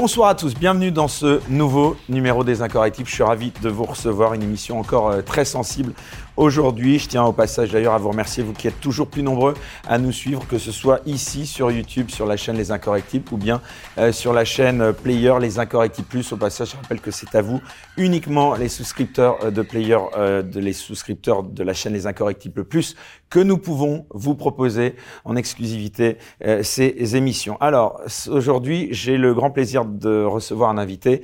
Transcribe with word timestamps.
Bonsoir 0.00 0.30
à 0.30 0.34
tous, 0.34 0.54
bienvenue 0.54 0.90
dans 0.90 1.08
ce 1.08 1.42
nouveau 1.50 1.94
numéro 2.08 2.42
des 2.42 2.62
Incorrectibles. 2.62 3.06
Je 3.06 3.12
suis 3.16 3.22
ravi 3.22 3.52
de 3.60 3.68
vous 3.68 3.84
recevoir, 3.84 4.32
une 4.32 4.42
émission 4.42 4.80
encore 4.80 5.10
euh, 5.10 5.20
très 5.20 5.44
sensible 5.44 5.92
aujourd'hui. 6.36 6.98
Je 6.98 7.08
tiens 7.08 7.24
au 7.24 7.32
passage 7.32 7.70
d'ailleurs 7.70 7.94
à 7.94 7.98
vous 7.98 8.08
remercier, 8.08 8.42
vous 8.42 8.52
qui 8.52 8.68
êtes 8.68 8.80
toujours 8.80 9.08
plus 9.08 9.22
nombreux 9.22 9.54
à 9.86 9.98
nous 9.98 10.12
suivre, 10.12 10.46
que 10.46 10.58
ce 10.58 10.72
soit 10.72 11.00
ici 11.06 11.46
sur 11.46 11.70
YouTube, 11.70 12.10
sur 12.10 12.26
la 12.26 12.36
chaîne 12.36 12.56
Les 12.56 12.70
Incorrectibles, 12.70 13.32
ou 13.32 13.36
bien 13.36 13.60
euh, 13.98 14.12
sur 14.12 14.32
la 14.32 14.44
chaîne 14.44 14.80
euh, 14.80 14.92
Player 14.92 15.34
Les 15.40 15.58
Incorrectibles 15.58 16.08
Plus. 16.08 16.32
Au 16.32 16.36
passage, 16.36 16.70
je 16.70 16.76
rappelle 16.76 17.00
que 17.00 17.10
c'est 17.10 17.34
à 17.34 17.42
vous 17.42 17.60
uniquement 17.96 18.54
les 18.54 18.68
souscripteurs 18.68 19.38
euh, 19.44 19.50
de 19.50 19.62
Player, 19.62 19.98
de 20.18 20.60
les 20.60 20.72
souscripteurs 20.72 21.42
de 21.42 21.62
la 21.62 21.74
chaîne 21.74 21.92
Les 21.92 22.06
Incorrectibles 22.06 22.64
Plus, 22.64 22.96
que 23.28 23.40
nous 23.40 23.58
pouvons 23.58 24.06
vous 24.10 24.34
proposer 24.34 24.96
en 25.24 25.36
exclusivité 25.36 26.18
ces 26.62 27.16
émissions. 27.16 27.56
Alors 27.60 28.00
aujourd'hui, 28.28 28.88
j'ai 28.90 29.16
le 29.16 29.34
grand 29.34 29.50
plaisir 29.50 29.84
de 29.84 30.24
recevoir 30.24 30.70
un 30.70 30.78
invité 30.78 31.22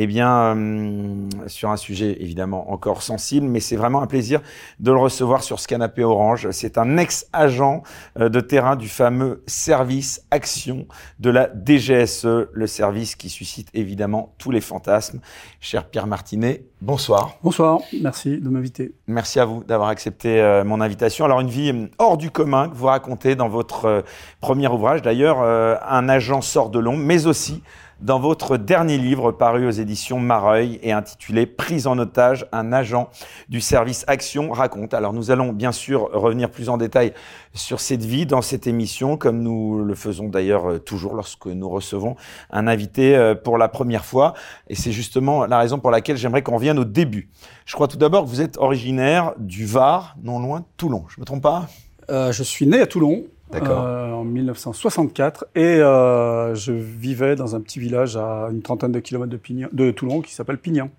eh 0.00 0.06
bien, 0.06 0.56
euh, 0.56 1.28
sur 1.48 1.70
un 1.70 1.76
sujet 1.76 2.18
évidemment 2.20 2.70
encore 2.70 3.02
sensible, 3.02 3.48
mais 3.48 3.58
c'est 3.58 3.74
vraiment 3.74 4.00
un 4.00 4.06
plaisir 4.06 4.40
de 4.78 4.92
le 4.92 4.96
recevoir 4.96 5.42
sur 5.42 5.58
ce 5.58 5.66
canapé 5.66 6.04
orange. 6.04 6.48
C'est 6.52 6.78
un 6.78 6.98
ex-agent 6.98 7.82
euh, 8.20 8.28
de 8.28 8.38
terrain 8.40 8.76
du 8.76 8.88
fameux 8.88 9.42
service 9.48 10.24
action 10.30 10.86
de 11.18 11.30
la 11.30 11.50
DGSE, 11.52 12.46
le 12.52 12.66
service 12.68 13.16
qui 13.16 13.28
suscite 13.28 13.70
évidemment 13.74 14.36
tous 14.38 14.52
les 14.52 14.60
fantasmes. 14.60 15.18
Cher 15.58 15.84
Pierre 15.86 16.06
Martinet, 16.06 16.64
bonsoir. 16.80 17.36
Bonsoir, 17.42 17.80
merci 18.00 18.38
de 18.38 18.48
m'inviter. 18.48 18.94
Merci 19.08 19.40
à 19.40 19.46
vous 19.46 19.64
d'avoir 19.64 19.88
accepté 19.88 20.40
euh, 20.40 20.62
mon 20.62 20.80
invitation. 20.80 21.24
Alors, 21.24 21.40
une 21.40 21.50
vie 21.50 21.88
hors 21.98 22.18
du 22.18 22.30
commun 22.30 22.68
que 22.68 22.76
vous 22.76 22.86
racontez 22.86 23.34
dans 23.34 23.48
votre 23.48 24.04
premier 24.40 24.68
ouvrage. 24.68 25.02
D'ailleurs, 25.02 25.40
un 25.42 26.08
agent 26.08 26.40
sort 26.40 26.70
de 26.70 26.78
l'ombre, 26.78 27.02
mais 27.02 27.26
aussi 27.26 27.64
dans 28.00 28.20
votre 28.20 28.56
dernier 28.56 28.96
livre 28.96 29.32
paru 29.32 29.66
aux 29.66 29.72
éditions 29.72 30.20
Mareuil 30.20 30.78
et 30.82 30.92
intitulé 30.92 31.46
Prise 31.46 31.86
en 31.86 31.98
otage, 31.98 32.46
un 32.52 32.72
agent 32.72 33.08
du 33.48 33.60
service 33.60 34.04
Action 34.06 34.52
raconte. 34.52 34.94
Alors 34.94 35.12
nous 35.12 35.30
allons 35.30 35.52
bien 35.52 35.72
sûr 35.72 36.08
revenir 36.12 36.50
plus 36.50 36.68
en 36.68 36.76
détail 36.76 37.12
sur 37.54 37.80
cette 37.80 38.04
vie 38.04 38.24
dans 38.24 38.42
cette 38.42 38.66
émission, 38.66 39.16
comme 39.16 39.42
nous 39.42 39.82
le 39.82 39.94
faisons 39.94 40.28
d'ailleurs 40.28 40.70
euh, 40.70 40.78
toujours 40.78 41.14
lorsque 41.14 41.46
nous 41.46 41.68
recevons 41.68 42.14
un 42.50 42.68
invité 42.68 43.16
euh, 43.16 43.34
pour 43.34 43.58
la 43.58 43.68
première 43.68 44.04
fois. 44.04 44.34
Et 44.68 44.74
c'est 44.74 44.92
justement 44.92 45.46
la 45.46 45.58
raison 45.58 45.78
pour 45.78 45.90
laquelle 45.90 46.16
j'aimerais 46.16 46.42
qu'on 46.42 46.54
revienne 46.54 46.78
au 46.78 46.84
début. 46.84 47.30
Je 47.66 47.74
crois 47.74 47.88
tout 47.88 47.98
d'abord 47.98 48.24
que 48.24 48.28
vous 48.28 48.40
êtes 48.40 48.58
originaire 48.58 49.32
du 49.38 49.66
Var, 49.66 50.16
non 50.22 50.38
loin 50.38 50.60
de 50.60 50.66
Toulon. 50.76 51.04
Je 51.08 51.20
me 51.20 51.24
trompe 51.24 51.42
pas? 51.42 51.66
Euh, 52.10 52.32
Je 52.32 52.42
suis 52.42 52.66
né 52.66 52.80
à 52.80 52.86
Toulon. 52.86 53.24
Euh, 53.54 54.12
en 54.12 54.24
1964 54.24 55.46
et 55.54 55.62
euh, 55.62 56.54
je 56.54 56.72
vivais 56.72 57.34
dans 57.34 57.56
un 57.56 57.60
petit 57.60 57.78
village 57.78 58.16
à 58.16 58.48
une 58.50 58.60
trentaine 58.60 58.92
de 58.92 59.00
kilomètres 59.00 59.32
de, 59.32 59.68
de 59.72 59.90
Toulon 59.90 60.20
qui 60.20 60.34
s'appelle 60.34 60.58
Pignan, 60.58 60.90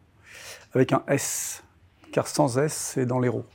avec 0.74 0.92
un 0.92 1.04
S, 1.08 1.64
car 2.12 2.28
sans 2.28 2.58
S, 2.58 2.74
c'est 2.74 3.06
dans 3.06 3.20
l'Hérault. 3.20 3.46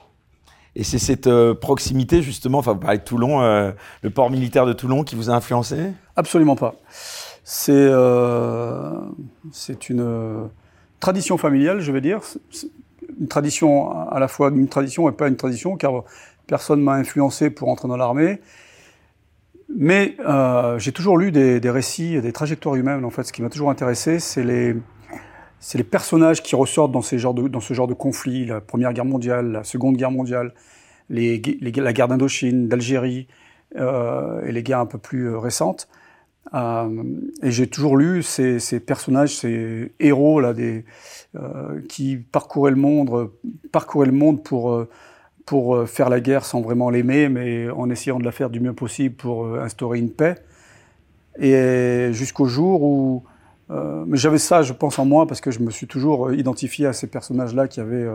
Et 0.76 0.82
c'est 0.82 0.98
cette 0.98 1.26
euh, 1.26 1.54
proximité 1.54 2.22
justement, 2.22 2.58
enfin 2.58 2.72
vous 2.72 2.80
parlez 2.80 2.98
de 2.98 3.04
Toulon, 3.04 3.42
euh, 3.42 3.70
le 4.02 4.10
port 4.10 4.30
militaire 4.30 4.66
de 4.66 4.72
Toulon 4.72 5.04
qui 5.04 5.14
vous 5.14 5.30
a 5.30 5.34
influencé? 5.34 5.92
Absolument 6.16 6.56
pas. 6.56 6.74
C'est 7.44 7.72
euh, 7.72 8.92
c'est 9.52 9.88
une 9.88 10.48
tradition 10.98 11.36
familiale, 11.36 11.80
je 11.80 11.92
vais 11.92 12.00
dire, 12.00 12.20
une 13.20 13.28
tradition 13.28 14.08
à 14.08 14.18
la 14.18 14.28
fois 14.28 14.50
une 14.50 14.68
tradition 14.68 15.08
et 15.08 15.12
pas 15.12 15.28
une 15.28 15.36
tradition, 15.36 15.76
car 15.76 16.04
personne 16.46 16.80
m'a 16.80 16.94
influencé 16.94 17.50
pour 17.50 17.68
entrer 17.68 17.86
dans 17.86 17.96
l'armée. 17.96 18.40
Mais 19.68 20.16
euh, 20.20 20.78
j'ai 20.78 20.92
toujours 20.92 21.18
lu 21.18 21.32
des, 21.32 21.60
des, 21.60 21.70
récits, 21.70 22.20
des 22.20 22.32
trajectoires 22.32 22.74
humaines. 22.74 23.04
En 23.04 23.10
fait, 23.10 23.24
ce 23.24 23.32
qui 23.32 23.42
m'a 23.42 23.48
toujours 23.48 23.70
intéressé, 23.70 24.18
c'est 24.18 24.44
les, 24.44 24.76
c'est 25.58 25.78
les 25.78 25.84
personnages 25.84 26.42
qui 26.42 26.54
ressortent 26.54 26.92
dans, 26.92 27.02
ces 27.02 27.18
genres 27.18 27.34
de, 27.34 27.48
dans 27.48 27.60
ce 27.60 27.74
genre 27.74 27.88
de 27.88 27.94
conflits, 27.94 28.46
la 28.46 28.60
Première 28.60 28.92
Guerre 28.92 29.04
mondiale, 29.04 29.52
la 29.52 29.64
Seconde 29.64 29.96
Guerre 29.96 30.10
mondiale, 30.10 30.54
les, 31.08 31.40
les 31.60 31.72
la 31.72 31.92
guerre 31.92 32.08
d'Indochine, 32.08 32.68
d'Algérie 32.68 33.26
euh, 33.76 34.44
et 34.46 34.52
les 34.52 34.62
guerres 34.62 34.80
un 34.80 34.86
peu 34.86 34.98
plus 34.98 35.28
euh, 35.28 35.38
récentes. 35.38 35.88
Euh, 36.52 37.02
et 37.42 37.50
j'ai 37.50 37.66
toujours 37.66 37.96
lu 37.96 38.22
ces, 38.22 38.58
ces, 38.58 38.80
personnages, 38.80 39.36
ces 39.36 39.92
héros 39.98 40.40
là, 40.40 40.52
des, 40.52 40.84
euh, 41.36 41.80
qui 41.88 42.16
parcouraient 42.16 42.70
le 42.70 42.76
monde, 42.76 43.30
parcouraient 43.72 44.06
le 44.06 44.12
monde 44.12 44.42
pour 44.42 44.72
euh, 44.72 44.88
pour 45.46 45.74
euh, 45.74 45.86
faire 45.86 46.08
la 46.08 46.20
guerre 46.20 46.44
sans 46.44 46.60
vraiment 46.60 46.90
l'aimer, 46.90 47.28
mais 47.28 47.68
en 47.70 47.90
essayant 47.90 48.18
de 48.18 48.24
la 48.24 48.32
faire 48.32 48.50
du 48.50 48.60
mieux 48.60 48.72
possible 48.72 49.14
pour 49.14 49.44
euh, 49.44 49.60
instaurer 49.60 49.98
une 49.98 50.10
paix. 50.10 50.36
Et 51.38 52.10
jusqu'au 52.12 52.46
jour 52.46 52.82
où... 52.82 53.24
Euh, 53.70 54.04
j'avais 54.12 54.38
ça, 54.38 54.62
je 54.62 54.72
pense, 54.72 54.98
en 54.98 55.06
moi, 55.06 55.26
parce 55.26 55.40
que 55.40 55.50
je 55.50 55.60
me 55.60 55.70
suis 55.70 55.86
toujours 55.86 56.32
identifié 56.32 56.86
à 56.86 56.92
ces 56.92 57.06
personnages-là 57.06 57.66
qui, 57.66 57.80
avaient, 57.80 58.06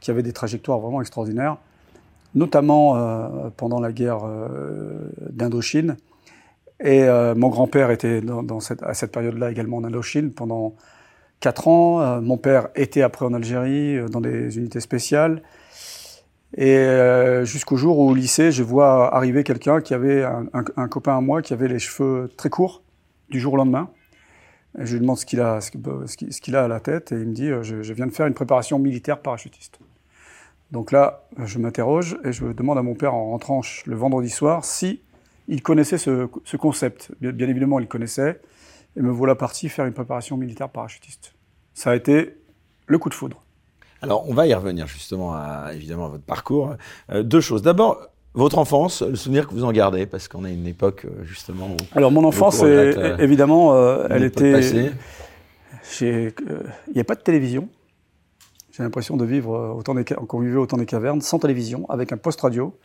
qui 0.00 0.10
avaient 0.10 0.22
des 0.22 0.32
trajectoires 0.32 0.78
vraiment 0.78 1.00
extraordinaires, 1.00 1.58
notamment 2.34 3.50
pendant 3.56 3.80
la 3.80 3.90
guerre 3.90 4.20
d'Indochine. 5.30 5.96
Et 6.78 7.04
mon 7.34 7.48
grand-père 7.48 7.90
était 7.90 8.20
dans, 8.20 8.60
cette, 8.60 8.84
à 8.84 8.94
cette 8.94 9.10
période-là 9.10 9.50
également 9.50 9.78
en 9.78 9.84
Indochine 9.84 10.30
pendant 10.30 10.76
quatre 11.40 11.66
ans. 11.66 12.22
mon 12.22 12.36
père 12.36 12.68
était 12.76 13.02
après 13.02 13.26
en 13.26 13.34
Algérie 13.34 13.98
dans 14.08 14.20
des 14.20 14.56
unités 14.58 14.80
spéciales. 14.80 15.42
Et 16.56 16.76
euh, 16.76 17.44
jusqu'au 17.44 17.76
jour 17.76 17.98
où 17.98 18.10
au 18.10 18.14
lycée, 18.14 18.52
je 18.52 18.62
vois 18.62 19.14
arriver 19.14 19.42
quelqu'un 19.42 19.80
qui 19.80 19.92
avait 19.92 20.22
un, 20.24 20.88
copain 20.88 21.16
à 21.16 21.20
moi 21.20 21.42
qui 21.42 21.52
avait 21.52 21.66
les 21.66 21.80
cheveux 21.80 22.30
très 22.36 22.48
courts 22.48 22.82
du 23.28 23.40
jour 23.40 23.54
au 23.54 23.56
lendemain. 23.56 23.90
Je 24.78 24.94
lui 24.94 25.00
demande 25.00 25.18
ce 25.18 25.26
qu'il 25.26 25.40
a, 25.40 25.60
ce 25.60 25.70
qu'il 26.40 26.56
a 26.56 26.64
à 26.64 26.68
la 26.68 26.80
tête 26.80 27.12
et 27.12 27.16
il 27.16 27.28
me 27.28 27.32
dit 27.32 27.48
euh, 27.48 27.62
je, 27.62 27.92
viens 27.92 28.06
de 28.06 28.12
faire 28.12 28.26
une 28.26 28.34
préparation 28.34 28.78
militaire 28.78 29.20
parachutiste. 29.20 29.78
Donc 30.70 30.92
là, 30.92 31.24
je 31.44 31.58
m'interroge 31.58 32.18
et 32.24 32.32
je 32.32 32.46
demande 32.46 32.78
à 32.78 32.82
mon 32.82 32.94
père 32.94 33.14
en 33.14 33.30
rentrant 33.30 33.60
le 33.86 33.96
vendredi 33.96 34.30
soir 34.30 34.64
si 34.64 35.02
il 35.48 35.62
connaissait 35.62 35.98
ce, 35.98 36.28
ce 36.44 36.56
concept. 36.56 37.12
Bien, 37.20 37.48
évidemment, 37.48 37.80
il 37.80 37.86
connaissait. 37.86 38.40
Et 38.96 39.02
me 39.02 39.10
voilà 39.10 39.34
parti 39.34 39.68
faire 39.68 39.86
une 39.86 39.92
préparation 39.92 40.36
militaire 40.36 40.68
parachutiste. 40.68 41.34
Ça 41.74 41.90
a 41.90 41.96
été 41.96 42.36
le 42.86 42.98
coup 42.98 43.08
de 43.08 43.14
foudre. 43.14 43.43
Alors, 44.04 44.28
on 44.28 44.34
va 44.34 44.46
y 44.46 44.52
revenir 44.52 44.86
justement 44.86 45.34
à, 45.34 45.70
évidemment, 45.72 46.06
à 46.06 46.08
votre 46.08 46.24
parcours. 46.24 46.74
Euh, 47.10 47.22
deux 47.22 47.40
choses. 47.40 47.62
D'abord, 47.62 48.08
votre 48.34 48.58
enfance, 48.58 49.02
le 49.02 49.14
souvenir 49.14 49.48
que 49.48 49.54
vous 49.54 49.64
en 49.64 49.72
gardez, 49.72 50.06
parce 50.06 50.28
qu'on 50.28 50.44
a 50.44 50.50
une 50.50 50.66
époque 50.66 51.06
euh, 51.06 51.24
justement. 51.24 51.68
Où 51.68 51.76
Alors, 51.96 52.10
mon 52.10 52.24
enfance, 52.24 52.60
est, 52.60 52.64
euh, 52.64 53.16
évidemment, 53.18 53.74
euh, 53.74 54.06
elle 54.10 54.24
était. 54.24 54.60
Il 56.00 56.32
n'y 56.94 57.00
a 57.00 57.04
pas 57.04 57.14
de 57.14 57.20
télévision. 57.20 57.68
J'ai 58.72 58.82
l'impression 58.82 59.16
de 59.16 59.24
vivre 59.24 59.74
autant 59.78 59.94
des, 59.94 60.04
qu'on 60.04 60.40
vivait 60.40 60.58
autant 60.58 60.76
des 60.76 60.86
cavernes, 60.86 61.20
sans 61.20 61.38
télévision, 61.38 61.88
avec 61.88 62.12
un 62.12 62.16
poste 62.16 62.40
radio. 62.40 62.76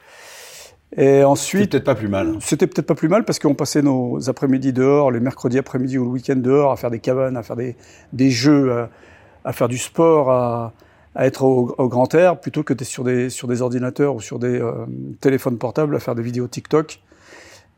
Et 0.96 1.24
ensuite. 1.24 1.64
C'était 1.64 1.78
peut-être 1.78 1.86
pas 1.86 1.96
plus 1.96 2.08
mal. 2.08 2.38
C'était 2.40 2.68
peut-être 2.68 2.88
pas 2.88 2.96
plus 2.96 3.10
mal 3.10 3.26
parce 3.26 3.40
qu'on 3.40 3.56
passait 3.56 3.82
nos 3.82 4.30
après-midi 4.30 4.72
dehors, 4.72 5.12
les 5.12 5.20
mercredis 5.20 5.58
après-midi 5.58 5.98
ou 5.98 6.06
le 6.06 6.12
week-end 6.12 6.36
dehors, 6.36 6.72
à 6.72 6.76
faire 6.78 6.92
des 6.92 7.00
cabanes, 7.00 7.36
à 7.38 7.44
faire 7.44 7.56
des, 7.56 7.76
des 8.14 8.30
jeux, 8.30 8.72
à, 8.72 8.90
à 9.44 9.52
faire 9.52 9.68
du 9.68 9.80
sport, 9.80 10.32
à, 10.32 10.74
à 11.16 11.26
être 11.26 11.44
au, 11.44 11.88
grand 11.88 12.14
air 12.14 12.40
plutôt 12.40 12.64
que 12.64 12.84
sur 12.84 13.04
des, 13.04 13.30
sur 13.30 13.48
des 13.48 13.62
ordinateurs 13.62 14.16
ou 14.16 14.22
sur 14.22 14.40
des 14.40 14.60
euh, 14.60 14.86
téléphones 15.22 15.58
portables 15.58 15.96
à 15.96 16.00
faire 16.00 16.16
des 16.16 16.22
vidéos 16.22 16.48
TikTok 16.48 17.02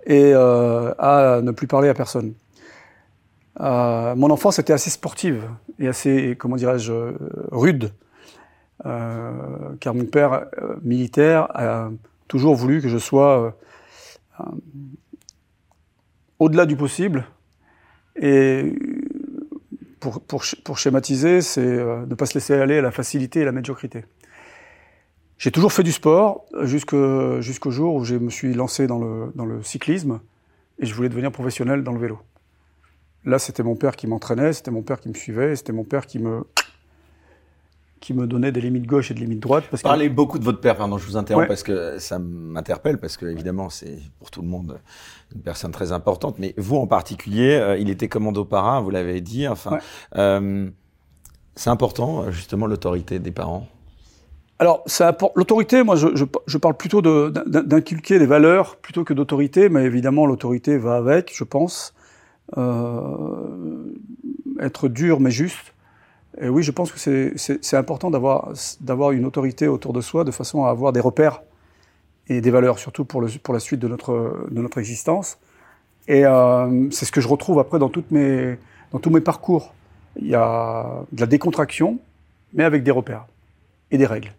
et 0.06 0.34
euh, 0.34 0.94
à 0.98 1.42
ne 1.42 1.52
plus 1.52 1.68
parler 1.68 1.90
à 1.90 1.94
personne. 1.94 2.34
Euh, 3.60 4.16
mon 4.16 4.30
enfance 4.32 4.60
était 4.60 4.74
assez 4.74 4.90
sportive 4.90 5.44
et 5.80 5.88
assez, 5.88 6.36
comment 6.38 6.56
dirais-je, 6.56 6.94
rude, 7.52 7.92
car 8.84 9.94
mon 9.94 10.06
père 10.06 10.46
militaire 10.82 11.48
a 11.56 11.90
toujours 12.28 12.56
voulu 12.56 12.82
que 12.82 12.88
je 12.88 12.98
sois 12.98 13.56
au-delà 16.40 16.66
du 16.66 16.76
possible 16.76 17.26
et 18.16 18.74
pour, 20.02 20.20
pour, 20.22 20.44
pour 20.66 20.78
schématiser, 20.78 21.42
c'est 21.42 21.62
euh, 21.62 22.06
ne 22.06 22.16
pas 22.16 22.26
se 22.26 22.34
laisser 22.34 22.56
aller 22.56 22.80
à 22.80 22.82
la 22.82 22.92
facilité 22.92 23.40
et 23.40 23.46
la 23.46 23.54
médiocrité. 23.54 24.04
J'ai 25.38 25.52
toujours 25.52 25.72
fait 25.72 25.84
du 25.84 25.92
sport 25.92 26.46
jusqu'au 26.64 27.72
jour 27.72 27.96
où 27.96 28.04
je 28.04 28.16
me 28.16 28.30
suis 28.30 28.54
lancé 28.54 28.86
dans 28.88 29.00
le, 29.00 29.32
dans 29.36 29.46
le 29.46 29.64
cyclisme 29.64 30.20
et 30.80 30.86
je 30.86 30.94
voulais 30.94 31.10
devenir 31.10 31.32
professionnel 31.32 31.84
dans 31.84 31.94
le 31.94 32.00
vélo. 32.00 32.20
Là, 33.24 33.40
c'était 33.40 33.64
mon 33.64 33.76
père 33.76 33.96
qui 33.96 34.08
m'entraînait, 34.08 34.54
c'était 34.54 34.72
mon 34.72 34.82
père 34.82 35.00
qui 35.00 35.10
me 35.10 35.14
suivait, 35.14 35.56
c'était 35.56 35.74
mon 35.74 35.84
père 35.84 36.06
qui 36.06 36.20
me 36.20 36.44
qui 38.02 38.14
me 38.14 38.28
donnait 38.28 38.52
des 38.52 38.60
limites 38.60 38.86
gauche 38.86 39.12
et 39.12 39.14
des 39.14 39.22
limites 39.22 39.40
droite. 39.40 39.64
Parce 39.72 39.84
Parlez 39.84 40.10
que... 40.10 40.14
beaucoup 40.14 40.40
de 40.40 40.44
votre 40.44 40.60
père, 40.60 40.76
pardon, 40.76 40.98
je 40.98 41.06
vous 41.06 41.16
interromps 41.16 41.44
ouais. 41.44 41.48
parce 41.48 41.64
que 41.64 42.00
ça 42.00 42.20
m'interpelle, 42.20 42.98
parce 42.98 43.16
que 43.16 43.26
évidemment 43.26 43.70
c'est 43.70 44.00
pour 44.20 44.32
tout 44.32 44.42
le 44.42 44.48
monde 44.48 44.80
une 45.34 45.42
personne 45.42 45.72
très 45.72 45.94
importante, 45.94 46.40
mais 46.40 46.54
vous 46.58 46.76
en 46.76 46.88
particulier, 46.88 47.54
euh, 47.54 47.78
il 47.78 47.90
était 47.90 48.10
commando 48.10 48.44
parrain, 48.44 48.82
vous 48.82 48.90
l'avez 48.90 49.22
dit. 49.22 49.48
Enfin, 49.48 49.72
ouais. 49.72 49.80
euh, 50.18 50.70
c'est 51.56 51.70
important 51.70 52.30
justement 52.32 52.68
l'autorité 52.68 53.20
des 53.20 53.32
parents? 53.32 53.68
Alors, 54.60 54.84
l'autorité, 55.36 55.82
moi, 55.82 55.96
je, 55.96 56.10
je, 56.14 56.24
je, 56.46 56.58
parle 56.60 56.78
plutôt 56.78 57.02
d'inculquer 57.02 58.20
des 58.20 58.28
valeurs 58.28 58.76
plutôt 58.76 59.04
que 59.04 59.12
d'autorité, 59.12 59.70
mais 59.70 59.86
évidemment, 59.86 60.28
l'autorité 60.28 60.78
va 60.78 60.98
avec, 60.98 61.32
je 61.36 61.44
pense. 61.44 61.96
Euh, 62.58 63.94
être 64.60 64.88
dur 64.88 65.20
mais 65.20 65.32
juste. 65.32 65.71
Et 66.42 66.50
oui, 66.50 66.64
je 66.64 66.72
pense 66.72 66.92
que 66.92 67.00
c'est 67.38 67.78
important 67.78 68.10
d'avoir 68.10 69.12
une 69.12 69.26
autorité 69.26 69.68
autour 69.68 69.94
de 69.94 70.02
soi 70.02 70.24
de 70.24 70.32
façon 70.32 70.66
à 70.66 70.72
avoir 70.72 70.92
des 70.92 71.00
repères 71.00 71.44
et 72.28 72.42
des 72.42 72.50
valeurs, 72.50 72.80
surtout 72.80 73.06
pour, 73.06 73.22
la 73.22 73.60
suite 73.60 73.80
de 73.80 73.88
notre, 73.88 74.78
existence. 74.80 75.38
Et 76.08 76.26
euh, 76.26 76.90
c'est 76.90 77.06
ce 77.06 77.12
que 77.12 77.22
je 77.22 77.28
retrouve 77.28 77.60
après 77.60 77.78
dans 77.78 77.90
tous 77.90 78.04
mes 78.12 79.22
parcours. 79.24 79.76
Il 80.20 80.28
y 80.28 80.36
a 80.36 81.04
de 81.12 81.22
la 81.22 81.28
décontraction, 81.28 82.00
mais 82.54 82.64
avec 82.64 82.84
des 82.84 82.92
repères 82.92 83.28
et 83.92 84.00
des 84.00 84.08
règles. 84.08 84.34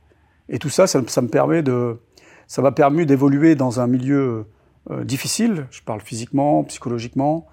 Et 0.48 0.58
tout 0.58 0.70
ça, 0.70 0.88
ça, 0.88 1.00
me 1.00 1.28
permet 1.28 1.62
de, 1.62 2.00
ça 2.48 2.62
m'a 2.62 2.72
permis 2.72 3.06
d'évoluer 3.06 3.55
dans 3.55 3.78
un 3.78 3.87
milieu 3.87 4.46
euh, 4.90 5.05
difficile. 5.05 5.66
Je 5.70 5.82
parle 5.82 6.00
physiquement, 6.00 6.64
psychologiquement, 6.64 7.46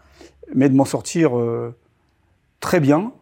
mais 0.55 0.69
de 0.69 0.75
m'en 0.75 0.85
sortir 0.85 1.37
euh, 1.37 1.75
très 2.59 2.79
bien 2.79 3.13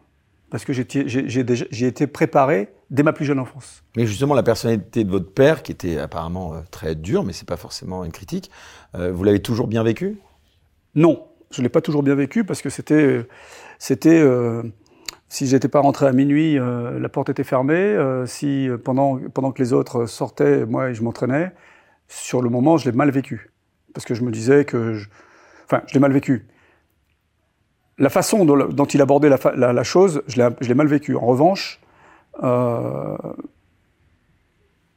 parce 0.50 0.64
que 0.64 0.72
j'ai 0.72 1.86
été 1.86 2.06
préparé 2.06 2.68
dès 2.90 3.02
ma 3.02 3.12
plus 3.12 3.24
jeune 3.24 3.38
enfance. 3.38 3.82
Mais 3.96 4.06
justement, 4.06 4.34
la 4.34 4.42
personnalité 4.42 5.04
de 5.04 5.10
votre 5.10 5.30
père, 5.30 5.62
qui 5.62 5.72
était 5.72 5.98
apparemment 5.98 6.54
euh, 6.54 6.60
très 6.70 6.94
dure, 6.94 7.24
mais 7.24 7.32
c'est 7.32 7.48
pas 7.48 7.56
forcément 7.56 8.04
une 8.04 8.12
critique, 8.12 8.50
vous 8.94 9.22
l'avez 9.22 9.40
toujours 9.40 9.66
bien 9.66 9.82
vécu? 9.82 10.18
Non, 10.94 11.26
je 11.50 11.60
l'ai 11.60 11.68
pas 11.68 11.82
toujours 11.82 12.02
bien 12.02 12.14
vécu 12.14 12.42
parce 12.42 12.62
que 12.62 12.70
c'était, 12.70 13.26
c'était, 13.78 14.22
si 15.28 15.46
j'étais 15.46 15.68
pas 15.68 15.80
rentré 15.80 16.06
à 16.06 16.12
minuit, 16.12 16.58
euh, 16.58 16.98
la 16.98 17.08
porte 17.08 17.28
était 17.28 17.44
fermée. 17.44 17.74
Euh, 17.74 18.26
si 18.26 18.68
euh, 18.68 18.78
pendant 18.78 19.18
pendant 19.34 19.52
que 19.52 19.62
les 19.62 19.72
autres 19.72 20.06
sortaient, 20.06 20.64
moi 20.64 20.92
je 20.92 21.02
m'entraînais. 21.02 21.52
Sur 22.08 22.40
le 22.40 22.48
moment, 22.48 22.78
je 22.78 22.90
l'ai 22.90 22.96
mal 22.96 23.10
vécu 23.10 23.50
parce 23.92 24.06
que 24.06 24.14
je 24.14 24.22
me 24.22 24.30
disais 24.30 24.64
que, 24.64 24.94
je... 24.94 25.08
enfin, 25.66 25.82
je 25.86 25.94
l'ai 25.94 26.00
mal 26.00 26.12
vécu. 26.12 26.46
La 27.98 28.10
façon 28.10 28.44
dont, 28.44 28.84
il 28.84 29.02
abordait 29.02 29.28
la, 29.28 29.82
chose, 29.82 30.22
je 30.28 30.40
l'ai 30.40 30.74
mal 30.74 30.86
vécu. 30.86 31.16
En 31.16 31.26
revanche, 31.26 31.80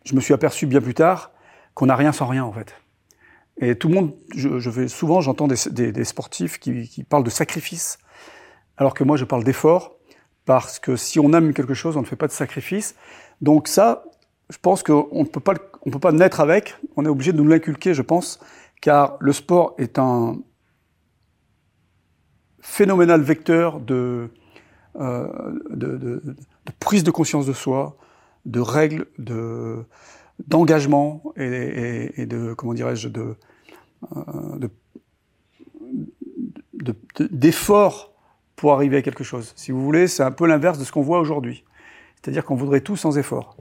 je 0.05 0.15
me 0.15 0.21
suis 0.21 0.33
aperçu 0.33 0.67
bien 0.67 0.81
plus 0.81 0.93
tard 0.93 1.31
qu'on 1.73 1.87
n'a 1.87 1.95
rien 1.95 2.11
sans 2.11 2.27
rien 2.27 2.43
en 2.43 2.51
fait. 2.51 2.75
Et 3.59 3.75
tout 3.75 3.89
le 3.89 3.95
monde, 3.95 4.13
je, 4.35 4.69
vais 4.69 4.87
souvent, 4.87 5.21
j'entends 5.21 5.47
des, 5.47 6.03
sportifs 6.03 6.59
qui, 6.59 7.05
parlent 7.07 7.23
de 7.23 7.29
sacrifice, 7.29 7.99
alors 8.77 8.93
que 8.93 9.03
moi 9.03 9.17
je 9.17 9.25
parle 9.25 9.43
d'effort 9.43 9.95
parce 10.45 10.79
que 10.79 10.95
si 10.95 11.19
on 11.19 11.33
aime 11.33 11.53
quelque 11.53 11.75
chose, 11.75 11.97
on 11.97 12.01
ne 12.01 12.05
fait 12.05 12.15
pas 12.15 12.27
de 12.27 12.31
sacrifice. 12.31 12.95
Donc 13.41 13.67
ça, 13.67 14.03
je 14.49 14.57
pense 14.57 14.81
qu'on 14.83 15.23
ne 15.23 15.27
peut 15.27 15.39
pas, 15.39 15.53
peut 15.53 15.99
pas 15.99 16.11
naître 16.11 16.39
avec. 16.39 16.75
On 16.97 17.05
est 17.05 17.09
obligé 17.09 17.31
de 17.31 17.37
nous 17.37 17.47
l'inculquer, 17.47 17.93
je 17.93 18.01
pense, 18.01 18.39
car 18.81 19.17
le 19.19 19.33
sport 19.33 19.75
est 19.77 19.99
un 19.99 20.37
phénoménal 22.61 23.21
vecteur 23.21 23.79
de, 23.79 24.29
euh, 24.99 25.27
de, 25.69 25.97
de, 25.97 26.21
prise 26.79 27.03
de 27.03 27.11
conscience 27.11 27.45
de 27.45 27.53
soi, 27.53 27.97
de 28.45 28.59
règles, 28.59 29.05
de 29.17 29.83
d'engagement 30.47 31.21
et, 31.37 32.25
de 32.25 32.53
comment 32.55 32.73
dirais-je 32.73 33.09
de 33.09 33.35
euh, 34.17 34.67
d'efforts 37.19 38.11
pour 38.55 38.73
arriver 38.73 38.97
à 38.97 39.01
quelque 39.03 39.23
chose. 39.23 39.53
Si 39.55 39.71
vous 39.71 39.83
voulez, 39.83 40.07
c'est 40.07 40.23
un 40.23 40.31
peu 40.31 40.47
l'inverse 40.47 40.79
de 40.79 40.83
ce 40.83 40.91
qu'on 40.91 41.01
voit 41.01 41.19
aujourd'hui. 41.19 41.63
C'est-à-dire 42.15 42.43
qu'on 42.45 42.55
voudrait 42.55 42.81
tout 42.81 42.95
sans 42.95 43.17
effort. 43.17 43.55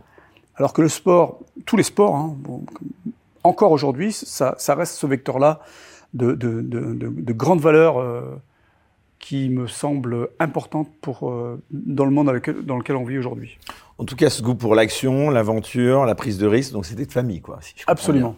Alors 0.56 0.72
que 0.72 0.82
le 0.82 0.88
sport, 0.88 1.40
tous 1.64 1.76
les 1.76 1.82
sports, 1.82 2.14
hein, 2.16 2.36
encore 3.44 3.72
aujourd'hui, 3.72 4.12
ça, 4.12 4.54
reste 4.68 4.94
ce 4.94 5.06
vecteur-là 5.06 5.60
de, 6.12 6.32
de, 6.32 6.60
de, 6.60 6.94
de, 6.94 7.32
grandes 7.32 7.60
valeurs 7.60 7.98
euh, 7.98 8.36
qui 9.20 9.50
me 9.50 9.68
semble 9.68 10.30
importante 10.40 10.88
pour, 11.00 11.30
euh, 11.30 11.62
dans 11.70 12.06
le 12.06 12.10
monde 12.10 12.26
dans 12.26 12.32
lequel, 12.32 12.64
dans 12.64 12.78
lequel 12.78 12.96
on 12.96 13.04
vit 13.04 13.18
aujourd'hui. 13.18 13.58
En 13.98 14.04
tout 14.04 14.16
cas, 14.16 14.30
ce 14.30 14.42
goût 14.42 14.54
pour 14.54 14.74
l'action, 14.74 15.30
l'aventure, 15.30 16.06
la 16.06 16.14
prise 16.14 16.38
de 16.38 16.46
risque, 16.46 16.72
donc 16.72 16.86
c'était 16.86 17.06
de 17.06 17.12
famille, 17.12 17.42
quoi. 17.42 17.58
Si 17.60 17.74
Absolument. 17.86 18.34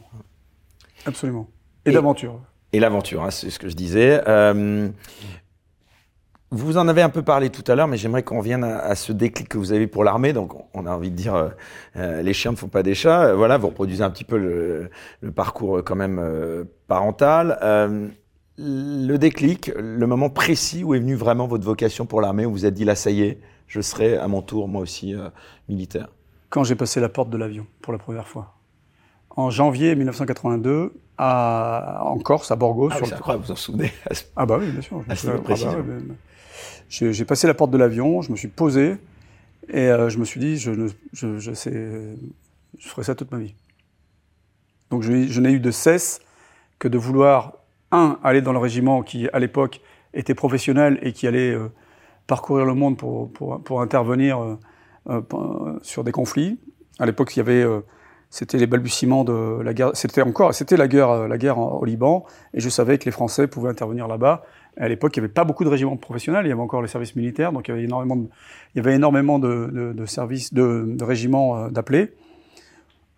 Absolument. 1.07 1.49
Et, 1.87 1.93
d'aventure. 1.93 2.41
Et 2.73 2.81
l'aventure, 2.81 3.23
hein, 3.23 3.31
c'est 3.31 3.49
ce 3.49 3.61
que 3.61 3.69
je 3.69 3.77
disais. 3.77 4.21
Euh, 4.27 4.89
vous 6.51 6.77
en 6.77 6.89
avez 6.89 7.01
un 7.01 7.09
peu 7.09 7.23
parlé 7.23 7.49
tout 7.49 7.65
à 7.71 7.77
l'heure, 7.77 7.87
mais 7.87 7.97
j'aimerais 7.97 8.25
qu'on 8.25 8.39
revienne 8.39 8.65
à, 8.65 8.95
ce 8.97 9.13
déclic 9.13 9.49
que 9.49 9.59
vous 9.59 9.73
avez 9.73 9.87
pour 9.87 10.03
l'armée. 10.03 10.33
Donc, 10.33 10.53
on 10.75 10.85
a 10.85 10.91
envie 10.91 11.11
de 11.11 11.17
dire, 11.17 11.53
euh, 11.97 12.23
les 12.23 12.33
chiens 12.35 12.51
ne 12.51 12.57
font 12.57 12.69
pas 12.69 12.83
des 12.83 12.95
chats. 12.95 13.33
Voilà, 13.35 13.57
vous 13.57 13.69
reproduisez 13.69 14.03
un 14.03 14.11
petit 14.11 14.25
peu 14.25 14.37
le, 14.37 14.91
le 15.21 15.31
parcours 15.31 15.83
quand 15.85 15.97
même 15.97 16.21
parental. 16.89 17.59
Le 18.59 19.17
déclic, 19.17 19.71
le 19.77 20.07
moment 20.07 20.31
précis 20.31 20.85
où 20.85 20.95
est 20.95 20.99
venue 20.99 21.15
vraiment 21.15 21.47
votre 21.47 21.65
vocation 21.65 22.07
pour 22.07 22.21
l'armée, 22.21 22.47
où 22.47 22.53
vous 22.53 22.67
êtes 22.67 22.75
dit 22.75 22.85
là, 22.85 22.95
ça 22.95 23.11
y 23.11 23.23
est, 23.23 23.41
je 23.67 23.81
serai 23.81 24.17
à 24.17 24.29
mon 24.29 24.43
tour 24.43 24.69
moi 24.69 24.83
aussi 24.83 25.15
militaire? 25.69 26.09
Quand 26.51 26.65
j'ai 26.65 26.75
passé 26.75 27.01
la 27.01 27.09
porte 27.09 27.31
de 27.31 27.39
l'avion 27.39 27.67
pour 27.81 27.93
la 27.93 27.99
première 27.99 28.29
fois, 28.29 28.55
en 29.31 29.51
janvier 29.51 29.95
1982, 29.95 30.93
à, 31.19 32.03
en 32.05 32.19
Corse, 32.19 32.51
à 32.51 32.57
Borgo. 32.57 32.89
Ah, 32.91 32.97
sur 33.05 33.37
vous 33.37 33.43
vous 33.45 33.53
en 33.53 33.57
souvenez? 33.57 33.93
Ah 34.37 34.47
bah 34.47 34.59
oui, 34.59 34.71
bien 34.71 34.81
sûr. 34.81 35.03
J'ai 36.89 37.25
passé 37.25 37.47
la 37.47 37.55
porte 37.55 37.71
de 37.71 37.79
l'avion, 37.79 38.23
je 38.23 38.31
me 38.31 38.37
suis 38.37 38.49
posé 38.49 38.97
et 39.69 39.89
euh, 39.89 40.09
je 40.09 40.19
me 40.19 40.25
suis 40.25 40.41
dit, 40.41 40.59
je, 40.59 40.89
je, 41.13 41.39
je, 41.39 41.53
sais, 41.53 42.17
je 42.79 42.89
ferai 42.89 43.05
ça 43.05 43.15
toute 43.15 43.31
ma 43.31 43.39
vie. 43.39 43.55
Donc 44.91 45.03
je, 45.03 45.27
je 45.29 45.41
n'ai 45.41 45.53
eu 45.53 45.61
de 45.61 45.71
cesse 45.71 46.21
que 46.79 46.89
de 46.89 46.99
vouloir, 46.99 47.55
un, 47.93 48.19
aller 48.25 48.41
dans 48.41 48.53
le 48.53 48.59
régiment 48.59 49.03
qui, 49.03 49.29
à 49.33 49.39
l'époque, 49.39 49.81
était 50.15 50.35
professionnel 50.35 50.99
et 51.03 51.13
qui 51.13 51.27
allait 51.27 51.53
euh, 51.53 51.69
parcourir 52.27 52.65
le 52.65 52.75
monde 52.75 52.97
pour, 52.97 53.31
pour, 53.33 53.81
intervenir 53.81 54.43
euh, 54.43 54.59
euh 55.09 55.79
sur 55.83 56.05
des 56.05 56.13
conflits. 56.13 56.59
À 56.99 57.07
l'époque, 57.07 57.35
il 57.37 57.39
y 57.39 57.43
avait, 57.43 57.65
c'était 58.31 58.59
les 58.59 58.67
balbutiements 58.67 59.25
de 59.25 59.61
la 59.63 59.75
guerre. 59.75 59.91
C'était 59.95 60.23
encore, 60.23 60.55
c'était 60.55 60.77
la 60.77 60.89
guerre, 60.89 61.27
la 61.27 61.39
guerre 61.39 61.59
au 61.59 61.85
Liban, 61.85 62.25
et 62.55 62.61
je 62.61 62.69
savais 62.69 62.99
que 62.99 63.05
les 63.07 63.11
Français 63.11 63.47
pouvaient 63.47 63.71
intervenir 63.71 64.09
là-bas. 64.09 64.45
À 64.77 64.89
l'époque, 64.89 65.17
il 65.17 65.21
n'y 65.21 65.25
avait 65.25 65.33
pas 65.33 65.45
beaucoup 65.45 65.65
de 65.65 65.69
régiments 65.69 65.97
professionnels, 65.97 66.47
il 66.47 66.49
y 66.51 66.53
avait 66.53 66.61
encore 66.61 66.83
les 66.83 66.89
services 66.89 67.17
militaires, 67.17 67.53
donc 67.53 67.69
il 67.69 67.73
y 67.73 67.75
avait 67.75 67.85
énormément 67.85 68.17
de, 68.17 68.29
il 68.75 68.79
y 68.79 68.81
avait 68.81 68.95
énormément 68.95 69.39
de, 69.39 69.93
de, 69.95 70.07
services, 70.07 70.55
de, 70.55 70.97
régiments 71.03 71.69
d'appelés. 71.69 72.13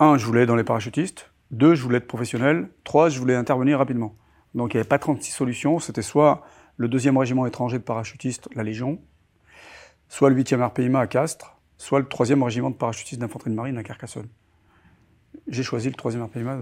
Un, 0.00 0.16
je 0.16 0.26
voulais 0.26 0.46
dans 0.46 0.56
les 0.56 0.64
parachutistes. 0.64 1.30
Deux, 1.50 1.74
je 1.74 1.82
voulais 1.82 1.98
être 1.98 2.06
professionnel. 2.06 2.68
Trois, 2.82 3.08
je 3.08 3.18
voulais 3.18 3.34
intervenir 3.34 3.78
rapidement. 3.78 4.14
Donc 4.54 4.74
il 4.74 4.76
n'y 4.76 4.80
avait 4.80 4.88
pas 4.88 4.98
36 4.98 5.30
solutions, 5.32 5.78
c'était 5.78 6.02
soit 6.02 6.46
le 6.76 6.88
deuxième 6.88 7.16
régiment 7.16 7.46
étranger 7.46 7.78
de 7.78 7.82
parachutistes, 7.82 8.48
la 8.54 8.62
Légion, 8.62 8.98
soit 10.08 10.30
le 10.30 10.36
8e 10.36 10.64
RPIMA 10.64 11.00
à 11.00 11.06
Castres, 11.06 11.56
soit 11.78 11.98
le 11.98 12.06
troisième 12.06 12.42
régiment 12.42 12.70
de 12.70 12.76
parachutistes 12.76 13.20
d'infanterie 13.20 13.50
de 13.50 13.56
marine 13.56 13.78
à 13.78 13.82
Carcassonne. 13.82 14.28
J'ai 15.48 15.62
choisi 15.62 15.88
le 15.88 15.94
troisième 15.94 16.22
RPIMA. 16.22 16.58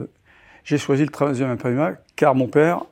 J'ai 0.65 0.79
choisi 0.79 1.03
le 1.03 1.11
troisième 1.11 1.53
RPIMA 1.53 1.95
car 2.17 2.35
mon 2.35 2.49
père 2.49 2.85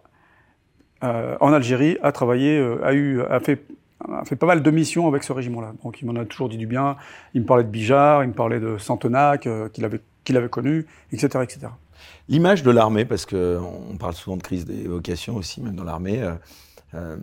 euh, 1.02 1.36
en 1.40 1.52
Algérie, 1.52 1.96
a 2.02 2.12
travaillé, 2.12 2.58
euh, 2.58 2.84
a 2.84 2.92
eu, 2.92 3.22
a 3.22 3.40
fait, 3.40 3.64
a 4.06 4.24
fait 4.24 4.36
pas 4.36 4.46
mal 4.46 4.62
de 4.62 4.70
missions 4.70 5.08
avec 5.08 5.24
ce 5.24 5.32
régiment-là. 5.32 5.72
Donc 5.82 6.02
il 6.02 6.06
m'en 6.06 6.20
a 6.20 6.24
toujours 6.24 6.48
dit 6.48 6.58
du 6.58 6.66
bien. 6.66 6.96
Il 7.32 7.42
me 7.42 7.46
parlait 7.46 7.64
de 7.64 7.70
Bijar, 7.70 8.22
il 8.22 8.28
me 8.28 8.34
parlait 8.34 8.60
de 8.60 8.76
Santenac, 8.76 9.46
euh, 9.46 9.68
qu'il 9.70 9.84
avait, 9.84 10.00
qu'il 10.24 10.36
avait 10.36 10.50
connu, 10.50 10.86
etc., 11.12 11.42
etc. 11.42 11.68
L'image 12.28 12.62
de 12.62 12.70
l'armée, 12.70 13.04
parce 13.04 13.26
que 13.26 13.58
on 13.90 13.96
parle 13.96 14.14
souvent 14.14 14.36
de 14.36 14.42
crise 14.42 14.64
des 14.64 14.86
vocations 14.86 15.36
aussi, 15.36 15.60
même 15.60 15.74
dans 15.74 15.84
l'armée. 15.84 16.22
Euh, 16.94 17.16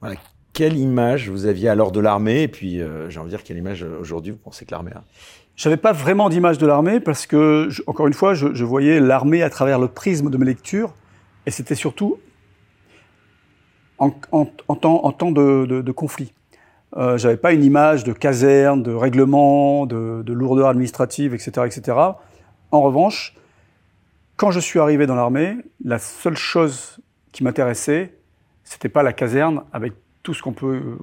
voilà, 0.00 0.16
quelle 0.52 0.76
image 0.76 1.28
vous 1.28 1.46
aviez 1.46 1.68
alors 1.68 1.92
de 1.92 2.00
l'armée? 2.00 2.42
Et 2.42 2.48
puis, 2.48 2.80
j'ai 3.08 3.18
envie 3.18 3.30
de 3.30 3.36
dire, 3.36 3.44
quelle 3.44 3.58
image 3.58 3.82
aujourd'hui 3.82 4.32
vous 4.32 4.38
pensez 4.38 4.64
que 4.64 4.72
l'armée 4.72 4.92
a? 4.94 5.02
J'avais 5.56 5.78
pas 5.78 5.92
vraiment 5.92 6.28
d'image 6.28 6.58
de 6.58 6.66
l'armée 6.66 7.00
parce 7.00 7.26
que, 7.26 7.68
encore 7.86 8.06
une 8.06 8.12
fois, 8.12 8.34
je, 8.34 8.54
je 8.54 8.64
voyais 8.64 9.00
l'armée 9.00 9.42
à 9.42 9.50
travers 9.50 9.78
le 9.78 9.88
prisme 9.88 10.30
de 10.30 10.36
mes 10.36 10.44
lectures, 10.44 10.92
et 11.46 11.50
c'était 11.50 11.74
surtout 11.74 12.18
en, 13.98 14.10
temps, 14.10 15.32
de 15.32 15.92
conflit. 15.92 16.32
Euh, 16.96 17.18
J'avais 17.18 17.36
pas 17.36 17.52
une 17.52 17.64
image 17.64 18.04
de 18.04 18.12
caserne, 18.12 18.82
de 18.82 18.92
règlement, 18.92 19.86
de, 19.86 20.22
de 20.24 20.32
lourdeur 20.32 20.68
administrative, 20.68 21.34
etc., 21.34 21.66
etc. 21.66 21.98
En 22.70 22.82
revanche, 22.82 23.34
quand 24.36 24.50
je 24.50 24.60
suis 24.60 24.78
arrivé 24.78 25.06
dans 25.06 25.14
l'armée, 25.14 25.56
la 25.84 25.98
seule 25.98 26.36
chose 26.36 26.98
qui 27.32 27.44
m'intéressait, 27.44 28.14
c'était 28.64 28.88
pas 28.88 29.02
la 29.02 29.12
caserne 29.12 29.62
avec 29.72 29.92
tout 30.22 30.34
ce 30.34 30.42
qu'on 30.42 30.52
peut 30.52 30.76
euh, 30.76 30.98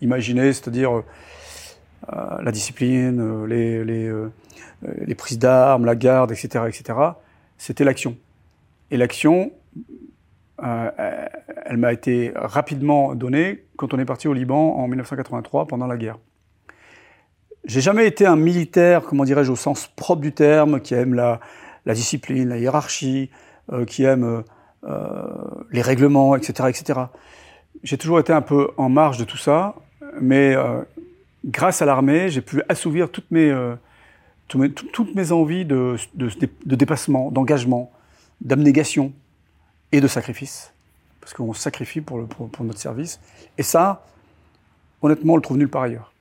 imaginer, 0.00 0.52
c'est-à-dire 0.52 1.02
euh, 2.12 2.42
la 2.42 2.52
discipline, 2.52 3.20
euh, 3.20 4.24
les, 5.06 5.14
prises 5.14 5.38
d'armes, 5.38 5.84
la 5.84 5.94
garde, 5.94 6.32
etc., 6.32 6.64
etc. 6.68 6.98
C'était 7.58 7.84
l'action. 7.84 8.16
Et 8.90 8.96
l'action, 8.96 9.52
euh, 10.62 10.90
elle 11.66 11.76
m'a 11.76 11.92
été 11.92 12.32
rapidement 12.34 13.14
donnée 13.14 13.64
quand 13.76 13.92
on 13.92 13.98
est 13.98 14.04
parti 14.04 14.28
au 14.28 14.32
Liban 14.32 14.76
en 14.76 14.88
1983 14.88 15.66
pendant 15.66 15.86
la 15.86 15.96
guerre. 15.96 16.18
J'ai 17.64 17.80
jamais 17.80 18.06
été 18.06 18.24
un 18.24 18.36
militaire, 18.36 19.02
comment 19.02 19.24
dirais-je, 19.24 19.52
au 19.52 19.56
sens 19.56 19.88
propre 19.88 20.22
du 20.22 20.32
terme, 20.32 20.80
qui 20.80 20.94
aime 20.94 21.12
la, 21.14 21.40
la 21.86 21.94
discipline, 21.94 22.48
la 22.48 22.58
hiérarchie, 22.58 23.30
euh, 23.72 23.84
qui 23.84 24.04
aime 24.04 24.44
euh, 24.84 25.26
les 25.70 25.82
règlements, 25.82 26.36
etc., 26.36 26.68
etc. 26.68 27.00
J'ai 27.82 27.98
toujours 27.98 28.20
été 28.20 28.32
un 28.32 28.40
peu 28.42 28.70
en 28.76 28.88
marge 28.88 29.18
de 29.18 29.24
tout 29.24 29.36
ça. 29.36 29.74
mais 30.20 30.56
grâce 31.44 31.80
à 31.82 31.86
l'armée, 31.86 32.28
j'ai 32.28 32.40
pu 32.40 32.62
assouvir 32.68 33.10
toutes 33.10 33.30
mes, 33.30 33.54
toutes 34.48 35.14
mes 35.14 35.30
envies 35.32 35.64
de, 35.64 35.96
de, 36.14 36.30
de 36.66 36.76
dépassement, 36.76 37.30
d'engagement, 37.30 37.92
d'abnégation 38.40 39.12
et 39.92 40.00
de 40.00 40.08
sacrifice. 40.08 40.72
Parce 41.20 41.34
qu'on 41.34 41.52
sacrifie 41.52 42.00
pour, 42.00 42.18
le, 42.18 42.26
pour, 42.26 42.64
notre 42.64 42.80
service. 42.80 43.20
Et 43.58 43.62
ça, 43.62 44.06
honnêtement, 45.02 45.34
on 45.34 45.36
le 45.36 45.42
trouve 45.42 45.58
nulle 45.58 45.70
part 45.70 45.82
ailleurs. 45.82 46.12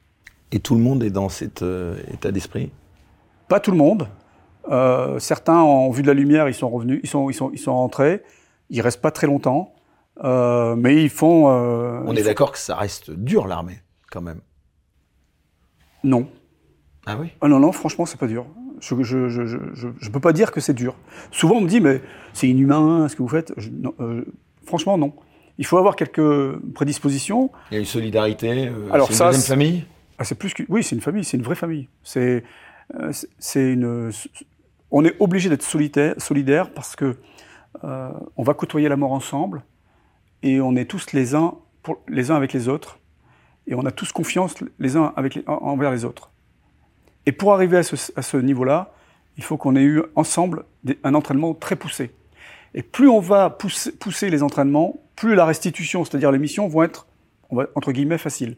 Et 0.51 0.59
tout 0.59 0.75
le 0.75 0.81
monde 0.81 1.03
est 1.03 1.09
dans 1.09 1.29
cet 1.29 1.63
état 2.13 2.31
d'esprit? 2.31 2.71
Pas 3.47 3.59
tout 3.59 3.71
le 3.71 3.77
monde. 3.77 4.07
Euh, 4.69 5.19
certains 5.19 5.61
ont 5.61 5.91
vu 5.91 6.01
de 6.01 6.07
la 6.07 6.13
lumière, 6.13 6.47
ils 6.49 6.53
sont 6.53 6.69
revenus, 6.69 6.99
ils 7.03 7.09
sont, 7.09 7.29
ils 7.29 7.33
sont, 7.33 7.51
ils 7.53 7.59
sont 7.59 7.73
rentrés. 7.73 8.23
Ils 8.69 8.81
restent 8.81 9.01
pas 9.01 9.11
très 9.11 9.27
longtemps, 9.27 9.73
euh, 10.23 10.75
mais 10.75 11.01
ils 11.01 11.09
font. 11.09 11.49
Euh, 11.49 12.01
On 12.05 12.15
est 12.15 12.23
d'accord 12.23 12.51
que 12.51 12.57
ça 12.57 12.75
reste 12.75 13.11
dur 13.11 13.47
l'armée, 13.47 13.79
quand 14.11 14.21
même. 14.21 14.41
Non. 16.03 16.27
Ah 17.05 17.15
oui? 17.17 17.29
Ah 17.41 17.47
non 17.47 17.59
non, 17.59 17.71
franchement, 17.71 18.05
c'est 18.05 18.19
pas 18.19 18.27
dur. 18.27 18.45
Je 18.79 19.01
je, 19.01 19.29
je, 19.29 19.45
je, 19.45 19.87
je, 19.99 20.09
peux 20.09 20.19
pas 20.19 20.33
dire 20.33 20.51
que 20.51 20.59
c'est 20.59 20.73
dur. 20.73 20.95
Souvent, 21.31 21.55
on 21.55 21.61
me 21.61 21.67
dit 21.67 21.79
mais 21.79 22.01
c'est 22.33 22.47
inhumain 22.47 23.07
ce 23.07 23.15
que 23.15 23.23
vous 23.23 23.29
faites. 23.29 23.53
franchement, 24.65 24.97
non. 24.97 25.13
Il 25.57 25.65
faut 25.65 25.77
avoir 25.77 25.95
quelques 25.95 26.59
prédispositions. 26.75 27.49
Il 27.71 27.75
y 27.75 27.77
a 27.77 27.79
une 27.79 27.85
solidarité. 27.85 28.69
Alors 28.91 29.11
c'est 29.11 29.23
une 29.23 29.31
deuxième 29.31 29.57
famille? 29.57 29.85
Ah, 30.19 30.25
c'est 30.25 30.35
plus 30.35 30.53
que 30.53 30.63
oui, 30.67 30.83
c'est 30.83 30.95
une 30.95 31.01
famille, 31.01 31.23
c'est 31.23 31.37
une 31.37 31.43
vraie 31.43 31.55
famille. 31.55 31.87
C'est 32.03 32.43
c'est 33.39 33.71
une 33.73 34.11
on 34.91 35.05
est 35.05 35.15
obligé 35.19 35.49
d'être 35.49 35.63
solidaire 35.63 36.71
parce 36.73 36.95
que 36.95 37.17
euh, 37.83 38.11
on 38.35 38.43
va 38.43 38.53
côtoyer 38.53 38.89
la 38.89 38.95
mort 38.95 39.11
ensemble 39.11 39.63
et 40.43 40.61
on 40.61 40.75
est 40.75 40.85
tous 40.85 41.13
les 41.13 41.35
uns, 41.35 41.55
les 42.07 42.31
avec 42.31 42.53
les 42.53 42.67
autres 42.67 42.99
et 43.67 43.75
on 43.75 43.85
a 43.85 43.91
tous 43.91 44.11
confiance 44.11 44.55
les 44.79 44.95
uns 44.95 45.13
avec 45.15 45.39
envers 45.47 45.91
les 45.91 46.05
autres. 46.05 46.31
Et 47.25 47.33
pour 47.33 47.53
arriver 47.53 47.77
à 47.77 47.83
ce, 47.83 48.37
niveau-là, 48.37 48.93
il 49.35 49.43
faut 49.43 49.57
qu'on 49.57 49.75
ait 49.75 49.83
eu 49.83 50.01
ensemble 50.15 50.63
un 51.03 51.13
entraînement 51.13 51.53
très 51.53 51.75
poussé. 51.75 52.11
Et 52.73 52.81
plus 52.81 53.09
on 53.09 53.19
va 53.19 53.49
pousser, 53.49 53.91
pousser 53.91 54.29
les 54.29 54.43
entraînements, 54.43 55.01
plus 55.15 55.35
la 55.35 55.45
restitution, 55.45 56.05
c'est-à-dire 56.05 56.31
les 56.31 56.39
missions, 56.39 56.67
vont 56.67 56.83
être, 56.83 57.07
entre 57.75 57.91
guillemets, 57.91 58.17
faciles. 58.17 58.55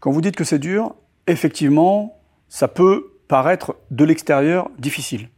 Quand 0.00 0.10
vous 0.10 0.20
dites 0.20 0.34
que 0.34 0.44
c'est 0.44 0.58
dur, 0.58 0.96
effectivement, 1.26 2.18
ça 2.48 2.66
peut 2.66 3.09
paraître 3.30 3.76
de 3.92 4.04
l'extérieur 4.04 4.70
difficile. 4.76 5.28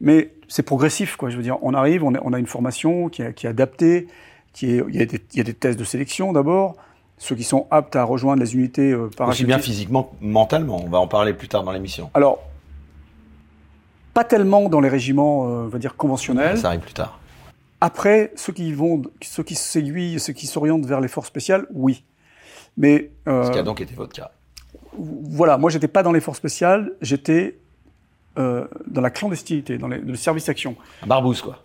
Mais 0.00 0.32
c'est 0.48 0.64
progressif, 0.64 1.14
quoi. 1.14 1.30
Je 1.30 1.36
veux 1.36 1.42
dire, 1.44 1.56
on 1.62 1.72
arrive, 1.72 2.02
on, 2.02 2.32
a 2.32 2.38
une 2.38 2.48
formation 2.48 3.08
qui 3.08 3.22
est, 3.22 3.32
qui 3.32 3.46
est 3.46 3.48
adaptée, 3.48 4.08
qui 4.52 4.72
est, 4.72 4.82
il, 4.88 4.96
y 4.96 5.00
a 5.00 5.06
des, 5.06 5.20
il 5.32 5.38
y 5.38 5.40
a 5.40 5.44
des 5.44 5.54
tests 5.54 5.78
de 5.78 5.84
sélection 5.84 6.32
d'abord, 6.32 6.74
ceux 7.16 7.36
qui 7.36 7.44
sont 7.44 7.68
aptes 7.70 7.94
à 7.94 8.02
rejoindre 8.02 8.42
les 8.42 8.56
unités 8.56 8.90
euh, 8.90 9.08
Aussi 9.20 9.44
bien 9.44 9.60
physiquement, 9.60 10.10
mentalement. 10.20 10.82
On 10.84 10.88
va 10.88 10.98
en 10.98 11.06
parler 11.06 11.32
plus 11.32 11.46
tard 11.46 11.62
dans 11.62 11.70
l'émission. 11.70 12.10
Alors, 12.14 12.40
pas 14.14 14.24
tellement 14.24 14.68
dans 14.68 14.80
les 14.80 14.88
régiments, 14.88 15.44
euh, 15.44 15.66
on 15.66 15.68
va 15.68 15.78
dire 15.78 15.94
conventionnels. 15.94 16.58
Ça 16.58 16.68
arrive 16.68 16.80
plus 16.80 16.92
tard. 16.92 17.20
Après, 17.80 18.32
ceux 18.34 18.52
qui 18.52 18.72
vont, 18.72 19.02
ceux 19.22 19.44
qui 19.44 19.54
s'aiguillent, 19.54 20.18
ceux 20.18 20.32
qui 20.32 20.48
s'orientent 20.48 20.86
vers 20.86 21.00
les 21.00 21.06
forces 21.06 21.28
spéciales, 21.28 21.68
oui. 21.72 22.02
Mais 22.76 23.12
euh, 23.28 23.44
ce 23.44 23.52
qui 23.52 23.58
a 23.60 23.62
donc 23.62 23.80
été 23.80 23.94
votre 23.94 24.12
cas 24.12 24.32
voilà, 24.98 25.58
moi 25.58 25.70
j'étais 25.70 25.88
pas 25.88 26.02
dans 26.02 26.12
les 26.12 26.20
forces 26.20 26.38
spéciales, 26.38 26.92
j'étais 27.00 27.58
euh, 28.38 28.66
dans 28.86 29.00
la 29.00 29.10
clandestinité, 29.10 29.78
dans 29.78 29.88
le 29.88 30.14
service 30.14 30.48
action. 30.48 30.76
Un 31.02 31.06
barbouze 31.06 31.42
quoi. 31.42 31.64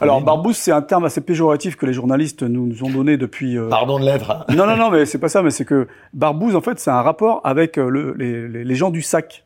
Alors 0.00 0.22
barbouze 0.22 0.56
c'est 0.56 0.72
un 0.72 0.82
terme 0.82 1.04
assez 1.04 1.20
péjoratif 1.20 1.76
que 1.76 1.86
les 1.86 1.92
journalistes 1.92 2.42
nous, 2.42 2.66
nous 2.66 2.84
ont 2.84 2.90
donné 2.90 3.16
depuis. 3.16 3.58
Euh... 3.58 3.68
Pardon 3.68 3.98
de 3.98 4.04
l'être. 4.04 4.30
Hein. 4.30 4.44
non 4.54 4.66
non 4.66 4.76
non 4.76 4.90
mais 4.90 5.06
c'est 5.06 5.18
pas 5.18 5.28
ça, 5.28 5.42
mais 5.42 5.50
c'est 5.50 5.64
que 5.64 5.86
barbouze 6.12 6.56
en 6.56 6.60
fait 6.60 6.78
c'est 6.78 6.90
un 6.90 7.02
rapport 7.02 7.40
avec 7.44 7.78
euh, 7.78 7.88
le, 7.88 8.14
les, 8.14 8.64
les, 8.64 8.74
gens 8.74 8.90
du 8.90 9.02
sac 9.02 9.43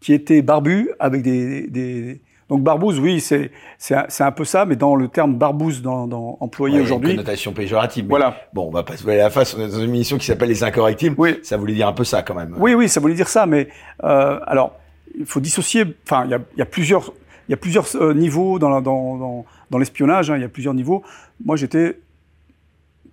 qui 0.00 0.12
étaient 0.12 0.42
barbus 0.42 0.90
avec 0.98 1.22
des, 1.22 1.66
des, 1.68 2.20
donc 2.48 2.62
barbouze, 2.62 2.98
oui, 2.98 3.20
c'est 3.20 3.50
c'est 3.76 3.94
un, 3.94 4.32
peu 4.32 4.44
ça, 4.44 4.64
mais 4.64 4.74
dans 4.74 4.96
le 4.96 5.08
terme 5.08 5.34
barbouze 5.34 5.82
dans, 5.82 6.06
dans 6.06 6.38
employé 6.40 6.80
aujourd'hui. 6.80 7.10
Une 7.10 7.16
connotation 7.16 7.52
péjorative. 7.52 8.06
Voilà. 8.08 8.36
Bon, 8.54 8.68
on 8.68 8.70
va 8.70 8.82
pas 8.82 8.96
se 8.96 9.02
voiler 9.02 9.18
la 9.18 9.28
face. 9.28 9.54
On 9.54 9.60
est 9.60 9.68
dans 9.68 9.78
une 9.80 9.90
émission 9.90 10.16
qui 10.16 10.24
s'appelle 10.24 10.48
Les 10.48 10.64
Incorrectibles. 10.64 11.14
Oui. 11.18 11.38
Ça 11.42 11.58
voulait 11.58 11.74
dire 11.74 11.88
un 11.88 11.92
peu 11.92 12.04
ça 12.04 12.22
quand 12.22 12.34
même. 12.34 12.54
Oui, 12.58 12.72
oui, 12.74 12.88
ça 12.88 13.00
voulait 13.00 13.14
dire 13.14 13.28
ça, 13.28 13.44
mais 13.44 13.68
euh, 14.02 14.40
alors 14.46 14.72
il 15.18 15.26
faut 15.26 15.40
dissocier. 15.40 15.84
Enfin, 16.04 16.24
il 16.24 16.30
y 16.30 16.34
a, 16.34 16.40
y 16.56 16.62
a, 16.62 16.66
plusieurs 16.66 17.12
il 17.48 17.52
y 17.52 17.54
a 17.54 17.58
plusieurs 17.58 17.86
euh, 17.96 18.14
niveaux 18.14 18.58
dans 18.58 18.80
dans 18.80 19.16
dans, 19.18 19.44
dans 19.70 19.78
l'espionnage. 19.78 20.30
Hein, 20.30 20.36
il 20.36 20.40
y 20.40 20.46
a 20.46 20.48
plusieurs 20.48 20.74
niveaux. 20.74 21.02
Moi, 21.44 21.56
j'étais 21.56 21.98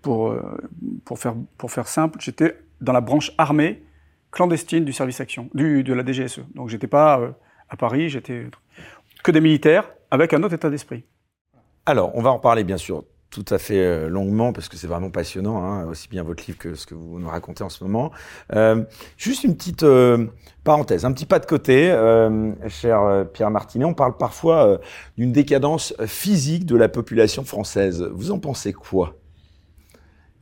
pour 0.01 0.30
euh, 0.30 0.42
pour 1.04 1.20
faire 1.20 1.36
pour 1.58 1.72
faire 1.72 1.89
simple, 1.89 2.20
j'étais 2.22 2.58
dans 2.80 2.94
la 2.94 3.01
branche 3.01 3.34
armée 3.38 3.82
clandestine 4.36 4.86
du 4.86 4.94
service 4.94 5.20
action, 5.22 5.50
du 5.56 5.84
de 5.84 5.94
la 5.94 6.06
DGSE. 6.06 6.42
Donc 6.54 6.70
j'étais 6.70 6.88
pas 6.88 7.20
euh, 7.20 7.32
à 7.70 7.77
Paris, 7.77 8.10
j'étais 8.10 8.46
que 9.24 9.32
des 9.32 9.42
militaires 9.42 9.89
avec 10.12 10.34
un 10.34 10.44
autre 10.44 10.54
état 10.54 10.70
d'esprit. 10.70 11.06
Alors, 11.88 12.12
on 12.15 12.22
va 12.22 12.32
en 12.32 12.39
parler 12.39 12.63
bien 12.63 12.77
sûr 12.77 13.04
tout 13.32 13.46
à 13.50 13.58
fait 13.58 13.80
euh, 13.80 14.08
longuement 14.08 14.54
parce 14.54 14.70
que 14.70 14.77
c'est 14.77 14.88
vraiment 14.88 15.10
passionnant, 15.10 15.63
hein, 15.63 15.86
aussi 15.88 16.08
bien 16.08 16.24
votre 16.24 16.44
livre 16.46 16.58
que 16.58 16.75
ce 16.75 16.86
que 16.86 16.96
vous 16.96 17.20
nous 17.20 17.27
racontez 17.30 17.63
en 17.63 17.70
ce 17.70 17.84
moment. 17.84 18.12
Euh, 18.54 18.84
juste 19.18 19.44
une 19.44 19.56
petite 19.56 19.84
euh, 19.84 20.27
parenthèse, 20.63 21.06
un 21.06 21.12
petit 21.12 21.25
pas 21.25 21.39
de 21.39 21.46
côté, 21.46 21.88
cher 22.68 23.25
Pierre 23.34 23.51
Martinet. 23.51 23.86
On 23.86 23.94
parle 23.94 24.18
parfois 24.18 24.80
d'une 25.18 25.32
décadence 25.32 25.94
physique 26.06 26.65
de 26.65 26.75
la 26.75 26.89
population 26.89 27.44
française. 27.46 28.04
Vous 28.13 28.32
en 28.32 28.39
pensez 28.39 28.74
quoi? 28.74 29.15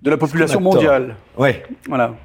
De 0.01 0.09
la 0.09 0.17
population 0.17 0.61
mondiale. 0.61 1.15
Oui. 1.37 1.51
Voilà. 1.87 2.15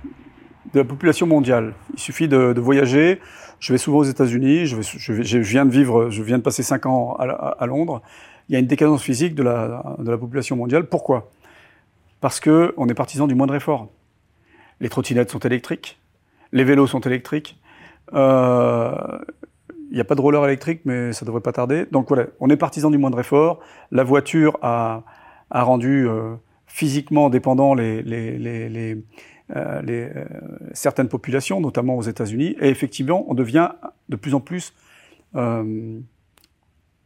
De 0.74 0.80
la 0.80 0.84
population 0.84 1.26
mondiale. 1.26 1.72
Il 1.94 2.00
suffit 2.00 2.28
de, 2.28 2.60
voyager. 2.60 3.20
Je 3.58 3.72
vais 3.72 3.78
souvent 3.78 3.98
aux 3.98 4.04
États-Unis. 4.04 4.66
Je, 4.66 5.38
viens 5.38 5.64
de 5.64 5.70
vivre, 5.70 6.10
je 6.10 6.22
viens 6.22 6.38
de 6.38 6.42
passer 6.42 6.62
cinq 6.62 6.84
ans 6.86 7.14
à, 7.14 7.66
Londres. 7.66 8.02
Il 8.48 8.52
y 8.52 8.56
a 8.56 8.58
une 8.58 8.66
décadence 8.66 9.02
physique 9.02 9.34
de 9.34 9.42
la, 9.42 10.18
population 10.18 10.56
mondiale. 10.56 10.86
Pourquoi? 10.86 11.30
Parce 12.20 12.40
que 12.40 12.74
on 12.76 12.88
est 12.88 12.94
partisan 12.94 13.26
du 13.26 13.34
moindre 13.34 13.54
effort. 13.54 13.88
Les 14.80 14.88
trottinettes 14.88 15.30
sont 15.30 15.38
électriques, 15.40 15.98
les 16.52 16.64
vélos 16.64 16.86
sont 16.86 17.00
électriques. 17.00 17.58
Euh, 18.12 18.92
il 19.90 19.94
n'y 19.94 20.00
a 20.00 20.04
pas 20.04 20.14
de 20.14 20.20
roller 20.20 20.44
électrique, 20.44 20.82
mais 20.84 21.12
ça 21.12 21.24
devrait 21.24 21.40
pas 21.40 21.52
tarder. 21.52 21.86
Donc 21.90 22.08
voilà, 22.08 22.26
on 22.40 22.50
est 22.50 22.56
partisan 22.56 22.90
du 22.90 22.98
moindre 22.98 23.18
effort. 23.20 23.60
La 23.90 24.04
voiture 24.04 24.58
a, 24.62 25.02
rendu 25.50 26.06
euh, 26.06 26.34
physiquement 26.66 27.30
dépendant 27.30 27.74
les 27.74 28.02
euh, 29.56 29.80
les, 29.80 30.10
euh, 30.14 30.24
certaines 30.74 31.08
populations, 31.08 31.58
notamment 31.60 31.96
aux 31.96 32.02
États-Unis, 32.02 32.54
et 32.60 32.68
effectivement, 32.68 33.24
on 33.28 33.34
devient 33.34 33.70
de 34.10 34.16
plus 34.16 34.34
en 34.34 34.40
plus 34.40 34.74
euh, 35.36 35.98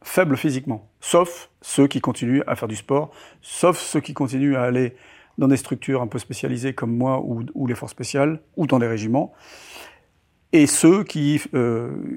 faible 0.01 0.35
physiquement, 0.35 0.89
sauf 0.99 1.49
ceux 1.61 1.87
qui 1.87 2.01
continuent 2.01 2.41
à 2.45 2.57
faire 2.57 2.67
du 2.67 2.75
sport, 2.75 3.11
sauf 3.41 3.79
ceux 3.79 4.01
qui 4.01 4.13
continuent 4.13 4.57
à 4.57 4.63
aller 4.63 4.93
dans 5.37 5.47
des 5.47 5.55
structures 5.55 6.01
un 6.01 6.07
peu 6.07 6.19
spécialisées 6.19 6.73
comme 6.73 6.93
moi 6.95 7.21
ou, 7.21 7.45
ou 7.53 7.65
les 7.65 7.75
forces 7.75 7.93
spéciales, 7.93 8.41
ou 8.57 8.67
dans 8.67 8.79
des 8.79 8.87
régiments, 8.87 9.31
et 10.51 10.67
ceux 10.67 11.05
qui, 11.05 11.41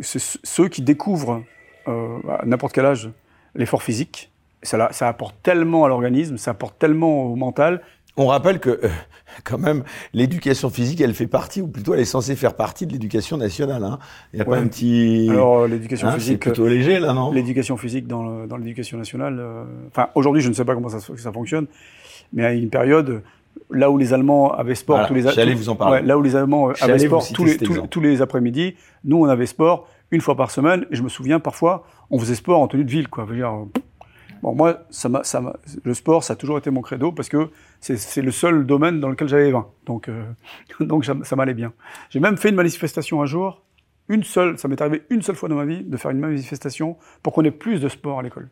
ceux 0.02 0.68
qui 0.68 0.82
découvrent 0.82 1.42
à 1.86 2.44
n'importe 2.44 2.74
quel 2.74 2.84
âge 2.84 3.10
l'effort 3.54 3.82
physique. 3.82 4.30
Ça 4.62 5.08
apporte 5.08 5.36
tellement 5.42 5.84
à 5.84 5.88
l'organisme, 5.88 6.36
ça 6.36 6.50
apporte 6.50 6.78
tellement 6.78 7.24
au 7.24 7.36
mental 7.36 7.80
on 8.16 8.26
rappelle 8.26 8.58
que, 8.58 8.70
euh, 8.70 8.88
quand 9.44 9.58
même, 9.58 9.84
l'éducation 10.12 10.70
physique, 10.70 11.00
elle 11.00 11.14
fait 11.14 11.26
partie, 11.26 11.60
ou 11.60 11.68
plutôt 11.68 11.94
elle 11.94 12.00
est 12.00 12.04
censée 12.04 12.36
faire 12.36 12.54
partie 12.54 12.86
de 12.86 12.92
l'éducation 12.92 13.36
nationale. 13.36 13.84
Hein. 13.84 13.98
Il 14.32 14.36
n'y 14.36 14.42
a 14.42 14.44
pas 14.44 14.56
un 14.56 14.66
petit... 14.66 15.28
Alors, 15.30 15.66
l'éducation 15.66 16.08
hein, 16.08 16.12
physique... 16.12 16.44
C'est 16.44 16.50
plutôt 16.50 16.66
léger, 16.66 16.98
là, 16.98 17.12
non? 17.12 17.32
L'éducation 17.32 17.76
physique 17.76 18.06
dans, 18.06 18.46
dans 18.46 18.56
l'éducation 18.56 18.98
nationale... 18.98 19.36
Euh, 19.38 19.64
enfin, 19.88 20.08
aujourd'hui, 20.14 20.42
je 20.42 20.48
ne 20.48 20.54
sais 20.54 20.64
pas 20.64 20.74
comment 20.74 20.88
ça, 20.88 21.00
ça 21.00 21.32
fonctionne, 21.32 21.66
mais 22.32 22.44
à 22.44 22.52
une 22.52 22.70
période, 22.70 23.22
là 23.70 23.90
où 23.90 23.98
les 23.98 24.12
Allemands 24.14 24.52
avaient 24.52 24.74
sport 24.74 25.06
tous 25.06 25.14
les... 25.14 25.22
J'allais 25.22 25.54
vous 25.54 25.68
en 25.68 25.76
parler. 25.76 26.02
là 26.02 26.16
où 26.16 26.22
les 26.22 26.36
Allemands 26.36 26.70
avaient 26.80 26.98
sport 26.98 27.26
tous 27.32 27.44
les, 27.44 27.56
tous, 27.58 28.00
les 28.00 28.22
après-midi, 28.22 28.76
nous, 29.04 29.18
on 29.18 29.26
avait 29.26 29.46
sport 29.46 29.88
une 30.10 30.20
fois 30.20 30.36
par 30.36 30.50
semaine, 30.50 30.86
et 30.90 30.96
je 30.96 31.02
me 31.02 31.08
souviens, 31.08 31.40
parfois, 31.40 31.84
on 32.10 32.18
faisait 32.18 32.36
sport 32.36 32.60
en 32.60 32.68
tenue 32.68 32.84
de 32.84 32.90
ville, 32.90 33.08
quoi. 33.08 33.24
Je 33.26 33.30
veux 33.30 33.36
dire, 33.36 33.52
Bon, 34.42 34.54
moi, 34.54 34.86
ça 34.90 35.08
ça 35.22 35.58
le 35.84 35.94
sport, 35.94 36.24
ça 36.24 36.34
a 36.34 36.36
toujours 36.36 36.58
été 36.58 36.70
mon 36.70 36.82
credo 36.82 37.12
parce 37.12 37.28
que 37.28 37.50
c'est, 37.80 38.22
le 38.22 38.30
seul 38.30 38.66
domaine 38.66 39.00
dans 39.00 39.08
lequel 39.08 39.28
j'avais 39.28 39.50
20. 39.50 39.66
Donc, 39.86 40.08
euh, 40.08 40.24
donc 40.80 41.04
ça, 41.04 41.36
m'allait 41.36 41.54
bien. 41.54 41.72
J'ai 42.10 42.20
même 42.20 42.36
fait 42.36 42.50
une 42.50 42.56
manifestation 42.56 43.22
un 43.22 43.26
jour, 43.26 43.62
une 44.08 44.22
seule, 44.22 44.58
ça 44.58 44.68
m'est 44.68 44.80
arrivé 44.80 45.02
une 45.10 45.22
seule 45.22 45.36
fois 45.36 45.48
dans 45.48 45.56
ma 45.56 45.64
vie 45.64 45.82
de 45.82 45.96
faire 45.96 46.10
une 46.10 46.20
manifestation 46.20 46.96
pour 47.22 47.32
qu'on 47.32 47.44
ait 47.44 47.50
plus 47.50 47.80
de 47.80 47.88
sport 47.88 48.18
à 48.18 48.22
l'école. 48.22 48.48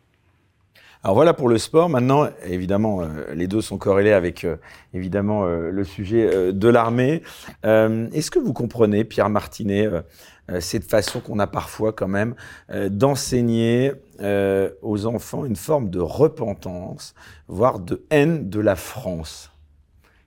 Alors 1.03 1.15
voilà 1.15 1.35
pour 1.35 1.49
le 1.49 1.59
sport. 1.59 1.89
Maintenant, 1.89 2.29
évidemment, 2.45 3.03
euh, 3.03 3.35
les 3.35 3.47
deux 3.47 3.61
sont 3.61 3.77
corrélés 3.77 4.13
avec 4.13 4.45
euh, 4.45 4.57
évidemment 4.95 5.45
le 5.45 5.85
sujet 5.85 6.53
de 6.53 6.69
l'armée. 6.69 7.23
Est-ce 7.63 8.31
que 8.31 8.39
vous 8.39 8.53
comprenez, 8.53 9.05
Pierre 9.05 9.29
Martinet, 9.29 9.89
cette 10.61 10.85
façon 10.85 11.21
qu'on 11.21 11.39
a 11.39 11.47
parfois 11.47 11.93
quand 11.93 12.09
même 12.09 12.35
d'enseigner 12.73 13.93
euh, 14.21 14.71
aux 14.83 15.07
enfants 15.07 15.45
une 15.45 15.57
forme 15.57 15.91
de 15.91 15.99
repentance, 15.99 17.15
voire 17.49 17.81
de 17.81 18.05
haine 18.11 18.49
de 18.49 18.61
la 18.61 18.77
France? 18.77 19.51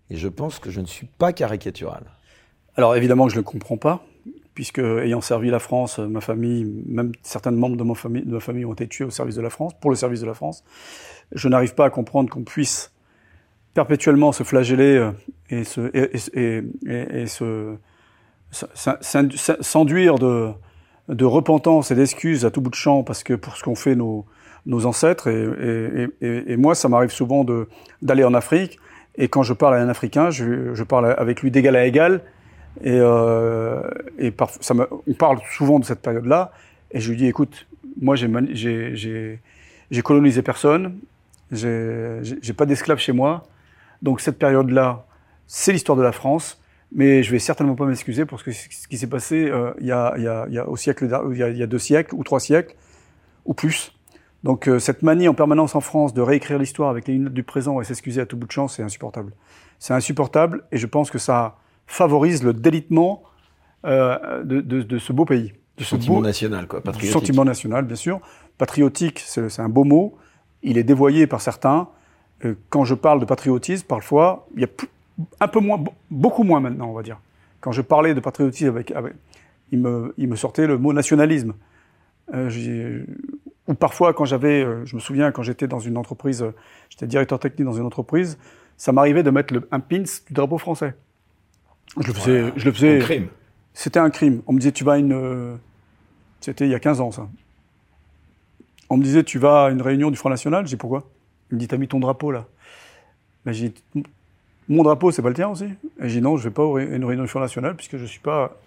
Et 0.09 0.17
je 0.17 0.27
pense 0.27 0.59
que 0.59 0.69
je 0.69 0.81
ne 0.81 0.85
suis 0.85 1.07
pas 1.07 1.33
caricatural. 1.33 2.03
Alors 2.75 2.95
évidemment 2.95 3.29
je 3.29 3.35
ne 3.35 3.39
le 3.39 3.43
comprends 3.43 3.77
pas, 3.77 4.05
puisque 4.57 4.79
ayant 4.79 5.21
servi 5.21 5.51
la 5.51 5.59
France, 5.59 5.99
ma 5.99 6.19
famille, 6.19 6.65
même 6.87 7.11
certains 7.21 7.51
membres 7.51 7.77
de 7.77 7.83
ma 7.83 8.39
famille, 8.39 8.65
ont 8.65 8.73
été 8.73 8.87
tués 8.87 9.05
au 9.05 9.11
service 9.11 9.35
de 9.35 9.41
la 9.43 9.51
France, 9.51 9.73
pour 9.79 9.91
le 9.91 9.95
service 9.95 10.21
de 10.21 10.25
la 10.25 10.33
France. 10.33 10.63
Je 11.31 11.47
n'arrive 11.47 11.75
pas 11.75 11.85
à 11.85 11.91
comprendre 11.91 12.31
qu'on 12.31 12.41
puisse 12.41 12.91
perpétuellement 13.75 14.31
se 14.31 14.41
flageller 14.41 15.11
euh, 15.51 15.61
et 16.87 17.27
se, 17.27 17.75
s'enduire 19.61 20.15
de, 20.15 20.49
de 21.07 21.25
repentance 21.25 21.91
et 21.91 21.95
d'excuses 21.95 22.43
à 22.43 22.49
tout 22.49 22.61
bout 22.61 22.71
de 22.71 22.75
champ 22.75 23.03
parce 23.03 23.21
que 23.21 23.35
pour 23.35 23.57
ce 23.57 23.63
qu'ont 23.63 23.75
fait 23.75 23.95
nos, 23.95 24.25
ancêtres. 24.65 25.27
Et, 25.29 26.57
moi 26.57 26.73
ça 26.73 26.89
m'arrive 26.89 27.11
souvent 27.11 27.45
d'aller 28.01 28.23
en 28.23 28.33
Afrique. 28.33 28.79
Et 29.19 29.27
quand 29.27 29.43
je 29.43 29.53
parle 29.53 29.75
à 29.75 29.81
un 29.81 29.89
Africain 29.89 30.31
je 30.31 30.83
parle 30.83 31.13
avec 31.15 31.43
lui 31.43 31.51
d'égal 31.51 31.75
à 31.75 31.85
égal 31.85 32.23
et, 32.83 32.99
euh, 32.99 33.81
et 34.17 34.31
par, 34.31 34.49
ça 34.59 34.73
me, 34.73 34.87
on 35.07 35.13
parle 35.13 35.39
souvent 35.51 35.79
de 35.79 35.85
cette 35.85 36.01
période-là 36.01 36.51
et 36.91 36.99
je 36.99 37.09
lui 37.09 37.17
dis 37.17 37.27
écoute 37.27 37.67
moi 38.01 38.15
j'ai 38.15 39.39
colonisé 40.03 40.41
personne 40.41 40.99
j'ai 41.51 42.53
pas 42.55 42.65
d'esclaves 42.65 42.99
chez 42.99 43.13
moi 43.13 43.45
donc 44.01 44.21
cette 44.21 44.37
période-là 44.37 45.05
c'est 45.47 45.71
l'histoire 45.71 45.97
de 45.97 46.03
la 46.03 46.11
France 46.11 46.61
mais 46.91 47.23
je 47.23 47.31
vais 47.31 47.39
certainement 47.39 47.75
pas 47.75 47.85
m'excuser 47.85 48.25
pour 48.25 48.39
ce, 48.39 48.45
que, 48.45 48.51
ce 48.51 48.87
qui 48.87 48.97
s'est 48.97 49.07
passé 49.07 49.49
euh, 49.49 49.73
il, 49.79 49.87
y 49.87 49.91
a, 49.91 50.13
y 50.17 50.21
y 50.23 50.27
a, 50.27 51.49
il 51.49 51.57
y 51.57 51.63
a 51.63 51.67
deux 51.67 51.79
siècles 51.79 52.15
ou 52.15 52.23
trois 52.23 52.39
siècles 52.39 52.75
ou 53.45 53.53
plus. 53.53 53.93
Donc 54.43 54.67
euh, 54.67 54.77
cette 54.77 55.01
manie 55.01 55.27
en 55.27 55.33
permanence 55.33 55.75
en 55.75 55.81
France 55.81 56.13
de 56.13 56.21
réécrire 56.21 56.59
l'histoire 56.59 56.89
avec 56.89 57.07
les 57.07 57.15
lunettes 57.15 57.33
du 57.33 57.43
présent 57.43 57.81
et 57.81 57.83
s'excuser 57.83 58.21
à 58.21 58.25
tout 58.25 58.37
bout 58.37 58.45
de 58.45 58.51
champ, 58.51 58.67
c'est 58.67 58.83
insupportable. 58.83 59.33
C'est 59.79 59.93
insupportable 59.93 60.63
et 60.71 60.77
je 60.77 60.85
pense 60.85 61.09
que 61.09 61.17
ça 61.17 61.57
favorise 61.87 62.43
le 62.43 62.53
délitement 62.53 63.23
euh, 63.85 64.43
de, 64.43 64.61
de, 64.61 64.83
de, 64.83 64.97
ce 64.99 65.13
beau 65.13 65.25
pays. 65.25 65.53
De 65.77 65.83
ce 65.83 65.91
sentiment 65.91 66.17
beau, 66.17 66.21
national, 66.21 66.67
quoi, 66.67 66.81
patriotique. 66.81 67.13
Sentiment 67.13 67.45
national, 67.45 67.85
bien 67.85 67.95
sûr. 67.95 68.19
Patriotique, 68.57 69.19
c'est 69.19 69.59
un 69.59 69.69
beau 69.69 69.83
mot. 69.83 70.17
Il 70.63 70.77
est 70.77 70.83
dévoyé 70.83 71.27
par 71.27 71.41
certains. 71.41 71.87
Quand 72.69 72.83
je 72.83 72.93
parle 72.93 73.19
de 73.19 73.25
patriotisme, 73.25 73.85
parfois, 73.87 74.47
il 74.55 74.61
y 74.61 74.65
a 74.65 74.67
un 75.39 75.47
peu 75.47 75.59
moins, 75.59 75.83
beaucoup 76.11 76.43
moins 76.43 76.59
maintenant, 76.59 76.89
on 76.89 76.93
va 76.93 77.03
dire. 77.03 77.19
Quand 77.61 77.71
je 77.71 77.81
parlais 77.81 78.13
de 78.13 78.19
patriotisme, 78.19 78.69
avec, 78.69 78.93
il, 79.71 79.79
me, 79.79 80.13
il 80.17 80.27
me 80.27 80.35
sortait 80.35 80.67
le 80.67 80.77
mot 80.77 80.93
nationalisme. 80.93 81.53
Euh, 82.33 83.05
ou 83.67 83.73
parfois, 83.73 84.13
quand 84.13 84.25
j'avais, 84.25 84.63
euh, 84.63 84.85
je 84.85 84.95
me 84.95 85.01
souviens, 85.01 85.31
quand 85.31 85.43
j'étais 85.43 85.67
dans 85.67 85.79
une 85.79 85.97
entreprise, 85.97 86.41
euh, 86.41 86.53
j'étais 86.89 87.07
directeur 87.07 87.39
technique 87.39 87.65
dans 87.65 87.73
une 87.73 87.85
entreprise, 87.85 88.37
ça 88.77 88.91
m'arrivait 88.91 89.23
de 89.23 89.29
mettre 89.29 89.53
le, 89.53 89.67
un 89.71 89.79
pins 89.79 89.99
du 89.99 90.33
drapeau 90.33 90.57
français. 90.57 90.95
Je 91.99 92.07
le 92.07 92.13
faisais. 92.13 92.41
Voilà. 92.41 92.53
Je 92.57 92.65
le 92.65 92.71
faisais. 92.71 92.97
Un 92.97 92.99
crime. 92.99 93.27
C'était 93.73 93.99
un 93.99 94.09
crime. 94.09 94.41
On 94.47 94.53
me 94.53 94.59
disait, 94.59 94.71
tu 94.71 94.83
vas 94.83 94.93
à 94.93 94.97
une. 94.97 95.13
Euh, 95.13 95.55
c'était 96.41 96.65
il 96.65 96.71
y 96.71 96.75
a 96.75 96.79
15 96.79 97.01
ans, 97.01 97.11
ça. 97.11 97.27
On 98.89 98.97
me 98.97 99.03
disait, 99.03 99.23
tu 99.23 99.39
vas 99.39 99.65
à 99.65 99.69
une 99.69 99.81
réunion 99.81 100.11
du 100.11 100.17
Front 100.17 100.29
National. 100.29 100.65
Je 100.65 100.69
dis, 100.69 100.77
pourquoi? 100.77 101.03
Il 101.51 101.55
me 101.55 101.59
dit, 101.59 101.67
t'as 101.67 101.77
mis 101.77 101.87
ton 101.87 101.99
drapeau 101.99 102.31
là. 102.31 102.45
Ben, 103.45 103.51
j'ai 103.51 103.69
dit, 103.69 104.03
mon 104.69 104.83
drapeau, 104.83 105.11
c'est 105.11 105.21
pas 105.21 105.29
le 105.29 105.35
tien 105.35 105.47
aussi 105.47 105.65
Et 106.01 106.09
j'ai 106.09 106.15
dit 106.15 106.21
non, 106.21 106.37
je 106.37 106.43
vais 106.43 106.53
pas 106.53 106.63
à 106.63 106.81
une 106.81 107.05
réunion 107.05 107.23
du 107.23 107.29
Front 107.29 107.39
National 107.39 107.75
puisque 107.75 107.97
je 107.97 108.05
suis 108.05 108.19
pas 108.19 108.57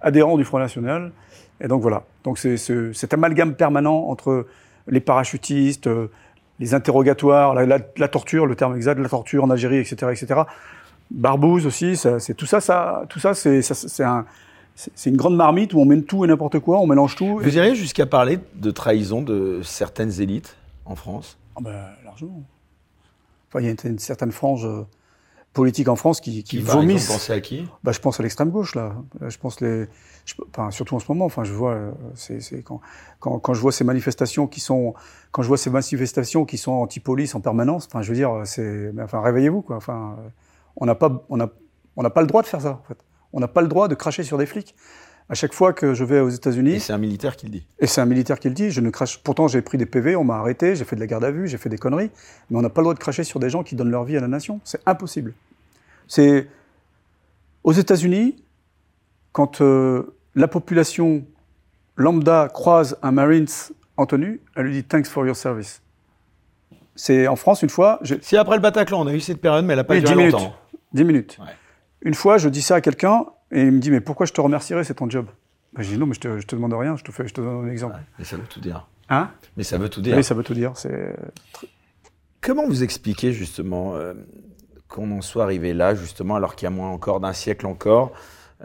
adhérent 0.00 0.36
du 0.36 0.44
Front 0.44 0.58
National. 0.58 1.12
Et 1.60 1.68
donc 1.68 1.82
voilà. 1.82 2.04
Donc 2.24 2.38
c'est 2.38 2.56
ce, 2.56 2.92
cet 2.92 3.12
amalgame 3.12 3.54
permanent 3.54 4.08
entre 4.08 4.46
les 4.88 5.00
parachutistes, 5.00 5.86
euh, 5.86 6.10
les 6.58 6.74
interrogatoires, 6.74 7.54
la, 7.54 7.66
la, 7.66 7.78
la, 7.96 8.08
torture, 8.08 8.46
le 8.46 8.56
terme 8.56 8.74
exact, 8.76 8.98
la 8.98 9.08
torture 9.08 9.44
en 9.44 9.50
Algérie, 9.50 9.78
etc., 9.78 10.10
etc. 10.10 10.42
Barbouze 11.12 11.66
aussi, 11.66 11.96
c'est 11.96 12.34
tout 12.34 12.46
ça, 12.46 12.60
ça, 12.60 13.04
tout 13.08 13.20
ça, 13.20 13.34
c'est 13.34 13.62
c'est 13.62 14.04
un 14.04 14.24
c'est 14.74 15.10
une 15.10 15.16
grande 15.18 15.36
marmite 15.36 15.74
où 15.74 15.80
on 15.80 15.84
mène 15.84 16.04
tout 16.04 16.24
et 16.24 16.28
n'importe 16.28 16.58
quoi, 16.58 16.80
on 16.80 16.86
mélange 16.86 17.14
tout. 17.14 17.38
Vous 17.38 17.56
iriez 17.56 17.74
jusqu'à 17.74 18.06
parler 18.06 18.38
de 18.54 18.70
trahison 18.70 19.20
de 19.20 19.60
certaines 19.62 20.20
élites 20.20 20.56
en 20.86 20.96
France? 20.96 21.36
Ah 21.56 21.60
ben 21.62 21.84
largement. 22.04 22.42
Enfin, 23.48 23.60
il 23.60 23.66
y 23.66 23.68
a 23.68 23.72
une, 23.72 23.92
une 23.92 23.98
certaine 23.98 24.32
frange 24.32 24.64
euh, 24.64 24.86
politique 25.52 25.88
en 25.88 25.96
France 25.96 26.22
qui, 26.22 26.42
qui, 26.42 26.56
qui 26.56 26.62
vomissent. 26.62 27.08
Vous 27.08 27.12
pensez 27.12 27.34
à 27.34 27.40
qui? 27.42 27.68
Bah, 27.84 27.92
Je 27.92 27.98
pense 28.00 28.18
à 28.18 28.22
l'extrême 28.22 28.48
gauche, 28.48 28.74
là. 28.74 28.94
Je 29.28 29.36
pense 29.36 29.60
les, 29.60 29.84
je, 30.24 30.34
enfin, 30.48 30.70
surtout 30.70 30.96
en 30.96 30.98
ce 30.98 31.04
moment. 31.08 31.26
Enfin, 31.26 31.44
je 31.44 31.52
vois, 31.52 31.76
c'est, 32.14 32.62
quand, 32.62 32.80
quand, 33.20 33.38
quand 33.40 33.52
je 33.52 33.60
vois 33.60 33.72
ces 33.72 33.84
manifestations 33.84 34.46
qui 34.46 34.60
sont, 34.60 34.94
quand 35.30 35.42
je 35.42 35.48
vois 35.48 35.58
ces 35.58 35.68
manifestations 35.68 36.46
qui 36.46 36.56
sont 36.56 36.72
anti-police 36.72 37.34
en 37.34 37.40
permanence, 37.40 37.86
enfin, 37.86 38.00
je 38.00 38.08
veux 38.08 38.16
dire, 38.16 38.40
c'est, 38.46 38.90
enfin, 39.02 39.20
réveillez-vous, 39.20 39.60
quoi. 39.60 39.76
Enfin, 39.76 40.16
on 40.76 40.86
n'a 40.86 40.94
pas, 40.94 41.24
on 41.28 41.40
a, 41.40 41.48
on 41.96 42.08
pas 42.08 42.20
le 42.20 42.26
droit 42.26 42.42
de 42.42 42.46
faire 42.46 42.60
ça, 42.60 42.80
en 42.82 42.88
fait. 42.88 42.98
On 43.32 43.40
n'a 43.40 43.48
pas 43.48 43.62
le 43.62 43.68
droit 43.68 43.88
de 43.88 43.94
cracher 43.94 44.22
sur 44.22 44.38
des 44.38 44.46
flics. 44.46 44.74
À 45.28 45.34
chaque 45.34 45.54
fois 45.54 45.72
que 45.72 45.94
je 45.94 46.04
vais 46.04 46.20
aux 46.20 46.28
États-Unis. 46.28 46.74
Et 46.74 46.78
c'est 46.78 46.92
un 46.92 46.98
militaire 46.98 47.36
qui 47.36 47.46
le 47.46 47.52
dit. 47.52 47.66
Et 47.78 47.86
c'est 47.86 48.00
un 48.00 48.06
militaire 48.06 48.38
qui 48.38 48.48
le 48.48 48.54
dit. 48.54 48.70
Je 48.70 48.80
ne 48.80 48.90
crache. 48.90 49.22
Pourtant, 49.22 49.48
j'ai 49.48 49.62
pris 49.62 49.78
des 49.78 49.86
PV, 49.86 50.16
on 50.16 50.24
m'a 50.24 50.36
arrêté, 50.36 50.76
j'ai 50.76 50.84
fait 50.84 50.96
de 50.96 51.00
la 51.00 51.06
garde 51.06 51.24
à 51.24 51.30
vue, 51.30 51.48
j'ai 51.48 51.58
fait 51.58 51.68
des 51.68 51.78
conneries. 51.78 52.10
Mais 52.50 52.58
on 52.58 52.62
n'a 52.62 52.68
pas 52.68 52.82
le 52.82 52.84
droit 52.84 52.94
de 52.94 52.98
cracher 52.98 53.24
sur 53.24 53.40
des 53.40 53.48
gens 53.48 53.62
qui 53.62 53.74
donnent 53.74 53.90
leur 53.90 54.04
vie 54.04 54.16
à 54.16 54.20
la 54.20 54.28
nation. 54.28 54.60
C'est 54.64 54.80
impossible. 54.84 55.32
C'est 56.06 56.48
aux 57.64 57.72
États-Unis, 57.72 58.42
quand 59.32 59.60
euh, 59.60 60.14
la 60.34 60.48
population 60.48 61.24
lambda 61.96 62.48
croise 62.52 62.98
un 63.02 63.12
Marines 63.12 63.46
en 63.96 64.06
tenue, 64.06 64.40
elle 64.56 64.66
lui 64.66 64.72
dit 64.72 64.84
Thanks 64.84 65.06
for 65.06 65.24
your 65.24 65.36
service. 65.36 65.82
C'est 66.94 67.26
en 67.26 67.36
France 67.36 67.62
une 67.62 67.70
fois. 67.70 68.00
Si 68.20 68.36
après 68.36 68.56
le 68.56 68.62
Bataclan, 68.62 69.00
on 69.00 69.06
a 69.06 69.14
eu 69.14 69.20
cette 69.20 69.40
période, 69.40 69.64
mais 69.64 69.72
elle 69.72 69.78
n'a 69.78 69.84
pas 69.84 69.94
oui, 69.94 70.00
duré 70.00 70.14
10 70.14 70.18
minutes, 70.18 70.32
longtemps. 70.34 70.54
10 70.94 71.04
minutes. 71.04 71.38
Ouais. 71.40 71.52
Une 72.02 72.14
fois, 72.14 72.38
je 72.38 72.48
dis 72.48 72.62
ça 72.62 72.76
à 72.76 72.80
quelqu'un 72.80 73.26
et 73.50 73.62
il 73.62 73.72
me 73.72 73.78
dit 73.78 73.90
mais 73.90 74.00
pourquoi 74.00 74.26
je 74.26 74.32
te 74.32 74.40
remercierais, 74.40 74.84
c'est 74.84 74.94
ton 74.94 75.08
job? 75.08 75.26
Ben, 75.74 75.82
je 75.82 75.88
dis 75.88 75.98
non 75.98 76.06
mais 76.06 76.14
je 76.14 76.20
te, 76.20 76.38
je 76.38 76.46
te 76.46 76.54
demande 76.54 76.74
rien, 76.74 76.96
je 76.96 77.04
te 77.04 77.12
fais, 77.12 77.26
je 77.26 77.34
te 77.34 77.40
donne 77.40 77.66
un 77.66 77.70
exemple. 77.70 77.94
Ouais, 77.94 78.02
mais 78.18 78.24
ça 78.24 78.36
veut 78.36 78.44
tout 78.44 78.60
dire. 78.60 78.86
Hein? 79.08 79.30
Mais 79.56 79.62
ça 79.62 79.78
veut 79.78 79.88
tout 79.88 80.00
dire. 80.00 80.16
Oui, 80.16 80.24
ça 80.24 80.34
veut 80.34 80.42
tout 80.42 80.54
dire. 80.54 80.72
C'est. 80.74 81.14
Comment 82.40 82.66
vous 82.66 82.82
expliquez 82.82 83.32
justement 83.32 83.94
euh, 83.94 84.14
qu'on 84.88 85.10
en 85.12 85.20
soit 85.20 85.44
arrivé 85.44 85.74
là, 85.74 85.94
justement, 85.94 86.34
alors 86.36 86.56
qu'il 86.56 86.66
y 86.66 86.68
a 86.68 86.70
moins 86.70 86.90
encore 86.90 87.20
d'un 87.20 87.32
siècle 87.32 87.66
encore 87.66 88.12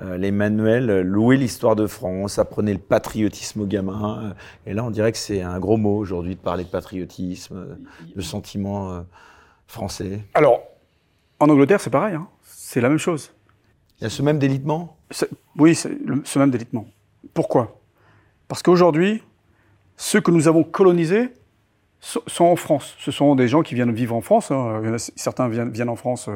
euh, 0.01 0.17
les 0.17 0.31
manuels 0.31 1.01
louaient 1.01 1.37
l'histoire 1.37 1.75
de 1.75 1.87
France, 1.87 2.37
apprenaient 2.37 2.73
le 2.73 2.79
patriotisme 2.79 3.61
aux 3.61 3.65
gamins. 3.65 4.21
Euh, 4.23 4.33
et 4.69 4.73
là, 4.73 4.83
on 4.83 4.91
dirait 4.91 5.11
que 5.11 5.17
c'est 5.17 5.41
un 5.41 5.59
gros 5.59 5.77
mot 5.77 5.97
aujourd'hui 5.97 6.35
de 6.35 6.39
parler 6.39 6.63
de 6.63 6.69
patriotisme, 6.69 7.77
de 8.15 8.21
sentiment 8.21 8.93
euh, 8.93 9.01
français. 9.65 10.23
Alors, 10.35 10.61
en 11.39 11.49
Angleterre, 11.49 11.81
c'est 11.81 11.89
pareil. 11.89 12.15
Hein. 12.15 12.27
C'est 12.43 12.81
la 12.81 12.89
même 12.89 12.97
chose. 12.97 13.33
Il 13.99 14.03
y 14.03 14.07
a 14.07 14.09
ce 14.09 14.21
même 14.21 14.39
délitement? 14.39 14.97
Oui, 15.57 15.75
ce 15.75 16.39
même 16.39 16.51
délitement. 16.51 16.85
Pourquoi? 17.33 17.79
Parce 18.47 18.61
qu'aujourd'hui, 18.61 19.23
ceux 19.95 20.21
que 20.21 20.31
nous 20.31 20.47
avons 20.47 20.63
colonisés 20.63 21.33
sont 21.99 22.45
en 22.45 22.55
France. 22.55 22.95
Ce 22.99 23.11
sont 23.11 23.35
des 23.35 23.47
gens 23.47 23.63
qui 23.63 23.73
viennent 23.75 23.91
vivre 23.91 24.15
en 24.15 24.21
France. 24.21 24.51
Hein. 24.51 24.81
Certains 25.15 25.49
viennent, 25.49 25.71
viennent 25.71 25.89
en 25.89 25.95
France 25.95 26.29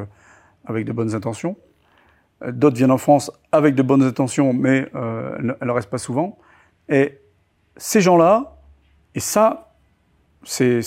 avec 0.64 0.84
de 0.84 0.92
bonnes 0.92 1.14
intentions. 1.14 1.56
D'autres 2.44 2.76
viennent 2.76 2.90
en 2.90 2.98
France 2.98 3.30
avec 3.52 3.76
de 3.76 3.82
bonnes 3.82 4.02
intentions, 4.02 4.52
mais 4.52 4.88
euh, 4.96 5.54
elles 5.60 5.68
ne 5.68 5.72
restent 5.72 5.90
pas 5.90 5.98
souvent. 5.98 6.38
Et 6.88 7.20
ces 7.76 8.00
gens-là, 8.00 8.58
et 9.14 9.20
ça, 9.20 9.76
c'est 10.42 10.80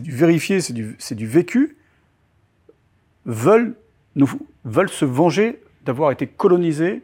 du 0.00 0.12
vérifié, 0.12 0.60
c'est 0.60 0.72
du, 0.72 0.96
du 1.10 1.26
vécu, 1.26 1.78
veulent, 3.26 3.74
nous, 4.16 4.30
veulent 4.64 4.88
se 4.88 5.04
venger 5.04 5.60
d'avoir 5.84 6.10
été 6.10 6.26
colonisés, 6.26 7.02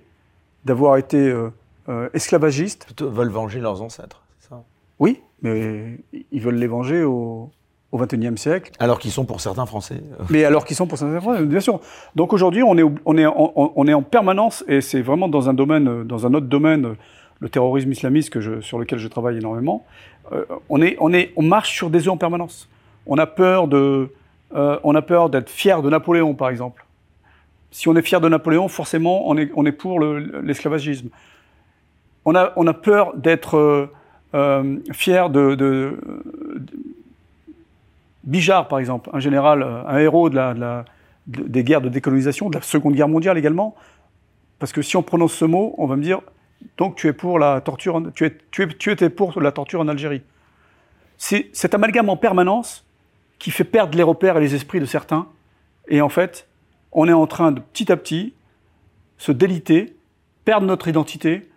d'avoir 0.64 0.96
été 0.96 1.18
euh, 1.18 1.50
euh, 1.88 2.08
esclavagistes. 2.14 2.86
Plutôt 2.86 3.10
veulent 3.10 3.30
venger 3.30 3.60
leurs 3.60 3.82
ancêtres, 3.82 4.22
c'est 4.38 4.48
ça? 4.48 4.62
Oui, 4.98 5.20
mais 5.42 5.98
ils 6.30 6.40
veulent 6.40 6.56
les 6.56 6.66
venger 6.66 7.02
au, 7.02 7.50
au 7.92 7.98
XXIe 7.98 8.36
siècle. 8.36 8.72
Alors 8.78 8.98
qu'ils 8.98 9.10
sont 9.10 9.24
pour 9.24 9.40
certains 9.40 9.66
Français. 9.66 10.02
Mais 10.30 10.44
alors 10.44 10.64
qu'ils 10.64 10.76
sont 10.76 10.86
pour 10.86 10.98
certains 10.98 11.20
Français, 11.20 11.44
bien 11.44 11.60
sûr. 11.60 11.80
Donc 12.14 12.32
aujourd'hui, 12.32 12.62
on 12.62 12.76
est, 12.76 12.84
on, 13.04 13.16
est 13.16 13.26
en, 13.26 13.52
on 13.54 13.86
est 13.86 13.94
en 13.94 14.02
permanence, 14.02 14.64
et 14.68 14.80
c'est 14.80 15.02
vraiment 15.02 15.28
dans 15.28 15.48
un 15.48 15.54
domaine, 15.54 16.04
dans 16.04 16.26
un 16.26 16.34
autre 16.34 16.46
domaine, 16.46 16.96
le 17.40 17.48
terrorisme 17.48 17.90
islamiste 17.90 18.30
que 18.30 18.40
je, 18.40 18.60
sur 18.60 18.78
lequel 18.78 18.98
je 18.98 19.08
travaille 19.08 19.38
énormément. 19.38 19.84
Euh, 20.32 20.44
on, 20.68 20.80
est, 20.82 20.96
on, 21.00 21.12
est, 21.12 21.32
on 21.36 21.42
marche 21.42 21.74
sur 21.74 21.90
des 21.90 22.06
œufs 22.06 22.12
en 22.12 22.16
permanence. 22.16 22.68
On 23.06 23.16
a 23.18 23.26
peur 23.26 23.66
de, 23.66 24.12
euh, 24.54 24.78
on 24.82 24.94
a 24.94 25.02
peur 25.02 25.30
d'être 25.30 25.50
fier 25.50 25.82
de 25.82 25.90
Napoléon, 25.90 26.34
par 26.34 26.48
exemple. 26.48 26.84
Si 27.70 27.88
on 27.88 27.94
est 27.94 28.02
fier 28.02 28.20
de 28.20 28.28
Napoléon, 28.28 28.68
forcément, 28.68 29.28
on 29.28 29.36
est, 29.36 29.72
pour 29.72 30.00
l'esclavagisme. 30.00 31.08
On 32.24 32.34
a, 32.34 32.74
peur 32.74 33.16
d'être 33.16 33.56
euh, 33.56 33.90
euh, 34.34 34.78
fier 34.92 35.30
de, 35.30 35.54
de, 35.54 35.96
Bijard, 38.24 38.68
par 38.68 38.78
exemple, 38.78 39.08
un 39.12 39.20
général, 39.20 39.62
un 39.62 39.98
héros 39.98 40.28
de 40.30 40.36
la, 40.36 40.54
de 40.54 40.60
la, 40.60 40.84
de, 41.26 41.42
des 41.44 41.64
guerres 41.64 41.80
de 41.80 41.88
décolonisation, 41.88 42.50
de 42.50 42.56
la 42.56 42.62
Seconde 42.62 42.94
Guerre 42.94 43.08
mondiale 43.08 43.38
également, 43.38 43.74
parce 44.58 44.72
que 44.72 44.82
si 44.82 44.96
on 44.96 45.02
prononce 45.02 45.32
ce 45.32 45.44
mot, 45.44 45.74
on 45.78 45.86
va 45.86 45.96
me 45.96 46.02
dire, 46.02 46.20
donc 46.76 46.96
tu 46.96 47.06
es 47.06 47.12
pour 47.12 47.38
la 47.38 47.60
torture, 47.60 48.02
tu, 48.14 48.26
es, 48.26 48.36
tu, 48.50 48.62
es, 48.62 48.68
tu 48.68 48.90
étais 48.90 49.10
pour 49.10 49.40
la 49.40 49.52
torture 49.52 49.80
en 49.80 49.88
Algérie. 49.88 50.22
Cet 51.16 51.74
amalgame 51.74 52.08
en 52.08 52.16
permanence 52.16 52.84
qui 53.40 53.50
fait 53.50 53.64
perdre 53.64 53.96
les 53.96 54.04
repères 54.04 54.36
et 54.36 54.40
les 54.40 54.54
esprits 54.54 54.78
de 54.78 54.84
certains, 54.84 55.26
et 55.88 56.00
en 56.00 56.08
fait, 56.08 56.46
on 56.92 57.08
est 57.08 57.12
en 57.12 57.26
train 57.26 57.50
de 57.50 57.60
petit 57.60 57.90
à 57.90 57.96
petit 57.96 58.34
se 59.18 59.32
déliter, 59.32 59.96
perdre 60.44 60.66
notre 60.66 60.86
identité, 60.86 61.50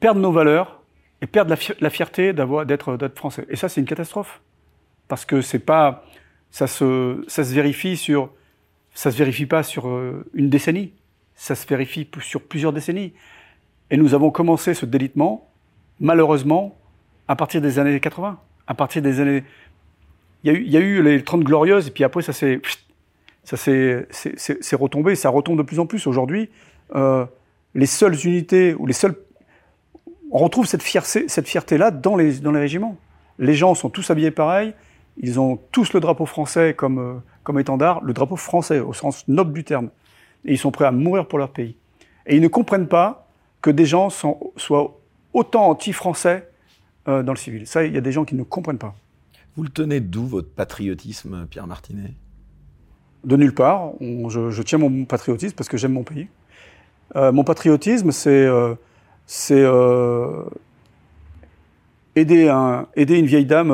perdre 0.00 0.20
nos 0.20 0.32
valeurs 0.32 0.80
et 1.20 1.26
perdre 1.28 1.50
la, 1.50 1.56
fi- 1.56 1.74
la 1.80 1.90
fierté 1.90 2.32
d'être 2.32 3.16
français. 3.16 3.46
Et 3.48 3.54
ça, 3.56 3.68
c'est 3.68 3.80
une 3.80 3.86
catastrophe 3.86 4.40
parce 5.06 5.24
que 5.24 5.40
c'est 5.42 5.60
pas 5.60 6.04
ça 6.50 6.66
se 6.66 7.24
ça 7.28 7.44
se 7.44 7.54
vérifie 7.54 7.96
sur 7.96 8.30
ça 8.94 9.10
se 9.10 9.16
vérifie 9.16 9.46
pas 9.46 9.62
sur 9.62 9.88
euh, 9.88 10.26
une 10.34 10.50
décennie, 10.50 10.92
ça 11.34 11.54
se 11.54 11.66
vérifie 11.66 12.08
sur 12.20 12.42
plusieurs 12.42 12.72
décennies. 12.72 13.12
Et 13.90 13.96
nous 13.96 14.12
avons 14.14 14.30
commencé 14.30 14.74
ce 14.74 14.84
délitement, 14.86 15.50
malheureusement, 16.00 16.76
à 17.28 17.36
partir 17.36 17.60
des 17.60 17.78
années 17.78 18.00
80, 18.00 18.38
à 18.66 18.74
partir 18.74 19.02
des 19.02 19.20
années. 19.20 19.44
Il 20.44 20.52
y 20.52 20.54
a 20.54 20.58
eu, 20.58 20.62
il 20.64 20.70
y 20.72 20.76
a 20.76 20.80
eu 20.80 21.02
les 21.02 21.22
30 21.22 21.44
glorieuses, 21.44 21.88
et 21.88 21.90
puis 21.90 22.04
après, 22.04 22.22
ça 22.22 22.32
s'est, 22.32 22.60
ça 23.44 23.56
s'est, 23.56 24.76
retombé, 24.76 25.14
ça 25.14 25.30
retombe 25.30 25.58
de 25.58 25.62
plus 25.62 25.78
en 25.78 25.86
plus. 25.86 26.06
Aujourd'hui, 26.06 26.50
euh, 26.94 27.24
les 27.74 27.86
seules 27.86 28.16
unités, 28.26 28.74
ou 28.74 28.86
les 28.86 28.92
seuls. 28.92 29.14
On 30.30 30.38
retrouve 30.38 30.66
cette 30.66 30.82
fierté, 30.82 31.28
cette 31.28 31.46
fierté-là 31.46 31.90
dans 31.90 32.16
les, 32.16 32.38
dans 32.38 32.52
les 32.52 32.60
régiments. 32.60 32.96
Les 33.38 33.54
gens 33.54 33.74
sont 33.74 33.90
tous 33.90 34.10
habillés 34.10 34.30
pareil, 34.30 34.74
ils 35.18 35.38
ont 35.40 35.58
tous 35.72 35.92
le 35.92 36.00
drapeau 36.00 36.26
français 36.26 36.74
comme, 36.74 36.98
euh, 36.98 37.14
comme 37.42 37.58
étendard, 37.58 38.02
le 38.02 38.12
drapeau 38.12 38.36
français 38.36 38.80
au 38.80 38.92
sens 38.92 39.26
noble 39.28 39.52
du 39.52 39.64
terme. 39.64 39.90
Et 40.44 40.52
ils 40.52 40.58
sont 40.58 40.70
prêts 40.70 40.86
à 40.86 40.92
mourir 40.92 41.26
pour 41.26 41.38
leur 41.38 41.50
pays. 41.50 41.76
Et 42.26 42.36
ils 42.36 42.42
ne 42.42 42.48
comprennent 42.48 42.88
pas 42.88 43.28
que 43.60 43.70
des 43.70 43.84
gens 43.84 44.10
sont, 44.10 44.52
soient 44.56 44.98
autant 45.32 45.68
anti-français 45.68 46.48
euh, 47.08 47.22
dans 47.22 47.32
le 47.32 47.38
civil. 47.38 47.66
Ça, 47.66 47.84
il 47.84 47.94
y 47.94 47.98
a 47.98 48.00
des 48.00 48.12
gens 48.12 48.24
qui 48.24 48.34
ne 48.34 48.42
comprennent 48.42 48.78
pas. 48.78 48.94
Vous 49.56 49.62
le 49.62 49.68
tenez 49.68 50.00
d'où 50.00 50.24
votre 50.26 50.48
patriotisme, 50.50 51.46
Pierre 51.50 51.66
Martinet? 51.66 52.14
De 53.24 53.36
nulle 53.36 53.54
part. 53.54 53.90
On- 54.00 54.28
je, 54.28 54.50
je 54.50 54.62
tiens 54.62 54.78
mon 54.78 55.04
patriotisme 55.04 55.54
parce 55.54 55.68
que 55.68 55.76
j'aime 55.76 55.92
mon 55.92 56.04
pays. 56.04 56.28
Euh, 57.16 57.32
mon 57.32 57.44
patriotisme, 57.44 58.10
c'est 58.10 58.30
euh, 58.30 58.74
c'est, 59.26 59.62
euh, 59.62 60.42
aider, 62.16 62.48
un, 62.48 62.86
aider 62.96 63.18
une 63.18 63.26
vieille 63.26 63.46
dame 63.46 63.68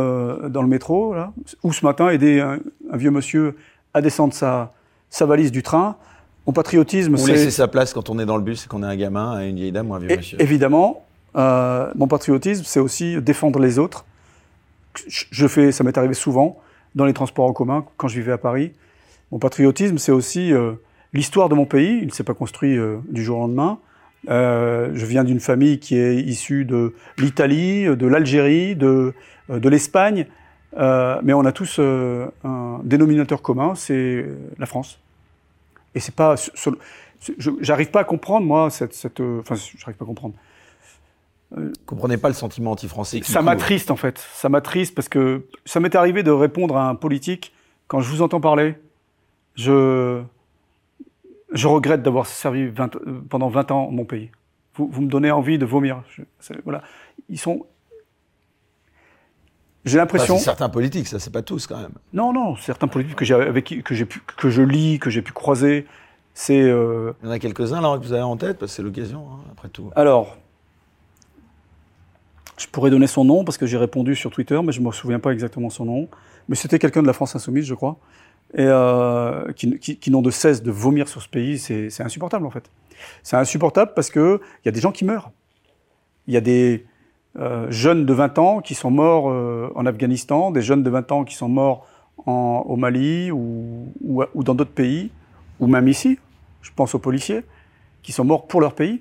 dans 0.48 0.62
le 0.62 0.68
métro, 0.68 1.14
là, 1.14 1.32
ou 1.62 1.72
ce 1.72 1.84
matin, 1.84 2.10
aider 2.10 2.40
un, 2.40 2.58
un 2.92 2.96
vieux 2.96 3.10
monsieur 3.10 3.56
à 3.94 4.00
descendre 4.02 4.34
sa, 4.34 4.74
sa 5.10 5.26
valise 5.26 5.50
du 5.52 5.62
train. 5.62 5.96
Mon 6.46 6.52
patriotisme, 6.52 7.14
Ou 7.14 7.16
laisser 7.16 7.36
c'est 7.44 7.50
sa 7.50 7.68
place 7.68 7.92
quand 7.92 8.10
on 8.10 8.18
est 8.18 8.26
dans 8.26 8.36
le 8.36 8.42
bus 8.42 8.64
et 8.64 8.68
qu'on 8.68 8.82
est 8.82 8.86
un 8.86 8.96
gamin, 8.96 9.32
à 9.32 9.44
une 9.44 9.56
vieille 9.56 9.72
dame 9.72 9.90
ou 9.90 9.94
un 9.94 9.98
vieux 9.98 10.10
É- 10.10 10.16
monsieur? 10.16 10.40
Évidemment, 10.40 11.04
mon 11.34 12.08
patriotisme, 12.08 12.64
c'est 12.66 12.80
aussi 12.80 13.20
défendre 13.20 13.58
les 13.58 13.78
autres. 13.78 14.04
Je 15.06 15.46
fais, 15.46 15.72
ça 15.72 15.84
m'est 15.84 15.96
arrivé 15.96 16.14
souvent 16.14 16.60
dans 16.94 17.04
les 17.04 17.12
transports 17.12 17.46
en 17.46 17.52
commun 17.52 17.84
quand 17.96 18.08
je 18.08 18.18
vivais 18.18 18.32
à 18.32 18.38
Paris. 18.38 18.72
Mon 19.32 19.38
patriotisme, 19.38 19.98
c'est 19.98 20.12
aussi 20.12 20.52
euh, 20.52 20.72
l'histoire 21.12 21.48
de 21.48 21.54
mon 21.54 21.66
pays. 21.66 21.98
Il 22.00 22.06
ne 22.06 22.12
s'est 22.12 22.24
pas 22.24 22.34
construit 22.34 22.76
euh, 22.76 22.98
du 23.08 23.22
jour 23.22 23.38
au 23.38 23.40
lendemain. 23.42 23.78
Euh, 24.30 24.90
je 24.94 25.06
viens 25.06 25.24
d'une 25.24 25.40
famille 25.40 25.78
qui 25.78 25.96
est 25.96 26.16
issue 26.16 26.64
de 26.64 26.94
l'Italie, 27.18 27.84
de 27.84 28.06
l'Algérie, 28.06 28.74
de, 28.74 29.14
l'Espagne, 29.48 30.26
mais 30.76 31.32
on 31.32 31.44
a 31.44 31.52
tous 31.52 31.78
un 31.78 32.80
dénominateur 32.82 33.42
commun, 33.42 33.74
c'est 33.74 34.26
la 34.58 34.66
France. 34.66 34.98
Et 35.94 36.00
c'est 36.00 36.14
pas, 36.14 36.34
j'arrive 37.60 37.90
pas 37.90 38.00
à 38.00 38.04
comprendre 38.04 38.46
moi 38.46 38.70
cette, 38.70 38.92
cette, 38.92 39.20
enfin, 39.20 39.54
j'arrive 39.78 39.96
pas 39.96 40.04
à 40.04 40.08
comprendre. 40.08 40.34
Vous 41.50 41.72
comprenez 41.86 42.18
pas 42.18 42.28
le 42.28 42.34
sentiment 42.34 42.72
anti-français 42.72 43.20
Ça 43.24 43.40
m'attriste 43.42 43.90
en 43.90 43.96
fait. 43.96 44.18
Ça 44.34 44.48
m'attriste 44.48 44.94
parce 44.94 45.08
que 45.08 45.46
ça 45.64 45.80
m'est 45.80 45.94
arrivé 45.94 46.22
de 46.22 46.30
répondre 46.30 46.76
à 46.76 46.88
un 46.88 46.94
politique 46.94 47.52
quand 47.86 48.00
je 48.00 48.10
vous 48.10 48.20
entends 48.22 48.40
parler. 48.40 48.74
Je 49.54 50.22
je 51.52 51.66
regrette 51.66 52.02
d'avoir 52.02 52.26
servi 52.26 52.66
20 52.68 52.96
euh, 52.96 53.22
pendant 53.30 53.48
20 53.48 53.70
ans 53.70 53.90
mon 53.90 54.04
pays. 54.04 54.30
Vous, 54.74 54.88
vous 54.92 55.00
me 55.00 55.08
donnez 55.08 55.30
envie 55.30 55.56
de 55.58 55.64
vomir. 55.64 56.02
Je- 56.10 56.52
voilà, 56.64 56.82
ils 57.30 57.38
sont. 57.38 57.64
J'ai 59.84 59.96
Enfin, 59.96 60.02
l'impression. 60.02 60.36
c'est 60.36 60.44
certains 60.44 60.68
politiques, 60.68 61.06
ça 61.06 61.18
c'est 61.18 61.32
pas 61.32 61.40
tous 61.42 61.66
quand 61.66 61.78
même. 61.78 61.92
non, 62.12 62.32
non, 62.32 62.56
certains 62.56 62.88
politiques 62.88 63.16
que 63.16 63.24
j'ai 63.24 63.34
avec 63.34 63.64
qui- 63.64 63.82
que 63.82 63.94
j'ai 63.94 64.04
pu 64.04 64.20
que 64.36 64.50
je 64.50 64.60
lis, 64.60 64.98
que 64.98 65.08
j'ai 65.08 65.22
pu 65.22 65.32
croiser, 65.32 65.86
c'est 66.34 66.60
euh, 66.60 67.12
Il 67.22 67.26
y 67.26 67.28
en 67.30 67.32
a 67.32 67.38
quelques-uns 67.38 67.80
là 67.80 67.96
que 67.96 68.02
vous 68.04 68.12
avez 68.12 68.22
en 68.22 68.36
tête 68.36 68.58
parce 68.58 68.72
que 68.72 68.76
c'est 68.76 68.82
l'occasion, 68.82 69.26
hein, 69.32 69.44
après 69.52 69.68
tout. 69.68 69.90
Alors, 69.96 70.36
je 72.58 72.66
pourrais 72.66 72.90
donner 72.90 73.06
son 73.06 73.24
nom 73.24 73.44
parce 73.44 73.56
que 73.56 73.66
j'ai 73.66 73.76
répondu 73.76 74.14
sur 74.14 74.30
Twitter, 74.30 74.60
mais 74.62 74.72
je 74.72 74.80
ne 74.80 74.86
me 74.86 74.92
souviens 74.92 75.20
pas 75.20 75.30
exactement 75.30 75.70
son 75.70 75.84
nom. 75.84 76.08
Mais 76.48 76.56
c'était 76.56 76.78
quelqu'un 76.78 77.02
de 77.02 77.06
la 77.06 77.12
France 77.12 77.34
Insoumise, 77.36 77.66
je 77.66 77.74
crois, 77.74 77.98
et 78.54 78.64
euh, 78.64 79.52
qui, 79.52 80.10
n'ont 80.10 80.22
de 80.22 80.30
cesse 80.30 80.62
de 80.62 80.70
vomir 80.70 81.08
sur 81.08 81.22
ce 81.22 81.28
pays. 81.28 81.58
C'est 81.58 82.00
insupportable, 82.00 82.46
en 82.46 82.50
fait. 82.50 82.70
C'est 83.22 83.36
insupportable 83.36 83.92
parce 83.94 84.10
qu'il 84.10 84.38
y 84.64 84.68
a 84.68 84.72
des 84.72 84.80
gens 84.80 84.92
qui 84.92 85.04
meurent. 85.04 85.30
Il 86.26 86.34
y 86.34 86.36
a 86.36 86.40
des 86.40 86.84
euh, 87.38 87.70
jeunes 87.70 88.04
de 88.04 88.12
20 88.12 88.38
ans 88.38 88.60
qui 88.60 88.74
sont 88.74 88.90
morts 88.90 89.30
euh, 89.30 89.70
en 89.76 89.86
Afghanistan, 89.86 90.50
des 90.50 90.62
jeunes 90.62 90.82
de 90.82 90.90
20 90.90 91.12
ans 91.12 91.24
qui 91.24 91.34
sont 91.34 91.48
morts 91.48 91.86
au 92.26 92.74
Mali 92.74 93.30
ou 93.30 93.92
dans 94.34 94.54
d'autres 94.54 94.72
pays, 94.72 95.12
ou 95.60 95.68
même 95.68 95.86
ici. 95.86 96.18
Je 96.62 96.70
pense 96.74 96.94
aux 96.94 96.98
policiers 96.98 97.42
qui 98.02 98.10
sont 98.10 98.24
morts 98.24 98.48
pour 98.48 98.60
leur 98.60 98.74
pays 98.74 99.00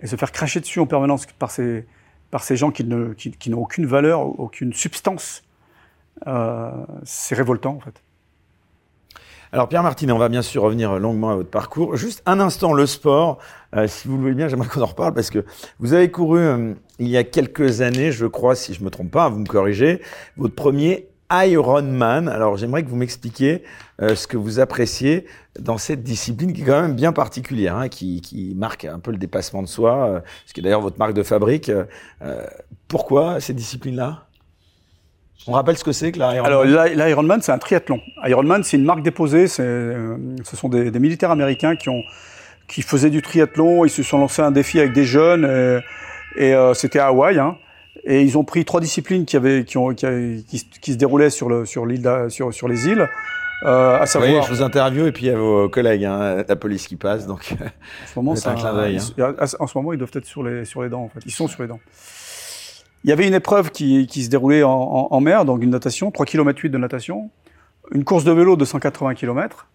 et 0.00 0.06
se 0.06 0.16
faire 0.16 0.32
cracher 0.32 0.60
dessus 0.60 0.80
en 0.80 0.86
permanence 0.86 1.26
par 1.38 1.50
ces, 1.50 1.84
par 2.30 2.42
ces 2.44 2.56
gens 2.56 2.70
qui 2.70 2.84
ne- 2.84 3.12
qui- 3.14 3.50
n'ont 3.50 3.60
aucune 3.62 3.86
valeur, 3.86 4.20
aucune 4.40 4.72
substance, 4.72 5.42
euh, 6.26 6.70
c'est 7.04 7.34
révoltant 7.34 7.74
en 7.74 7.80
fait. 7.80 8.02
Alors 9.52 9.68
Pierre 9.68 9.84
Martinet, 9.84 10.12
on 10.12 10.18
va 10.18 10.28
bien 10.28 10.42
sûr 10.42 10.62
revenir 10.62 10.98
longuement 10.98 11.30
à 11.30 11.36
votre 11.36 11.48
parcours. 11.50 11.96
Juste 11.96 12.20
un 12.26 12.40
instant, 12.40 12.72
le 12.72 12.84
sport, 12.84 13.38
euh, 13.76 13.86
si 13.86 14.08
vous 14.08 14.16
le 14.16 14.22
voulez 14.22 14.34
bien, 14.34 14.48
j'aimerais 14.48 14.68
qu'on 14.68 14.82
en 14.82 14.86
reparle 14.86 15.14
parce 15.14 15.30
que 15.30 15.44
vous 15.78 15.92
avez 15.92 16.10
couru 16.10 16.40
euh, 16.40 16.74
il 16.98 17.08
y 17.08 17.16
a 17.16 17.22
quelques 17.24 17.80
années, 17.80 18.10
je 18.10 18.26
crois, 18.26 18.56
si 18.56 18.74
je 18.74 18.82
me 18.82 18.90
trompe 18.90 19.10
pas, 19.12 19.28
vous 19.28 19.38
me 19.38 19.46
corrigez, 19.46 20.02
votre 20.36 20.54
premier 20.54 21.06
Ironman. 21.32 22.28
Alors 22.28 22.56
j'aimerais 22.56 22.82
que 22.82 22.88
vous 22.88 22.96
m'expliquiez 22.96 23.62
euh, 24.02 24.14
ce 24.14 24.26
que 24.26 24.36
vous 24.36 24.60
appréciez 24.60 25.26
dans 25.58 25.78
cette 25.78 26.02
discipline 26.02 26.52
qui 26.52 26.62
est 26.62 26.64
quand 26.64 26.82
même 26.82 26.94
bien 26.94 27.12
particulière, 27.12 27.76
hein, 27.76 27.88
qui, 27.88 28.20
qui 28.20 28.54
marque 28.56 28.84
un 28.84 28.98
peu 28.98 29.10
le 29.10 29.16
dépassement 29.16 29.62
de 29.62 29.68
soi, 29.68 30.06
euh, 30.08 30.20
ce 30.46 30.52
qui 30.52 30.60
est 30.60 30.62
d'ailleurs 30.62 30.82
votre 30.82 30.98
marque 30.98 31.14
de 31.14 31.22
fabrique. 31.22 31.68
Euh, 31.68 31.84
euh, 32.22 32.46
pourquoi 32.88 33.40
cette 33.40 33.56
discipline-là? 33.56 34.24
On 35.48 35.52
rappelle 35.52 35.76
ce 35.78 35.84
que 35.84 35.92
c'est 35.92 36.10
que 36.12 36.18
la 36.18 36.30
Alors 36.44 36.64
l'I- 36.64 36.96
l'Ironman, 36.96 37.40
c'est 37.40 37.52
un 37.52 37.58
triathlon. 37.58 38.00
Ironman, 38.24 38.64
c'est 38.64 38.76
une 38.76 38.84
marque 38.84 39.02
déposée. 39.02 39.46
C'est, 39.46 39.62
euh, 39.62 40.16
ce 40.44 40.56
sont 40.56 40.68
des, 40.68 40.90
des 40.90 40.98
militaires 40.98 41.30
américains 41.30 41.76
qui 41.76 41.88
ont 41.88 42.02
qui 42.68 42.82
faisaient 42.82 43.10
du 43.10 43.22
triathlon. 43.22 43.84
Ils 43.84 43.90
se 43.90 44.02
sont 44.02 44.18
lancés 44.18 44.42
un 44.42 44.50
défi 44.50 44.80
avec 44.80 44.92
des 44.92 45.04
jeunes 45.04 45.44
et, 45.44 46.46
et, 46.48 46.52
euh, 46.54 46.74
c'était 46.74 46.98
à 46.98 47.06
Hawaï. 47.08 47.38
Hein. 47.38 47.56
Et 48.08 48.22
ils 48.22 48.38
ont 48.38 48.44
pris 48.44 48.64
trois 48.64 48.80
disciplines 48.80 49.24
qui 49.24 49.36
avaient 49.36 49.64
qui 49.64 49.76
ont 49.78 49.92
qui, 49.92 50.44
qui, 50.48 50.58
se- 50.58 50.64
qui 50.80 50.92
se 50.92 50.96
déroulaient 50.96 51.30
sur 51.30 51.48
le 51.48 51.66
sur 51.66 51.84
l'île 51.86 52.08
sur 52.28 52.54
sur 52.54 52.68
les 52.68 52.86
îles. 52.88 53.08
Euh, 53.64 53.98
à 53.98 54.06
savoir, 54.06 54.42
je 54.42 54.52
vous 54.52 54.62
interview 54.62 55.06
et 55.06 55.12
puis 55.12 55.24
il 55.24 55.28
y 55.28 55.32
a 55.32 55.38
vos 55.38 55.68
collègues, 55.68 56.04
hein, 56.04 56.44
la 56.46 56.56
police 56.56 56.86
qui 56.86 56.96
passe, 56.96 57.26
donc 57.26 57.54
en 57.58 58.06
ce 58.06 58.18
moment, 58.18 58.36
C'est 58.36 58.48
un 58.48 58.54
clin 58.54 58.74
d'œil, 58.74 58.96
ils- 59.18 59.56
en 59.58 59.66
ce 59.66 59.78
moment, 59.78 59.92
ils 59.94 59.98
doivent 59.98 60.10
être 60.14 60.26
sur 60.26 60.42
les 60.42 60.64
sur 60.66 60.82
les 60.82 60.88
dents. 60.90 61.04
En 61.04 61.08
fait, 61.08 61.20
ils 61.24 61.32
sont 61.32 61.48
sur 61.48 61.62
les 61.62 61.68
dents. 61.68 61.80
Il 63.04 63.10
y 63.10 63.12
avait 63.12 63.26
une 63.26 63.34
épreuve 63.34 63.70
qui, 63.70 64.06
qui 64.06 64.24
se 64.24 64.30
déroulait 64.30 64.62
en, 64.62 64.70
en, 64.70 65.08
en 65.10 65.20
mer, 65.20 65.44
donc 65.44 65.62
une 65.62 65.70
natation, 65.70 66.10
3 66.10 66.26
km 66.26 66.60
8 66.60 66.70
de 66.70 66.78
natation, 66.78 67.30
une 67.92 68.04
course 68.04 68.24
de 68.24 68.32
vélo 68.32 68.56
de 68.56 68.64
180 68.64 69.14
km 69.14 69.68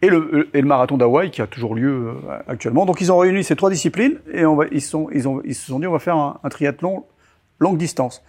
et 0.00 0.08
le, 0.08 0.48
et 0.54 0.60
le 0.60 0.66
marathon 0.66 0.96
d'Hawaï 0.96 1.30
qui 1.30 1.42
a 1.42 1.46
toujours 1.46 1.74
lieu 1.74 2.08
euh, 2.08 2.38
actuellement. 2.48 2.86
Donc 2.86 3.00
ils 3.00 3.12
ont 3.12 3.18
réuni 3.18 3.44
ces 3.44 3.56
trois 3.56 3.70
disciplines 3.70 4.18
et 4.32 4.44
on 4.46 4.56
va, 4.56 4.64
ils, 4.72 4.80
sont, 4.80 5.08
ils, 5.12 5.28
ont, 5.28 5.42
ils 5.44 5.54
se 5.54 5.66
sont 5.66 5.78
dit 5.80 5.86
on 5.86 5.92
va 5.92 5.98
faire 6.00 6.16
un, 6.16 6.40
un 6.42 6.48
triathlon 6.48 7.04
longue 7.62 7.78
distance. 7.78 8.22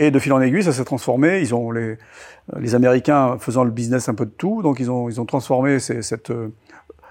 Et 0.00 0.10
de 0.10 0.18
fil 0.18 0.32
en 0.32 0.40
aiguille, 0.40 0.64
ça 0.64 0.72
s'est 0.72 0.84
transformé. 0.84 1.40
Ils 1.40 1.54
ont 1.54 1.70
les, 1.70 1.96
les 2.58 2.74
Américains 2.74 3.38
faisant 3.38 3.64
le 3.64 3.70
business 3.70 4.08
un 4.08 4.14
peu 4.14 4.26
de 4.26 4.30
tout, 4.30 4.60
donc 4.62 4.80
ils 4.80 4.90
ont, 4.90 5.08
ils 5.08 5.20
ont 5.20 5.24
transformé 5.24 5.78
cette, 5.78 6.32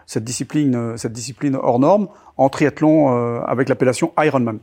cette 0.05 0.23
discipline, 0.23 0.97
cette 0.97 1.13
discipline 1.13 1.55
hors 1.55 1.79
norme 1.79 2.09
en 2.37 2.49
triathlon 2.49 3.15
euh, 3.15 3.41
avec 3.45 3.69
l'appellation 3.69 4.11
Ironman. 4.17 4.59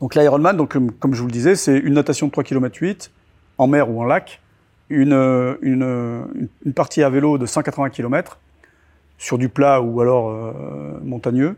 Donc 0.00 0.14
l'Ironman, 0.14 0.56
donc 0.56 0.76
comme, 0.98 1.14
je 1.14 1.20
vous 1.20 1.26
le 1.26 1.32
disais, 1.32 1.54
c'est 1.56 1.76
une 1.78 1.94
natation 1.94 2.26
de 2.26 2.32
3 2.32 2.42
km 2.44 2.76
8 2.80 3.10
en 3.58 3.66
mer 3.66 3.90
ou 3.90 4.00
en 4.00 4.04
lac, 4.04 4.40
une, 4.88 5.12
une- 5.62 6.48
une 6.64 6.72
partie 6.74 7.02
à 7.02 7.10
vélo 7.10 7.38
de 7.38 7.46
180 7.46 7.90
km 7.90 8.38
sur 9.18 9.38
du 9.38 9.48
plat 9.48 9.80
ou 9.80 10.00
alors 10.00 10.30
euh, 10.30 10.98
montagneux, 11.02 11.56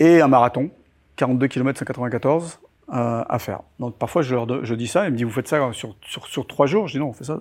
et 0.00 0.20
un 0.20 0.28
marathon, 0.28 0.70
42 1.16 1.46
km 1.46 1.78
194 1.78 2.58
euh, 2.92 3.22
à 3.28 3.38
faire. 3.38 3.60
Donc 3.78 3.96
parfois 3.98 4.22
je, 4.22 4.34
leur 4.34 4.64
je 4.64 4.74
dis 4.74 4.86
ça, 4.88 5.06
ils 5.06 5.12
me 5.12 5.16
disent 5.16 5.26
vous 5.26 5.32
faites 5.32 5.48
ça 5.48 5.70
sur, 5.72 5.96
sur, 6.02 6.26
sur 6.26 6.46
trois 6.46 6.66
jours, 6.66 6.86
je 6.88 6.94
dis 6.94 6.98
non, 6.98 7.08
on 7.08 7.12
fait 7.12 7.24
ça. 7.24 7.38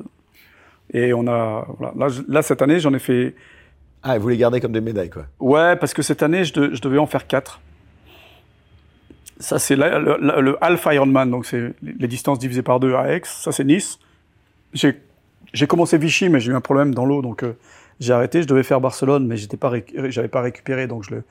Et 0.94 1.14
on 1.14 1.28
a, 1.28 1.66
voilà. 1.78 1.94
là, 1.98 2.08
je- 2.10 2.22
là 2.28 2.42
cette 2.42 2.62
année 2.62 2.80
j'en 2.80 2.94
ai 2.94 3.00
fait 3.00 3.36
ah, 4.06 4.18
vous 4.18 4.28
les 4.28 4.36
gardez 4.38 4.60
comme 4.60 4.74
des 4.74 4.82
médailles, 4.82 5.10
quoi. 5.10 5.28
Ouais, 5.40 5.78
parce 5.78 5.94
que 5.94 6.02
cette 6.02 6.24
année, 6.24 6.44
je, 6.44 6.54
de- 6.54 6.76
je 6.76 6.82
devais 6.82 6.98
en 6.98 7.06
faire 7.08 7.26
quatre. 7.26 7.62
Ça, 9.40 9.60
c'est 9.60 9.78
le, 9.78 10.18
le- 10.20 10.42
le 10.42 10.58
Alpha 10.62 10.94
Ironman, 10.94 11.32
donc 11.32 11.46
c'est 11.46 11.74
les 11.82 12.08
distances 12.10 12.38
divisées 12.38 12.64
par 12.64 12.82
deux 12.82 12.96
à 12.96 13.14
Aix. 13.14 13.22
Ça, 13.24 13.54
c'est 13.54 13.64
Nice. 13.64 14.00
J'ai 14.74 15.68
commencé 15.68 15.98
Vichy, 15.98 16.28
mais 16.28 16.42
j'ai 16.42 16.52
eu 16.52 16.56
un 16.56 16.60
problème 16.62 16.94
dans 16.94 17.06
l'eau, 17.06 17.22
donc 17.22 17.44
euh, 17.44 17.54
j'ai 18.02 18.12
arrêté. 18.12 18.42
Je 18.42 18.48
devais 18.48 18.64
faire 18.64 18.82
Barcelone, 18.82 19.26
mais 19.26 19.38
j'étais 19.38 19.56
pas, 19.58 19.72
j'avais 20.10 20.28
pas 20.28 20.42
récupéré, 20.42 20.88
donc 20.88 21.04
je, 21.06 21.16
le, 21.16 21.24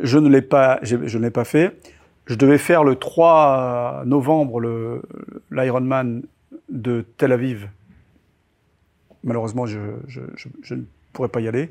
je 0.00 0.18
ne 0.18 0.28
l'ai 0.28 0.42
pas, 0.42 0.78
je, 0.82 0.96
ne 0.96 1.22
l'ai 1.22 1.30
pas 1.30 1.44
fait. 1.44 1.76
Je 2.26 2.34
devais 2.34 2.58
faire 2.58 2.82
le 2.82 2.96
3 2.96 4.02
novembre 4.04 4.60
l'Ironman 5.50 6.22
de 6.68 7.04
Tel 7.16 7.32
Aviv. 7.32 7.68
Malheureusement, 9.22 9.66
je, 9.66 9.78
ne 9.78 10.82
pourrais 11.12 11.28
pas 11.28 11.40
y 11.40 11.48
aller. 11.48 11.70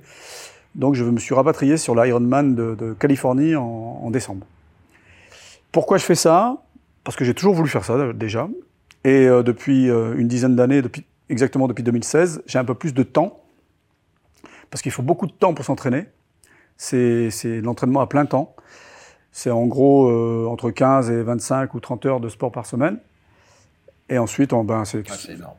Donc, 0.75 0.95
je 0.95 1.03
me 1.03 1.19
suis 1.19 1.35
rapatrié 1.35 1.77
sur 1.77 1.95
l'Ironman 1.95 2.55
de, 2.55 2.93
Californie 2.93 3.55
en, 3.55 4.09
décembre. 4.11 4.45
Pourquoi 5.71 5.97
je 5.97 6.05
fais 6.05 6.15
ça? 6.15 6.63
Parce 7.03 7.17
que 7.17 7.25
j'ai 7.25 7.33
toujours 7.33 7.53
voulu 7.53 7.69
faire 7.69 7.83
ça 7.83 8.13
déjà. 8.13 8.47
Et 9.03 9.27
euh, 9.27 9.43
depuis 9.43 9.89
euh, 9.89 10.15
une 10.17 10.27
dizaine 10.27 10.55
d'années, 10.55 10.81
exactement 11.29 11.67
depuis 11.67 11.83
2016, 11.83 12.43
j'ai 12.47 12.57
un 12.57 12.65
peu 12.65 12.73
plus 12.73 12.93
de 12.93 13.03
temps. 13.03 13.43
Parce 14.71 14.81
qu'il 14.81 14.91
faut 14.91 15.03
beaucoup 15.03 15.27
de 15.27 15.33
temps 15.33 15.53
pour 15.53 15.65
s'entraîner. 15.65 16.05
C'est 16.77 17.29
l'entraînement 17.61 17.99
à 17.99 18.07
plein 18.07 18.25
temps. 18.25 18.54
C'est 19.37 19.51
en 19.51 19.65
gros 19.65 20.07
euh, 20.07 20.47
entre 20.47 20.71
15 20.71 21.11
et 21.11 21.21
25 21.21 21.73
ou 21.73 21.81
30 21.81 22.05
heures 22.05 22.19
de 22.21 22.29
sport 22.29 22.53
par 22.53 22.65
semaine. 22.65 22.99
Et 24.07 24.17
ensuite, 24.17 24.53
on, 24.53 24.63
ben, 24.63 24.85
c'est, 24.85 25.03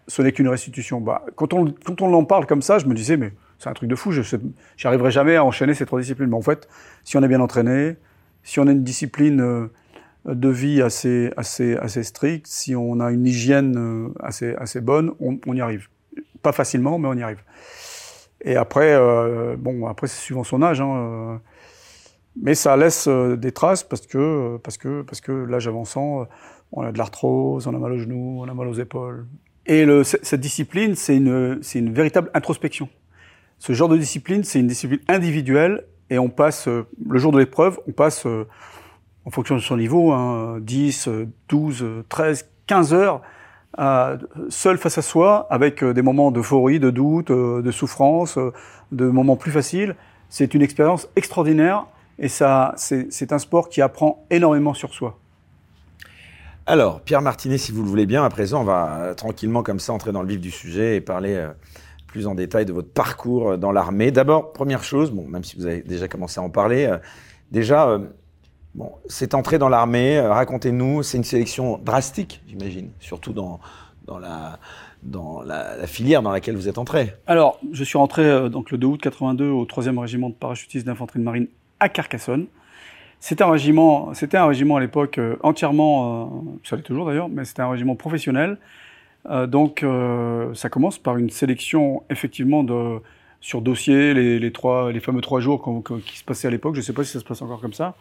ce 0.09 0.23
n'est 0.23 0.33
qu'une 0.33 0.49
restitution. 0.49 0.99
Bah, 1.03 1.27
quand, 1.35 1.53
on, 1.53 1.75
quand 1.85 2.01
on 2.01 2.11
en 2.15 2.25
parle 2.25 2.47
comme 2.47 2.63
ça, 2.63 2.79
je 2.79 2.87
me 2.87 2.95
disais, 2.95 3.19
mais 3.19 3.35
c'est 3.59 3.69
un 3.69 3.75
truc 3.75 3.91
de 3.91 3.95
fou, 3.95 4.13
je 4.13 4.23
n'arriverai 4.83 5.11
jamais 5.11 5.37
à 5.37 5.45
enchaîner 5.45 5.75
ces 5.75 5.85
trois 5.85 6.01
disciplines. 6.01 6.31
Mais 6.31 6.37
en 6.37 6.41
fait, 6.41 6.71
si 7.05 7.19
on 7.19 7.23
est 7.23 7.29
bien 7.29 7.41
entraîné, 7.41 7.97
si 8.45 8.61
on 8.61 8.67
a 8.67 8.73
une 8.73 8.83
discipline 8.83 9.43
euh, 9.43 9.69
de 10.25 10.49
vie 10.49 10.81
assez, 10.81 11.31
assez, 11.37 11.77
assez 11.77 12.03
stricte, 12.03 12.47
si 12.47 12.75
on 12.75 12.99
a 12.99 13.11
une 13.11 13.27
hygiène 13.27 13.77
euh, 13.77 14.09
assez, 14.21 14.55
assez 14.55 14.81
bonne, 14.81 15.13
on, 15.21 15.39
on 15.47 15.55
y 15.55 15.61
arrive. 15.61 15.89
Pas 16.41 16.53
facilement, 16.53 16.99
mais 16.99 17.09
on 17.09 17.15
y 17.15 17.23
arrive. 17.23 17.43
Et 18.41 18.57
après, 18.57 18.95
euh, 18.95 19.55
bon, 19.59 19.87
après 19.87 20.07
c'est 20.07 20.21
suivant 20.21 20.45
son 20.45 20.63
âge, 20.63 20.81
hein, 20.81 21.43
mais 22.41 22.55
ça 22.55 22.77
laisse 22.77 23.09
des 23.09 23.53
traces 23.53 23.83
parce 23.83 24.07
que, 24.07 24.59
parce 24.59 24.77
que, 24.77 25.03
parce 25.03 25.21
que 25.21 25.33
l'âge 25.33 25.69
avançant, 25.69 26.27
on 26.73 26.83
a 26.83 26.93
de 26.93 26.99
l'arthrose, 26.99 27.67
on 27.67 27.75
a 27.75 27.79
mal 27.79 27.93
aux 27.93 27.99
genoux, 27.99 28.41
on 28.41 28.49
a 28.49 28.55
mal 28.55 28.69
aux 28.69 28.75
épaules. 28.75 29.27
Et 29.67 29.85
le, 29.85 30.05
cette 30.05 30.41
discipline, 30.41 30.95
c'est 30.95 31.17
une, 31.17 31.59
c'est 31.63 31.79
une 31.79 31.93
véritable 31.93 32.31
introspection. 32.35 32.89
Ce 33.59 33.73
genre 33.73 33.89
de 33.89 33.97
discipline, 33.97 34.45
c'est 34.45 34.61
une 34.61 34.67
discipline 34.67 35.01
individuelle 35.09 35.85
et 36.11 36.19
on 36.19 36.29
passe, 36.29 36.69
euh, 36.69 36.87
le 37.09 37.19
jour 37.19 37.33
de 37.33 37.39
l'épreuve, 37.39 37.79
on 37.89 37.93
passe, 37.93 38.27
euh, 38.27 38.47
en 39.25 39.31
fonction 39.31 39.57
de 39.57 39.61
son 39.61 39.77
niveau, 39.77 40.13
hein, 40.13 40.59
10, 40.61 41.09
12, 41.49 41.85
13, 42.09 42.49
15 42.69 42.95
heures, 42.95 43.23
euh, 43.81 44.17
seul 44.49 44.79
face 44.79 44.99
à 44.99 45.03
soi, 45.03 45.49
avec 45.51 45.83
des 45.83 46.03
moments 46.03 46.31
d'euphorie, 46.31 46.79
de 46.79 46.91
doute, 46.91 47.33
de 47.33 47.71
souffrance, 47.73 48.39
de 48.93 49.07
moments 49.07 49.35
plus 49.35 49.51
faciles. 49.51 49.97
C'est 50.29 50.55
une 50.55 50.63
expérience 50.63 51.09
extraordinaire 51.17 51.87
et 52.19 52.29
ça, 52.29 52.75
c'est 52.77 53.33
un 53.33 53.39
sport 53.39 53.69
qui 53.69 53.83
apprend 53.83 54.25
énormément 54.31 54.75
sur 54.75 54.95
soi. 54.95 55.19
Alors, 56.69 57.01
Pierre 57.01 57.23
Martinet, 57.23 57.59
si 57.59 57.71
vous 57.71 57.83
le 57.83 57.89
voulez 57.89 58.07
bien, 58.07 58.25
à 58.25 58.29
présent, 58.29 58.63
on 58.63 58.65
va 58.65 58.99
euh, 58.99 59.15
tranquillement 59.15 59.63
comme 59.63 59.79
ça 59.79 59.93
entrer 59.93 60.11
dans 60.11 60.23
le 60.23 60.29
vif 60.29 60.41
du 60.41 60.51
sujet 60.51 60.97
et 60.97 61.01
parler 61.01 61.35
euh, 61.35 61.51
plus 62.09 62.27
en 62.27 62.35
détail 62.35 62.65
de 62.65 62.73
votre 62.73 62.91
parcours 62.91 63.51
euh, 63.51 63.57
dans 63.57 63.71
l'armée. 63.71 64.11
D'abord, 64.11 64.53
première 64.53 64.83
chose, 64.83 65.13
bon, 65.13 65.29
même 65.29 65.45
si 65.45 65.55
vous 65.55 65.67
avez 65.67 65.83
déjà 65.83 66.09
commencé 66.09 66.41
à 66.41 66.43
en 66.43 66.51
parler, 66.51 66.93
déjà, 67.53 68.01
bon, 68.75 68.91
cette 69.07 69.35
entrée 69.35 69.59
dans 69.59 69.69
l'armée, 69.69 70.19
racontez-nous, 70.19 71.05
c'est 71.05 71.19
une 71.19 71.25
sélection 71.25 71.79
drastique, 71.79 72.43
j'imagine, 72.49 72.91
surtout 72.99 73.33
dans, 73.33 73.61
dans 74.05 74.19
la 74.19 74.59
dans 75.03 75.41
la, 75.43 75.87
filière 75.87 76.21
dans 76.21 76.33
laquelle 76.33 76.57
vous 76.57 76.69
êtes 76.69 76.79
entré. 76.79 77.13
Alors, 77.29 77.61
je 77.71 77.85
suis 77.85 77.97
rentré 77.97 78.51
donc 78.51 78.73
le 78.73 78.79
2 78.79 78.87
août 78.89 79.01
82 79.01 79.49
au 79.49 79.65
3e 79.65 79.97
régiment 80.01 80.31
de 80.31 80.35
parachutistes 80.35 80.85
d'infanterie 80.85 81.21
de 81.21 81.25
marine 81.25 81.47
à 81.81 81.89
Carcassonne. 81.89 82.47
C'était 83.21 83.45
un 83.45 83.51
régiment, 83.51 84.15
c'était 84.15 84.37
un 84.37 84.47
régiment 84.47 84.77
à 84.77 84.81
l'époque 84.81 85.19
euh, 85.19 85.37
entièrement, 85.43 86.27
euh, 86.47 86.59
ça 86.65 86.77
l'est 86.77 86.83
toujours 86.83 87.07
d'ailleurs, 87.07 87.29
mais 87.29 87.45
c'était 87.45 87.63
un 87.63 87.71
régiment 87.71 87.97
professionnel. 87.97 88.59
Euh, 89.29 89.47
donc 89.47 89.85
ça 90.55 90.69
commence 90.69 90.99
par 90.99 91.17
une 91.17 91.31
sélection 91.31 92.05
effectivement 92.11 92.65
sur 93.41 93.63
dossier, 93.63 94.15
les, 94.15 94.53
trois, 94.53 94.93
les 94.93 95.01
fameux 95.01 95.21
trois 95.21 95.41
jours 95.41 95.83
qui 96.05 96.19
se 96.19 96.25
passaient 96.25 96.49
à 96.49 96.51
l'époque. 96.51 96.75
Je 96.75 96.81
ne 96.81 96.85
sais 96.85 96.93
pas 96.93 97.05
si 97.05 97.13
ça 97.13 97.21
se 97.21 97.25
passe 97.25 97.43
encore 97.43 97.61
comme 97.61 97.73
ça. 97.73 97.97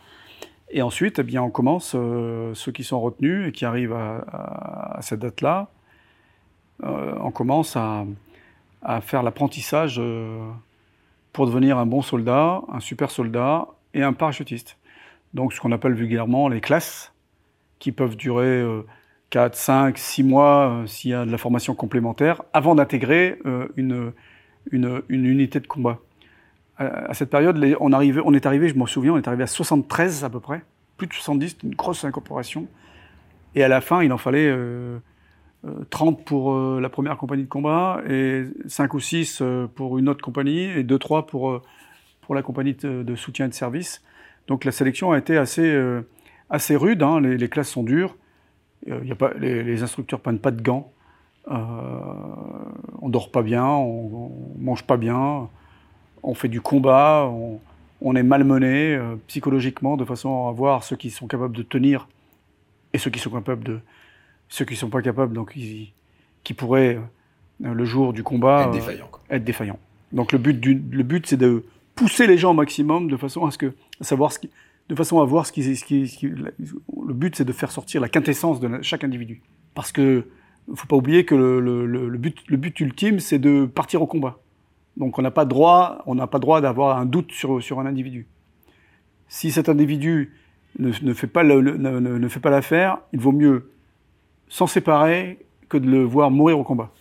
Et 0.70 0.82
ensuite, 0.82 1.20
eh 1.20 1.24
bien, 1.24 1.42
on 1.42 1.50
commence 1.50 1.92
ceux 1.92 2.72
qui 2.72 2.84
sont 2.84 3.00
retenus 3.00 3.50
et 3.50 3.52
qui 3.52 3.66
arrivent 3.66 3.94
à, 3.94 5.00
cette 5.02 5.20
date-là. 5.20 5.70
on 6.84 7.32
commence 7.32 7.76
à 7.76 9.02
faire 9.02 9.24
l'apprentissage 9.24 10.00
pour 11.36 11.46
devenir 11.46 11.78
un 11.78 11.86
bon 11.86 12.02
soldat, 12.02 12.62
un 12.72 12.80
super 12.80 13.12
soldat 13.12 13.68
et 13.94 14.02
un 14.02 14.14
parachutiste 14.14 14.78
donc 15.36 15.54
ce 15.54 15.60
qu'on 15.60 15.74
appelle 15.74 15.94
vulgairement 15.94 16.48
les 16.48 16.62
classes, 16.62 17.14
qui 17.78 17.92
peuvent 17.92 18.16
durer 18.16 18.66
4, 19.30 19.54
5, 19.54 19.98
6 19.98 20.24
mois 20.24 20.70
euh, 20.70 20.88
s'il 20.88 21.12
y 21.12 21.14
a 21.14 21.26
de 21.26 21.32
la 21.32 21.38
formation 21.38 21.76
complémentaire, 21.76 22.42
avant 22.54 22.74
d'intégrer 22.74 23.38
euh, 23.46 23.68
une, 23.76 24.14
une, 24.72 25.04
unité 25.10 25.60
de 25.60 25.68
combat. 25.68 26.00
À, 26.78 27.14
cette 27.14 27.30
période, 27.30 27.64
on, 27.80 27.94
arrivait, 27.94 28.22
on 28.26 28.34
est 28.34 28.46
arrivé, 28.46 28.70
je 28.70 28.76
m'en 28.76 28.86
souviens, 28.86 29.14
on 29.14 29.18
est 29.18 29.28
arrivé 29.28 29.44
à 29.44 29.48
73 29.48 30.24
à 30.24 30.30
peu 30.30 30.40
près, 30.40 30.64
plus 30.98 31.08
de 31.08 31.14
70, 31.14 31.58
une 31.64 31.76
grosse 31.76 32.04
incorporation. 32.04 32.68
Et 33.56 33.64
à 33.64 33.68
la 33.68 33.82
fin, 33.82 34.04
il 34.04 34.12
en 34.12 34.18
fallait 34.18 34.54
30 35.90 36.20
euh, 36.20 36.24
pour 36.24 36.80
la 36.80 36.90
première 36.90 37.18
compagnie 37.18 37.44
de 37.44 37.50
combat, 37.50 38.02
et 38.10 38.46
5 38.68 38.94
ou 38.94 39.00
6 39.00 39.44
pour 39.76 39.98
une 39.98 40.10
autre 40.10 40.24
compagnie, 40.24 40.64
et 40.64 40.84
2-3 40.84 41.26
pour, 41.26 41.62
pour 42.22 42.36
la 42.36 42.42
compagnie 42.42 42.74
de, 42.74 43.16
soutien 43.16 43.46
et 43.46 43.50
de 43.50 43.54
service. 43.54 44.02
Donc 44.48 44.64
la 44.64 44.72
sélection 44.72 45.12
a 45.12 45.18
été 45.18 45.38
assez, 45.38 45.66
euh, 45.66 46.02
assez 46.50 46.76
rude, 46.76 47.02
hein. 47.04 47.20
les, 47.20 47.50
classes 47.50 47.70
sont 47.70 47.84
dures, 47.84 48.16
euh, 48.90 49.12
a 49.12 49.16
pas, 49.16 49.34
les, 49.40 49.64
les, 49.64 49.84
instructeurs 49.84 50.20
prennent 50.20 50.40
pas 50.40 50.52
de 50.52 50.62
gants, 50.62 50.92
euh, 51.50 51.56
on 53.02 53.10
dort 53.10 53.32
pas 53.32 53.42
bien, 53.42 53.66
on, 53.66 54.30
on, 54.56 54.60
mange 54.60 54.84
pas 54.84 54.98
bien, 54.98 55.50
on 56.24 56.34
fait 56.34 56.48
du 56.48 56.62
combat, 56.62 57.32
on, 58.02 58.16
est 58.16 58.24
malmené 58.24 58.96
euh, 58.96 59.16
psychologiquement 59.28 59.98
de 59.98 60.06
façon 60.06 60.48
à 60.48 60.52
voir 60.52 60.84
ceux 60.84 60.96
qui 60.96 61.10
sont 61.10 61.28
capables 61.28 61.56
de 61.56 61.64
tenir 61.64 62.08
et 62.94 62.98
ceux 63.00 63.10
qui 63.10 63.20
sont 63.20 63.32
capables 63.32 63.64
de 63.64 63.80
ceux 64.50 64.66
qui 64.66 64.76
sont 64.76 64.90
pas 64.90 65.02
capables 65.02 65.34
donc 65.34 65.54
qui, 65.54 65.94
qui 66.44 66.54
pourraient 66.54 67.00
le 67.60 67.86
jour 67.86 68.14
du 68.14 68.24
combat 68.24 68.64
être 68.64 68.72
défaillants. 68.72 69.10
Être 69.30 69.44
défaillants. 69.44 69.80
Donc 70.12 70.32
le 70.32 70.38
but 70.38 70.60
du, 70.60 70.82
le 70.92 71.04
but 71.04 71.26
c'est 71.26 71.38
de 71.38 71.66
pousser 71.96 72.28
les 72.28 72.38
gens 72.38 72.52
au 72.52 72.56
maximum 72.56 73.10
de 73.10 73.18
façon 73.18 73.46
à 73.46 73.52
ce 73.52 73.58
que 73.58 73.74
savoir 74.02 74.32
ce 74.32 74.40
qui, 74.40 74.50
de 74.90 74.96
façon 74.96 75.20
à 75.20 75.26
voir 75.26 75.46
ce 75.46 75.52
qui, 75.52 75.76
ce 75.76 75.84
qui, 75.84 76.08
ce 76.08 76.18
qui 76.18 76.28
le 76.28 77.14
but 77.14 77.36
c'est 77.36 77.46
de 77.46 77.54
faire 77.54 77.72
sortir 77.72 78.02
la 78.02 78.10
quintessence 78.10 78.60
de 78.60 78.82
chaque 78.82 79.04
individu. 79.04 79.42
Parce 79.74 79.92
que 79.92 80.28
faut 80.74 80.88
pas 80.88 80.96
oublier 80.96 81.26
que 81.26 81.36
le, 81.36 81.60
le, 81.60 81.86
le 81.86 82.18
but, 82.18 82.38
le 82.48 82.58
but 82.58 82.80
ultime 82.80 83.20
c'est 83.20 83.40
de 83.40 83.66
partir 83.66 84.02
au 84.02 84.08
combat. 84.08 84.40
Donc 84.98 85.20
on 85.20 85.22
n'a 85.22 85.32
pas 85.32 85.46
droit, 85.46 86.02
on 86.06 86.16
n'a 86.16 86.28
pas 86.28 86.40
droit 86.40 86.62
d'avoir 86.62 86.98
un 86.98 87.06
doute 87.06 87.32
sur, 87.32 87.62
sur 87.62 87.80
un 87.80 87.86
individu. 87.86 88.28
Si 89.28 89.52
cet 89.52 89.70
individu 89.70 90.34
ne, 90.80 90.92
ne 91.02 91.14
fait 91.14 91.28
pas 91.28 91.44
le, 91.44 91.62
ne, 91.62 92.00
ne 92.00 92.28
fait 92.28 92.40
pas 92.40 92.50
l'affaire, 92.50 93.00
il 93.12 93.20
vaut 93.20 93.32
mieux 93.32 93.72
s'en 94.50 94.68
séparer 94.68 95.40
que 95.70 95.78
de 95.78 95.88
le 95.88 96.04
voir 96.04 96.32
mourir 96.32 96.60
au 96.60 96.64
combat. 96.64 96.92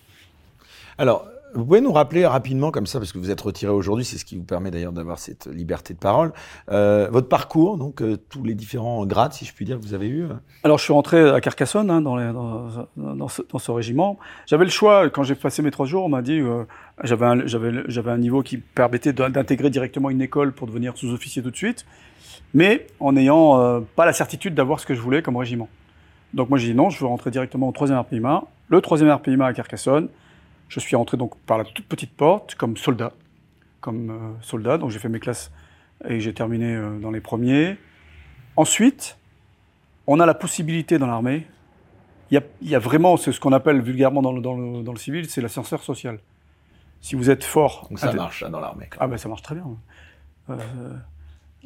Alors, 0.99 1.27
vous 1.55 1.65
pouvez 1.65 1.81
nous 1.81 1.93
rappeler 1.93 2.27
rapidement, 2.27 2.73
comme 2.73 2.87
ça, 2.87 2.99
parce 2.99 3.13
que 3.13 3.19
vous 3.19 3.31
êtes 3.31 3.41
retiré 3.41 3.71
aujourd'hui, 3.71 4.05
c'est 4.05 4.19
ce 4.19 4.25
qui 4.25 4.37
vous 4.37 4.43
permet 4.43 4.73
d'ailleurs 4.73 4.93
d'avoir 4.93 5.21
cette 5.21 5.47
liberté 5.47 5.95
de 5.95 5.99
parole, 6.01 6.33
euh, 6.71 7.09
votre 7.13 7.29
parcours, 7.29 7.79
donc 7.79 8.03
euh, 8.03 8.17
tous 8.29 8.43
les 8.43 8.55
différents 8.55 9.07
grades, 9.07 9.33
si 9.33 9.45
je 9.45 9.55
puis 9.55 9.65
dire, 9.65 9.79
que 9.79 9.83
vous 9.85 9.95
avez 9.95 10.09
eu 10.09 10.25
euh 10.25 10.35
Alors, 10.65 10.79
je 10.79 10.85
suis 10.85 10.93
rentré 10.93 11.31
à 11.31 11.41
Carcassonne, 11.41 11.91
hein, 11.91 12.01
dans, 12.01 12.17
les, 12.17 12.33
dans, 12.33 12.89
dans, 12.97 13.29
ce, 13.29 13.43
dans, 13.43 13.59
ce, 13.61 13.71
régiment. 13.71 14.19
J'avais 14.47 14.65
le 14.65 14.71
choix, 14.71 15.09
quand 15.11 15.23
j'ai 15.23 15.37
passé 15.37 15.63
mes 15.63 15.71
trois 15.71 15.87
jours, 15.87 16.05
on 16.05 16.09
m'a 16.09 16.23
dit, 16.23 16.41
euh, 16.41 16.65
j'avais 17.05 17.27
un, 17.27 18.13
un 18.15 18.19
niveau 18.19 18.43
qui 18.43 18.59
permettait 18.59 19.13
d'intégrer 19.13 19.71
directement 19.71 20.11
une 20.11 20.23
école 20.23 20.53
pour 20.53 20.67
devenir 20.67 20.97
sous-officier 20.97 21.41
tout 21.41 21.53
de 21.53 21.57
suite, 21.57 21.87
mais 22.53 22.89
en 22.99 23.13
n'ayant 23.13 23.81
pas 23.95 24.07
la 24.07 24.13
certitude 24.13 24.55
d'avoir 24.55 24.81
ce 24.81 24.87
que 24.87 24.95
je 24.95 25.01
voulais 25.01 25.23
comme 25.23 25.37
régiment. 25.37 25.69
Donc 26.35 26.51
moi 26.51 26.59
j'ai 26.59 26.69
dit 26.69 26.75
non, 26.75 26.91
je 26.91 26.99
veux 26.99 27.07
rentrer 27.07 27.31
directement 27.31 27.69
au 27.69 27.73
troisième 27.73 27.99
RPIMA. 27.99 28.45
Le 28.69 28.81
troisième 28.81 29.11
RPIMA 29.11 29.47
à 29.47 29.53
Carcassonne, 29.53 30.09
je 30.69 30.81
suis 30.81 30.97
rentré 30.97 31.17
donc 31.17 31.37
par 31.47 31.59
la 31.59 31.65
toute 31.65 31.87
petite 31.87 32.13
porte 32.13 32.57
comme 32.57 32.77
soldat, 32.77 33.13
comme 33.81 34.11
euh, 34.11 34.43
soldat. 34.43 34.77
Donc 34.77 34.91
j'ai 34.91 34.99
fait 34.99 35.09
mes 35.09 35.21
classes 35.21 35.53
et 36.09 36.21
j'ai 36.21 36.35
terminé 36.35 36.75
euh, 36.75 36.99
dans 36.99 37.13
les 37.13 37.21
premiers. 37.21 37.77
Ensuite, 38.57 39.17
on 40.07 40.19
a 40.19 40.27
la 40.27 40.35
possibilité 40.35 40.99
dans 40.99 41.07
l'armée. 41.07 41.47
Il 42.31 42.43
y, 42.63 42.69
y 42.69 42.75
a, 42.75 42.79
vraiment 42.81 43.17
c'est 43.17 43.31
ce 43.31 43.39
qu'on 43.39 43.53
appelle 43.53 43.81
vulgairement 43.81 44.23
dans 44.23 44.33
le, 44.33 44.41
dans 44.41 44.55
le, 44.55 44.83
dans 44.83 44.93
le 44.93 44.99
civil, 44.99 45.31
c'est 45.31 45.41
l'ascenseur 45.41 45.85
social. 45.85 46.19
Si 47.01 47.15
vous 47.15 47.31
êtes 47.31 47.45
fort. 47.45 47.87
Donc 47.91 48.01
ça 48.01 48.13
marche 48.13 48.43
dans 48.43 48.61
l'armée. 48.61 48.89
Ah 48.99 49.07
ben 49.07 49.19
ça 49.19 49.29
marche 49.29 49.43
très 49.43 49.55
bien. 49.55 49.67
Euh, 50.51 50.57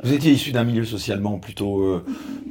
Vous 0.02 0.12
étiez 0.12 0.32
issu 0.32 0.52
d'un 0.52 0.64
milieu 0.64 0.84
socialement 0.84 1.38
plutôt 1.38 1.80
euh, 1.80 2.04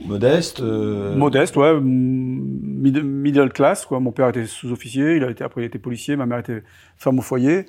modeste 0.05 0.59
euh, 0.59 1.15
Modeste, 1.15 1.55
ouais, 1.55 1.79
middle 1.79 3.53
class. 3.53 3.85
Quoi. 3.85 3.99
Mon 3.99 4.11
père 4.11 4.29
était 4.29 4.45
sous-officier, 4.45 5.15
il 5.15 5.23
a 5.23 5.29
été 5.29 5.43
après 5.43 5.61
il 5.61 5.65
était 5.65 5.79
policier, 5.79 6.17
ma 6.17 6.25
mère 6.25 6.39
était 6.39 6.63
femme 6.97 7.19
au 7.19 7.21
foyer. 7.21 7.65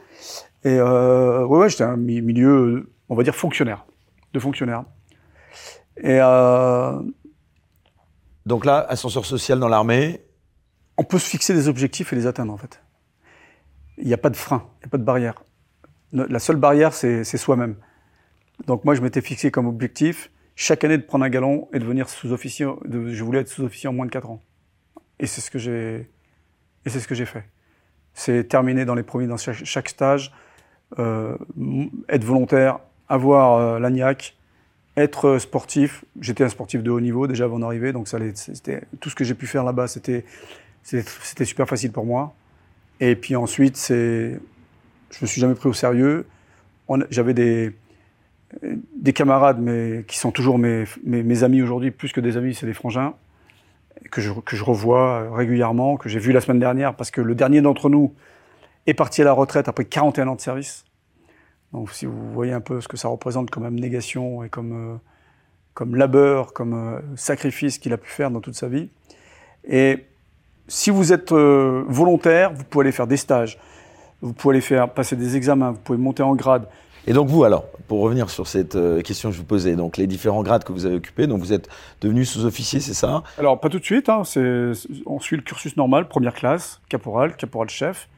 Et 0.64 0.79
euh, 0.79 1.45
ouais, 1.45 1.59
ouais 1.59 1.69
j'étais 1.69 1.85
un 1.85 1.97
milieu, 1.97 2.91
on 3.09 3.14
va 3.14 3.23
dire 3.23 3.37
fonctionnaire, 3.37 3.87
de 4.33 4.41
fonctionnaire. 4.41 4.85
Et 5.99 6.19
euh, 6.21 7.01
donc 8.47 8.64
là, 8.64 8.85
ascenseur 8.88 9.25
social 9.25 9.61
dans 9.61 9.69
l'armée. 9.69 10.25
On 10.97 11.05
peut 11.05 11.19
se 11.19 11.29
fixer 11.29 11.55
des 11.55 11.69
objectifs 11.69 12.12
et 12.12 12.17
les 12.17 12.27
atteindre 12.27 12.53
en 12.53 12.57
fait. 12.57 12.83
Il 13.99 14.09
n'y 14.09 14.14
a 14.14 14.19
pas 14.19 14.31
de 14.31 14.37
frein, 14.37 14.64
il 14.77 14.85
n'y 14.85 14.87
a 14.87 14.91
pas 14.91 14.99
de 14.99 15.05
barrière. 15.05 15.45
La 16.12 16.38
seule 16.38 16.57
barrière, 16.57 16.95
c'est 16.95 17.25
soi-même. 17.25 17.77
Donc 18.66 18.85
moi, 18.85 18.94
je 18.94 19.01
m'étais 19.01 19.21
fixé 19.21 19.51
comme 19.51 19.66
objectif 19.66 20.31
chaque 20.57 20.83
année 20.83 20.99
de 20.99 21.03
prendre 21.03 21.25
un 21.25 21.29
galon 21.29 21.68
et 21.73 21.79
de 21.79 21.85
devenir 21.85 22.09
sous-officier. 22.09 22.66
Je 22.90 23.23
voulais 23.23 23.40
être 23.40 23.49
sous-officier 23.49 23.88
en 23.88 23.92
moins 23.92 24.07
de 24.07 24.11
4 24.11 24.29
ans. 24.29 24.42
Et 25.21 25.27
c'est 25.27 25.40
ce 25.40 25.51
que 25.51 25.59
j'ai 25.59 26.11
et 26.85 26.90
c'est 26.90 27.01
ce 27.01 27.07
que 27.07 27.14
j'ai 27.14 27.27
fait. 27.27 27.44
C'est 28.14 28.44
terminer 28.49 28.85
dans 28.85 28.94
les 28.94 29.03
premiers 29.03 29.27
dans 29.27 29.37
chaque, 29.37 29.88
stage, 29.88 30.33
euh, 30.99 31.37
être 32.09 32.25
volontaire, 32.25 32.81
avoir 33.09 33.53
euh, 33.53 33.79
l'agnac, 33.79 34.37
être 34.97 35.38
sportif. 35.38 36.05
J'étais 36.21 36.44
un 36.44 36.49
sportif 36.49 36.83
de 36.83 36.90
haut 36.90 37.01
niveau 37.01 37.27
déjà 37.27 37.44
avant 37.44 37.59
d'arriver, 37.59 37.92
donc 37.92 38.09
ça 38.09 38.18
c'était 38.35 38.83
tout 39.01 39.11
ce 39.11 39.14
que 39.14 39.23
j'ai 39.23 39.35
pu 39.35 39.47
faire 39.47 39.64
là-bas, 39.64 39.87
c'était 39.87 40.25
c'était 40.83 41.44
super 41.44 41.68
facile 41.68 41.92
pour 41.92 42.07
moi. 42.07 42.35
Et 43.01 43.14
puis 43.14 43.37
ensuite, 43.37 43.77
c'est 43.77 44.40
je 45.11 45.18
me 45.21 45.27
suis 45.27 45.40
jamais 45.40 45.55
pris 45.55 45.68
au 45.68 45.73
sérieux. 45.73 46.27
J'avais 47.11 47.35
des 47.35 47.75
des 48.63 49.13
camarades, 49.13 49.61
mais 49.61 50.05
qui 50.09 50.19
sont 50.19 50.31
toujours 50.31 50.59
mes, 50.59 51.43
amis 51.43 51.63
aujourd'hui, 51.63 51.91
plus 51.91 52.13
que 52.13 52.21
des 52.21 52.37
amis, 52.37 52.55
c'est 52.55 52.67
des 52.67 52.75
frangins, 52.75 53.15
que 54.11 54.21
je, 54.21 54.63
revois 54.63 55.35
régulièrement, 55.35 55.97
que 55.97 56.09
j'ai 56.09 56.19
vu 56.19 56.33
la 56.33 56.41
semaine 56.41 56.59
dernière, 56.59 56.95
parce 56.95 57.11
que 57.11 57.21
le 57.21 57.35
dernier 57.35 57.61
d'entre 57.61 57.89
nous 57.89 58.15
est 58.87 58.95
parti 58.95 59.21
à 59.23 59.25
la 59.25 59.33
retraite 59.33 59.69
après 59.69 59.85
41 59.85 60.29
ans 60.29 60.35
de 60.35 60.41
service. 60.41 60.85
Donc 61.73 61.91
si 61.91 62.07
vous 62.07 62.33
voyez 62.33 62.53
un 62.53 62.61
peu 62.61 62.81
ce 62.81 62.89
que 62.89 62.97
ça 62.97 63.09
représente 63.09 63.51
comme 63.51 63.65
abnégation 63.65 64.43
et 64.43 64.49
comme, 64.49 65.01
euh, 65.79 65.85
labeur, 65.93 66.55
comme 66.55 66.73
euh, 66.73 67.01
sacrifice 67.17 67.79
qu'il 67.79 67.93
a 67.93 67.99
pu 67.99 68.09
faire 68.09 68.31
dans 68.31 68.41
toute 68.41 68.55
sa 68.55 68.69
vie. 68.69 68.89
Et 69.69 70.07
si 70.69 70.91
vous 70.91 71.13
êtes 71.13 71.33
euh, 71.33 71.85
volontaire, 71.89 72.55
vous 72.55 72.65
pouvez 72.65 72.85
aller 72.85 72.93
faire 72.93 73.07
des 73.07 73.19
stages, 73.19 73.59
vous 74.23 74.33
pouvez 74.33 74.55
aller 74.55 74.61
faire 74.63 74.91
passer 74.91 75.17
des 75.17 75.37
examens, 75.37 75.73
vous 75.73 75.81
pouvez 75.81 75.99
monter 75.99 76.23
en 76.23 76.35
grade, 76.35 76.67
et 77.09 77.14
donc 77.14 77.29
vous, 77.29 77.42
alors, 77.42 77.64
pour 77.88 78.03
revenir 78.03 78.29
sur 78.29 78.47
cette 78.47 78.77
euh, 78.77 79.01
question 79.01 79.31
que 79.31 79.35
je 79.35 79.40
vous 79.40 79.47
posais, 79.47 79.77
donc 79.77 79.97
les 79.97 80.07
différents 80.07 80.42
grades 80.42 80.62
que 80.62 80.73
vous 80.73 80.85
avez 80.85 80.97
occupés, 80.97 81.27
donc 81.27 81.40
vous 81.40 81.55
êtes 81.55 81.71
devenu 82.03 82.27
sous-officier, 82.27 82.81
c'est 82.81 82.92
ça? 82.92 83.23
Alors 83.38 83.59
pas 83.59 83.71
tout 83.71 83.79
de 83.79 83.85
suite, 83.85 84.11
hein, 84.11 84.25
on 85.07 85.18
suit 85.18 85.37
le 85.37 85.42
cursus 85.42 85.75
normal, 85.79 86.07
première 86.07 86.35
classe, 86.35 86.83
caporal, 86.90 87.35
caporal-chef, 87.35 88.11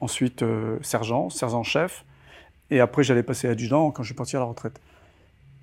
ensuite 0.00 0.42
euh, 0.42 0.76
sergent, 0.82 1.30
sergent-chef, 1.30 2.04
et 2.70 2.80
après 2.80 3.02
j'allais 3.02 3.22
passer 3.22 3.48
adjudant 3.48 3.90
quand 3.90 4.02
je 4.02 4.08
suis 4.08 4.14
parti 4.14 4.36
à 4.36 4.40
la 4.40 4.44
retraite. 4.44 4.78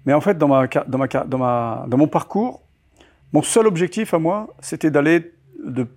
Mais 0.08 0.14
en 0.14 0.22
fait, 0.22 0.40
dans, 0.40 0.48
mon 0.48 2.08
parcours, 2.08 2.64
mon 3.32 3.44
seul 3.44 3.68
objectif 3.68 4.16
à 4.16 4.18
moi, 4.18 4.48
c'était 4.60 4.90
d'aller 4.90 5.32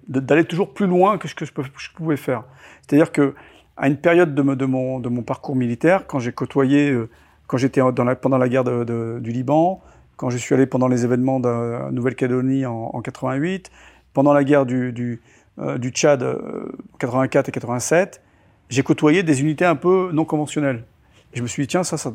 d'aller 0.07 0.45
toujours 0.45 0.75
plus 0.75 0.87
loin 0.87 1.17
que 1.17 1.27
ce 1.27 1.35
que 1.35 1.47
je 1.47 1.91
pouvais 1.95 2.19
faire. 2.19 2.45
C'est-à-dire 2.83 3.11
que 3.11 3.35
à 3.77 3.89
une 3.89 3.97
période 3.97 4.35
de, 4.35 4.43
mon, 4.67 5.23
parcours 5.23 5.57
militaire, 5.57 6.07
quand 6.07 6.19
j'ai 6.19 6.33
côtoyé, 6.33 6.91
euh, 6.91 7.09
quand 7.47 7.57
j'étais 7.57 7.81
pendant 8.21 8.39
la 8.39 8.49
guerre 8.49 8.65
du 8.65 9.33
Liban, 9.33 9.83
quand 10.17 10.31
je 10.31 10.39
suis 10.39 10.55
allé 10.55 10.67
pendant 10.67 10.89
les 10.89 11.05
événements 11.05 11.41
de 11.41 11.91
Nouvelle-Calédonie 11.91 12.67
en, 12.67 12.91
en, 12.95 13.03
88, 13.03 13.71
pendant 14.13 14.33
la 14.33 14.45
guerre 14.45 14.65
du, 14.65 15.21
euh, 15.59 15.79
Tchad 15.79 16.23
euh, 16.23 16.71
84 17.01 17.49
et 17.49 17.53
87, 17.53 18.23
j'ai 18.69 18.83
côtoyé 18.83 19.23
des 19.23 19.43
unités 19.43 19.65
un 19.65 19.77
peu 19.77 20.11
non 20.13 20.25
conventionnelles. 20.25 20.85
Je 21.33 21.43
me 21.43 21.49
suis 21.49 21.65
dit, 21.65 21.67
tiens, 21.67 21.83
ça, 21.83 21.97
ça, 21.97 22.13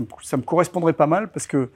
me, 0.00 0.42
correspondrait 0.42 0.92
pas 0.92 1.08
mal 1.08 1.28
parce 1.28 1.48
que 1.48 1.70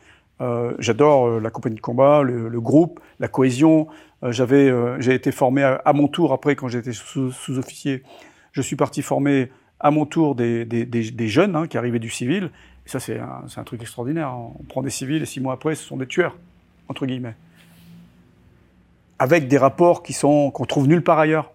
j'adore 0.79 1.41
la 1.41 1.51
compagnie 1.51 1.75
de 1.75 1.81
combat, 1.81 2.23
le, 2.23 2.61
groupe, 2.61 3.01
la 3.19 3.27
cohésion. 3.27 3.89
j'avais, 4.23 4.73
j'ai 5.01 5.13
été 5.13 5.33
formé 5.33 5.65
à, 5.65 5.83
à, 5.85 5.93
mon 5.93 6.07
tour 6.07 6.33
après 6.33 6.55
quand 6.55 6.69
j'étais 6.69 6.93
sous-officier 6.93 8.05
je 8.59 8.63
suis 8.67 8.77
parti 8.77 9.03
former 9.03 9.51
à 9.81 9.91
mon 9.91 10.05
tour 10.05 10.35
des, 10.35 11.29
jeunes 11.29 11.55
hein, 11.55 11.67
qui 11.69 11.79
arrivaient 11.79 12.01
du 12.01 12.11
civil. 12.11 12.51
Ça, 12.87 12.99
c'est 13.01 13.21
un, 13.21 13.65
truc 13.65 13.83
extraordinaire. 13.83 14.29
Hein. 14.29 14.53
On 14.59 14.65
prend 14.65 14.83
des 14.83 14.91
civils 14.91 15.23
et 15.23 15.27
six 15.27 15.41
mois 15.41 15.55
après, 15.55 15.75
ce 15.75 15.85
sont 15.85 15.97
des 15.97 16.07
tueurs, 16.07 16.37
entre 16.89 17.07
guillemets. 17.07 17.37
Avec 19.19 19.47
des 19.47 19.59
rapports 19.59 20.03
qui 20.03 20.13
sont 20.13 20.51
qu'on 20.51 20.65
trouve 20.65 20.89
nulle 20.89 21.05
part 21.05 21.19
ailleurs. 21.19 21.53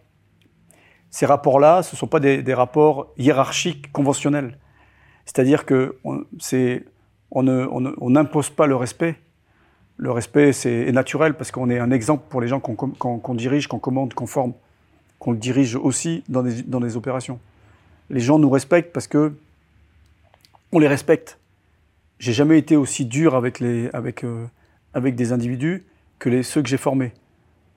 Ces 1.10 1.26
rapports-là, 1.26 1.84
ce 1.84 1.96
ne 1.96 1.98
sont 1.98 2.08
pas 2.08 2.20
des, 2.20 2.54
rapports 2.54 3.12
hiérarchiques 3.18 3.92
conventionnels. 3.92 4.58
C'est-à-dire 5.26 5.66
que 5.66 5.98
on, 6.04 6.24
on 7.32 8.10
n'impose 8.10 8.50
pas 8.50 8.68
le 8.68 8.76
respect. 8.76 9.16
Le 9.98 10.12
respect, 10.12 10.54
c'est 10.54 10.92
naturel 10.92 11.36
parce 11.36 11.52
qu'on 11.52 11.70
est 11.70 11.80
un 11.80 11.92
exemple 11.92 12.24
pour 12.30 12.42
les 12.42 12.48
gens 12.48 12.60
qu'on 12.60 13.36
dirige, 13.36 13.68
qu'on 13.68 13.80
commande, 13.80 14.14
qu'on 14.14 14.28
forme 14.28 14.54
qu'on 15.24 15.32
le 15.32 15.38
dirige 15.38 15.78
aussi 15.78 16.22
dans 16.28 16.44
des, 16.44 16.64
dans 16.64 16.82
des 16.82 16.98
opérations. 16.98 17.40
Les 18.10 18.20
gens 18.20 18.40
nous 18.40 18.50
respectent 18.50 18.92
parce 18.92 19.08
que 19.08 19.34
on 20.74 20.80
les 20.80 20.88
respecte. 20.90 21.40
J'ai 22.20 22.34
jamais 22.34 22.58
été 22.58 22.76
aussi 22.76 23.06
dur 23.06 23.34
avec, 23.34 23.62
les, 23.62 23.90
avec, 23.94 24.26
euh, 24.26 24.46
avec 24.94 25.16
des 25.16 25.32
individus 25.32 25.86
que 26.20 26.28
les, 26.28 26.44
ceux 26.44 26.62
que 26.62 26.68
j'ai 26.68 26.78
formés. 26.78 27.14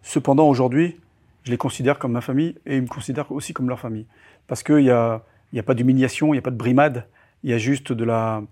Cependant, 0.02 0.48
aujourd'hui, 0.48 0.98
je 1.44 1.52
les 1.52 1.56
considère 1.56 2.00
comme 2.00 2.10
ma 2.10 2.20
famille 2.20 2.56
et 2.66 2.78
ils 2.78 2.82
me 2.82 2.88
considèrent 2.88 3.30
aussi 3.30 3.54
comme 3.54 3.68
leur 3.68 3.78
famille. 3.78 4.06
Parce 4.48 4.64
qu'il 4.64 4.78
n'y 4.78 4.90
a, 4.90 5.22
a 5.56 5.62
pas 5.62 5.74
d'humiliation, 5.74 6.28
il 6.28 6.32
n'y 6.32 6.38
a 6.38 6.42
pas 6.42 6.50
de 6.50 6.56
brimade, 6.56 7.06
il 7.44 7.50
y 7.50 7.54
a 7.54 7.58
juste 7.58 7.92
de, 7.92 8.04
la, 8.04 8.42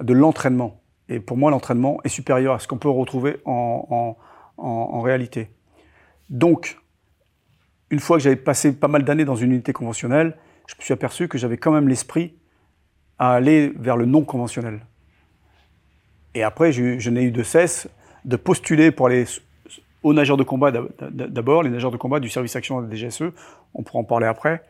de 0.00 0.12
l'entraînement. 0.12 0.80
Et 1.08 1.18
pour 1.18 1.36
moi, 1.36 1.50
l'entraînement 1.50 1.98
est 2.04 2.08
supérieur 2.08 2.54
à 2.54 2.60
ce 2.60 2.68
qu'on 2.68 2.78
peut 2.78 2.88
retrouver 2.88 3.40
en, 3.46 4.16
en, 4.58 4.62
en 4.62 5.00
réalité. 5.00 5.50
Donc, 6.30 6.78
une 7.94 8.00
fois 8.00 8.16
que 8.16 8.24
j'avais 8.24 8.36
passé 8.36 8.72
pas 8.72 8.88
mal 8.88 9.04
d'années 9.04 9.24
dans 9.24 9.36
une 9.36 9.52
unité 9.52 9.72
conventionnelle, 9.72 10.36
je 10.66 10.74
me 10.76 10.82
suis 10.82 10.92
aperçu 10.92 11.28
que 11.28 11.38
j'avais 11.38 11.58
quand 11.58 11.70
même 11.70 11.88
l'esprit 11.88 12.34
à 13.20 13.34
aller 13.34 13.72
vers 13.76 13.96
le 13.96 14.04
non 14.04 14.24
conventionnel. 14.24 14.80
Et 16.34 16.42
après, 16.42 16.72
je, 16.72 17.08
n'ai 17.08 17.22
eu 17.22 17.30
de 17.30 17.44
cesse 17.44 17.88
de 18.24 18.34
postuler 18.34 18.90
pour 18.90 19.06
aller 19.06 19.26
aux 20.02 20.12
nageurs 20.12 20.36
de 20.36 20.42
combat 20.42 20.72
d'abord, 20.72 21.62
les 21.62 21.70
nageurs 21.70 21.92
de 21.92 21.96
combat 21.96 22.18
du 22.18 22.28
service 22.28 22.56
action 22.56 22.82
de 22.82 22.88
la 22.88 22.96
DGSE, 22.96 23.30
on 23.74 23.84
pourra 23.84 24.00
en 24.00 24.04
parler 24.04 24.26
après. 24.26 24.64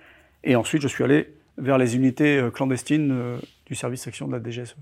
Et 0.44 0.54
ensuite, 0.54 0.82
je 0.82 0.88
suis 0.88 1.02
allé 1.02 1.34
vers 1.56 1.78
les 1.78 1.96
unités 1.96 2.36
euh, 2.36 2.50
clandestines 2.50 3.10
euh, 3.10 3.38
du 3.64 3.74
service 3.74 4.06
action 4.06 4.28
de 4.28 4.36
la 4.36 4.42
DGSE. 4.42 4.76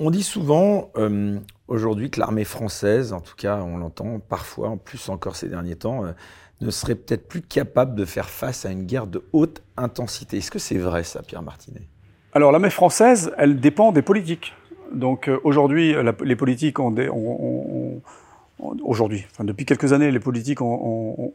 On 0.00 0.10
dit 0.10 0.24
souvent 0.24 0.90
euh, 0.96 1.38
aujourd'hui 1.68 2.10
que 2.10 2.18
l'armée 2.18 2.44
française, 2.44 3.12
en 3.12 3.20
tout 3.20 3.36
cas 3.36 3.58
on 3.58 3.76
l'entend 3.76 4.18
parfois, 4.18 4.70
en 4.70 4.76
plus 4.76 5.08
encore 5.08 5.36
ces 5.36 5.48
derniers 5.48 5.76
temps, 5.76 6.04
ne 6.60 6.70
serait 6.70 6.94
peut-être 6.94 7.28
plus 7.28 7.42
capable 7.42 7.94
de 7.94 8.04
faire 8.04 8.28
face 8.28 8.66
à 8.66 8.70
une 8.70 8.84
guerre 8.84 9.06
de 9.06 9.24
haute 9.32 9.62
intensité. 9.76 10.38
Est-ce 10.38 10.50
que 10.50 10.58
c'est 10.58 10.78
vrai 10.78 11.04
ça, 11.04 11.22
Pierre 11.22 11.42
Martinet? 11.42 11.82
Alors 12.32 12.52
l'armée 12.52 12.70
française, 12.70 13.32
elle 13.38 13.60
dépend 13.60 13.92
des 13.92 14.02
politiques. 14.02 14.54
Donc 14.92 15.28
euh, 15.28 15.38
aujourd'hui, 15.44 15.94
les 16.24 16.36
politiques 16.36 16.78
ont, 16.78 16.94
aujourd'hui, 18.82 19.24
enfin 19.30 19.44
depuis 19.44 19.66
quelques 19.66 19.92
années, 19.92 20.10
les 20.10 20.20
politiques 20.20 20.60
ont, 20.60 21.32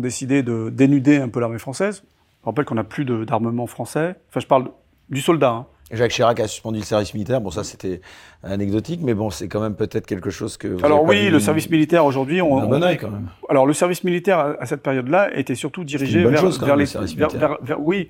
décidé 0.00 0.42
de 0.42 0.68
dénuder 0.68 1.18
un 1.18 1.28
peu 1.28 1.40
l'armée 1.40 1.58
française. 1.58 2.02
Je 2.40 2.46
rappelle 2.46 2.64
qu'on 2.64 2.74
n'a 2.74 2.84
plus 2.84 3.04
d'armement 3.04 3.68
français. 3.68 4.16
Enfin, 4.28 4.40
je 4.40 4.46
parle 4.46 4.70
du 5.10 5.20
soldat. 5.20 5.50
Hein. 5.50 5.66
Jacques 5.92 6.12
Chirac 6.12 6.40
a 6.40 6.48
suspendu 6.48 6.78
le 6.78 6.84
service 6.84 7.12
militaire. 7.12 7.40
Bon, 7.40 7.50
ça 7.50 7.64
c'était 7.64 8.00
anecdotique, 8.42 9.00
mais 9.02 9.14
bon, 9.14 9.30
c'est 9.30 9.48
quand 9.48 9.60
même 9.60 9.74
peut-être 9.74 10.06
quelque 10.06 10.30
chose 10.30 10.56
que. 10.56 10.68
Vous 10.68 10.84
alors 10.84 11.04
oui, 11.04 11.28
le 11.28 11.38
service 11.38 11.68
militaire 11.68 12.04
aujourd'hui, 12.04 12.40
on. 12.40 12.58
Un 12.58 12.66
bon 12.66 12.80
quand 12.98 13.10
même. 13.10 13.28
Alors 13.48 13.66
le 13.66 13.74
service 13.74 14.02
militaire 14.02 14.56
à, 14.58 14.66
cette 14.66 14.82
période-là 14.82 15.36
était 15.36 15.54
surtout 15.54 15.84
dirigé 15.84 16.24
vers, 16.24 16.48
vers 16.48 16.76
les. 16.76 16.86
Vers, 17.16 17.58
vers, 17.62 17.80
oui, 17.80 18.08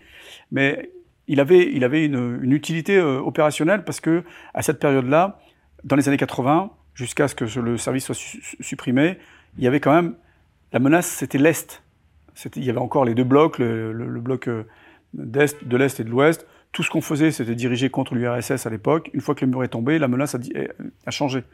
mais 0.52 0.90
il 1.26 1.40
avait, 1.40 1.70
il 1.72 1.82
avait 1.82 2.04
une, 2.04 2.40
une 2.42 2.52
utilité 2.52 2.96
euh, 2.96 3.18
opérationnelle 3.18 3.84
parce 3.84 4.00
que 4.00 4.22
à 4.54 4.62
cette 4.62 4.78
période-là, 4.78 5.40
dans 5.84 5.96
les 5.96 6.08
années 6.08 6.16
80, 6.16 6.70
jusqu'à 6.94 7.26
ce 7.26 7.34
que 7.34 7.44
le 7.60 7.76
service 7.78 8.04
soit 8.04 8.18
supprimé, 8.60 9.18
il 9.58 9.64
y 9.64 9.66
avait 9.66 9.80
quand 9.80 9.92
même 9.92 10.14
la 10.72 10.78
menace, 10.78 11.06
c'était 11.06 11.38
l'est. 11.38 11.82
Il 12.56 12.64
y 12.64 12.70
avait 12.70 12.78
encore 12.78 13.04
les 13.04 13.14
deux 13.14 13.24
blocs, 13.24 13.58
le, 13.58 13.92
le, 13.92 14.06
le 14.06 14.20
bloc 14.20 14.48
euh, 14.48 14.64
d'est, 15.14 15.64
de 15.66 15.76
l'est 15.76 15.98
et 15.98 16.04
de 16.04 16.08
l'ouest 16.08 16.46
tout 16.72 16.82
ce 16.82 16.90
qu'on 16.90 17.02
faisait, 17.02 17.30
c'était 17.30 17.54
diriger 17.54 17.90
contre 17.90 18.14
l'URSS 18.14 18.66
à 18.66 18.70
l'époque. 18.70 19.10
Une 19.12 19.20
fois 19.20 19.34
que 19.34 19.44
le 19.44 19.50
mur 19.50 19.62
est 19.62 19.68
tombé, 19.68 19.98
la 19.98 20.08
menace 20.08 20.34
a, 20.34 20.38
a, 21.06 21.10
changé. 21.10 21.44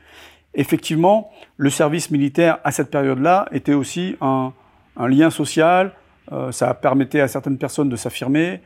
Effectivement, 0.54 1.30
le 1.56 1.70
service 1.70 2.10
militaire 2.10 2.58
à 2.64 2.70
cette 2.70 2.90
période-là 2.90 3.48
était 3.52 3.74
aussi 3.74 4.16
un, 4.20 4.52
lien 4.96 5.30
social. 5.30 5.92
Euh, 6.32 6.52
ça 6.52 6.72
permettait 6.74 7.20
à 7.20 7.28
certaines 7.28 7.58
personnes 7.58 7.88
de 7.88 7.96
s'affirmer. 7.96 8.60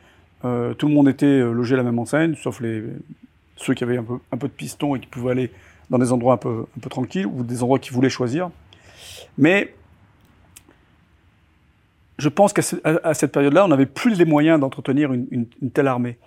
Euh, 0.45 0.73
tout 0.73 0.87
le 0.87 0.93
monde 0.93 1.07
était 1.07 1.25
euh, 1.25 1.51
logé 1.51 1.73
à 1.73 1.77
la 1.77 1.83
même 1.83 1.97
enseigne, 1.97 2.35
sauf 2.35 2.59
les, 2.59 2.83
ceux 3.55 3.73
qui 3.73 3.83
avaient 3.83 3.97
un 3.97 4.03
peu, 4.03 4.19
un 4.31 4.37
peu 4.37 4.47
de 4.47 4.53
piston 4.53 4.95
et 4.95 4.99
qui 4.99 5.07
pouvaient 5.07 5.31
aller 5.31 5.51
dans 5.89 5.97
des 5.97 6.11
endroits 6.11 6.33
un 6.33 6.37
peu, 6.37 6.65
un 6.77 6.79
peu 6.81 6.89
tranquilles 6.89 7.25
ou 7.25 7.43
des 7.43 7.63
endroits 7.63 7.79
qu'ils 7.79 7.93
voulaient 7.93 8.09
choisir. 8.09 8.49
Mais 9.37 9.73
je 12.17 12.29
pense 12.29 12.53
qu'à 12.53 12.61
cette 12.61 13.31
période-là, 13.31 13.65
on 13.65 13.69
n'avait 13.69 13.85
plus 13.85 14.17
les 14.17 14.25
moyens 14.25 14.59
d'entretenir 14.59 15.13
une, 15.13 15.47
telle 15.73 15.87
armée. 15.87 16.17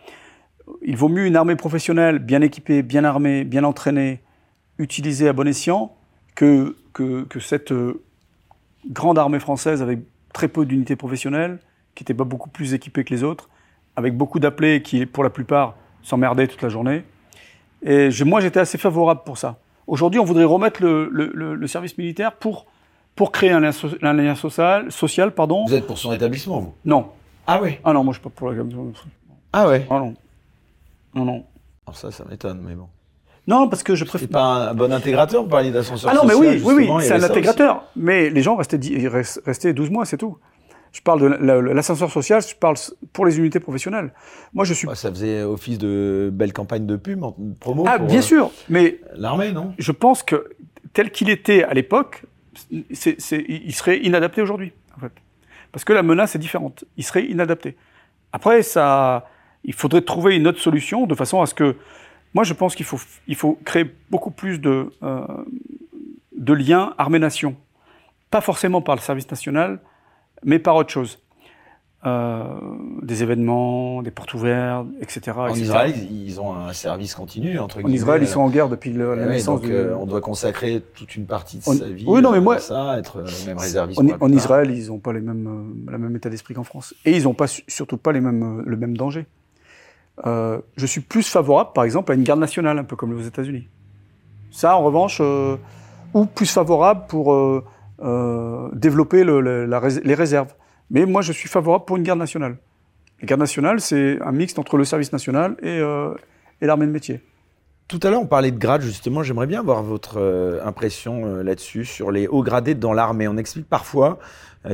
Il 0.83 0.97
vaut 0.97 1.09
mieux 1.09 1.27
une 1.27 1.37
armée 1.37 1.55
professionnelle, 1.55 2.19
bien 2.19 2.41
équipée, 2.41 2.83
bien 2.83 3.05
armée, 3.05 3.45
bien 3.45 3.63
entraînée, 3.63 4.21
utilisée 4.79 5.29
à 5.29 5.33
bon 5.33 5.47
escient, 5.47 5.97
que, 6.35 6.75
cette 7.41 7.73
euh, 7.73 8.03
grande 8.91 9.19
armée 9.19 9.39
française 9.39 9.81
avec 9.81 10.01
très 10.33 10.49
peu 10.49 10.67
d'unités 10.67 10.97
professionnelles, 10.97 11.59
qui 11.95 12.03
n'était 12.03 12.15
pas 12.15 12.25
beaucoup 12.25 12.51
plus 12.51 12.75
équipée 12.75 13.05
que 13.05 13.15
les 13.15 13.23
autres, 13.23 13.49
avec 13.95 14.17
beaucoup 14.17 14.41
d'appelés 14.41 14.83
qui, 14.83 15.07
pour 15.07 15.23
la 15.23 15.31
plupart, 15.31 15.77
s'emmerdaient 16.03 16.49
toute 16.49 16.63
la 16.63 16.69
journée. 16.69 17.05
Et 17.83 18.09
moi, 18.25 18.41
j'étais 18.41 18.61
assez 18.61 18.77
favorable 18.77 19.21
pour 19.25 19.39
ça. 19.39 19.59
Aujourd'hui, 19.87 20.19
on 20.19 20.25
voudrait 20.25 20.45
remettre 20.45 20.83
le 20.83 21.67
service 21.69 21.97
militaire 21.97 22.35
pour 22.35 22.67
pour 23.17 23.33
créer 23.33 23.51
un 23.51 23.61
lien, 23.61 24.35
social, 24.35 24.93
social, 24.93 25.33
pardon. 25.33 25.65
Vous 25.67 25.75
êtes 25.75 25.87
pour 25.87 25.99
son 25.99 26.13
établissement, 26.13 26.61
vous? 26.61 26.75
Non. 26.85 27.09
Ah 27.47 27.61
oui 27.63 27.79
Ah 27.83 27.93
non, 27.93 28.05
moi 28.05 28.13
je 28.13 28.19
suis 28.19 28.29
pas 28.29 28.33
pour 28.35 28.51
la 28.51 28.63
Ah 29.53 29.69
ouais? 29.69 29.87
Ah 29.91 29.99
non. 29.99 30.15
Non, 31.15 31.25
non. 31.25 31.45
Alors 31.87 31.97
ça, 31.97 32.11
ça 32.11 32.25
m'étonne, 32.29 32.61
mais 32.63 32.75
bon. 32.75 32.89
Non, 33.47 33.69
parce 33.69 33.83
que 33.83 33.95
je 33.95 34.05
préfère. 34.05 34.21
C'est 34.29 34.33
pas 34.33 34.71
un 34.71 34.75
bon 34.75 34.93
intégrateur, 34.93 35.43
vous 35.45 35.49
parliez 35.49 35.71
d'ascenseur 35.71 36.11
Ah 36.13 36.17
non, 36.17 36.27
mais 36.27 36.35
oui, 36.35 36.61
oui, 36.63 36.89
oui, 36.89 37.03
c'est 37.03 37.13
un 37.13 37.23
intégrateur. 37.23 37.85
Mais 37.97 38.29
les 38.29 38.43
gens 38.43 38.57
restaient, 38.57 38.79
restaient 39.47 39.73
12 39.73 39.91
mois, 39.91 40.05
c'est 40.05 40.19
tout. 40.19 40.37
Je 40.93 41.01
parle 41.01 41.21
de 41.21 41.27
l'ascenseur 41.73 42.11
social, 42.11 42.43
je 42.43 42.55
parle 42.55 42.77
pour 43.13 43.25
les 43.25 43.39
unités 43.39 43.61
professionnelles. 43.61 44.13
Moi, 44.53 44.65
je 44.65 44.75
suis. 44.75 44.89
ça 44.95 45.11
faisait 45.11 45.43
office 45.43 45.79
de 45.79 46.31
belle 46.33 46.53
campagne 46.53 46.87
de 46.87 46.97
pub, 46.97 47.23
promo. 47.61 47.85
Ah, 47.87 47.99
bien 47.99 48.19
euh, 48.19 48.23
sûr, 48.23 48.51
mais. 48.69 49.01
L'armée, 49.15 49.53
non? 49.53 49.73
Je 49.79 49.93
pense 49.93 50.23
que 50.23 50.51
tel 50.93 51.11
qu'il 51.11 51.31
était 51.31 51.63
à 51.63 51.73
l'époque, 51.75 52.25
il 52.71 53.75
serait 53.75 53.99
inadapté 53.99 54.43
aujourd'hui, 54.43 54.73
en 54.97 55.01
fait. 55.01 55.13
Parce 55.73 55.85
que 55.85 55.93
la 55.93 56.03
menace 56.03 56.35
est 56.35 56.39
différente. 56.39 56.85
Il 56.97 57.05
serait 57.05 57.25
inadapté. 57.25 57.77
Après, 58.33 58.63
ça, 58.63 59.29
il 59.65 59.75
faudrait 59.75 60.03
trouver 60.03 60.37
une 60.37 60.47
autre 60.47 60.61
solution 60.61 61.07
de 61.07 61.15
façon 61.15 61.43
à 61.43 61.47
ce 61.47 61.55
que. 61.55 61.77
Moi, 62.35 62.45
je 62.45 62.53
pense 62.53 62.75
qu'il 62.75 62.87
faut, 62.87 63.01
il 63.27 63.35
faut 63.35 63.59
créer 63.65 63.85
beaucoup 64.11 64.31
plus 64.31 64.61
de, 64.61 64.91
euh, 65.03 65.27
de 66.37 66.53
liens 66.53 66.95
armée-nation. 66.99 67.57
Pas 68.31 68.41
forcément 68.41 68.83
par 68.83 68.95
le 68.95 69.01
service 69.01 69.31
national, 69.31 69.81
mais 70.45 70.59
par 70.59 70.77
autre 70.77 70.91
chose. 70.91 71.19
Euh, 72.07 72.45
des 73.03 73.25
événements, 73.25 74.01
des 74.01 74.13
portes 74.13 74.33
ouvertes, 74.33 74.87
etc. 75.01 75.37
En 75.37 75.55
Israël, 75.55 75.93
ils 76.09 76.41
ont 76.41 76.55
un 76.55 76.73
service 76.73 77.17
continu 77.17 77.59
entre 77.59 77.85
En 77.85 77.89
Israël, 77.89 78.23
ils 78.23 78.29
sont 78.29 78.43
en 78.43 78.49
guerre 78.49 78.69
depuis 78.69 78.93
la 78.93 79.17
naissance. 79.27 79.61
donc, 79.63 79.69
euh, 79.71 79.93
on 79.99 80.07
doit 80.07 80.21
consacrer 80.21 80.85
toute 80.95 81.17
une 81.17 81.27
partie 81.27 81.59
de 81.59 81.65
sa 81.65 81.89
vie 81.89 82.05
oui, 82.07 82.23
non, 82.23 82.31
mais 82.31 82.39
moi, 82.39 82.57
à 82.57 82.59
ça, 82.61 82.99
être 82.99 83.17
euh, 83.17 83.47
même 83.47 83.59
réserviste. 83.59 84.01
En, 84.01 84.07
en 84.25 84.33
Israël, 84.33 84.71
ils 84.71 84.87
n'ont 84.87 85.01
pas 85.01 85.13
les 85.13 85.21
mêmes, 85.21 85.75
le 85.89 85.99
même 85.99 86.15
état 86.15 86.31
d'esprit 86.31 86.55
qu'en 86.55 86.63
France, 86.63 86.95
et 87.05 87.17
ils 87.17 87.25
n'ont 87.25 87.35
pas 87.35 87.49
surtout 87.49 87.97
pas 87.97 88.13
les 88.13 88.21
mêmes, 88.21 88.63
le 88.65 88.77
même 88.77 88.97
danger. 88.97 89.27
Euh, 90.27 90.61
je 90.77 90.87
suis 90.87 91.01
plus 91.01 91.29
favorable, 91.29 91.71
par 91.75 91.83
exemple, 91.83 92.13
à 92.13 92.15
une 92.15 92.23
garde 92.23 92.39
nationale, 92.39 92.79
un 92.79 92.85
peu 92.85 92.95
comme 92.95 93.19
aux 93.19 93.23
États-Unis. 93.23 93.67
Ça, 94.53 94.77
en 94.77 94.85
revanche, 94.85 95.21
ou 96.15 96.27
plus 96.27 96.53
favorable 96.53 97.07
pour 97.09 97.35
développer 98.75 99.25
le, 99.25 99.65
la, 99.65 99.81
les 100.05 100.15
réserves. 100.15 100.55
Mais 100.91 101.05
moi, 101.07 101.23
je 101.23 101.33
suis 101.33 101.49
favorable 101.49 101.85
pour 101.85 101.97
une 101.97 102.03
garde 102.03 102.19
nationale. 102.19 102.59
La 103.21 103.27
garde 103.27 103.41
nationale, 103.41 103.81
c'est 103.81 104.21
un 104.23 104.33
mixte 104.33 104.59
entre 104.59 104.77
le 104.77 104.85
service 104.85 105.13
national 105.13 105.57
et, 105.63 105.81
euh, 105.81 106.15
et 106.61 106.67
l'armée 106.67 106.87
de 106.87 106.93
métier. 106.93 107.23
Tout 107.89 108.01
à 108.03 108.11
l'heure, 108.11 108.21
on 108.21 108.27
parlait 108.27 108.51
de 108.51 108.59
grade, 108.59 108.83
justement. 108.83 109.23
J'aimerais 109.23 109.47
bien 109.47 109.61
avoir 109.61 109.83
votre 109.83 110.19
euh, 110.19 110.65
impression 110.65 111.25
euh, 111.25 111.43
là-dessus, 111.43 111.85
sur 111.85 112.11
les 112.11 112.27
hauts 112.29 112.43
gradés 112.43 112.75
dans 112.75 112.93
l'armée. 112.93 113.27
On 113.29 113.37
explique 113.37 113.69
parfois 113.69 114.19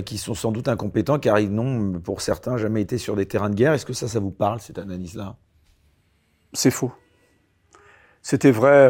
qu'ils 0.06 0.18
sont 0.18 0.34
sans 0.34 0.52
doute 0.52 0.68
incompétents, 0.68 1.18
car 1.18 1.38
ils 1.38 1.52
n'ont, 1.52 2.00
pour 2.00 2.22
certains, 2.22 2.56
jamais 2.56 2.80
été 2.80 2.96
sur 2.96 3.14
des 3.14 3.26
terrains 3.26 3.50
de 3.50 3.54
guerre. 3.54 3.74
Est-ce 3.74 3.84
que 3.84 3.92
ça, 3.92 4.08
ça 4.08 4.20
vous 4.20 4.30
parle, 4.30 4.58
cette 4.58 4.78
analyse-là? 4.78 5.36
C'est 6.54 6.70
faux. 6.70 6.92
C'était 8.22 8.52
vrai. 8.52 8.88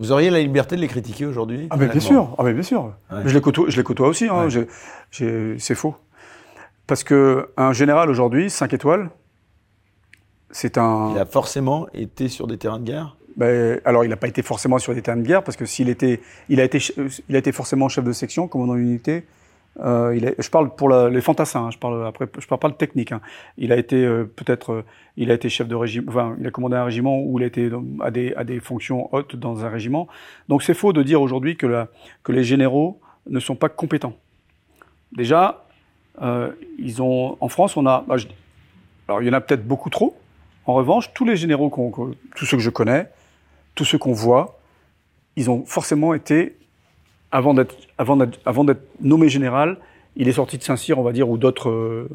Vous 0.00 0.10
auriez 0.10 0.28
la 0.30 0.40
liberté 0.40 0.74
de 0.74 0.80
les 0.80 0.88
critiquer 0.88 1.26
aujourd'hui? 1.26 1.68
Ah, 1.70 1.76
mais 1.76 1.86
bien 1.86 2.00
sûr. 2.00 2.34
Ah, 2.36 2.42
mais 2.42 2.52
bien 2.52 2.64
sûr. 2.64 2.92
Je, 3.24 3.32
les 3.32 3.40
côtoie, 3.40 3.66
je 3.68 3.76
les 3.76 3.84
côtoie 3.84 4.08
aussi. 4.08 4.26
Hein. 4.26 4.48
C'est 5.10 5.74
faux. 5.76 5.94
Parce 6.90 7.04
que 7.04 7.48
un 7.56 7.72
général 7.72 8.10
aujourd'hui, 8.10 8.50
5 8.50 8.72
étoiles, 8.72 9.10
c'est 10.50 10.76
un. 10.76 11.12
Il 11.14 11.20
a 11.20 11.24
forcément 11.24 11.86
été 11.94 12.26
sur 12.26 12.48
des 12.48 12.58
terrains 12.58 12.80
de 12.80 12.84
guerre? 12.84 13.16
Ben, 13.36 13.80
alors, 13.84 14.04
il 14.04 14.08
n'a 14.08 14.16
pas 14.16 14.26
été 14.26 14.42
forcément 14.42 14.76
sur 14.78 14.92
des 14.92 15.00
terrains 15.00 15.18
de 15.18 15.22
guerre 15.22 15.44
parce 15.44 15.56
que 15.56 15.66
s'il 15.66 15.88
était, 15.88 16.20
il 16.48 16.60
a 16.60 16.64
été, 16.64 16.80
il 17.28 17.36
a 17.36 17.38
été 17.38 17.52
forcément 17.52 17.88
chef 17.88 18.02
de 18.02 18.10
section, 18.10 18.48
commandant 18.48 18.74
d'unité. 18.74 19.24
Euh, 19.78 20.16
il 20.16 20.34
je 20.36 20.50
parle 20.50 20.74
pour 20.74 20.88
les 20.88 21.20
fantassins. 21.20 21.66
Hein, 21.66 21.70
je 21.70 21.78
parle 21.78 22.04
après, 22.04 22.26
je 22.36 22.46
parle 22.48 22.58
pas 22.58 22.68
de 22.68 22.74
technique. 22.74 23.12
Hein. 23.12 23.20
Il 23.56 23.70
a 23.70 23.76
été 23.76 24.04
euh, 24.04 24.24
peut-être, 24.24 24.72
euh, 24.72 24.84
il 25.16 25.30
a 25.30 25.34
été 25.34 25.48
chef 25.48 25.68
de 25.68 25.76
régiment. 25.76 26.10
Enfin, 26.10 26.36
il 26.40 26.46
a 26.48 26.50
commandé 26.50 26.74
un 26.74 26.84
régiment 26.84 27.20
où 27.22 27.38
il 27.38 27.44
a 27.44 27.46
été 27.46 27.70
à 28.00 28.10
des, 28.10 28.34
à 28.34 28.42
des 28.42 28.58
fonctions 28.58 29.14
hautes 29.14 29.36
dans 29.36 29.64
un 29.64 29.68
régiment. 29.68 30.08
Donc, 30.48 30.64
c'est 30.64 30.74
faux 30.74 30.92
de 30.92 31.04
dire 31.04 31.22
aujourd'hui 31.22 31.56
que, 31.56 31.68
la, 31.68 31.86
que 32.24 32.32
les 32.32 32.42
généraux 32.42 33.00
ne 33.28 33.38
sont 33.38 33.54
pas 33.54 33.68
compétents. 33.68 34.14
Déjà, 35.12 35.66
euh, 36.22 36.52
ils 36.78 37.02
ont, 37.02 37.36
en 37.40 37.48
France, 37.48 37.76
on 37.76 37.86
a, 37.86 38.04
bah, 38.06 38.16
alors 39.08 39.22
il 39.22 39.26
y 39.26 39.30
en 39.30 39.34
a 39.34 39.40
peut-être 39.40 39.66
beaucoup 39.66 39.90
trop. 39.90 40.16
En 40.66 40.74
revanche, 40.74 41.12
tous 41.14 41.24
les 41.24 41.36
généraux, 41.36 41.70
tous 42.36 42.46
ceux 42.46 42.56
que 42.56 42.62
je 42.62 42.70
connais, 42.70 43.08
tous 43.74 43.84
ceux 43.84 43.98
qu'on 43.98 44.12
voit, 44.12 44.60
ils 45.36 45.50
ont 45.50 45.64
forcément 45.64 46.14
été, 46.14 46.56
avant 47.32 47.54
d'être, 47.54 47.76
avant 47.98 48.18
avant 48.44 48.64
d'être 48.64 48.82
nommé 49.00 49.28
général, 49.28 49.78
il 50.16 50.28
est 50.28 50.32
sorti 50.32 50.58
de 50.58 50.62
Saint-Cyr, 50.62 50.98
on 50.98 51.02
va 51.02 51.12
dire, 51.12 51.28
ou 51.28 51.38
d'autres, 51.38 51.70
euh, 51.70 52.08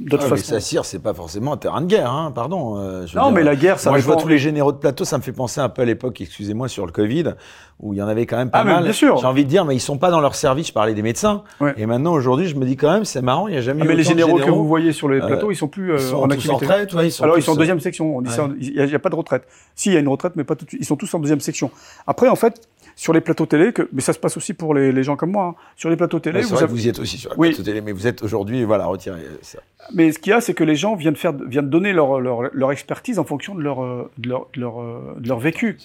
d'autres 0.00 0.24
ah, 0.26 0.30
façons. 0.30 0.44
Saint-Cyr, 0.44 0.84
c'est 0.84 0.98
pas 0.98 1.14
forcément 1.14 1.52
un 1.52 1.56
terrain 1.56 1.80
de 1.80 1.86
guerre, 1.86 2.10
hein, 2.10 2.32
pardon. 2.34 2.78
Euh, 2.78 3.06
non, 3.14 3.30
mais 3.30 3.42
la 3.42 3.56
guerre, 3.56 3.78
ça. 3.78 3.90
Moi, 3.90 3.98
je 3.98 4.06
vois 4.06 4.16
tous 4.16 4.28
les 4.28 4.38
généraux 4.38 4.72
de 4.72 4.78
plateau, 4.78 5.04
ça 5.04 5.18
me 5.18 5.22
fait 5.22 5.32
penser 5.32 5.60
un 5.60 5.68
peu 5.68 5.82
à 5.82 5.84
l'époque, 5.84 6.20
excusez-moi, 6.20 6.68
sur 6.68 6.86
le 6.86 6.92
Covid, 6.92 7.34
où 7.80 7.92
il 7.92 7.98
y 7.98 8.02
en 8.02 8.08
avait 8.08 8.26
quand 8.26 8.36
même 8.36 8.50
pas 8.50 8.60
ah, 8.60 8.64
mal. 8.64 8.84
Bien 8.84 8.92
sûr. 8.92 9.18
J'ai 9.18 9.26
envie 9.26 9.44
de 9.44 9.50
dire, 9.50 9.64
mais 9.64 9.76
ils 9.76 9.80
sont 9.80 9.98
pas 9.98 10.10
dans 10.10 10.20
leur 10.20 10.34
service. 10.34 10.68
Je 10.68 10.72
parlais 10.72 10.94
des 10.94 11.02
médecins. 11.02 11.42
Et 11.76 11.86
maintenant, 11.86 12.12
aujourd'hui, 12.12 12.46
je 12.46 12.56
me 12.56 12.64
dis 12.64 12.76
quand 12.76 12.90
même, 12.90 13.04
c'est 13.04 13.22
marrant, 13.22 13.48
il 13.48 13.54
y 13.54 13.58
a 13.58 13.60
jamais. 13.60 13.82
Ah, 13.82 13.86
mais 13.86 13.96
les 13.96 14.02
généraux, 14.02 14.38
que 14.38 14.50
vous 14.50 14.66
voyez 14.66 14.92
sur 14.92 15.08
les 15.08 15.20
euh, 15.20 15.26
plateaux, 15.26 15.50
ils 15.50 15.56
sont 15.56 15.68
plus 15.68 15.92
ils 15.94 16.00
sont 16.00 16.16
en 16.16 16.30
activité. 16.30 16.54
En 16.54 16.58
retraite, 16.58 16.94
ouais, 16.94 17.08
ils 17.08 17.12
sont 17.12 17.24
Alors, 17.24 17.38
ils 17.38 17.42
sont 17.42 17.52
en 17.52 17.56
deuxième 17.56 17.80
section. 17.80 18.22
Il 18.58 18.84
n'y 18.84 18.94
a, 18.94 18.98
pas 18.98 19.10
de 19.10 19.16
retraite. 19.16 19.46
Si, 19.74 19.90
il 19.90 19.94
y 19.94 19.96
a 19.96 20.00
une 20.00 20.08
retraite, 20.08 20.32
mais 20.36 20.44
pas 20.44 20.56
tout 20.56 20.64
de 20.64 20.70
suite. 20.70 20.82
Ils 20.82 20.86
sont 20.86 20.96
tous 20.96 21.12
en 21.14 21.18
deuxième 21.18 21.40
section. 21.40 21.70
Après, 22.06 22.28
en 22.28 22.36
fait, 22.36 22.68
sur 23.00 23.14
les 23.14 23.22
plateaux 23.22 23.46
télé, 23.46 23.72
que, 23.72 23.88
mais 23.94 24.02
ça 24.02 24.12
se 24.12 24.18
passe 24.18 24.36
aussi 24.36 24.52
pour 24.52 24.74
les, 24.74 24.92
les 24.92 25.02
gens 25.02 25.16
comme 25.16 25.30
moi. 25.30 25.56
Hein. 25.56 25.62
Sur 25.74 25.88
les 25.88 25.96
plateaux 25.96 26.20
télé, 26.20 26.42
vous, 26.42 26.54
vous, 26.54 26.84
y 26.84 26.90
êtes 26.90 26.98
aussi 26.98 27.16
sur 27.16 27.30
les 27.30 27.48
plateaux 27.48 27.62
télé, 27.62 27.80
mais 27.80 27.92
vous 27.92 28.06
êtes 28.06 28.22
aujourd'hui, 28.22 28.62
voilà, 28.64 28.84
retiré. 28.84 29.22
Ça. 29.40 29.58
Mais 29.94 30.12
ce 30.12 30.18
qu'il 30.18 30.32
y 30.32 30.34
a, 30.34 30.42
c'est 30.42 30.52
que 30.52 30.64
les 30.64 30.76
gens 30.76 30.96
viennent 30.96 31.16
faire, 31.16 31.32
viennent 31.32 31.70
donner 31.70 31.94
leur, 31.94 32.20
leur, 32.20 32.50
leur 32.52 32.72
expertise 32.72 33.18
en 33.18 33.24
fonction 33.24 33.54
de 33.54 33.62
leur, 33.62 33.82
euh, 33.82 34.10
de 34.18 34.28
leur, 34.28 34.48
de 34.52 34.60
leur, 34.60 34.82
euh, 34.82 35.16
de 35.18 35.26
leur 35.26 35.38
vécu. 35.38 35.78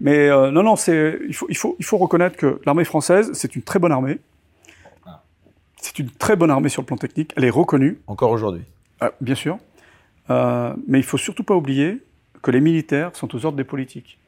Mais 0.00 0.28
euh, 0.28 0.50
non, 0.50 0.64
non, 0.64 0.74
c'est, 0.74 1.20
il 1.28 1.36
faut, 1.36 1.46
il 1.48 1.56
faut, 1.56 1.76
il 1.78 1.84
faut 1.84 1.98
reconnaître 1.98 2.36
que 2.36 2.60
l'armée 2.66 2.84
française, 2.84 3.30
c'est 3.32 3.54
une 3.54 3.62
très 3.62 3.78
bonne 3.78 3.92
armée. 3.92 4.18
C'est 5.80 6.00
une 6.00 6.10
très 6.10 6.34
bonne 6.34 6.50
armée 6.50 6.68
sur 6.68 6.82
le 6.82 6.86
plan 6.86 6.96
technique. 6.96 7.32
Elle 7.36 7.44
est 7.44 7.50
reconnue. 7.50 8.00
Encore 8.08 8.32
aujourd'hui. 8.32 8.62
Ah, 9.00 9.12
bien 9.20 9.36
sûr. 9.36 9.58
Euh, 10.30 10.74
mais 10.88 10.98
il 10.98 11.04
faut 11.04 11.16
surtout 11.16 11.44
pas 11.44 11.54
oublier 11.54 12.02
que 12.42 12.50
les 12.50 12.60
militaires 12.60 13.12
sont 13.14 13.32
aux 13.36 13.46
ordres 13.46 13.56
des 13.56 13.62
politiques. 13.62 14.18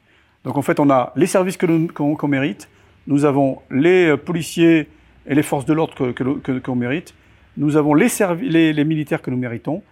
Donc 0.43 0.57
en 0.57 0.61
fait, 0.61 0.79
on 0.79 0.89
a 0.89 1.11
les 1.15 1.27
services 1.27 1.57
qu'on 1.57 2.27
mérite, 2.27 2.69
nous 3.07 3.25
avons 3.25 3.61
les 3.71 4.09
euh, 4.09 4.17
policiers 4.17 4.87
et 5.27 5.35
les 5.35 5.43
forces 5.43 5.65
de 5.65 5.73
l'ordre 5.73 5.93
qu'on 5.95 6.13
que, 6.13 6.59
que, 6.59 6.71
mérite, 6.71 7.13
nous 7.57 7.75
avons 7.75 7.93
les, 7.93 8.07
les, 8.41 8.73
les, 8.73 8.85
militaires 8.85 9.21
que 9.21 9.31
nous 9.31 9.37
méritons. 9.37 9.83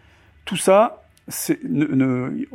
Tout 0.45 0.55
ça, 0.55 1.03
ne, 1.63 1.85
ne, 1.85 2.45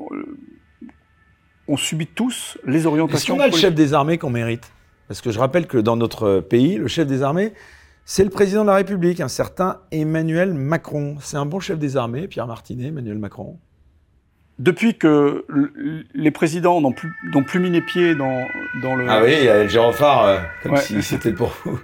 on 1.68 1.76
subit 1.76 2.06
tous 2.06 2.58
les 2.66 2.86
orientations. 2.86 3.34
Est-ce 3.34 3.40
qu'on 3.40 3.44
a 3.44 3.48
le 3.48 3.56
chef 3.56 3.74
des 3.74 3.92
armées 3.92 4.18
qu'on 4.18 4.30
mérite? 4.30 4.72
Parce 5.08 5.20
que 5.20 5.30
je 5.30 5.38
rappelle 5.38 5.66
que 5.66 5.78
dans 5.78 5.96
notre 5.96 6.40
pays, 6.40 6.76
le 6.76 6.88
chef 6.88 7.06
des 7.06 7.22
armées, 7.22 7.52
c'est 8.04 8.24
le 8.24 8.30
président 8.30 8.62
de 8.62 8.68
la 8.68 8.76
République, 8.76 9.20
un 9.20 9.28
certain 9.28 9.80
Emmanuel 9.90 10.54
Macron. 10.54 11.16
C'est 11.20 11.36
un 11.36 11.46
bon 11.46 11.60
chef 11.60 11.78
des 11.78 11.96
armées, 11.96 12.28
Pierre 12.28 12.46
Martinet, 12.46 12.86
Emmanuel 12.86 13.18
Macron 13.18 13.58
depuis 14.58 14.96
que 14.96 15.44
les 16.14 16.30
présidents 16.30 16.80
n'ont 16.80 16.92
plus, 16.92 17.12
plus 17.46 17.60
mis 17.60 17.70
les 17.70 17.80
pieds 17.80 18.14
dans, 18.14 18.46
dans 18.82 18.94
le... 18.94 19.08
Ah 19.08 19.22
oui, 19.22 19.34
il 19.38 19.44
y 19.44 19.48
a 19.48 19.62
le 19.62 19.68
gyrophare, 19.68 20.24
euh, 20.24 20.38
comme 20.62 20.76
si 20.76 21.02
c'était 21.02 21.32
pour 21.32 21.56
vous. 21.64 21.80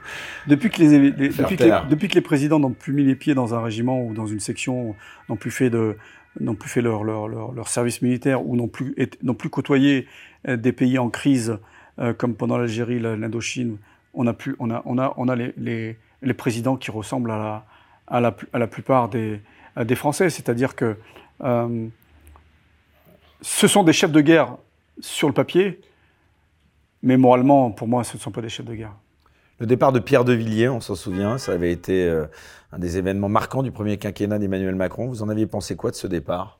Depuis 0.47 0.71
que 0.71 0.83
les, 0.83 1.11
depuis, 1.11 1.57
que 1.57 1.65
les, 1.65 1.79
depuis 1.89 2.09
que 2.09 2.15
les 2.15 2.21
présidents 2.21 2.59
n'ont 2.59 2.73
plus 2.73 2.93
mis 2.93 3.05
les 3.05 3.15
pieds 3.15 3.35
dans 3.35 3.55
un 3.55 3.63
régiment 3.63 4.03
ou 4.03 4.15
dans 4.15 4.27
une 4.27 4.41
section, 4.41 4.95
n'ont 5.29 5.37
plus 5.37 5.51
fait 5.51 5.71
de 5.71 5.97
n'ont 6.41 6.55
plus 6.55 6.69
fait 6.69 6.83
leur, 6.83 7.03
leur, 7.03 7.27
leur, 7.27 7.53
leur, 7.53 7.69
service 7.69 8.01
militaire 8.01 8.47
ou 8.47 8.55
n'ont 8.55 8.69
plus, 8.69 8.95
n'ont 9.23 9.35
plus 9.35 9.49
côtoyé 9.49 10.07
euh, 10.47 10.57
des 10.57 10.73
pays 10.73 10.99
en 10.99 11.09
crise 11.11 11.59
euh, 11.99 12.13
comme 12.13 12.37
pendant 12.37 12.59
l'Algérie, 12.59 13.01
l'Indochine, 13.01 13.79
on 14.15 14.27
a, 14.27 14.33
pu, 14.35 14.55
on 14.61 14.71
a, 14.71 14.83
on 14.85 14.99
a, 14.99 15.15
on 15.17 15.29
a 15.29 15.35
les, 15.35 15.53
les, 15.57 15.97
les 16.23 16.35
présidents 16.35 16.77
qui 16.77 16.93
ressemblent 16.93 17.31
à 17.31 17.39
la, 17.39 17.67
à 18.07 18.21
la, 18.21 18.37
à 18.53 18.59
la 18.59 18.67
plupart 18.69 19.09
des, 19.09 19.41
des 19.85 19.95
Français. 19.97 20.31
C'est-à-dire 20.31 20.77
que 20.77 20.97
euh, 21.43 21.89
ce 23.41 23.67
sont 23.69 23.85
des 23.85 23.93
chefs 23.93 24.13
de 24.13 24.21
guerre 24.21 24.57
sur 25.01 25.29
le 25.29 25.35
papier, 25.35 25.81
Mais 27.03 27.17
moralement, 27.17 27.71
pour 27.71 27.87
moi, 27.87 28.03
ce 28.03 28.17
ne 28.17 28.21
sont 28.21 28.33
pas 28.33 28.43
des 28.43 28.49
chefs 28.49 28.67
de 28.67 28.75
guerre. 28.75 28.95
Le 29.61 29.67
départ 29.67 29.93
de 29.93 30.01
Pierre 30.01 30.25
de 30.25 30.33
Villiers, 30.33 30.69
on 30.69 30.81
s'en 30.81 30.95
souvient, 30.95 31.39
ça 31.39 31.53
avait 31.53 31.73
été 31.73 32.05
euh, 32.05 32.27
un 32.73 32.79
des 32.79 32.97
événements 32.97 33.29
marquants 33.29 33.63
du 33.63 33.71
premier 33.71 33.97
quinquennat 33.97 34.39
d'Emmanuel 34.39 34.75
Macron. 34.75 35.09
Vous 35.09 35.23
en 35.23 35.29
aviez 35.29 35.47
pensé 35.47 35.77
quoi 35.77 35.91
de 35.91 35.97
ce 35.97 36.07
départ? 36.07 36.59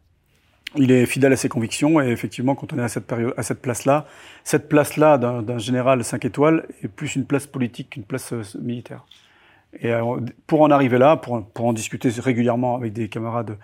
Il 0.77 0.91
est 0.91 1.07
fidèle 1.07 1.33
à 1.33 1.37
ses 1.37 1.49
convictions 1.49 2.01
et 2.01 2.09
effectivement, 2.09 2.55
quand 2.55 2.73
on 2.73 2.79
est 2.79 2.83
à 2.83 2.89
cette 2.89 3.07
période, 3.07 3.35
à 3.37 3.43
cette 3.43 3.63
place-là, 3.63 4.07
cette 4.45 4.69
place-là 4.69 5.17
d'un 5.17 5.59
général 5.59 6.05
5 6.05 6.25
étoiles 6.25 6.67
est 6.83 6.89
plus 6.89 7.17
une 7.17 7.25
place 7.25 7.47
politique 7.47 7.91
qu'une 7.91 8.05
place 8.05 8.33
euh, 8.33 8.43
militaire. 8.61 9.05
Et 9.81 9.93
euh, 9.93 10.19
pour 10.47 10.63
en 10.63 10.71
arriver 10.71 10.99
là, 10.99 11.17
pour, 11.17 11.45
pour 11.47 11.67
en 11.67 11.73
discuter 11.73 12.11
régulièrement 12.11 12.77
avec 12.77 12.93
des 12.93 13.09
camarades, 13.09 13.59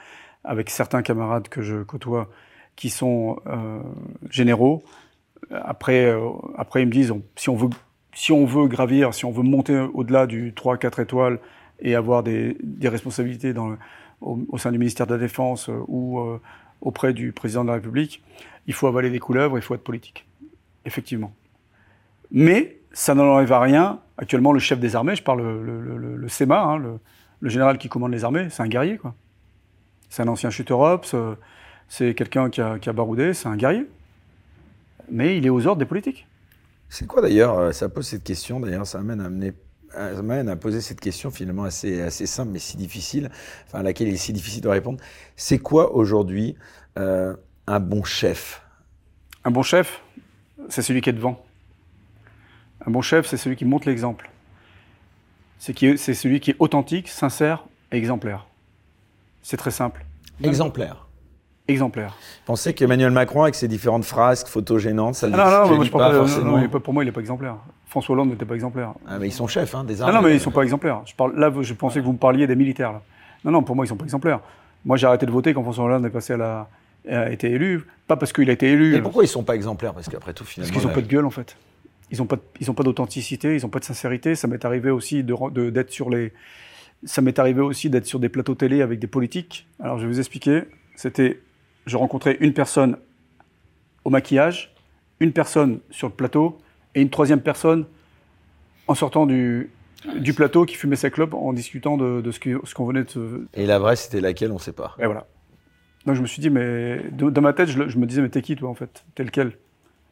avec 0.44 0.70
certains 0.70 1.02
camarades 1.02 1.48
que 1.48 1.62
je 1.62 1.82
côtoie, 1.82 2.28
qui 2.76 2.90
sont 2.90 3.40
euh, 3.46 3.80
généraux, 4.30 4.82
après, 5.50 6.06
euh, 6.06 6.30
après 6.56 6.82
ils 6.82 6.86
me 6.86 6.92
disent 6.92 7.12
si 7.36 7.48
on 7.48 7.56
veut, 7.56 7.70
si 8.14 8.32
on 8.32 8.44
veut 8.46 8.66
gravir, 8.66 9.14
si 9.14 9.24
on 9.24 9.30
veut 9.30 9.42
monter 9.42 9.78
au-delà 9.78 10.26
du 10.26 10.52
3-4 10.52 11.02
étoiles 11.02 11.38
et 11.80 11.94
avoir 11.94 12.22
des, 12.22 12.56
des 12.62 12.88
responsabilités 12.88 13.52
au, 14.20 14.58
sein 14.58 14.72
du 14.72 14.78
ministère 14.78 15.06
de 15.06 15.14
la 15.14 15.20
Défense 15.20 15.68
ou 15.88 16.20
auprès 16.80 17.12
du 17.12 17.32
président 17.32 17.62
de 17.62 17.68
la 17.68 17.74
République, 17.74 18.22
il 18.66 18.74
faut 18.74 18.86
avaler 18.86 19.10
des 19.10 19.18
couleuvres, 19.18 19.58
il 19.58 19.62
faut 19.62 19.74
être 19.74 19.84
politique. 19.84 20.26
Effectivement. 20.84 21.32
Mais 22.30 22.78
ça 22.92 23.14
n'enlève 23.14 23.52
à 23.52 23.60
rien. 23.60 24.00
Actuellement, 24.18 24.52
le 24.52 24.60
chef 24.60 24.78
des 24.78 24.96
armées, 24.96 25.16
je 25.16 25.22
parle 25.22 25.42
le, 25.42 25.80
le, 25.80 26.16
le, 26.16 26.28
SEMA, 26.28 26.60
hein, 26.60 26.78
le, 26.78 27.48
général 27.48 27.78
qui 27.78 27.88
commande 27.88 28.12
les 28.12 28.24
armées, 28.24 28.48
c'est 28.50 28.62
un 28.62 28.68
guerrier. 28.68 28.98
C'est 30.08 30.22
un 30.22 30.28
ancien 30.28 30.50
shooter 30.50 30.74
ops, 30.74 31.14
c'est 31.88 32.14
quelqu'un 32.14 32.50
qui 32.50 32.60
a, 32.60 32.78
qui 32.78 32.88
a 32.88 32.92
baroudé, 32.92 33.34
c'est 33.34 33.48
un 33.48 33.56
guerrier. 33.56 33.86
Mais 35.10 35.36
il 35.36 35.46
est 35.46 35.50
aux 35.50 35.66
ordres 35.66 35.78
des 35.78 35.86
politiques. 35.86 36.26
C'est 36.88 37.06
quoi 37.06 37.22
d'ailleurs 37.22 37.58
euh, 37.58 37.72
Ça 37.72 37.88
pose 37.88 38.06
cette 38.06 38.24
question, 38.24 38.60
d'ailleurs, 38.60 38.86
ça 38.86 38.98
amène 38.98 39.20
à 39.20 39.26
amener 39.26 39.52
ça 39.94 40.22
m'amène 40.22 40.48
à 40.48 40.56
poser 40.56 40.80
cette 40.80 41.00
question 41.00 41.30
finalement 41.30 41.64
assez, 41.64 42.02
assez 42.02 42.26
simple 42.26 42.50
mais 42.52 42.58
si 42.58 42.76
difficile, 42.76 43.30
enfin 43.66 43.80
à 43.80 43.82
laquelle 43.82 44.08
il 44.08 44.14
est 44.14 44.18
si 44.18 44.32
difficile 44.32 44.62
de 44.62 44.68
répondre. 44.68 44.98
C'est 45.36 45.58
quoi 45.58 45.94
aujourd'hui 45.94 46.56
euh, 46.98 47.34
un 47.66 47.80
bon 47.80 48.02
chef? 48.02 48.62
Un 49.44 49.50
bon 49.50 49.62
chef, 49.62 50.02
c'est 50.68 50.82
celui 50.82 51.00
qui 51.00 51.10
est 51.10 51.14
devant. 51.14 51.44
Un 52.86 52.90
bon 52.90 53.02
chef, 53.02 53.26
c'est 53.26 53.36
celui 53.36 53.56
qui 53.56 53.64
montre 53.64 53.88
l'exemple. 53.88 54.30
C'est 55.58 55.96
celui 55.96 56.40
qui 56.40 56.50
est 56.50 56.56
authentique, 56.58 57.08
sincère 57.08 57.64
et 57.90 57.96
exemplaire. 57.96 58.46
C'est 59.42 59.56
très 59.56 59.70
simple. 59.70 60.04
Exemplaire. 60.42 61.03
Exemplaire. 61.66 62.14
Pensez 62.44 62.74
qu'Emmanuel 62.74 63.10
Macron, 63.10 63.42
avec 63.42 63.54
ses 63.54 63.68
différentes 63.68 64.04
phrases 64.04 64.44
photogénantes, 64.44 65.14
ça 65.14 65.28
ne 65.28 65.34
ah 65.34 65.64
non, 65.64 65.70
non, 65.70 65.76
moi, 65.76 65.84
je 65.86 65.90
pas, 65.90 66.12
forcément. 66.12 66.58
Non, 66.58 66.68
pour 66.68 66.92
moi, 66.92 67.02
il 67.02 67.06
n'est 67.06 67.12
pas 67.12 67.20
exemplaire. 67.20 67.56
François 67.86 68.14
Hollande 68.14 68.30
n'était 68.30 68.44
pas 68.44 68.54
exemplaire. 68.54 68.92
Ah, 69.06 69.18
mais 69.18 69.28
ils 69.28 69.32
sont 69.32 69.46
chefs, 69.46 69.74
hein, 69.74 69.82
des 69.84 70.02
armées. 70.02 70.12
Ah 70.14 70.20
non, 70.20 70.22
mais 70.22 70.32
ils 70.32 70.34
ne 70.34 70.40
sont 70.40 70.50
pas 70.50 70.62
exemplaires. 70.62 71.00
Je 71.06 71.14
parle, 71.14 71.38
là, 71.38 71.50
je 71.58 71.72
pensais 71.72 72.00
que 72.00 72.04
vous 72.04 72.12
me 72.12 72.18
parliez 72.18 72.46
des 72.46 72.56
militaires. 72.56 72.92
Là. 72.92 73.02
Non, 73.44 73.52
non, 73.52 73.62
pour 73.62 73.76
moi, 73.76 73.84
ils 73.84 73.86
ne 73.86 73.90
sont 73.90 73.96
pas 73.96 74.04
exemplaires. 74.04 74.40
Moi, 74.84 74.98
j'ai 74.98 75.06
arrêté 75.06 75.24
de 75.24 75.30
voter 75.30 75.54
quand 75.54 75.62
François 75.62 75.84
Hollande 75.84 76.04
est 76.04 76.10
passé 76.10 76.34
à 76.34 76.36
la, 76.36 76.68
a 77.08 77.30
été 77.30 77.50
élu. 77.50 77.84
Pas 78.06 78.16
parce 78.16 78.34
qu'il 78.34 78.50
a 78.50 78.52
été 78.52 78.70
élu. 78.70 78.94
Et 78.96 79.00
pourquoi 79.00 79.22
ils 79.22 79.26
ne 79.26 79.32
sont 79.32 79.44
pas 79.44 79.54
exemplaires? 79.54 79.94
Parce 79.94 80.10
qu'après 80.10 80.34
tout, 80.34 80.44
finalement. 80.44 80.70
Parce 80.70 80.82
qu'ils 80.82 80.88
n'ont 80.88 80.94
pas 80.94 81.06
de 81.06 81.10
gueule, 81.10 81.24
en 81.24 81.30
fait. 81.30 81.56
Ils 82.10 82.18
n'ont 82.18 82.26
pas, 82.26 82.36
ils 82.60 82.70
ont 82.70 82.74
pas 82.74 82.82
d'authenticité, 82.82 83.56
ils 83.56 83.62
n'ont 83.62 83.70
pas 83.70 83.78
de 83.78 83.84
sincérité. 83.84 84.34
Ça 84.34 84.48
m'est 84.48 84.66
arrivé 84.66 84.90
aussi 84.90 85.24
d'être 85.24 85.50
de, 85.50 85.70
d'être 85.70 85.90
sur 85.90 86.10
les. 86.10 86.32
Ça 87.04 87.22
m'est 87.22 87.38
arrivé 87.38 87.62
aussi 87.62 87.88
d'être 87.88 88.06
sur 88.06 88.18
des 88.18 88.28
plateaux 88.28 88.54
télé 88.54 88.82
avec 88.82 88.98
des 88.98 89.06
politiques. 89.06 89.66
Alors, 89.80 89.98
je 89.98 90.02
vais 90.02 90.12
vous 90.12 90.18
expliquer. 90.18 90.64
C'était. 90.94 91.40
Je 91.86 91.96
rencontrais 91.96 92.36
une 92.40 92.52
personne 92.52 92.96
au 94.04 94.10
maquillage, 94.10 94.74
une 95.20 95.32
personne 95.32 95.80
sur 95.90 96.08
le 96.08 96.14
plateau 96.14 96.58
et 96.94 97.02
une 97.02 97.10
troisième 97.10 97.40
personne 97.40 97.86
en 98.86 98.94
sortant 98.94 99.26
du, 99.26 99.70
du 100.18 100.34
plateau 100.34 100.64
qui 100.64 100.74
fumait 100.74 100.96
sa 100.96 101.10
clope 101.10 101.34
en 101.34 101.52
discutant 101.52 101.96
de, 101.96 102.20
de 102.20 102.30
ce 102.30 102.74
qu'on 102.74 102.84
venait 102.84 103.04
de. 103.04 103.46
Et 103.54 103.66
la 103.66 103.78
vraie, 103.78 103.96
c'était 103.96 104.20
laquelle 104.20 104.50
On 104.50 104.54
ne 104.54 104.60
sait 104.60 104.72
pas. 104.72 104.94
Et 104.98 105.06
voilà. 105.06 105.26
Donc 106.06 106.16
je 106.16 106.20
me 106.20 106.26
suis 106.26 106.40
dit, 106.40 106.50
mais 106.50 107.00
dans 107.12 107.40
ma 107.40 107.52
tête, 107.52 107.68
je, 107.68 107.98
me 107.98 108.06
disais, 108.06 108.20
mais 108.20 108.28
t'es 108.28 108.42
qui 108.42 108.56
toi 108.56 108.68
en 108.68 108.74
fait? 108.74 109.04
Tel 109.14 109.30
quel? 109.30 109.52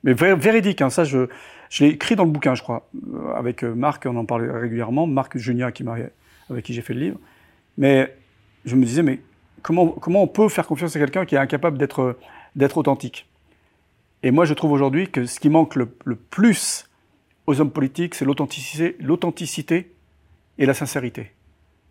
Mais 0.04 0.14
véridique, 0.14 0.80
hein, 0.80 0.90
ça 0.90 1.04
je, 1.04 1.28
je 1.68 1.84
l'ai 1.84 1.90
écrit 1.90 2.16
dans 2.16 2.24
le 2.24 2.30
bouquin, 2.30 2.54
je 2.54 2.62
crois. 2.62 2.88
Euh, 3.14 3.34
avec 3.34 3.62
euh, 3.62 3.74
Marc, 3.74 4.06
on 4.06 4.16
en 4.16 4.24
parlait 4.24 4.50
régulièrement. 4.50 5.06
Marc 5.06 5.36
Junia, 5.36 5.70
qui 5.70 5.84
avec 6.50 6.64
qui 6.64 6.74
j'ai 6.74 6.82
fait 6.82 6.94
le 6.94 7.00
livre. 7.00 7.18
Mais 7.78 8.16
je 8.64 8.74
me 8.74 8.84
disais, 8.84 9.02
mais 9.02 9.20
comment, 9.62 9.96
on 10.06 10.26
peut 10.26 10.48
faire 10.48 10.66
confiance 10.66 10.94
à 10.96 10.98
quelqu'un 10.98 11.24
qui 11.24 11.34
est 11.34 11.38
incapable 11.38 11.78
d'être 11.78 12.76
authentique 12.76 13.28
Et 14.22 14.30
moi, 14.30 14.44
je 14.44 14.54
trouve 14.54 14.72
aujourd'hui 14.72 15.08
que 15.08 15.26
ce 15.26 15.40
qui 15.40 15.48
manque 15.48 15.76
le, 15.76 15.86
plus 16.16 16.88
aux 17.46 17.60
hommes 17.60 17.70
politiques, 17.70 18.14
c'est 18.14 18.24
l'authenticité, 18.24 19.94
et 20.58 20.66
la 20.66 20.74
sincérité. 20.74 21.32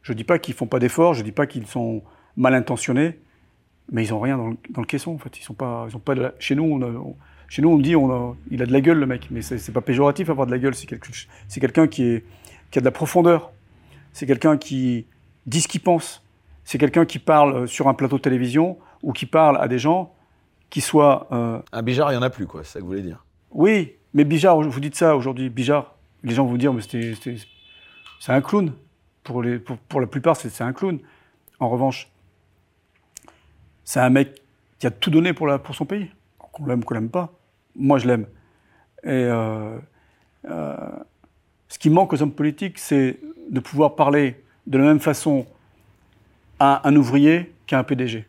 Je 0.04 0.14
ne 0.14 0.18
dis 0.18 0.24
pas 0.24 0.40
qu'ils 0.40 0.54
font 0.54 0.68
pas 0.68 0.80
d'efforts, 0.80 1.14
je 1.14 1.22
ne 1.22 1.26
dis 1.26 1.32
pas 1.32 1.48
qu'ils 1.48 1.68
sont 1.68 2.04
mal 2.38 2.54
intentionnés, 2.54 3.20
mais 3.92 4.04
ils 4.04 4.14
ont 4.14 4.20
rien 4.20 4.38
dans 4.38 4.50
le, 4.50 4.86
caisson 4.86 5.16
en 5.16 5.18
fait. 5.18 5.38
Ils 5.40 5.44
sont 5.44 5.54
pas, 5.54 5.88
Chez 6.40 6.56
nous, 6.56 6.64
on, 6.64 7.16
chez 7.48 7.62
nous, 7.62 7.70
on 7.70 7.78
dit, 7.78 7.96
on 7.96 8.12
a, 8.12 8.36
a 8.54 8.66
de 8.66 8.72
la 8.72 8.82
gueule 8.82 9.00
le 9.00 9.08
mec, 9.08 9.28
mais 9.32 9.42
c'est 9.42 9.72
pas 9.74 9.82
péjoratif 9.82 10.30
avoir 10.30 10.48
de 10.48 10.52
la 10.52 10.60
gueule. 10.60 10.76
C'est 10.76 11.60
quelqu'un 11.60 11.88
qui 11.88 12.22
a 12.76 12.80
de 12.80 12.86
la 12.86 12.92
profondeur. 12.92 13.52
C'est 14.14 14.26
quelqu'un 14.26 14.58
qui 14.58 15.06
dit 15.46 15.62
ce 15.62 15.68
qu'il 15.68 15.82
pense. 15.82 16.24
C'est 16.64 16.78
quelqu'un 16.78 17.06
qui 17.06 17.20
parle 17.20 17.68
sur 17.68 17.88
un 17.88 17.94
plateau 17.94 18.18
de 18.18 18.22
télévision 18.22 18.78
ou 19.02 19.14
qui 19.14 19.26
parle 19.26 19.58
à 19.60 19.68
des 19.68 19.80
gens 19.80 20.14
qui 20.70 20.82
soient. 20.82 21.28
Euh... 21.32 21.60
Un 21.72 21.82
Bijard, 21.82 22.12
il 22.12 22.16
y 22.16 22.18
en 22.18 22.22
a 22.22 22.30
plus, 22.30 22.48
quoi. 22.48 22.64
C'est 22.64 22.74
ça 22.74 22.80
que 22.80 22.84
vous 22.84 22.90
voulez 22.90 23.02
dire. 23.02 23.26
Oui, 23.52 23.94
mais 24.14 24.24
Bijard, 24.24 24.62
vous 24.62 24.80
dites 24.80 24.96
ça 24.96 25.16
aujourd'hui, 25.16 25.50
Bijard. 25.50 25.96
Les 26.24 26.34
gens 26.34 26.44
vont 26.44 26.52
vous 26.52 26.58
dire, 26.58 26.74
mais 26.74 26.82
c'est 26.82 28.32
un 28.32 28.42
clown. 28.42 28.74
Pour, 29.24 29.44
les, 29.44 29.60
pour, 29.60 29.78
pour 29.78 30.02
la 30.02 30.08
plupart, 30.08 30.36
c'est 30.36 30.64
un 30.64 30.74
clown. 30.74 31.00
En 31.60 31.70
revanche, 31.70 32.10
c'est 33.84 34.00
un 34.00 34.10
mec 34.10 34.42
qui 34.80 34.88
a 34.88 34.92
tout 34.92 35.12
donné 35.12 35.34
pour, 35.34 35.48
la, 35.48 35.60
pour 35.60 35.76
son 35.76 35.86
pays. 35.86 36.10
Qu'on 36.38 36.66
l'aime, 36.66 36.84
qu'on 36.84 36.94
l'aime 36.96 37.10
pas. 37.10 37.32
Moi, 37.76 38.00
je 38.00 38.08
l'aime. 38.08 38.26
Et 39.04 39.10
euh, 39.10 39.78
euh, 40.50 40.76
ce 41.68 41.80
qui 41.80 41.90
manque 41.90 42.14
aux 42.14 42.22
hommes 42.22 42.34
politiques, 42.34 42.80
c'est 42.80 43.20
de 43.50 43.60
pouvoir 43.60 43.96
parler 43.96 44.44
de 44.68 44.78
la 44.78 44.86
même 44.86 45.00
façon 45.00 45.46
à 46.64 46.88
un 46.88 46.96
ouvrier 46.96 47.56
qu'à 47.66 47.80
un 47.80 47.84
PDG. 47.84 48.28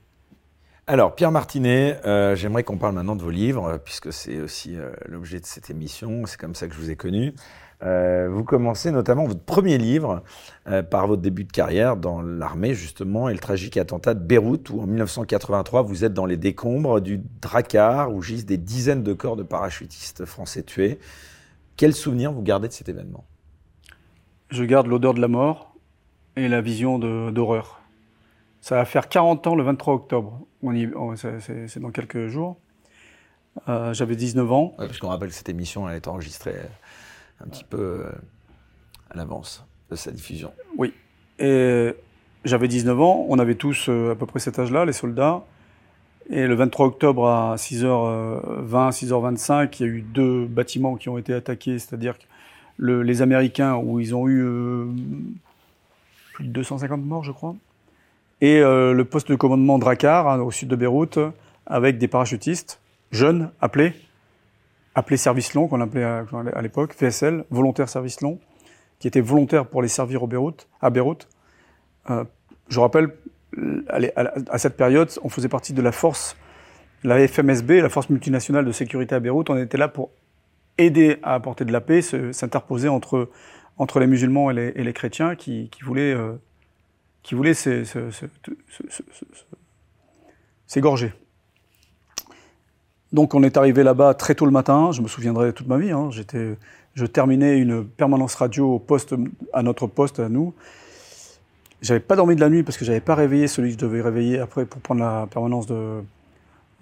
Alors, 0.86 1.14
Pierre 1.14 1.30
Martinet, 1.30 2.00
euh, 2.06 2.34
j'aimerais 2.34 2.64
qu'on 2.64 2.78
parle 2.78 2.94
maintenant 2.94 3.14
de 3.14 3.22
vos 3.22 3.30
livres, 3.30 3.78
puisque 3.84 4.10
c'est 4.10 4.40
aussi 4.40 4.74
euh, 4.74 4.90
l'objet 5.06 5.38
de 5.38 5.44
cette 5.44 5.68
émission. 5.68 6.24
C'est 6.24 6.40
comme 6.40 6.54
ça 6.54 6.66
que 6.66 6.72
je 6.72 6.78
vous 6.80 6.90
ai 6.90 6.96
connu. 6.96 7.34
Euh, 7.82 8.30
vous 8.32 8.42
commencez 8.42 8.90
notamment 8.90 9.26
votre 9.26 9.42
premier 9.42 9.76
livre 9.76 10.22
euh, 10.66 10.82
par 10.82 11.08
votre 11.08 11.20
début 11.20 11.44
de 11.44 11.52
carrière 11.52 11.98
dans 11.98 12.22
l'armée, 12.22 12.72
justement, 12.72 13.28
et 13.28 13.34
le 13.34 13.38
tragique 13.38 13.76
attentat 13.76 14.14
de 14.14 14.20
Beyrouth, 14.20 14.70
où 14.70 14.80
en 14.80 14.86
1983, 14.86 15.82
vous 15.82 16.06
êtes 16.06 16.14
dans 16.14 16.26
les 16.26 16.38
décombres 16.38 17.02
du 17.02 17.20
Drakkar, 17.42 18.14
où 18.14 18.22
gisent 18.22 18.46
des 18.46 18.56
dizaines 18.56 19.02
de 19.02 19.12
corps 19.12 19.36
de 19.36 19.42
parachutistes 19.42 20.24
français 20.24 20.62
tués. 20.62 20.98
Quel 21.76 21.92
souvenir 21.92 22.32
vous 22.32 22.42
gardez 22.42 22.68
de 22.68 22.72
cet 22.72 22.88
événement? 22.88 23.26
Je 24.48 24.64
garde 24.64 24.86
l'odeur 24.86 25.12
de 25.12 25.20
la 25.20 25.28
mort 25.28 25.74
et 26.36 26.48
la 26.48 26.62
vision 26.62 26.98
d'horreur. 26.98 27.81
Ça 28.62 28.76
va 28.76 28.84
faire 28.84 29.08
40 29.08 29.48
ans 29.48 29.54
le 29.56 29.64
23 29.64 29.94
octobre. 29.94 30.40
c'est 30.62 31.80
dans 31.80 31.90
quelques 31.90 32.28
jours. 32.28 32.56
Euh, 33.68 33.92
J'avais 33.92 34.14
19 34.14 34.52
ans. 34.52 34.74
Ouais, 34.78 34.86
parce 34.86 35.00
qu'on 35.00 35.08
rappelle 35.08 35.30
que 35.30 35.34
cette 35.34 35.48
émission, 35.48 35.88
elle 35.88 35.96
est 35.96 36.06
enregistrée 36.06 36.54
un 37.44 37.48
petit 37.48 37.64
peu 37.64 37.76
euh, 38.06 38.12
à 39.10 39.16
l'avance 39.16 39.66
de 39.90 39.96
sa 39.96 40.12
diffusion. 40.12 40.52
Oui. 40.78 40.94
Et 41.40 41.92
j'avais 42.44 42.68
19 42.68 43.00
ans. 43.00 43.26
On 43.28 43.40
avait 43.40 43.56
tous 43.56 43.86
euh, 43.88 44.12
à 44.12 44.14
peu 44.14 44.26
près 44.26 44.38
cet 44.38 44.60
âge-là, 44.60 44.84
les 44.84 44.92
soldats. 44.92 45.42
Et 46.30 46.46
le 46.46 46.54
23 46.54 46.86
octobre 46.86 47.26
à 47.26 47.56
6h20, 47.56 48.92
6h25, 48.92 49.76
il 49.80 49.82
y 49.82 49.90
a 49.90 49.92
eu 49.92 50.02
deux 50.02 50.46
bâtiments 50.46 50.94
qui 50.94 51.08
ont 51.08 51.18
été 51.18 51.34
attaqués, 51.34 51.80
c'est-à-dire 51.80 52.14
le, 52.76 53.02
les 53.02 53.22
Américains, 53.22 53.74
où 53.74 53.98
ils 53.98 54.14
ont 54.14 54.28
eu 54.28 54.86
plus 56.34 56.44
de 56.46 56.52
250 56.52 57.04
morts, 57.04 57.24
je 57.24 57.32
crois 57.32 57.56
et 58.42 58.58
euh, 58.58 58.92
le 58.92 59.04
poste 59.04 59.30
de 59.30 59.36
commandement 59.36 59.78
Drakkar, 59.78 60.28
hein, 60.28 60.40
au 60.40 60.50
sud 60.50 60.68
de 60.68 60.74
Beyrouth, 60.74 61.18
avec 61.64 61.96
des 61.98 62.08
parachutistes 62.08 62.80
jeunes, 63.12 63.52
appelés, 63.60 63.92
appelés 64.96 65.16
service 65.16 65.54
long, 65.54 65.68
qu'on 65.68 65.80
appelait 65.80 66.02
à, 66.02 66.60
l'époque, 66.60 66.92
VSL, 67.00 67.44
volontaire 67.50 67.88
service 67.88 68.20
long, 68.20 68.40
qui 68.98 69.06
étaient 69.06 69.20
volontaires 69.20 69.66
pour 69.66 69.80
les 69.80 69.86
servir 69.86 70.24
au 70.24 70.26
Beyrouth, 70.26 70.68
à 70.80 70.90
Beyrouth. 70.90 71.28
Euh, 72.10 72.24
je 72.68 72.80
rappelle, 72.80 73.10
à, 73.88 74.58
cette 74.58 74.76
période, 74.76 75.08
on 75.22 75.28
faisait 75.28 75.48
partie 75.48 75.72
de 75.72 75.82
la 75.82 75.92
force, 75.92 76.36
la 77.04 77.26
FMSB, 77.28 77.80
la 77.80 77.90
force 77.90 78.10
multinationale 78.10 78.64
de 78.64 78.72
sécurité 78.72 79.14
à 79.14 79.20
Beyrouth. 79.20 79.50
On 79.50 79.56
était 79.56 79.78
là 79.78 79.86
pour 79.86 80.10
aider 80.78 81.18
à 81.22 81.34
apporter 81.34 81.64
de 81.64 81.70
la 81.70 81.80
paix, 81.80 82.02
s'interposer 82.02 82.88
entre, 82.88 83.30
entre 83.78 84.00
les 84.00 84.08
musulmans 84.08 84.50
et 84.50 84.72
les, 84.74 84.92
chrétiens 84.92 85.36
qui, 85.36 85.68
qui 85.70 85.84
voulaient 85.84 86.14
euh, 86.14 86.32
qui 87.22 87.34
voulait 87.34 87.54
s'égorger. 90.66 91.12
Donc 93.12 93.34
on 93.34 93.42
est 93.42 93.56
arrivé 93.56 93.82
là-bas 93.82 94.14
très 94.14 94.34
tôt 94.34 94.46
le 94.46 94.50
matin, 94.50 94.90
je 94.92 95.02
me 95.02 95.08
souviendrai 95.08 95.52
toute 95.52 95.66
ma 95.66 95.76
vie. 95.78 95.90
Hein. 95.90 96.10
Je 96.94 97.06
terminais 97.06 97.58
une 97.58 97.84
permanence 97.84 98.34
radio 98.34 98.74
au 98.74 98.78
poste, 98.78 99.14
à 99.52 99.62
notre 99.62 99.86
poste, 99.86 100.18
à 100.18 100.28
nous. 100.28 100.54
J'avais 101.82 102.00
pas 102.00 102.16
dormi 102.16 102.36
de 102.36 102.40
la 102.40 102.48
nuit 102.48 102.62
parce 102.62 102.78
que 102.78 102.84
j'avais 102.84 103.00
pas 103.00 103.14
réveillé 103.14 103.48
celui 103.48 103.74
que 103.74 103.80
je 103.80 103.86
devais 103.86 104.00
réveiller 104.00 104.38
après 104.38 104.64
pour 104.64 104.80
prendre 104.80 105.00
la 105.00 105.26
permanence 105.26 105.66
de, 105.66 106.00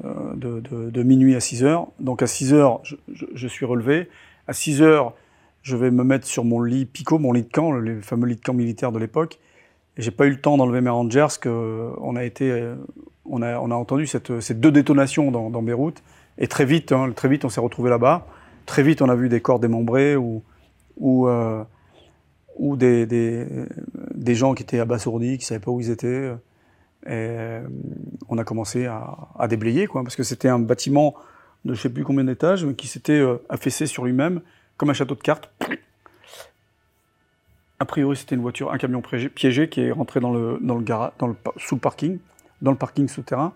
euh, 0.04 1.04
minuit 1.04 1.34
à 1.34 1.40
6 1.40 1.64
heures. 1.64 1.88
Donc 1.98 2.22
à 2.22 2.26
6 2.26 2.52
heures, 2.52 2.80
je, 2.82 2.96
je, 3.34 3.48
suis 3.48 3.64
relevé. 3.64 4.08
À 4.46 4.52
6 4.52 4.82
heures, 4.82 5.14
je 5.62 5.74
vais 5.74 5.90
me 5.90 6.04
mettre 6.04 6.26
sur 6.26 6.44
mon 6.44 6.60
lit 6.60 6.84
Pico, 6.84 7.18
mon 7.18 7.32
lit 7.32 7.42
de 7.42 7.50
camp, 7.50 7.72
le 7.72 8.02
fameux 8.02 8.26
lit 8.26 8.36
de 8.36 8.42
camp 8.42 8.52
militaire 8.52 8.92
de 8.92 8.98
l'époque. 8.98 9.38
J'ai 10.00 10.10
pas 10.10 10.26
eu 10.26 10.30
le 10.30 10.40
temps 10.40 10.56
d'enlever 10.56 10.80
mes 10.80 10.90
Rangers 10.90 11.26
que 11.40 11.92
on 11.98 12.16
a 12.16 12.24
été, 12.24 12.50
a, 12.52 12.76
on 13.26 13.42
a 13.42 13.74
entendu 13.74 14.06
ces 14.06 14.54
deux 14.54 14.72
détonations 14.72 15.30
dans, 15.30 15.50
dans 15.50 15.62
Beyrouth. 15.62 16.02
Et 16.38 16.48
très 16.48 16.64
vite, 16.64 16.92
hein, 16.92 17.12
très 17.14 17.28
vite, 17.28 17.44
on 17.44 17.48
s'est 17.48 17.60
retrouvé 17.60 17.90
là-bas. 17.90 18.26
Très 18.66 18.82
vite, 18.82 19.02
on 19.02 19.08
a 19.08 19.14
vu 19.14 19.28
des 19.28 19.40
corps 19.40 19.60
démembrés 19.60 20.16
ou, 20.16 20.42
euh, 21.28 21.64
des, 22.76 24.34
gens 24.34 24.54
qui 24.54 24.62
étaient 24.62 24.80
abasourdis, 24.80 25.38
qui 25.38 25.44
savaient 25.44 25.60
pas 25.60 25.70
où 25.70 25.80
ils 25.80 25.90
étaient. 25.90 26.32
Et 27.06 27.58
on 28.28 28.38
a 28.38 28.44
commencé 28.44 28.86
à, 28.86 29.46
déblayer, 29.48 29.86
parce 29.92 30.16
que 30.16 30.22
c'était 30.22 30.48
un 30.48 30.58
bâtiment 30.58 31.14
de 31.64 31.74
je 31.74 31.80
sais 31.80 31.90
plus 31.90 32.04
combien 32.04 32.24
d'étages, 32.24 32.64
mais 32.64 32.74
qui 32.74 32.86
s'était 32.86 33.20
euh, 33.20 33.36
affaissé 33.50 33.86
sur 33.86 34.04
lui-même, 34.04 34.40
comme 34.78 34.88
un 34.88 34.94
château 34.94 35.14
de 35.14 35.20
cartes. 35.20 35.50
A 37.80 37.86
priori, 37.86 38.14
c'était 38.14 38.34
une 38.34 38.42
voiture, 38.42 38.70
un 38.70 38.76
camion 38.76 39.02
piégé 39.34 39.70
qui 39.70 39.80
est 39.80 39.90
rentré 39.90 40.20
dans 40.20 40.32
le, 40.32 40.58
garage, 40.82 41.12
sous 41.56 41.76
le 41.76 41.80
parking, 41.80 42.18
dans 42.60 42.70
le 42.70 42.76
parking 42.76 43.08
souterrain. 43.08 43.54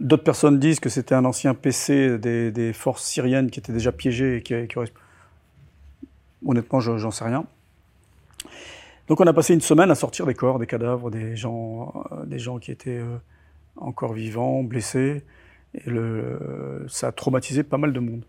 D'autres 0.00 0.24
personnes 0.24 0.58
disent 0.58 0.80
que 0.80 0.88
c'était 0.88 1.14
un 1.14 1.24
ancien 1.24 1.54
PC 1.54 2.18
des, 2.18 2.50
des, 2.50 2.72
forces 2.72 3.04
syriennes 3.04 3.50
qui 3.50 3.60
était 3.60 3.72
déjà 3.72 3.92
piégé 3.92 4.36
et 4.36 4.42
qui, 4.42 4.54
qui 4.66 4.78
aurait... 4.78 4.92
Honnêtement, 6.44 6.80
j'en 6.80 7.10
sais 7.12 7.24
rien. 7.24 7.46
Donc 9.06 9.20
on 9.20 9.26
a 9.26 9.32
passé 9.32 9.54
une 9.54 9.60
semaine 9.60 9.90
à 9.90 9.94
sortir 9.94 10.26
des 10.26 10.34
corps, 10.34 10.58
des 10.58 10.66
cadavres, 10.66 11.10
des 11.10 11.36
gens, 11.36 12.04
euh, 12.12 12.26
des 12.26 12.38
gens 12.38 12.58
qui 12.58 12.72
étaient 12.72 12.98
euh, 12.98 13.16
encore 13.76 14.12
vivants, 14.12 14.64
blessés. 14.64 15.24
Et 15.74 15.88
le, 15.88 16.86
ça 16.88 17.08
a 17.08 17.12
traumatisé 17.12 17.62
pas 17.62 17.78
mal 17.78 17.92
de 17.92 18.00
monde. 18.00 18.24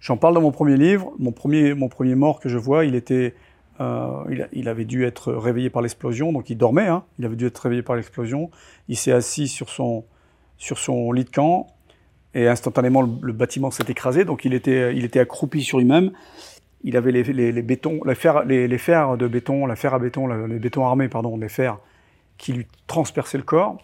J'en 0.00 0.16
parle 0.16 0.34
dans 0.34 0.40
mon 0.40 0.52
premier 0.52 0.76
livre. 0.76 1.12
Mon 1.18 1.32
premier, 1.32 1.74
mon 1.74 1.88
premier 1.88 2.14
mort 2.14 2.40
que 2.40 2.48
je 2.48 2.58
vois, 2.58 2.84
il 2.84 2.94
était, 2.94 3.34
euh, 3.80 4.46
il, 4.52 4.68
avait 4.68 4.84
dû 4.84 5.04
être 5.04 5.32
réveillé 5.32 5.70
par 5.70 5.82
l'explosion, 5.82 6.32
donc 6.32 6.50
il 6.50 6.56
dormait. 6.56 6.88
Hein, 6.88 7.04
il 7.18 7.24
avait 7.24 7.36
dû 7.36 7.46
être 7.46 7.58
réveillé 7.58 7.82
par 7.82 7.94
l'explosion. 7.94 8.50
Il 8.88 8.96
s'est 8.96 9.12
assis 9.12 9.46
sur 9.46 9.70
son, 9.70 10.04
lit 11.12 11.24
de 11.24 11.30
camp 11.30 11.68
et 12.34 12.48
instantanément 12.48 13.02
le, 13.02 13.32
bâtiment 13.32 13.70
s'est 13.70 13.84
écrasé. 13.88 14.24
Donc 14.24 14.44
il 14.44 14.54
était, 14.54 15.18
accroupi 15.18 15.62
sur 15.62 15.78
lui-même. 15.78 16.10
Il 16.82 16.96
avait 16.96 17.12
les, 17.12 17.62
bétons, 17.62 18.00
les 18.04 18.14
fers, 18.14 18.44
les, 18.44 18.78
fers 18.78 19.16
de 19.16 19.28
béton, 19.28 19.66
la 19.66 19.76
fer 19.76 19.94
à 19.94 19.98
béton, 19.98 20.26
les 20.26 20.58
bétons 20.58 20.84
armés, 20.84 21.08
pardon, 21.08 21.36
les 21.36 21.48
fers 21.48 21.78
qui 22.36 22.52
lui 22.52 22.66
transperçaient 22.86 23.38
le 23.38 23.44
corps. 23.44 23.78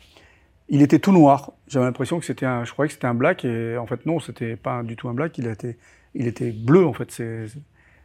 Il 0.68 0.82
était 0.82 0.98
tout 0.98 1.12
noir. 1.12 1.52
J'avais 1.68 1.86
l'impression 1.86 2.18
que 2.18 2.24
c'était 2.24 2.46
un, 2.46 2.64
je 2.64 2.72
croyais 2.72 2.88
que 2.88 2.94
c'était 2.94 3.06
un 3.06 3.14
black 3.14 3.44
et 3.44 3.76
en 3.76 3.86
fait 3.86 4.06
non, 4.06 4.18
c'était 4.18 4.56
pas 4.56 4.82
du 4.82 4.96
tout 4.96 5.08
un 5.08 5.14
black. 5.14 5.38
Il 5.38 5.46
était, 5.46 5.76
il 6.14 6.26
était 6.26 6.50
bleu 6.50 6.84
en 6.84 6.92
fait. 6.92 7.22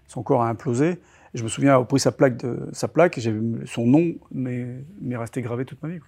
Son 0.07 0.23
corps 0.23 0.43
a 0.43 0.49
implosé. 0.49 0.99
Je 1.33 1.43
me 1.43 1.47
souviens 1.47 1.73
avoir 1.73 1.87
pris 1.87 1.99
sa 1.99 2.11
plaque, 2.11 2.37
de, 2.37 2.69
sa 2.73 2.87
plaque, 2.87 3.19
son 3.65 3.85
nom 3.85 4.13
m'est 4.31 5.17
resté 5.17 5.41
gravé 5.41 5.65
toute 5.65 5.81
ma 5.83 5.89
vie. 5.89 5.99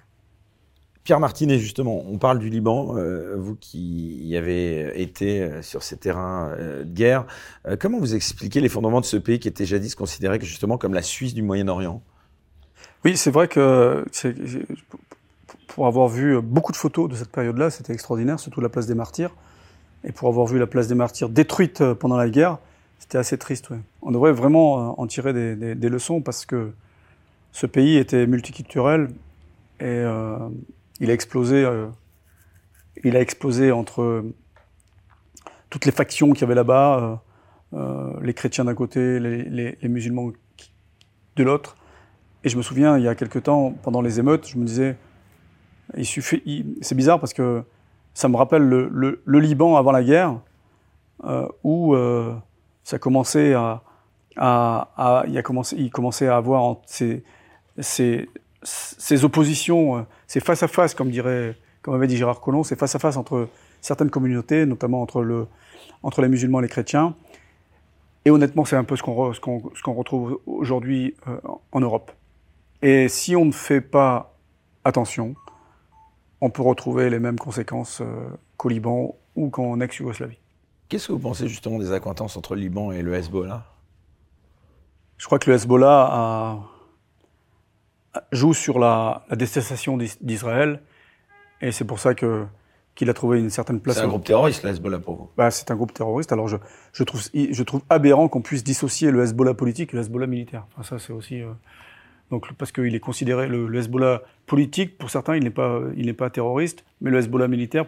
Pierre 1.04 1.20
Martinet, 1.20 1.58
justement, 1.58 2.04
on 2.08 2.20
parle 2.20 2.38
du 2.38 2.50
Liban, 2.50 2.96
euh, 2.96 3.36
vous 3.36 3.56
qui 3.56 4.24
y 4.24 4.38
avez 4.38 5.02
été 5.02 5.42
euh, 5.42 5.62
sur 5.64 5.82
ces 5.82 5.98
terrains 5.98 6.50
euh, 6.52 6.84
de 6.84 6.94
guerre. 6.94 7.26
Euh, 7.68 7.76
comment 7.80 7.98
vous 7.98 8.14
expliquez 8.14 8.62
les 8.62 8.70
fondements 8.70 9.02
de 9.02 9.06
ce 9.06 9.18
pays 9.18 9.40
qui 9.40 9.48
était 9.48 9.66
jadis 9.66 9.96
considéré 9.96 10.40
justement 10.42 10.78
comme 10.78 10.94
la 10.94 11.02
Suisse 11.02 11.34
du 11.34 11.42
Moyen-Orient? 11.42 12.04
Oui, 13.04 13.18
c'est 13.18 13.32
vrai 13.32 13.48
que 13.48 14.06
pour 15.66 15.88
avoir 15.88 16.08
vu 16.08 16.40
beaucoup 16.40 16.72
de 16.72 16.78
photos 16.78 17.10
de 17.10 17.16
cette 17.16 17.32
période-là, 17.32 17.72
c'était 17.72 17.94
extraordinaire, 17.94 18.40
surtout 18.40 18.62
la 18.62 18.70
place 18.70 18.86
des 18.86 18.94
Martyrs. 18.94 19.32
Et 20.04 20.12
pour 20.12 20.28
avoir 20.28 20.46
vu 20.46 20.60
la 20.60 20.68
place 20.68 20.88
des 20.88 20.96
Martyrs 20.96 21.30
détruite 21.30 21.84
pendant 21.94 22.18
la 22.18 22.30
guerre, 22.30 22.60
c'était 23.02 23.18
assez 23.18 23.38
triste. 23.38 23.72
Ouais. 23.72 23.80
On 24.04 24.12
devrait 24.12 24.32
vraiment 24.32 25.00
en 25.00 25.08
tirer 25.08 25.34
des, 25.34 25.76
des, 25.76 25.90
leçons 25.90 26.22
parce 26.22 26.46
que 26.46 26.72
ce 27.52 27.66
pays 27.66 27.98
était 27.98 28.28
multiculturel 28.28 29.10
et 29.80 29.86
euh, 29.86 30.38
il 31.00 31.10
a 31.10 31.14
explosé. 31.14 31.66
Euh, 31.66 31.88
il 33.04 33.18
a 33.18 33.22
explosé 33.22 33.72
entre 33.72 34.24
toutes 35.72 35.86
les 35.86 35.92
factions 35.92 36.34
qu'il 36.34 36.42
y 36.42 36.44
avait 36.44 36.56
là-bas, 36.56 37.22
euh, 37.74 37.78
euh, 37.80 38.20
les 38.22 38.36
chrétiens 38.36 38.66
d'un 38.66 38.76
côté, 38.76 39.20
les, 39.20 39.78
musulmans 39.90 40.32
de 41.36 41.44
l'autre. 41.44 41.78
Et 42.44 42.50
je 42.50 42.58
me 42.58 42.62
souviens, 42.62 42.98
il 42.98 43.04
y 43.04 43.08
a 43.08 43.16
quelque 43.16 43.40
temps, 43.40 43.72
pendant 43.82 44.02
les 44.02 44.20
émeutes, 44.20 44.48
je 44.48 44.58
me 44.58 44.66
disais, 44.66 44.96
il 45.98 46.06
suffit. 46.06 46.66
C'est 46.82 46.96
bizarre 46.96 47.20
parce 47.20 47.34
que 47.34 47.64
ça 48.14 48.28
me 48.28 48.36
rappelle 48.36 48.64
le, 48.64 49.22
le, 49.26 49.40
Liban 49.40 49.78
avant 49.78 49.92
la 49.92 50.04
guerre, 50.04 50.40
euh, 51.24 51.48
où 51.64 51.96
euh, 51.96 52.36
ça 52.84 53.00
commençait 53.00 53.54
à, 53.54 53.84
il 55.28 55.92
commençait 55.92 56.28
à 56.28 56.38
avoir 56.38 56.78
ces, 56.86 57.24
oppositions, 59.24 60.06
ces 60.28 60.40
face 60.40 60.64
à 60.64 60.68
face, 60.68 60.94
comme 60.94 61.10
dirait, 61.10 61.56
comme 61.82 61.94
avait 61.94 62.08
dit 62.08 62.18
Gérard 62.18 62.42
Collomb, 62.42 62.64
ces 62.64 62.76
face 62.76 62.96
à 62.96 63.00
face 63.00 63.18
entre 63.18 63.50
certaines 63.82 64.10
communautés, 64.10 64.66
notamment 64.66 65.02
entre 65.02 65.22
le, 65.22 65.48
entre 66.04 66.22
les 66.22 66.30
musulmans 66.30 66.60
et 66.60 66.64
les 66.64 66.70
chrétiens. 66.70 67.16
Et 68.26 68.30
honnêtement, 68.30 68.66
c'est 68.66 68.76
un 68.76 68.84
peu 68.84 68.96
ce 68.96 69.02
qu'on 69.02 69.94
retrouve 69.94 70.40
aujourd'hui 70.46 71.16
euh, 71.28 71.40
en 71.72 71.80
Europe. 71.80 72.12
Et 72.82 73.08
si 73.08 73.36
on 73.36 73.46
ne 73.46 73.52
fait 73.52 73.82
pas 73.82 74.38
attention, 74.84 75.36
on 76.40 76.50
peut 76.50 76.62
retrouver 76.62 77.10
les 77.10 77.20
mêmes 77.20 77.40
conséquences 77.40 78.02
euh, 78.02 78.30
qu'au 78.58 78.70
Liban 78.70 79.16
ou 79.36 79.50
qu'en 79.50 79.80
ex-Yougoslavie. 79.80 80.41
Qu'est-ce 80.92 81.08
que 81.08 81.14
vous 81.14 81.20
pensez 81.20 81.48
justement 81.48 81.80
des 81.80 81.94
acquaintances 81.94 82.36
entre 82.36 82.54
le 82.54 82.60
Liban 82.60 82.92
et 82.92 83.02
le 83.02 83.14
Hezbollah? 83.14 83.64
Je 85.18 85.26
crois 85.26 85.40
que 85.40 85.50
le 85.50 85.56
Hezbollah 85.56 86.10
a, 86.12 86.60
joue 88.34 88.54
sur 88.54 88.78
la, 88.78 89.24
la 89.30 89.38
détestation 89.38 89.98
d'Israël, 90.20 90.82
et 91.62 91.72
c'est 91.72 91.86
pour 91.86 92.00
ça 92.00 92.14
que 92.14 92.46
qu'il 92.94 93.10
a 93.10 93.14
trouvé 93.14 93.40
une 93.40 93.50
certaine 93.50 93.80
place. 93.80 93.96
C'est 93.96 94.04
un 94.04 94.10
groupe 94.10 94.26
terroriste, 94.26 94.64
le 94.64 94.72
Hezbollah, 94.72 95.00
pour 95.00 95.16
vous? 95.16 95.30
Bah, 95.38 95.50
C'est 95.50 95.72
un 95.72 95.76
groupe 95.78 95.94
terroriste. 95.94 96.34
Alors, 96.34 96.50
je, 96.50 96.58
je, 96.92 97.04
trouve, 97.06 97.22
je 97.34 97.64
trouve 97.64 97.84
aberrant 97.90 98.28
qu'on 98.28 98.42
puisse 98.42 98.66
dissocier 98.66 99.12
le 99.12 99.24
Hezbollah 99.24 99.54
politique 99.54 99.94
et 99.94 99.96
le 99.96 100.02
Hezbollah 100.02 100.28
militaire. 100.28 100.66
Enfin, 100.74 100.84
ça, 100.84 101.00
c'est 101.00 101.14
aussi... 101.14 101.42
Euh, 101.42 101.54
donc, 102.32 102.52
parce 102.56 102.74
qu'il 102.74 102.94
est 102.94 103.00
considéré, 103.00 103.48
le, 103.48 103.66
le, 103.66 103.80
Hezbollah 103.80 104.24
politique, 104.46 104.98
pour 104.98 105.10
certains, 105.10 105.38
il 105.38 105.46
n'est 105.46 105.52
pas, 105.52 105.80
il 105.96 106.14
pas 106.18 106.30
terroriste, 106.30 106.84
mais 107.00 107.12
le 107.12 107.20
Hezbollah 107.20 107.48
militaire 107.48 107.86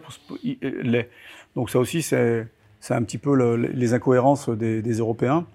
l'est. 0.62 1.10
Donc, 1.54 1.68
ça 1.68 1.78
aussi, 1.78 2.00
c'est 2.00 2.48
un 2.92 3.02
petit 3.02 3.16
peu 3.16 3.34
le, 3.34 3.56
les 3.56 3.94
incohérences 3.94 4.50
des, 4.50 4.82
des 4.82 4.94
Européens. 4.98 5.46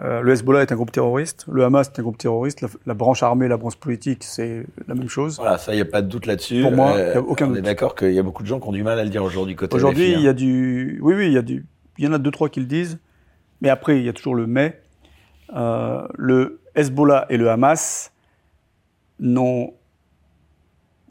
Euh, 0.00 0.22
le 0.22 0.32
Hezbollah 0.32 0.62
est 0.62 0.72
un 0.72 0.76
groupe 0.76 0.92
terroriste, 0.92 1.44
le 1.50 1.64
Hamas 1.64 1.88
est 1.88 1.98
un 1.98 2.02
groupe 2.02 2.16
terroriste, 2.16 2.60
la, 2.62 2.68
la 2.86 2.94
branche 2.94 3.22
armée, 3.22 3.48
la 3.48 3.58
branche 3.58 3.76
politique, 3.76 4.24
c'est 4.24 4.64
la 4.88 4.94
même 4.94 5.08
chose. 5.08 5.36
Voilà, 5.36 5.58
ça, 5.58 5.72
il 5.72 5.76
n'y 5.76 5.82
a 5.82 5.86
pas 5.86 6.00
de 6.00 6.08
doute 6.08 6.24
là-dessus. 6.24 6.62
Pour 6.62 6.72
moi, 6.72 6.92
il 6.94 7.00
euh, 7.00 7.16
a 7.16 7.20
aucun 7.20 7.46
on 7.46 7.48
doute. 7.48 7.58
est 7.58 7.62
d'accord 7.62 7.94
qu'il 7.94 8.12
y 8.12 8.18
a 8.18 8.22
beaucoup 8.22 8.42
de 8.42 8.48
gens 8.48 8.58
qui 8.58 8.68
ont 8.68 8.72
du 8.72 8.82
mal 8.82 8.98
à 8.98 9.04
le 9.04 9.10
dire 9.10 9.22
aujourd'hui 9.22 9.54
côté 9.54 9.76
Aujourd'hui, 9.76 10.14
hein. 10.14 10.18
il 10.18 10.24
y 10.24 10.28
a 10.28 10.32
du, 10.32 10.98
oui, 11.02 11.14
oui, 11.14 11.26
il 11.26 11.32
y 11.32 11.36
a 11.36 11.42
du, 11.42 11.66
il 11.98 12.04
y 12.04 12.08
en 12.08 12.12
a 12.14 12.18
deux 12.18 12.30
trois 12.30 12.48
qui 12.48 12.60
le 12.60 12.66
disent, 12.66 13.00
mais 13.60 13.68
après, 13.68 13.98
il 13.98 14.04
y 14.06 14.08
a 14.08 14.12
toujours 14.14 14.34
le 14.34 14.46
mais. 14.46 14.80
Euh, 15.54 16.06
le 16.16 16.60
Hezbollah 16.74 17.26
et 17.28 17.36
le 17.36 17.50
Hamas 17.50 18.12
n'ont 19.20 19.74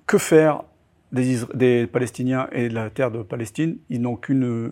que 0.08 0.18
faire 0.18 0.64
des, 1.12 1.38
des 1.54 1.86
Palestiniens 1.86 2.48
et 2.52 2.68
de 2.68 2.74
la 2.74 2.90
terre 2.90 3.12
de 3.12 3.22
Palestine. 3.22 3.78
Ils 3.90 4.02
n'ont 4.02 4.16
qu'une 4.16 4.72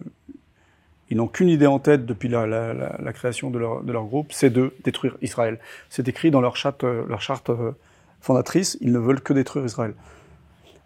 ils 1.10 1.18
n'ont 1.18 1.28
qu'une 1.28 1.50
idée 1.50 1.68
en 1.68 1.80
tête 1.80 2.06
depuis 2.06 2.30
la, 2.30 3.14
création 3.14 3.50
de 3.50 3.60
leur, 3.60 3.82
leur 3.84 4.06
groupe, 4.06 4.32
c'est 4.32 4.50
de 4.50 4.74
détruire 4.84 5.18
Israël. 5.22 5.60
C'est 5.90 6.08
écrit 6.08 6.32
dans 6.32 6.42
leur 6.42 6.56
charte, 6.56 6.84
leur 6.84 7.22
charte 7.22 7.50
euh, 7.50 7.72
fondatrice, 8.22 8.78
ils 8.82 8.92
ne 8.92 9.00
veulent 9.00 9.22
que 9.22 9.34
détruire 9.34 9.66
Israël. 9.66 9.94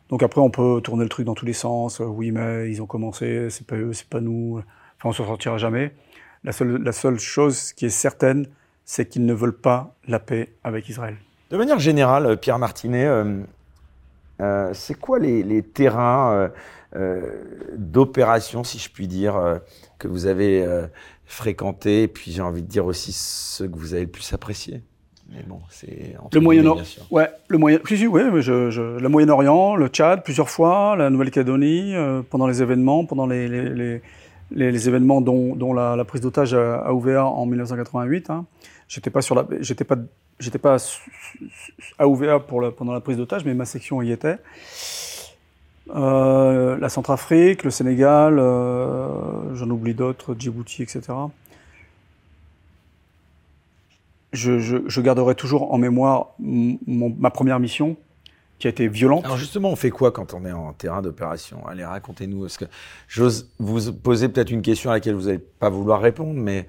Donc 0.09 0.23
après, 0.23 0.41
on 0.41 0.49
peut 0.49 0.79
tourner 0.81 1.03
le 1.03 1.09
truc 1.09 1.25
dans 1.25 1.33
tous 1.33 1.45
les 1.45 1.53
sens. 1.53 1.99
Oui, 1.99 2.31
mais 2.31 2.69
ils 2.69 2.81
ont 2.81 2.85
commencé, 2.85 3.49
c'est 3.49 3.65
pas 3.65 3.75
eux, 3.75 3.93
c'est 3.93 4.07
pas 4.07 4.21
nous. 4.21 4.61
Enfin, 4.97 5.09
on 5.09 5.11
s'en 5.11 5.25
sortira 5.25 5.57
jamais. 5.57 5.91
La 6.43 6.51
seule, 6.51 7.19
chose 7.19 7.71
qui 7.73 7.85
est 7.85 7.89
certaine, 7.89 8.47
c'est 8.85 9.07
qu'ils 9.07 9.25
ne 9.25 9.33
veulent 9.33 9.57
pas 9.57 9.95
la 10.07 10.19
paix 10.19 10.53
avec 10.63 10.89
Israël. 10.89 11.15
De 11.51 11.57
manière 11.57 11.79
générale, 11.79 12.37
Pierre 12.37 12.59
Martinet, 12.59 13.05
euh, 13.05 13.41
euh, 14.41 14.71
c'est 14.73 14.99
quoi 14.99 15.19
les, 15.19 15.63
terrains 15.63 16.33
euh, 16.33 16.47
euh, 16.95 17.21
d'opération, 17.77 18.63
si 18.63 18.77
je 18.77 18.89
puis 18.89 19.07
dire, 19.07 19.35
euh, 19.35 19.57
que 19.99 20.07
vous 20.07 20.25
avez 20.25 20.63
euh, 20.63 20.87
fréquenté, 21.25 22.03
et 22.03 22.07
puis 22.07 22.31
j'ai 22.31 22.41
envie 22.41 22.61
de 22.61 22.67
dire 22.67 22.85
aussi 22.85 23.11
ceux 23.13 23.67
que 23.67 23.77
vous 23.77 23.93
avez 23.93 24.03
le 24.03 24.11
plus 24.11 24.33
appréciés. 24.33 24.83
Mais 25.31 25.43
bon, 25.47 25.61
c'est 25.69 26.15
le 26.33 26.39
Moyen-Orient. 26.39 26.83
Ouais, 27.09 27.29
le 27.47 27.57
Moyen. 27.57 27.79
Si, 27.87 27.97
si, 27.97 28.07
ouais, 28.07 28.29
mais 28.29 28.41
je, 28.41 28.69
je, 28.69 28.99
le 28.99 29.09
Moyen-Orient, 29.09 29.75
le 29.75 29.87
Tchad 29.87 30.23
plusieurs 30.23 30.49
fois, 30.49 30.95
la 30.95 31.09
Nouvelle-Calédonie, 31.09 31.95
euh, 31.95 32.21
pendant 32.29 32.45
les 32.45 32.61
événements, 32.61 33.05
pendant 33.05 33.25
les, 33.25 33.47
les, 33.47 34.01
les, 34.51 34.71
les, 34.71 34.87
événements 34.87 35.21
dont, 35.21 35.73
la, 35.73 36.03
prise 36.05 36.21
d'otage 36.21 36.53
a, 36.53 36.93
ouvert 36.93 37.27
en 37.27 37.45
1988. 37.45 38.29
Hein. 38.29 38.45
J'étais 38.87 39.09
pas 39.09 39.21
sur 39.21 39.33
la, 39.33 39.47
j'étais 39.61 39.85
pas, 39.85 39.95
j'étais 40.39 40.59
pas 40.59 40.77
à 41.97 42.07
OVA 42.07 42.39
pour 42.39 42.71
pendant 42.75 42.93
la 42.93 43.01
prise 43.01 43.17
d'otage, 43.17 43.45
mais 43.45 43.53
ma 43.53 43.65
section 43.65 44.01
y 44.01 44.11
était. 44.11 44.37
Euh, 45.89 46.77
la 46.77 46.89
Centrafrique, 46.89 47.63
le 47.63 47.69
Sénégal, 47.69 48.39
euh, 48.39 49.53
j'en 49.55 49.69
oublie 49.69 49.93
d'autres, 49.93 50.35
Djibouti, 50.37 50.81
etc. 50.81 51.01
Je, 54.31 55.01
garderai 55.01 55.35
toujours 55.35 55.73
en 55.73 55.77
mémoire 55.77 56.29
ma 56.39 57.29
première 57.29 57.59
mission, 57.59 57.97
qui 58.59 58.67
a 58.67 58.69
été 58.69 58.87
violente. 58.87 59.25
Alors 59.25 59.37
justement, 59.37 59.69
on 59.69 59.75
fait 59.75 59.89
quoi 59.89 60.11
quand 60.11 60.33
on 60.33 60.45
est 60.45 60.51
en 60.51 60.73
terrain 60.73 61.01
d'opération? 61.01 61.67
Allez, 61.67 61.83
racontez-nous. 61.83 62.47
que 62.47 62.65
j'ose 63.07 63.49
vous 63.59 63.91
poser 63.91 64.29
peut-être 64.29 64.51
une 64.51 64.61
question 64.61 64.89
à 64.89 64.93
laquelle 64.93 65.15
vous 65.15 65.25
n'allez 65.25 65.39
pas 65.39 65.69
vouloir 65.69 66.01
répondre, 66.01 66.39
mais 66.39 66.67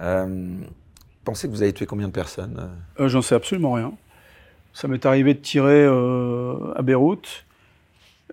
euh, 0.00 0.56
pensez 1.24 1.46
que 1.46 1.52
vous 1.52 1.62
avez 1.62 1.72
tué 1.72 1.86
combien 1.86 2.08
de 2.08 2.12
personnes? 2.12 2.70
Euh, 3.00 3.08
J'en 3.08 3.22
sais 3.22 3.34
absolument 3.34 3.72
rien. 3.72 3.92
Ça 4.72 4.88
m'est 4.88 5.04
arrivé 5.06 5.34
de 5.34 5.38
tirer 5.38 5.84
euh, 5.84 6.74
à 6.74 6.82
Beyrouth, 6.82 7.45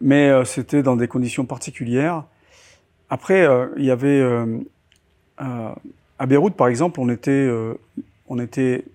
mais 0.01 0.29
euh, 0.29 0.45
c'était 0.45 0.83
dans 0.83 0.95
des 0.95 1.07
conditions 1.07 1.45
particulières. 1.45 2.23
Après, 3.09 3.47
il 3.77 3.85
y 3.85 3.91
avait 3.91 4.23
à 5.37 6.25
Beyrouth, 6.25 6.55
par 6.55 6.67
exemple, 6.67 6.99
on 6.99 7.09
était, 7.09 7.47
on 8.27 8.39
était 8.39 8.85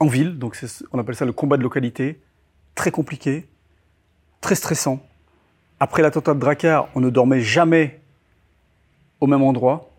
en 0.00 0.06
ville, 0.06 0.38
donc 0.38 0.62
on 0.92 0.98
appelle 0.98 1.14
ça 1.14 1.24
le 1.24 1.32
combat 1.32 1.56
de 1.56 1.62
localité 1.62 2.20
très 2.78 2.92
compliqué, 2.92 3.44
très 4.40 4.54
stressant. 4.54 5.00
Après 5.80 6.00
l'attentat 6.00 6.34
de 6.34 6.38
Drakkar, 6.38 6.88
on 6.94 7.00
ne 7.00 7.10
dormait 7.10 7.40
jamais 7.40 8.00
au 9.20 9.26
même 9.26 9.42
endroit. 9.42 9.90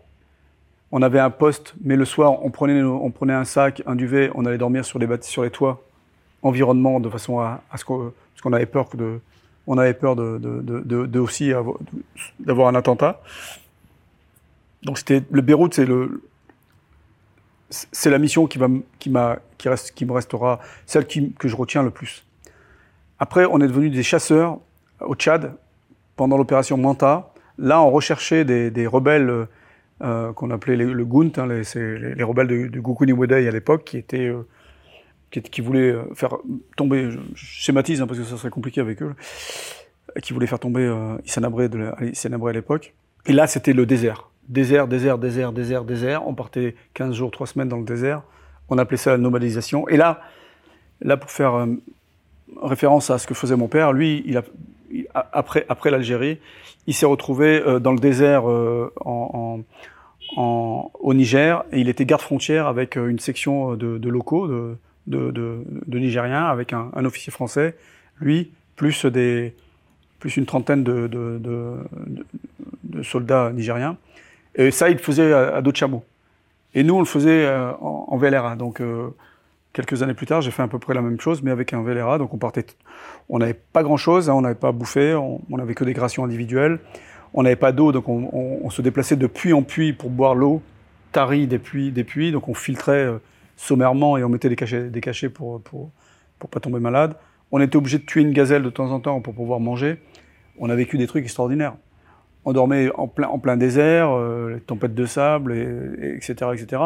On 0.90 1.02
avait 1.02 1.20
un 1.20 1.28
poste, 1.28 1.74
mais 1.84 1.94
le 1.94 2.06
soir, 2.06 2.42
on 2.42 2.50
prenait, 2.50 2.82
on 2.82 3.10
prenait 3.10 3.34
un 3.34 3.44
sac, 3.44 3.82
un 3.84 3.94
duvet, 3.94 4.30
on 4.34 4.46
allait 4.46 4.56
dormir 4.56 4.84
sur 4.86 4.98
les, 4.98 5.06
sur 5.20 5.42
les 5.42 5.50
toits, 5.50 5.82
environnement, 6.42 7.00
de 7.00 7.10
façon 7.10 7.38
à, 7.38 7.60
ce 7.76 7.84
qu'on 7.84 8.52
avait 8.52 8.64
peur 8.64 8.88
de, 8.94 9.20
on 9.66 9.78
avait 9.78 9.94
peur 9.94 10.16
de, 10.16 11.18
aussi 11.18 11.52
d'avoir 12.38 12.68
un 12.68 12.74
attentat. 12.74 13.20
Donc 14.82 14.98
c'était 14.98 15.22
le 15.30 15.42
Beyrouth, 15.42 15.78
c'est 17.70 18.10
la 18.10 18.18
mission 18.18 18.46
qui 18.46 18.58
me 18.58 20.12
restera 20.12 20.60
celle 20.86 21.06
que 21.06 21.48
je 21.48 21.56
retiens 21.56 21.82
le 21.82 21.90
plus. 21.90 22.24
Après, 23.18 23.44
on 23.44 23.60
est 23.60 23.68
devenu 23.68 23.90
des 23.90 24.02
chasseurs 24.02 24.58
au 25.00 25.14
Tchad 25.14 25.54
pendant 26.16 26.38
l'opération 26.38 26.76
Manta. 26.78 27.32
Là, 27.58 27.82
on 27.82 27.90
recherchait 27.90 28.44
des, 28.44 28.86
rebelles 28.86 29.46
euh, 30.02 30.32
qu'on 30.32 30.50
appelait 30.50 30.76
le 30.76 31.04
Gunt, 31.04 31.32
hein, 31.36 31.46
les, 31.46 31.62
les, 32.14 32.22
rebelles 32.22 32.46
de, 32.46 32.68
de 32.68 32.80
Gukuni 32.80 33.12
à 33.32 33.50
l'époque, 33.50 33.84
qui 33.84 33.98
étaient 33.98 34.26
euh, 34.26 34.46
qui, 35.30 35.60
voulaient 35.60 35.92
euh, 35.92 36.02
faire 36.14 36.36
tomber, 36.76 37.10
je 37.10 37.18
schématise 37.34 38.02
hein, 38.02 38.06
parce 38.06 38.18
que 38.18 38.24
ça 38.24 38.36
serait 38.36 38.50
compliqué 38.50 38.80
avec 38.80 39.02
eux, 39.02 39.14
qui 40.22 40.32
voulaient 40.32 40.46
faire 40.46 40.58
tomber 40.58 40.82
euh, 40.82 41.16
à 41.16 42.52
l'époque. 42.52 42.94
Et 43.26 43.32
là, 43.32 43.46
c'était 43.46 43.72
le 43.72 43.86
désert. 43.86 44.28
Désert, 44.48 44.88
désert, 44.88 45.18
désert, 45.18 45.52
désert, 45.52 45.84
désert. 45.84 46.26
On 46.26 46.34
partait 46.34 46.74
15 46.94 47.14
jours, 47.14 47.30
3 47.30 47.46
semaines 47.46 47.68
dans 47.68 47.78
le 47.78 47.84
désert. 47.84 48.22
On 48.68 48.78
appelait 48.78 48.96
ça 48.96 49.12
la 49.12 49.18
nomadisation. 49.18 49.88
Et 49.88 49.96
là, 49.96 50.20
là 51.00 51.16
pour 51.16 51.30
faire 51.30 51.66
référence 52.60 53.10
à 53.10 53.18
ce 53.18 53.26
que 53.26 53.34
faisait 53.34 53.56
mon 53.56 53.68
père. 53.68 53.92
Lui, 53.92 54.22
il 54.26 54.40
après, 55.14 55.64
après 55.68 55.90
l'Algérie, 55.90 56.38
il 56.86 56.94
s'est 56.94 57.06
retrouvé 57.06 57.60
euh, 57.60 57.78
dans 57.78 57.92
le 57.92 57.98
désert 57.98 58.48
euh, 58.48 58.92
en, 59.04 59.60
au 60.36 61.14
Niger 61.14 61.64
et 61.72 61.80
il 61.80 61.88
était 61.88 62.04
garde 62.04 62.22
frontière 62.22 62.66
avec 62.66 62.96
euh, 62.96 63.08
une 63.08 63.18
section 63.18 63.74
de, 63.74 64.08
locaux, 64.08 64.48
de, 65.06 65.30
de, 65.30 65.98
Nigériens, 65.98 66.44
avec 66.44 66.72
un, 66.72 66.90
officier 67.04 67.32
français, 67.32 67.76
lui, 68.20 68.50
plus, 68.76 69.04
une 69.04 70.46
trentaine 70.46 70.84
de, 70.84 71.06
de, 71.08 73.02
soldats 73.02 73.52
nigériens. 73.52 73.96
Et 74.54 74.70
ça, 74.70 74.88
il 74.88 74.94
le 74.94 75.02
faisait 75.02 75.32
à, 75.32 75.56
à 75.56 75.62
d'autres 75.62 75.78
chameaux. 75.78 76.04
Et 76.74 76.82
nous, 76.82 76.94
on 76.94 77.00
le 77.00 77.06
faisait 77.06 77.48
en, 77.80 78.06
en 78.08 78.18
VLR1. 78.18 78.56
Donc, 78.56 78.80
Quelques 79.72 80.02
années 80.02 80.14
plus 80.14 80.26
tard, 80.26 80.40
j'ai 80.40 80.50
fait 80.50 80.62
à 80.62 80.68
peu 80.68 80.80
près 80.80 80.94
la 80.94 81.00
même 81.00 81.20
chose, 81.20 81.42
mais 81.44 81.52
avec 81.52 81.72
un 81.72 81.82
VLRA. 81.82 82.18
Donc 82.18 82.34
on 82.34 82.38
partait, 82.38 82.66
on 83.28 83.38
n'avait 83.38 83.54
pas 83.54 83.84
grand-chose, 83.84 84.28
hein, 84.28 84.34
on 84.34 84.40
n'avait 84.40 84.56
pas 84.56 84.72
bouffé, 84.72 85.14
on, 85.14 85.40
on 85.48 85.58
avait 85.60 85.74
que 85.74 85.84
des 85.84 85.92
grations 85.92 86.24
individuelles. 86.24 86.80
On 87.34 87.44
n'avait 87.44 87.54
pas 87.54 87.70
d'eau, 87.70 87.92
donc 87.92 88.08
on, 88.08 88.28
on, 88.32 88.60
on, 88.64 88.70
se 88.70 88.82
déplaçait 88.82 89.14
de 89.14 89.28
puits 89.28 89.52
en 89.52 89.62
puits 89.62 89.92
pour 89.92 90.10
boire 90.10 90.34
l'eau 90.34 90.60
tarie 91.12 91.46
des 91.46 91.60
puits, 91.60 91.92
des 91.92 92.02
puits. 92.02 92.32
Donc 92.32 92.48
on 92.48 92.54
filtrait 92.54 93.04
euh, 93.04 93.18
sommairement 93.60 94.16
et 94.16 94.24
on 94.24 94.28
mettait 94.28 94.48
des 94.48 94.56
cachets, 94.56 94.88
des 94.88 95.00
cachets 95.00 95.28
pour, 95.28 95.60
pour, 95.62 95.92
pour 96.38 96.50
pas 96.50 96.60
tomber 96.60 96.80
malade. 96.80 97.14
On 97.52 97.60
était 97.60 97.76
obligé 97.76 97.98
de 97.98 98.04
tuer 98.04 98.22
une 98.22 98.32
gazelle 98.32 98.62
de 98.62 98.70
temps 98.70 98.90
en 98.90 99.00
temps 99.00 99.20
pour 99.20 99.34
pouvoir 99.34 99.60
manger. 99.60 99.98
On 100.58 100.70
a 100.70 100.74
vécu 100.74 100.96
des 100.96 101.06
trucs 101.06 101.24
extraordinaires. 101.24 101.74
On 102.46 102.52
dormait 102.52 102.90
en 102.94 103.06
plein, 103.06 103.28
en 103.28 103.38
plein 103.38 103.58
désert, 103.58 104.10
euh, 104.12 104.54
les 104.54 104.60
tempêtes 104.60 104.94
de 104.94 105.04
sable, 105.04 105.52
et, 105.52 106.16
etc., 106.16 106.32
etc. 106.54 106.82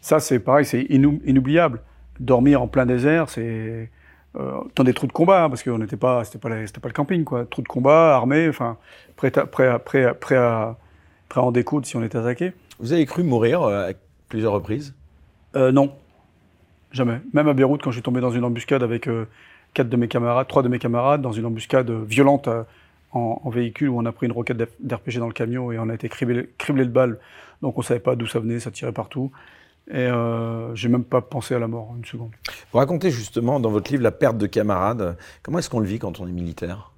Ça, 0.00 0.20
c'est 0.20 0.38
pareil, 0.38 0.64
c'est 0.64 0.82
inoubliable 0.82 1.80
dormir 2.20 2.62
en 2.62 2.68
plein 2.68 2.86
désert, 2.86 3.28
c'est 3.28 3.90
euh, 4.36 4.52
dans 4.76 4.84
des 4.84 4.94
trous 4.94 5.08
de 5.08 5.12
combat, 5.12 5.44
hein, 5.44 5.48
parce 5.48 5.64
qu'on 5.64 5.78
n'était 5.78 5.96
pas, 5.96 6.22
c'était 6.24 6.38
pas, 6.38 6.66
c'était 6.66 6.80
pas 6.80 6.88
le 6.88 6.94
camping, 6.94 7.24
quoi. 7.24 7.46
Trous 7.46 7.62
de 7.62 7.68
combat, 7.68 8.14
armés, 8.14 8.48
enfin, 8.48 8.76
prêt 9.16 9.36
à, 9.36 9.46
prêt 9.46 9.78
prêt 9.80 10.14
prêt 10.14 10.36
à, 10.36 10.76
prêt 11.28 11.40
à 11.40 11.42
en 11.42 11.50
découdre 11.50 11.84
si 11.84 11.96
on 11.96 12.04
était 12.04 12.18
attaqué. 12.18 12.52
Vous 12.78 12.92
avez 12.92 13.04
cru 13.06 13.24
mourir 13.24 13.62
euh, 13.62 13.90
à 13.90 13.92
plusieurs 14.28 14.52
reprises? 14.52 14.94
Euh, 15.54 15.72
Non, 15.72 15.92
jamais. 16.92 17.20
Même 17.32 17.48
à 17.48 17.54
Beyrouth, 17.54 17.82
quand 17.82 17.90
je 17.90 17.96
suis 17.96 18.02
tombé 18.02 18.20
dans 18.20 18.30
une 18.30 18.44
embuscade 18.44 18.82
avec 18.82 19.06
euh, 19.06 19.26
quatre 19.74 19.88
de 19.88 19.96
mes 19.96 20.08
camarades, 20.08 20.48
trois 20.48 20.62
de 20.62 20.68
mes 20.68 20.78
camarades, 20.78 21.22
dans 21.22 21.32
une 21.32 21.46
embuscade 21.46 21.90
violente 21.90 22.48
en, 23.12 23.40
en, 23.44 23.50
véhicule 23.50 23.90
où 23.90 23.98
on 23.98 24.04
a 24.06 24.12
pris 24.12 24.26
une 24.26 24.32
roquette 24.32 24.56
d'RPG 24.80 25.18
dans 25.18 25.28
le 25.28 25.32
camion 25.32 25.70
et 25.72 25.78
on 25.78 25.88
a 25.88 25.94
été 25.94 26.08
criblé, 26.08 26.50
criblé 26.58 26.84
de 26.84 26.90
balles. 26.90 27.18
Donc 27.62 27.78
on 27.78 27.82
savait 27.82 28.00
pas 28.00 28.16
d'où 28.16 28.26
ça 28.26 28.40
venait, 28.40 28.60
ça 28.60 28.70
tirait 28.70 28.92
partout. 28.92 29.30
Et 29.88 29.98
euh, 29.98 30.74
j'ai 30.74 30.88
même 30.88 31.04
pas 31.04 31.20
pensé 31.20 31.54
à 31.54 31.60
la 31.60 31.68
mort 31.68 31.94
une 31.96 32.04
seconde. 32.04 32.32
Vous 32.72 32.78
racontez 32.78 33.10
justement 33.10 33.60
dans 33.60 33.70
votre 33.70 33.90
livre 33.90 34.02
la 34.02 34.10
perte 34.10 34.36
de 34.36 34.46
camarades. 34.46 35.16
Comment 35.42 35.60
est-ce 35.60 35.70
qu'on 35.70 35.78
le 35.78 35.86
vit 35.86 36.00
quand 36.00 36.18
on 36.18 36.26
est 36.26 36.32
militaire? 36.32 36.90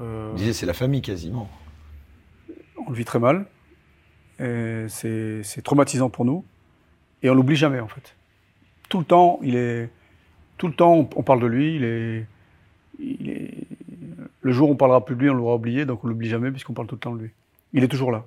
Euh... 0.00 0.30
Vous 0.32 0.38
disiez 0.38 0.52
c'est 0.52 0.66
la 0.66 0.74
famille 0.74 1.02
quasiment. 1.02 1.48
On 2.84 2.90
le 2.90 2.96
vit 2.96 3.04
très 3.04 3.20
mal. 3.20 3.46
C'est 4.38 5.62
traumatisant 5.62 6.10
pour 6.10 6.24
nous. 6.24 6.44
Et 7.22 7.30
on 7.30 7.34
l'oublie 7.34 7.56
jamais 7.56 7.80
en 7.80 7.88
fait. 7.88 8.14
Tout 8.88 8.98
le 8.98 9.04
temps, 9.04 9.38
il 9.42 9.56
est. 9.56 9.88
Tout 10.56 10.68
le 10.68 10.74
temps, 10.74 11.08
on, 11.16 11.22
parle 11.22 11.40
de 11.40 11.46
lui. 11.46 11.76
Il 11.76 11.84
est, 11.84 12.26
il 13.00 13.30
est. 13.30 13.50
Le 14.40 14.52
jour 14.52 14.68
où 14.68 14.72
on 14.72 14.76
parlera 14.76 15.04
plus 15.04 15.16
de 15.16 15.20
lui, 15.20 15.30
on 15.30 15.34
l'aura 15.34 15.54
oublié, 15.54 15.84
donc 15.84 16.04
on 16.04 16.08
l'oublie 16.08 16.28
jamais 16.28 16.50
puisqu'on 16.50 16.74
parle 16.74 16.86
tout 16.86 16.94
le 16.94 17.00
temps 17.00 17.14
de 17.14 17.20
lui. 17.20 17.30
Il 17.72 17.82
est 17.82 17.88
toujours 17.88 18.12
là. 18.12 18.24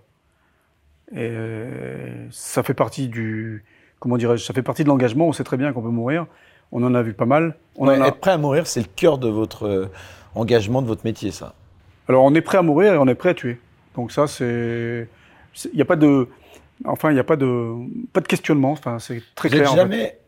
Et 1.15 1.31
ça 2.31 2.63
fait 2.63 2.73
partie 2.73 3.07
du, 3.07 3.63
comment 3.99 4.17
dirais-je, 4.17 4.43
ça 4.43 4.53
fait 4.53 4.63
partie 4.63 4.83
de 4.83 4.89
l'engagement. 4.89 5.27
On 5.27 5.33
sait 5.33 5.43
très 5.43 5.57
bien 5.57 5.71
qu'on 5.73 5.81
peut 5.81 5.89
mourir. 5.89 6.25
On 6.71 6.83
en 6.83 6.93
a 6.95 7.01
vu 7.01 7.13
pas 7.13 7.25
mal. 7.25 7.55
On 7.77 7.89
Être 7.89 8.19
prêt 8.19 8.31
à 8.31 8.37
mourir, 8.37 8.67
c'est 8.67 8.81
le 8.81 8.87
cœur 8.93 9.17
de 9.17 9.29
votre 9.29 9.67
euh, 9.67 9.91
engagement, 10.35 10.81
de 10.81 10.87
votre 10.87 11.05
métier, 11.05 11.31
ça. 11.31 11.53
Alors, 12.09 12.23
on 12.23 12.33
est 12.35 12.41
prêt 12.41 12.57
à 12.57 12.61
mourir 12.61 12.93
et 12.93 12.97
on 12.97 13.07
est 13.07 13.15
prêt 13.15 13.29
à 13.29 13.33
tuer. 13.33 13.59
Donc 13.95 14.11
ça, 14.11 14.27
c'est, 14.27 15.07
il 15.65 15.75
n'y 15.75 15.81
a 15.81 15.85
pas 15.85 15.95
de, 15.95 16.27
enfin, 16.85 17.11
il 17.11 17.13
n'y 17.13 17.19
a 17.19 17.23
pas 17.23 17.35
de, 17.35 17.73
pas 18.13 18.21
de 18.21 18.27
questionnement. 18.27 18.71
Enfin, 18.71 18.99
c'est 18.99 19.21
très 19.35 19.49
clair. 19.49 19.73
jamais, 19.73 20.19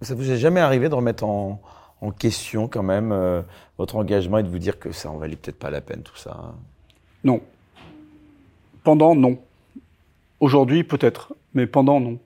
ça 0.00 0.14
vous 0.14 0.30
est 0.30 0.36
jamais 0.38 0.60
arrivé 0.60 0.88
de 0.88 0.94
remettre 0.94 1.24
en, 1.24 1.60
en 2.00 2.10
question 2.10 2.68
quand 2.68 2.82
même 2.82 3.12
euh, 3.12 3.42
votre 3.78 3.96
engagement 3.96 4.38
et 4.38 4.42
de 4.42 4.48
vous 4.48 4.58
dire 4.58 4.78
que 4.78 4.92
ça 4.92 5.10
en 5.10 5.16
valait 5.16 5.36
peut-être 5.36 5.58
pas 5.58 5.70
la 5.70 5.80
peine 5.80 6.02
tout 6.02 6.16
ça? 6.16 6.36
Hein 6.38 6.54
Non. 7.24 7.40
Pendant, 8.82 9.14
non. 9.14 9.38
Aujourd'hui, 10.40 10.84
peut-être, 10.84 11.32
mais 11.54 11.66
pendant, 11.66 12.00
non. 12.00 12.18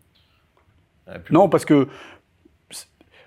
Ah, 1.07 1.19
non, 1.31 1.49
parce 1.49 1.65
que 1.65 1.89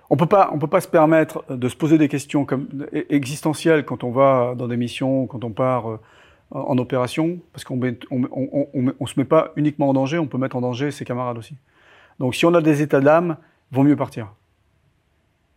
on 0.09 0.17
peut 0.17 0.25
pas, 0.25 0.49
on 0.53 0.59
peut 0.59 0.67
pas 0.67 0.81
se 0.81 0.89
permettre 0.89 1.45
de 1.49 1.69
se 1.69 1.75
poser 1.75 1.97
des 1.97 2.09
questions 2.09 2.43
comme 2.43 2.67
existentielles 3.09 3.85
quand 3.85 4.03
on 4.03 4.11
va 4.11 4.55
dans 4.57 4.67
des 4.67 4.75
missions, 4.75 5.25
quand 5.25 5.45
on 5.45 5.51
part 5.51 5.89
euh, 5.89 5.99
en 6.51 6.77
opération, 6.77 7.39
parce 7.53 7.63
qu'on 7.63 7.79
on, 8.11 8.23
on, 8.31 8.93
on, 8.99 9.05
se 9.07 9.19
met 9.19 9.25
pas 9.25 9.51
uniquement 9.55 9.89
en 9.89 9.93
danger, 9.93 10.19
on 10.19 10.27
peut 10.27 10.37
mettre 10.37 10.55
en 10.55 10.61
danger 10.61 10.91
ses 10.91 11.05
camarades 11.05 11.37
aussi. 11.37 11.55
Donc, 12.19 12.35
si 12.35 12.45
on 12.45 12.53
a 12.53 12.61
des 12.61 12.81
états 12.81 12.99
d'âme, 12.99 13.37
vaut 13.71 13.83
mieux 13.83 13.95
partir. 13.95 14.33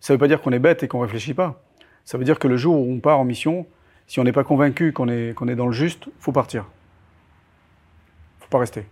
Ça 0.01 0.13
veut 0.13 0.19
pas 0.19 0.29
dire 0.29 0.41
qu'on 0.41 0.53
est 0.53 0.59
bête 0.59 0.83
et 0.83 0.89
qu'on 0.89 1.01
réfléchit 1.01 1.35
pas. 1.35 1.63
Ça 2.05 2.19
veut 2.19 2.25
dire 2.25 2.39
que 2.39 2.49
le 2.49 2.57
jour 2.57 2.79
où 2.79 2.93
on 2.93 3.01
part 3.01 3.19
en 3.19 3.25
mission, 3.25 3.67
si 4.07 4.21
on 4.21 4.25
n'est 4.25 4.33
pas 4.33 4.45
convaincu 4.45 4.93
qu'on 4.93 5.09
est, 5.09 5.35
qu'on 5.35 5.49
est 5.49 5.57
dans 5.57 5.67
le 5.67 5.73
juste, 5.73 6.09
faut 6.19 6.33
partir. 6.33 6.67
Faut 8.41 8.49
pas 8.49 8.59
rester. 8.59 8.87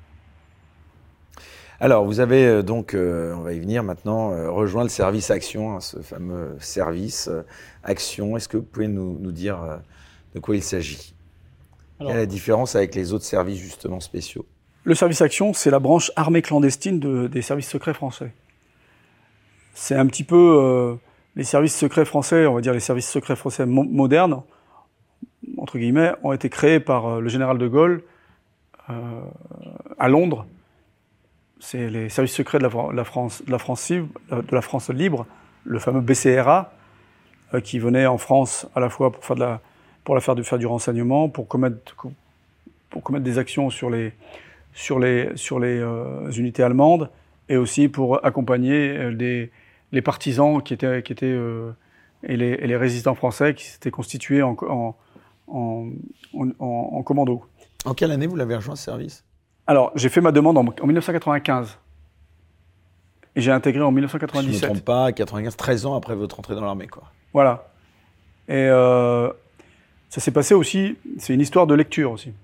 Alors, 1.81 2.05
vous 2.05 2.21
avez 2.21 2.47
euh, 2.47 2.63
donc, 2.63 2.95
euh, 2.95 3.35
on 3.35 3.41
va 3.41 3.53
y 3.53 3.59
venir 3.59 3.83
maintenant, 3.83 4.33
euh, 4.33 4.49
rejoint 4.49 4.85
le 4.85 4.89
service 4.89 5.31
Action, 5.31 5.75
hein, 5.75 5.81
ce 5.81 6.01
fameux 6.01 6.57
service 6.61 7.29
Action. 7.83 8.37
Est-ce 8.37 8.49
que 8.49 8.57
vous 8.57 8.63
pouvez 8.63 8.87
nous, 8.87 9.33
dire 9.33 9.81
de 10.35 10.41
quoi 10.41 10.55
il 10.55 10.63
s'agit? 10.63 11.12
Quelle 12.07 12.17
est 12.17 12.21
la 12.21 12.27
différence 12.27 12.75
avec 12.77 12.95
les 12.95 13.13
autres 13.13 13.25
services 13.25 13.59
justement 13.61 14.01
spéciaux? 14.01 14.47
Le 14.85 14.95
service 14.95 15.21
action, 15.23 15.53
c'est 15.53 15.71
la 15.71 15.79
branche 15.79 16.11
armée 16.17 16.43
clandestine 16.43 16.99
de- 16.99 17.27
des 17.29 17.43
services 17.43 17.69
secrets 17.69 17.95
français. 17.95 18.33
C'est 19.75 19.95
un 19.95 20.07
petit 20.07 20.25
peu 20.25 20.37
euh, 20.61 20.95
les 21.37 21.45
services 21.45 21.77
secrets 21.77 22.05
français, 22.05 22.47
on 22.47 22.55
va 22.55 22.61
dire 22.61 22.73
les 22.73 22.81
services 22.81 23.09
secrets 23.09 23.37
français 23.37 23.65
mo- 23.65 23.85
modernes, 23.85 24.43
entre 25.57 25.79
guillemets, 25.79 26.13
ont 26.23 26.33
été 26.33 26.49
créés 26.51 26.81
par 26.81 27.07
euh, 27.07 27.21
le 27.21 27.29
général 27.29 27.59
de 27.59 27.69
Gaulle 27.69 28.03
euh, 28.91 29.21
à 29.99 30.09
Londres. 30.09 30.47
C'est 31.61 31.89
les 31.89 32.09
services 32.09 32.35
secrets 32.35 32.59
de 32.59 32.65
la, 32.65 32.71
Fran- 32.71 32.91
la 32.91 33.05
France, 33.05 33.43
de 33.47 33.51
la 33.53 33.59
France, 33.59 33.89
libre- 33.91 34.09
de 34.31 34.55
la 34.55 34.63
France 34.63 34.91
libre, 34.91 35.27
le 35.65 35.79
fameux 35.79 36.01
BCRA, 36.01 36.73
euh, 37.55 37.61
qui 37.61 37.79
venait 37.79 38.07
en 38.07 38.19
France 38.19 38.67
à 38.75 38.81
la 38.81 38.91
fois 38.91 39.13
pour 39.13 39.25
faire 39.25 39.37
de 39.37 39.41
la, 39.43 39.61
pour 40.05 40.15
la 40.15 40.21
faire 40.21 40.35
du, 40.35 40.45
faire 40.45 40.59
du 40.59 40.67
renseignement, 40.67 41.29
pour 41.29 41.49
commettre, 41.49 41.95
pour 42.91 43.03
commettre 43.03 43.25
des 43.25 43.39
actions 43.39 43.71
sur 43.71 43.91
les, 43.91 44.13
sur 44.73 44.99
les, 44.99 45.31
sur 45.37 45.59
les 45.61 45.79
euh, 45.79 46.31
unités 46.33 46.63
allemandes, 46.63 47.11
et 47.49 47.57
aussi 47.57 47.89
pour 47.89 48.25
accompagner 48.25 48.97
euh, 48.97 49.15
des, 49.15 49.51
les 49.93 50.03
partisans 50.03 50.63
qui 50.63 50.75
étaient, 50.75 51.03
qui 51.03 51.13
étaient 51.13 51.27
euh, 51.27 51.71
et, 52.25 52.37
les, 52.37 52.51
et 52.51 52.67
les 52.67 52.77
résistants 52.77 53.15
français 53.15 53.55
qui 53.55 53.65
s'étaient 53.65 53.91
constitués 53.91 54.43
en, 54.43 54.57
en, 54.69 54.95
en, 55.49 55.89
en, 56.35 56.67
en 56.93 57.03
commando. 57.03 57.45
En 57.85 57.95
quelle 57.95 58.11
année 58.13 58.27
vous 58.27 58.37
l'avez 58.37 58.57
rejoint 58.57 58.77
ce 58.77 58.85
service? 58.85 59.25
Alors, 59.67 59.93
j'ai 59.95 60.09
fait 60.09 60.21
ma 60.21 60.33
demande 60.33 60.57
en, 60.59 60.63
en 60.63 60.87
1995. 60.87 61.79
Et 63.35 63.41
j'ai 63.41 63.51
intégré 63.51 63.81
en 63.83 63.91
Si 63.91 63.95
je 63.95 64.01
ne 64.01 64.03
me 64.03 64.07
1997. 64.07 64.63
trompe 64.71 64.85
pas, 64.85 65.13
95, 65.13 65.57
13 65.57 65.87
ans 65.87 65.95
après 65.97 66.15
votre 66.15 66.39
entrée 66.39 66.55
dans 66.55 66.65
l'armée, 66.65 66.87
quoi. 66.87 67.05
Voilà. 67.33 67.69
Et 68.49 68.55
euh, 68.69 69.31
ça 70.13 70.21
s'est 70.21 70.31
passé 70.31 70.53
aussi, 70.53 70.99
c'est 71.17 71.33
une 71.33 71.41
histoire 71.41 71.67
de 71.67 71.75
lecture 71.75 72.13
aussi. 72.13 72.35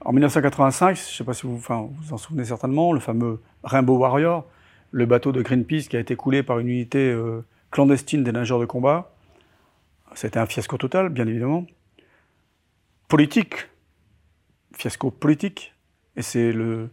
En 0.00 0.10
1985, 0.10 0.96
je 0.96 1.00
ne 1.02 1.04
sais 1.04 1.22
pas 1.22 1.32
si 1.32 1.46
vous 1.46 1.56
vous 1.56 2.12
en 2.12 2.16
souvenez 2.16 2.44
certainement, 2.44 2.92
le 2.92 2.98
fameux 2.98 3.40
Rainbow 3.62 3.96
Warrior, 3.96 4.44
le 4.90 5.06
bateau 5.06 5.30
de 5.30 5.40
Greenpeace 5.40 5.86
qui 5.88 5.96
a 5.96 6.00
été 6.00 6.16
coulé 6.16 6.42
par 6.42 6.58
une 6.58 6.68
unité 6.68 7.12
euh, 7.12 7.44
clandestine 7.70 8.24
des 8.24 8.32
nageurs 8.32 8.58
de 8.58 8.64
combat. 8.64 9.14
Été 10.20 10.36
un 10.36 10.46
fiasco 10.46 10.76
total, 10.76 11.10
bien 11.10 11.28
évidemment. 11.28 11.64
Politique, 13.06 13.68
fiasco 14.76 15.12
politique. 15.12 15.76
Et 16.16 16.22
c'est 16.22 16.50
le, 16.50 16.90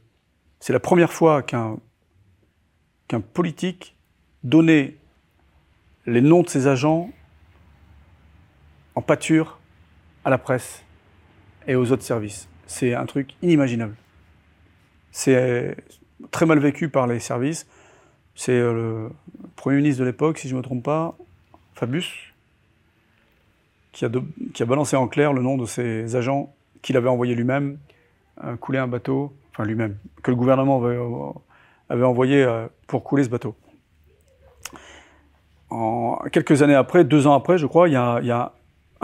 c'est 0.59 0.73
la 0.73 0.79
première 0.79 1.11
fois 1.11 1.41
qu'un, 1.41 1.77
qu'un 3.07 3.19
politique 3.19 3.95
donnait 4.43 4.95
les 6.05 6.21
noms 6.21 6.43
de 6.43 6.49
ses 6.49 6.67
agents 6.67 7.09
en 8.95 9.01
pâture 9.01 9.59
à 10.23 10.29
la 10.29 10.37
presse 10.37 10.83
et 11.67 11.75
aux 11.75 11.91
autres 11.91 12.03
services. 12.03 12.47
C'est 12.67 12.93
un 12.93 13.05
truc 13.05 13.35
inimaginable. 13.41 13.95
C'est 15.11 15.77
très 16.31 16.45
mal 16.45 16.59
vécu 16.59 16.89
par 16.89 17.07
les 17.07 17.19
services. 17.19 17.67
C'est 18.33 18.51
euh, 18.51 18.73
le 18.73 19.09
Premier 19.55 19.77
ministre 19.77 20.01
de 20.01 20.05
l'époque, 20.05 20.39
si 20.39 20.47
je 20.47 20.53
ne 20.53 20.59
me 20.59 20.63
trompe 20.63 20.83
pas, 20.83 21.15
Fabius, 21.73 22.11
qui 23.91 24.03
a, 24.03 24.65
balancé 24.65 24.97
en 24.97 25.07
clair 25.07 25.31
le 25.31 25.41
nom 25.41 25.57
de 25.57 25.65
ses 25.65 26.15
agents 26.15 26.53
qu'il 26.81 26.97
avait 26.97 27.09
envoyé 27.09 27.33
lui-même 27.33 27.77
euh, 28.43 28.57
couler 28.57 28.79
un 28.79 28.87
bateau, 28.87 29.33
enfin 29.51 29.63
lui-même, 29.63 29.97
que 30.21 30.29
le 30.29 30.35
gouvernement 30.35 30.83
avait, 30.83 30.97
euh, 30.97 32.05
envoyé 32.05 32.43
euh, 32.43 32.67
pour 32.87 33.03
couler 33.03 33.23
ce 33.23 33.29
bateau. 33.29 33.55
Quelques 36.31 36.61
années 36.61 36.75
après, 36.75 37.05
deux 37.05 37.27
ans 37.27 37.33
après, 37.33 37.57
je 37.57 37.65
crois, 37.65 37.87
il 37.87 37.93
y 37.93 37.97
a, 37.97 38.19
il 38.21 38.27
y 38.27 38.31
a 38.31 38.53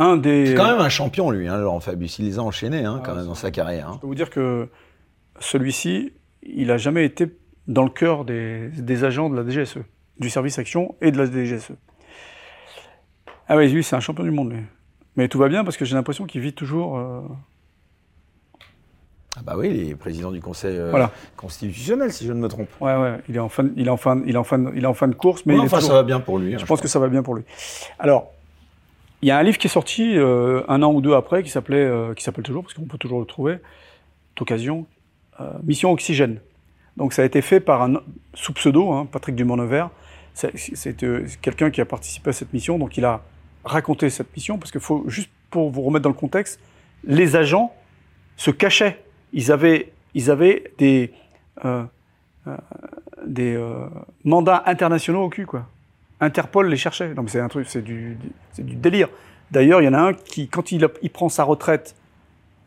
un 0.04 0.18
des. 0.18 0.48
C'est 0.48 0.56
quand 0.56 0.70
même 0.72 0.80
un 0.82 0.90
champion, 0.90 1.32
lui, 1.32 1.48
hein, 1.48 1.58
Laurent 1.58 1.80
Fabius. 1.80 2.20
Il 2.20 2.26
les 2.26 2.40
a 2.40 2.42
enchaînés, 2.42 2.84
hein, 2.86 3.02
quand 3.04 3.12
Ah, 3.14 3.16
même, 3.16 3.26
dans 3.28 3.36
sa 3.36 3.52
carrière. 3.52 3.88
hein. 3.90 3.94
Je 3.96 4.00
peux 4.00 4.08
vous 4.08 4.16
dire 4.16 4.30
que 4.30 4.68
celui-ci, 5.40 6.14
il 6.44 6.68
n'a 6.68 6.78
jamais 6.78 7.06
été 7.06 7.28
dans 7.68 7.84
le 7.84 7.90
cœur 7.90 8.26
des, 8.26 8.70
des 8.70 9.04
agents 9.04 9.30
de 9.30 9.36
la 9.40 9.48
DGSE, 9.50 9.78
du 10.20 10.30
service 10.30 10.58
action 10.60 10.96
et 11.02 11.12
de 11.12 11.18
la 11.18 11.26
DGSE. 11.26 11.72
Ah 13.48 13.56
oui, 13.58 13.70
lui, 13.72 13.84
c'est 13.84 13.96
un 13.96 14.00
champion 14.00 14.24
du 14.24 14.32
monde, 14.32 14.52
lui. 14.54 14.62
Mais 15.18 15.28
tout 15.28 15.38
va 15.38 15.50
bien 15.50 15.64
parce 15.64 15.78
que 15.78 15.86
j'ai 15.86 15.96
l'impression 15.96 16.26
qu'il 16.26 16.42
vit 16.42 16.54
toujours. 16.54 16.98
euh, 16.98 17.22
Ah 19.38 19.42
bah 19.44 19.54
oui, 19.58 19.70
il 19.70 19.90
est 19.92 19.96
président 19.96 20.32
du 20.32 20.42
Conseil 20.42 20.78
euh, 20.78 20.90
Voilà. 20.90 21.12
constitutionnel, 21.38 22.12
si 22.12 22.26
je 22.26 22.34
ne 22.34 22.40
me 22.40 22.48
trompe. 22.48 22.70
Ouais, 22.82 22.96
ouais, 22.96 23.18
il 23.30 23.36
est 23.36 23.40
en 23.40 23.50
fin, 23.50 23.64
de- 23.64 23.74
il 23.78 23.88
est 23.88 23.90
en 23.90 23.98
fin, 23.98 24.22
il 24.26 24.36
est 24.36 24.38
en 24.38 24.44
fin, 24.44 24.58
de- 24.60 24.72
il 24.76 24.84
est 24.84 24.88
en 24.88 24.94
fin 24.94 25.08
de 25.08 25.16
course, 25.16 25.46
mais 25.46 25.54
Mais 25.54 25.60
il 25.60 25.64
est 25.64 25.66
enfin, 25.68 25.78
toujours- 25.78 25.92
ça 25.92 25.96
va 25.96 26.04
bien 26.04 26.20
pour 26.20 26.38
lui. 26.40 26.54
hein, 26.54 26.58
Je 26.60 26.66
pense 26.66 26.82
que 26.82 26.88
ça 26.88 27.00
va 27.00 27.08
bien 27.08 27.24
pour 27.24 27.36
lui. 27.36 27.44
Alors, 28.00 28.32
il 29.22 29.28
y 29.28 29.32
a 29.32 29.38
un 29.38 29.44
livre 29.44 29.58
qui 29.58 29.68
est 29.68 29.72
sorti 29.72 30.18
euh, 30.18 30.64
un 30.68 30.82
an 30.82 30.94
ou 30.94 31.02
deux 31.02 31.14
après, 31.14 31.44
qui 31.44 31.50
s'appelait, 31.50 31.78
euh, 31.78 32.14
qui 32.14 32.24
s'appelle 32.24 32.44
toujours, 32.44 32.64
parce 32.64 32.74
qu'on 32.74 32.86
peut 32.86 32.98
toujours 32.98 33.20
le 33.20 33.26
trouver, 33.26 33.58
d'occasion, 34.36 34.88
euh, 35.40 35.52
Mission 35.64 35.92
Oxygène. 35.92 36.40
Donc 36.98 37.14
ça 37.14 37.22
a 37.22 37.26
été 37.26 37.42
fait 37.42 37.60
par 37.60 37.82
un 37.84 38.02
sous 38.34 38.54
pseudo, 38.54 38.92
hein, 38.92 39.08
Patrick 39.12 39.36
Dumont-Nevers. 39.36 39.90
C'est 40.34 41.04
euh, 41.04 41.28
quelqu'un 41.42 41.70
qui 41.72 41.82
a 41.82 41.86
participé 41.86 42.30
à 42.30 42.34
cette 42.34 42.54
mission, 42.54 42.78
donc 42.78 42.98
il 42.98 43.06
a 43.06 43.22
raconté 43.64 44.10
cette 44.10 44.36
mission, 44.36 44.58
parce 44.58 44.72
qu'il 44.72 44.82
faut 44.82 45.04
juste 45.08 45.30
pour 45.50 45.70
vous 45.70 45.82
remettre 45.82 46.04
dans 46.04 46.10
le 46.10 46.16
contexte, 46.16 46.60
les 47.04 47.36
agents 47.36 47.74
se 48.38 48.50
cachaient. 48.52 49.04
Ils 49.34 49.52
avaient, 49.52 49.92
ils 50.14 50.32
avaient 50.32 50.72
des, 50.78 51.14
euh, 51.66 51.84
euh, 52.48 52.58
des 53.26 53.62
mandats 54.24 54.64
internationaux 54.66 55.24
au 55.24 55.30
cul, 55.30 55.46
quoi. 55.46 55.68
Interpol 56.22 56.70
les 56.70 56.78
cherchait. 56.78 57.14
Non, 57.14 57.24
mais 57.24 57.30
c'est 57.30 57.40
un 57.40 57.48
truc, 57.48 57.68
c'est 57.68 57.84
du, 57.84 58.18
délire. 58.58 59.10
D'ailleurs, 59.52 59.82
il 59.82 59.86
y 59.86 59.88
en 59.88 59.94
a 59.94 60.00
un 60.00 60.14
qui, 60.14 60.48
quand 60.48 60.72
il, 60.72 60.88
prend 61.12 61.30
sa 61.30 61.44
retraite 61.44 61.96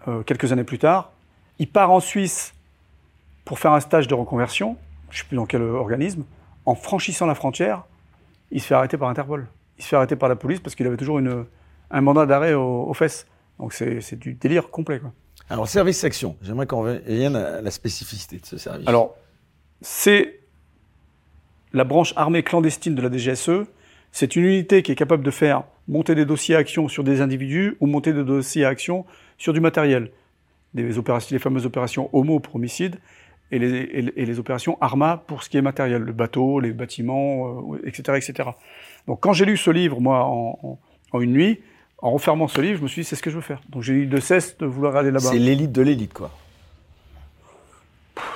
euh, 0.06 0.22
quelques 0.22 0.52
années 0.52 0.64
plus 0.64 0.78
tard, 0.78 1.12
il 1.58 1.68
part 1.68 1.90
en 1.90 2.00
Suisse 2.00 2.54
pour 3.44 3.58
faire 3.58 3.72
un 3.72 3.80
stage 3.80 4.08
de 4.08 4.14
reconversion, 4.14 4.76
je 5.10 5.16
ne 5.16 5.22
sais 5.22 5.28
plus 5.28 5.36
dans 5.36 5.46
quel 5.46 5.62
organisme, 5.62 6.24
en 6.66 6.74
franchissant 6.74 7.26
la 7.26 7.34
frontière, 7.34 7.84
il 8.50 8.60
se 8.60 8.66
fait 8.66 8.74
arrêter 8.74 8.98
par 8.98 9.08
Interpol. 9.08 9.46
Il 9.78 9.84
se 9.84 9.88
fait 9.88 9.96
arrêter 9.96 10.16
par 10.16 10.28
la 10.28 10.36
police 10.36 10.60
parce 10.60 10.74
qu'il 10.74 10.86
avait 10.86 10.96
toujours 10.96 11.18
une, 11.18 11.46
un 11.90 12.00
mandat 12.00 12.26
d'arrêt 12.26 12.54
aux, 12.54 12.84
aux 12.84 12.94
fesses. 12.94 13.26
Donc 13.58 13.72
c'est 13.72 14.00
c'est 14.00 14.18
du 14.18 14.34
délire 14.34 14.70
complet. 14.70 14.98
Quoi. 14.98 15.12
Alors, 15.50 15.68
service 15.68 16.02
action, 16.04 16.36
j'aimerais 16.42 16.66
qu'on 16.66 16.82
revienne 16.82 17.36
à 17.36 17.60
la 17.60 17.70
spécificité 17.70 18.38
de 18.38 18.46
ce 18.46 18.56
service. 18.56 18.88
Alors, 18.88 19.14
c'est 19.82 20.40
la 21.74 21.84
branche 21.84 22.14
armée 22.16 22.42
clandestine 22.42 22.94
de 22.94 23.02
la 23.02 23.10
DGSE. 23.10 23.66
C'est 24.12 24.36
une 24.36 24.44
unité 24.44 24.82
qui 24.82 24.92
est 24.92 24.94
capable 24.94 25.24
de 25.24 25.30
faire 25.30 25.64
monter 25.88 26.14
des 26.14 26.24
dossiers 26.24 26.54
à 26.54 26.58
action 26.58 26.88
sur 26.88 27.04
des 27.04 27.20
individus 27.20 27.76
ou 27.80 27.86
monter 27.86 28.12
des 28.12 28.24
dossiers 28.24 28.64
à 28.64 28.68
action 28.68 29.04
sur 29.36 29.52
du 29.52 29.60
matériel. 29.60 30.10
Les 30.74 30.92
fameuses 31.38 31.66
opérations 31.66 32.08
HOMO 32.12 32.38
pour 32.38 32.56
homicide 32.56 32.96
et 33.50 33.58
les, 33.58 34.38
opérations 34.38 34.78
ARMA 34.80 35.22
pour 35.26 35.42
ce 35.42 35.50
qui 35.50 35.56
est 35.56 35.62
matériel, 35.62 36.02
le 36.02 36.12
bateau, 36.12 36.60
les 36.60 36.72
bâtiments, 36.72 37.74
euh, 37.74 37.86
etc., 37.86 38.02
etc. 38.16 38.50
Donc 39.06 39.20
quand 39.20 39.32
j'ai 39.32 39.44
lu 39.44 39.56
ce 39.56 39.70
livre, 39.70 40.00
moi, 40.00 40.24
en- 40.24 40.78
en 41.12 41.20
une 41.20 41.32
nuit, 41.32 41.60
en 41.98 42.10
refermant 42.12 42.48
ce 42.48 42.60
livre, 42.60 42.78
je 42.78 42.82
me 42.82 42.88
suis 42.88 43.02
dit, 43.02 43.08
c'est 43.08 43.16
ce 43.16 43.22
que 43.22 43.30
je 43.30 43.36
veux 43.36 43.42
faire. 43.42 43.60
Donc 43.68 43.82
j'ai 43.82 43.94
eu 43.94 44.06
de 44.06 44.18
cesse 44.20 44.56
de 44.58 44.66
vouloir 44.66 44.96
aller 44.96 45.10
là-bas. 45.10 45.30
c'est 45.30 45.38
l'élite 45.38 45.72
de 45.72 45.82
l'élite, 45.82 46.12
quoi. 46.12 46.30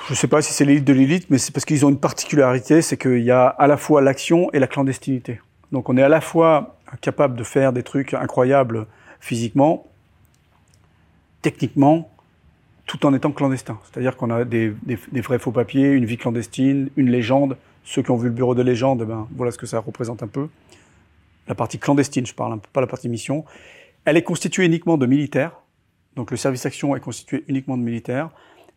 Je 0.07 0.13
ne 0.13 0.15
sais 0.15 0.27
pas 0.27 0.41
si 0.41 0.53
c'est 0.53 0.65
l'élite 0.65 0.85
de 0.85 0.93
l'élite, 0.93 1.29
mais 1.29 1.37
c'est 1.37 1.53
parce 1.53 1.65
qu'ils 1.65 1.85
ont 1.85 1.89
une 1.89 1.99
particularité, 1.99 2.81
c'est 2.81 2.97
qu'il 2.97 3.23
y 3.23 3.31
a 3.31 3.47
à 3.47 3.67
la 3.67 3.77
fois 3.77 4.01
l'action 4.01 4.51
et 4.51 4.59
la 4.59 4.67
clandestinité. 4.67 5.39
Donc 5.71 5.89
on 5.89 5.97
est 5.97 6.03
à 6.03 6.09
la 6.09 6.21
fois 6.21 6.77
capable 7.01 7.35
de 7.35 7.43
faire 7.43 7.71
des 7.71 7.83
trucs 7.83 8.13
incroyables 8.13 8.87
physiquement, 9.19 9.87
techniquement, 11.41 12.09
tout 12.85 13.05
en 13.05 13.13
étant 13.13 13.31
clandestin. 13.31 13.79
C'est-à-dire 13.83 14.17
qu'on 14.17 14.31
a 14.31 14.43
des, 14.45 14.73
vrais 15.13 15.39
faux 15.39 15.51
papiers, 15.51 15.91
une 15.91 16.05
vie 16.05 16.17
clandestine, 16.17 16.89
une 16.97 17.09
légende. 17.09 17.55
Ceux 17.83 18.01
qui 18.01 18.11
ont 18.11 18.17
vu 18.17 18.29
le 18.29 18.33
bureau 18.33 18.55
de 18.55 18.63
légende, 18.63 19.03
ben, 19.05 19.27
voilà 19.35 19.51
ce 19.51 19.57
que 19.57 19.67
ça 19.67 19.79
représente 19.79 20.23
un 20.23 20.27
peu. 20.27 20.49
La 21.47 21.55
partie 21.55 21.79
clandestine, 21.79 22.25
je 22.25 22.33
parle, 22.33 22.59
pas 22.73 22.81
la 22.81 22.87
partie 22.87 23.09
mission. 23.09 23.45
Elle 24.05 24.17
est 24.17 24.23
constituée 24.23 24.65
uniquement 24.65 24.97
de 24.97 25.05
militaires. 25.05 25.53
Donc 26.15 26.31
le 26.31 26.37
service 26.37 26.65
action 26.65 26.95
est 26.95 26.99
constitué 26.99 27.45
uniquement 27.47 27.77
de 27.77 27.83
militaires. 27.83 28.31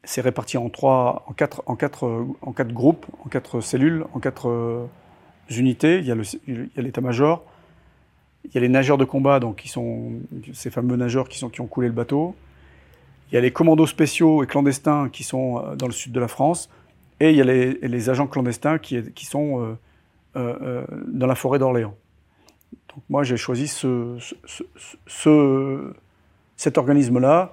C'est 0.05 0.21
réparti 0.21 0.59
en 0.59 0.69
trois, 0.69 1.25
en 1.29 1.33
quatre, 1.33 1.63
en 1.67 1.77
quatre, 1.77 2.27
en 2.41 2.53
quatre 2.53 2.73
groupes, 2.73 3.07
en 3.25 3.29
quatre 3.29 3.61
cellules, 3.61 4.05
en 4.15 4.19
quatre 4.19 4.49
euh, 4.49 4.85
unités. 5.49 5.99
Il 6.01 6.07
y 6.07 6.11
a 6.11 6.83
l'état-major, 6.83 7.45
il 8.45 8.53
y 8.53 8.59
a 8.59 8.61
les 8.61 8.69
nageurs 8.69 8.99
de 8.99 9.05
combat, 9.05 9.39
donc 9.39 9.57
qui 9.57 9.69
sont 9.69 10.13
ces 10.53 10.71
fameux 10.71 10.97
nageurs 10.97 11.29
qui 11.29 11.39
sont 11.39 11.49
qui 11.49 11.61
ont 11.61 11.69
coulé 11.69 11.87
le 11.87 11.95
bateau. 11.95 12.35
Il 13.31 13.37
y 13.37 13.39
a 13.39 13.41
les 13.41 13.53
commandos 13.53 13.87
spéciaux 13.87 14.43
et 14.43 14.47
clandestins 14.49 15.09
qui 15.09 15.23
sont 15.23 15.59
euh, 15.59 15.77
dans 15.77 15.87
le 15.87 15.93
sud 15.93 16.13
de 16.13 16.19
la 16.21 16.29
France, 16.29 16.69
et 17.21 17.31
il 17.31 17.37
y 17.37 17.41
a 17.41 17.45
les, 17.45 17.75
les 17.75 18.11
agents 18.11 18.27
clandestins 18.27 18.79
qui, 18.79 19.01
sont 19.25 19.77
euh, 20.37 20.85
dans 21.07 21.29
la 21.29 21.37
forêt 21.37 21.61
d'Orléans. 21.61 21.95
Donc 22.89 23.05
moi 23.09 23.23
j'ai 23.23 23.37
choisi 23.37 23.69
ce- 23.69 24.17
ce- 24.47 24.65
ce- 25.07 25.95
cet 26.57 26.77
organisme-là 26.77 27.53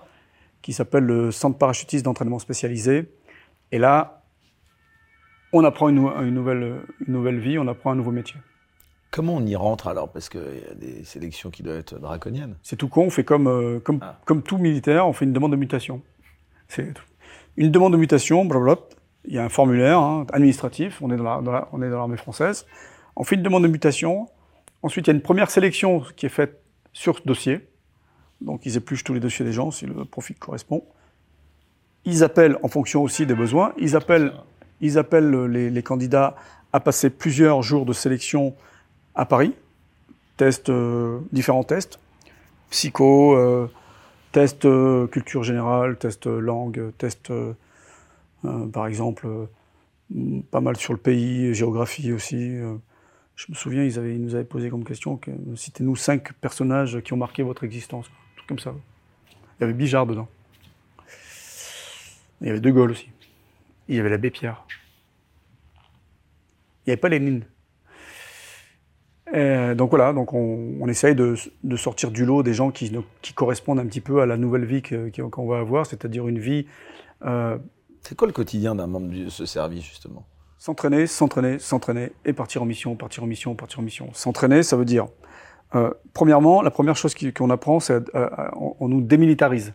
qui 0.62 0.74
s'appelle 0.74 1.04
le 1.04 1.32
Centre 1.32 1.58
parachutiste 1.58 2.06
d'entraînement 2.06 2.40
spécialisé. 2.40 3.12
Et 3.72 3.78
là, 3.80 4.24
on 5.54 5.64
apprend 5.64 5.90
une, 5.90 5.96
nou- 5.96 6.10
une 6.22 6.34
nouvelle, 6.34 6.82
une 7.08 7.14
nouvelle 7.14 7.40
vie, 7.40 7.58
on 7.58 7.68
apprend 7.68 7.92
un 7.92 7.96
nouveau 7.96 8.12
métier. 8.12 8.36
Comment 9.12 9.36
on 9.38 9.46
y 9.46 9.56
rentre 9.56 9.88
alors? 9.88 10.12
Parce 10.12 10.30
qu'il 10.30 10.42
y 10.42 10.72
a 10.72 10.76
des 10.76 11.04
sélections 11.04 11.50
qui 11.50 11.64
doivent 11.64 11.78
être 11.80 11.98
draconiennes. 12.00 12.56
C'est 12.62 12.76
tout 12.76 12.88
con, 12.90 13.06
on 13.06 13.10
fait 13.10 13.24
comme, 13.24 13.48
euh, 13.48 13.80
comme, 13.80 14.00
Ah. 14.02 14.20
comme 14.26 14.44
tout 14.44 14.58
militaire, 14.60 15.08
on 15.08 15.14
fait 15.14 15.26
une 15.26 15.34
demande 15.34 15.52
de 15.52 15.56
mutation. 15.58 16.02
C'est. 16.68 16.94
Une 17.58 17.72
demande 17.72 17.94
de 17.94 17.98
mutation, 17.98 18.46
blablabla, 18.46 18.82
il 19.26 19.34
y 19.34 19.40
a 19.40 19.44
un 19.44 19.50
formulaire 19.50 20.00
hein, 20.00 20.26
administratif, 20.32 21.02
on 21.02 21.10
est 21.12 21.18
dans 21.18 21.42
la, 21.42 21.68
on 21.72 21.82
est 21.82 21.90
dans 21.90 21.98
l'armée 21.98 22.18
française. 22.18 22.66
On 23.16 23.24
fait 23.24 23.36
une 23.36 23.42
demande 23.44 23.64
de 23.64 23.68
mutation. 23.68 24.30
Ensuite, 24.84 25.08
il 25.08 25.10
y 25.10 25.14
a 25.14 25.16
une 25.16 25.22
première 25.24 25.50
sélection 25.50 26.02
qui 26.16 26.28
est 26.28 26.30
faite 26.30 26.62
sur 26.94 27.18
ce 27.18 27.24
dossier. 27.24 27.68
Donc, 28.42 28.66
ils 28.66 28.78
épluchent 28.78 29.04
tous 29.04 29.14
les 29.14 29.20
dossiers 29.20 29.46
des 29.46 29.54
gens 29.54 29.72
si 29.72 29.86
le 29.86 30.06
profil 30.06 30.36
correspond. 30.38 30.84
Ils 32.06 32.24
appellent 32.24 32.58
en 32.64 32.68
fonction 32.68 33.04
aussi 33.04 33.26
des 33.26 33.36
besoins. 33.36 33.74
Ils 33.78 33.96
appellent, 33.96 34.34
ils 34.82 34.98
appellent 34.98 35.46
les, 35.46 35.70
les 35.70 35.84
candidats 35.84 36.36
à 36.72 36.80
passer 36.80 37.10
plusieurs 37.10 37.62
jours 37.62 37.86
de 37.86 37.94
sélection 37.94 38.56
à 39.16 39.26
Paris. 39.26 39.54
Tests, 40.38 40.70
euh, 40.70 41.20
différents 41.32 41.64
tests. 41.64 42.00
Psycho, 42.70 43.36
euh, 43.36 43.68
test 44.32 44.66
euh, 44.66 45.08
culture 45.08 45.44
générale, 45.44 45.98
test 45.98 46.28
euh, 46.28 46.40
langue, 46.40 46.92
test, 46.98 47.32
par 48.72 48.88
exemple, 48.88 49.28
pas 50.50 50.62
mal 50.62 50.78
sur 50.78 50.94
le 50.94 51.00
pays, 51.00 51.54
géographie 51.54 52.14
aussi. 52.14 52.56
je 53.36 53.46
me 53.50 53.56
souviens, 53.56 53.84
ils, 53.84 54.00
avaient, 54.00 54.16
ils 54.16 54.22
nous 54.22 54.34
avaient 54.34 54.46
posé 54.46 54.70
comme 54.70 54.86
question 54.86 55.18
que 55.18 55.32
citez-nous 55.56 55.98
cinq 55.98 56.32
personnages 56.34 57.02
qui 57.02 57.12
ont 57.12 57.18
marqué 57.18 57.44
votre 57.44 57.66
existence. 57.66 58.10
Comme 58.50 58.58
ça. 58.58 58.74
Il 59.60 59.62
y 59.62 59.64
avait 59.66 59.74
Bijard 59.74 60.08
dedans. 60.08 60.28
Il 62.42 62.48
y 62.48 62.50
avait 62.50 62.60
De 62.60 62.72
Gaulle 62.72 62.90
aussi. 62.90 63.12
Il 63.88 63.96
y 63.96 64.00
avait 64.00 64.10
l'abbé 64.10 64.32
Pierre. 64.32 64.66
Il 66.80 66.90
n'y 66.90 66.94
avait 66.94 66.98
pas 66.98 67.10
Lénine. 67.10 67.46
Euh, 69.36 69.76
donc 69.76 69.92
voilà, 69.92 70.14
donc 70.14 70.34
on, 70.34 70.78
on 70.82 70.88
essaye 70.88 71.14
de, 71.14 71.36
de 71.64 71.76
sortir 71.76 72.10
du 72.10 72.26
lot 72.26 72.42
des 72.42 72.56
gens 72.56 72.72
qui, 72.72 72.92
correspondent 73.36 73.78
un 73.78 73.86
petit 73.86 74.02
peu 74.02 74.22
à 74.22 74.26
la 74.26 74.38
nouvelle 74.38 74.66
vie 74.66 74.82
qu'on 74.82 75.48
va 75.48 75.60
avoir, 75.60 75.86
c'est-à-dire 75.86 76.28
une 76.28 76.40
vie 76.40 76.66
euh, 77.24 77.56
C'est 78.02 78.16
quoi 78.16 78.26
le 78.26 78.34
quotidien 78.34 78.74
d'un 78.74 78.88
membre 78.88 79.10
de 79.10 79.30
ce 79.30 79.46
service, 79.46 79.84
justement? 79.84 80.26
S'entraîner, 80.58 81.06
s'entraîner, 81.06 81.60
s'entraîner 81.60 82.12
et 82.26 82.34
partir 82.34 82.64
en 82.64 82.66
mission, 82.66 82.96
partir 82.96 83.22
en 83.22 83.28
mission, 83.28 83.54
partir 83.54 83.80
en 83.80 83.84
mission. 83.84 84.10
S'entraîner, 84.14 84.64
ça 84.64 84.76
veut 84.76 84.86
dire, 84.86 85.06
euh, 85.76 85.92
premièrement, 86.14 86.62
la 86.62 86.72
première 86.72 86.96
chose 86.96 87.14
qu'on 87.36 87.50
apprend, 87.50 87.80
c'est 87.80 87.94
euh, 87.94 88.02
euh, 88.16 88.30
on, 88.56 88.76
on 88.80 88.88
nous 88.88 89.02
démilitarise. 89.02 89.74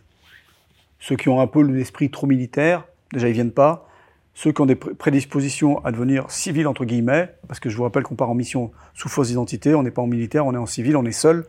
Ceux 0.99 1.15
qui 1.15 1.29
ont 1.29 1.39
un 1.41 1.47
peu 1.47 1.61
l'esprit 1.61 2.09
trop 2.09 2.27
militaire, 2.27 2.85
déjà 3.13 3.27
ils 3.29 3.33
viennent 3.33 3.51
pas. 3.51 3.87
Ceux 4.33 4.51
qui 4.51 4.61
ont 4.61 4.65
des 4.65 4.75
pré- 4.75 4.93
prédispositions 4.93 5.83
à 5.85 5.91
devenir 5.91 6.29
civils 6.29 6.67
entre 6.67 6.83
guillemets, 6.83 7.33
parce 7.47 7.59
que 7.61 7.69
je 7.69 7.77
vous 7.77 7.83
rappelle 7.83 8.03
qu'on 8.03 8.15
part 8.15 8.29
en 8.29 8.35
mission 8.35 8.71
sous 8.93 9.07
fausse 9.07 9.31
identité, 9.31 9.73
on 9.75 9.83
n'est 9.83 9.91
pas 9.91 10.01
en 10.01 10.07
militaire, 10.07 10.45
on 10.45 10.53
est 10.53 10.57
en 10.57 10.65
civil, 10.65 10.97
on 10.97 11.05
est 11.05 11.11
seul. 11.11 11.45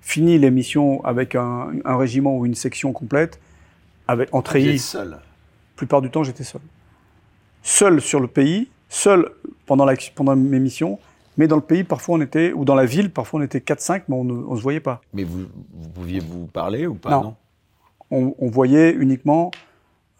Fini 0.00 0.38
les 0.38 0.50
missions 0.50 1.04
avec 1.04 1.34
un, 1.34 1.72
un 1.84 1.96
régiment 1.96 2.36
ou 2.36 2.46
une 2.46 2.54
section 2.54 2.92
complète, 2.92 3.40
avec 4.06 4.32
en 4.32 4.42
treillis 4.42 4.78
seul. 4.78 5.18
plupart 5.76 6.00
du 6.02 6.10
temps, 6.10 6.22
j'étais 6.22 6.44
seul. 6.44 6.60
Seul 7.62 8.00
sur 8.00 8.20
le 8.20 8.28
pays, 8.28 8.68
seul 8.88 9.30
pendant, 9.66 9.84
la, 9.84 9.94
pendant 10.14 10.36
mes 10.36 10.60
missions, 10.60 10.98
mais 11.36 11.46
dans 11.48 11.56
le 11.56 11.62
pays, 11.62 11.84
parfois 11.84 12.16
on 12.18 12.20
était, 12.20 12.52
ou 12.52 12.64
dans 12.64 12.74
la 12.74 12.84
ville, 12.86 13.10
parfois 13.12 13.40
on 13.40 13.42
était 13.42 13.58
4-5, 13.60 14.02
mais 14.08 14.14
on 14.16 14.24
ne 14.24 14.32
on 14.32 14.56
se 14.56 14.62
voyait 14.62 14.80
pas. 14.80 15.00
Mais 15.12 15.24
vous, 15.24 15.46
vous 15.72 15.88
pouviez 15.90 16.20
vous 16.20 16.46
parler 16.46 16.86
ou 16.86 16.94
pas 16.94 17.10
Non. 17.10 17.36
On, 18.10 18.34
on 18.38 18.48
voyait 18.48 18.92
uniquement 18.92 19.50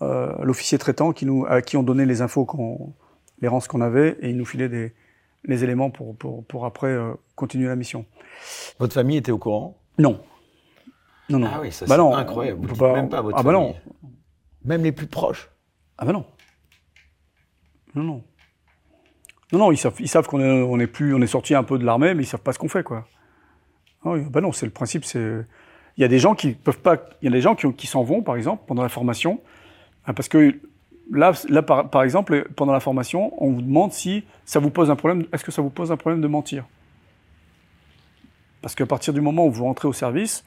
euh, 0.02 0.32
l'officier 0.42 0.78
traitant 0.78 1.12
qui 1.12 1.26
nous, 1.26 1.44
à 1.48 1.60
qui 1.62 1.76
on 1.76 1.82
donnait 1.82 2.06
les 2.06 2.22
infos, 2.22 2.44
qu'on, 2.44 2.92
les 3.40 3.48
rances 3.48 3.66
qu'on 3.68 3.80
avait, 3.80 4.16
et 4.20 4.30
il 4.30 4.36
nous 4.36 4.44
filait 4.46 4.68
des, 4.68 4.94
les 5.44 5.64
éléments 5.64 5.90
pour, 5.90 6.14
pour, 6.16 6.44
pour 6.44 6.64
après 6.66 6.88
euh, 6.88 7.12
continuer 7.34 7.66
la 7.68 7.76
mission. 7.76 8.06
Votre 8.78 8.94
famille 8.94 9.16
était 9.16 9.32
au 9.32 9.38
courant? 9.38 9.76
Non. 9.98 10.20
Non, 11.28 11.38
non. 11.40 11.48
Ah 11.52 11.58
oui, 11.60 11.70
ça 11.72 11.84
Bah 11.86 11.94
c'est 11.96 11.98
non, 12.00 12.14
incroyable. 12.14 12.60
Vous 12.60 12.68
dites 12.68 12.78
pas- 12.78 12.92
même 12.94 13.08
pas 13.08 13.18
à 13.18 13.22
votre 13.22 13.36
Ah 13.38 13.42
bah 13.42 13.52
famille. 13.52 13.68
non. 13.68 14.08
Même 14.64 14.82
les 14.84 14.92
plus 14.92 15.06
proches? 15.06 15.50
Ah 15.98 16.04
ben 16.04 16.12
non. 16.12 16.24
Non, 17.94 18.02
non. 18.04 18.24
Non, 19.52 19.58
non, 19.58 19.72
ils 19.72 19.78
savent, 19.78 20.26
qu'on 20.28 20.40
est, 20.40 20.62
on 20.62 21.22
est 21.22 21.26
sorti 21.26 21.54
un 21.54 21.64
peu 21.64 21.78
de 21.78 21.84
l'armée, 21.84 22.14
mais 22.14 22.22
ils 22.22 22.26
savent 22.26 22.42
pas 22.42 22.52
ce 22.52 22.58
qu'on 22.58 22.68
fait, 22.68 22.84
quoi. 22.84 23.06
Ben 24.04 24.40
non, 24.40 24.52
c'est 24.52 24.66
le 24.66 24.72
principe, 24.72 25.04
c'est. 25.04 25.44
Il 25.96 26.00
y 26.00 26.04
a 26.04 26.08
des 26.08 26.18
gens 26.18 26.34
qui 26.34 26.52
peuvent 26.52 26.78
pas, 26.78 26.96
il 27.20 27.26
y 27.26 27.28
a 27.28 27.30
des 27.30 27.40
gens 27.40 27.54
qui, 27.54 27.70
qui 27.74 27.86
s'en 27.86 28.02
vont, 28.02 28.22
par 28.22 28.36
exemple, 28.36 28.62
pendant 28.66 28.82
la 28.82 28.88
formation, 28.88 29.40
hein, 30.06 30.14
parce 30.14 30.28
que 30.28 30.58
là, 31.10 31.32
là 31.48 31.62
par, 31.62 31.90
par 31.90 32.02
exemple, 32.04 32.48
pendant 32.56 32.72
la 32.72 32.80
formation, 32.80 33.32
on 33.42 33.50
vous 33.50 33.60
demande 33.60 33.92
si 33.92 34.24
ça 34.44 34.60
vous 34.60 34.70
pose 34.70 34.90
un 34.90 34.96
problème, 34.96 35.26
est-ce 35.32 35.44
que 35.44 35.50
ça 35.50 35.60
vous 35.60 35.68
pose 35.68 35.92
un 35.92 35.96
problème 35.96 36.22
de 36.22 36.28
mentir? 36.28 36.64
Parce 38.62 38.74
qu'à 38.74 38.86
partir 38.86 39.12
du 39.12 39.20
moment 39.20 39.46
où 39.46 39.50
vous 39.50 39.64
rentrez 39.64 39.88
au 39.88 39.92
service, 39.92 40.44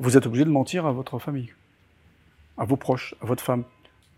vous 0.00 0.16
êtes 0.16 0.26
obligé 0.26 0.44
de 0.44 0.50
mentir 0.50 0.86
à 0.86 0.92
votre 0.92 1.18
famille, 1.18 1.52
à 2.56 2.64
vos 2.64 2.76
proches, 2.76 3.14
à 3.22 3.26
votre 3.26 3.42
femme. 3.42 3.64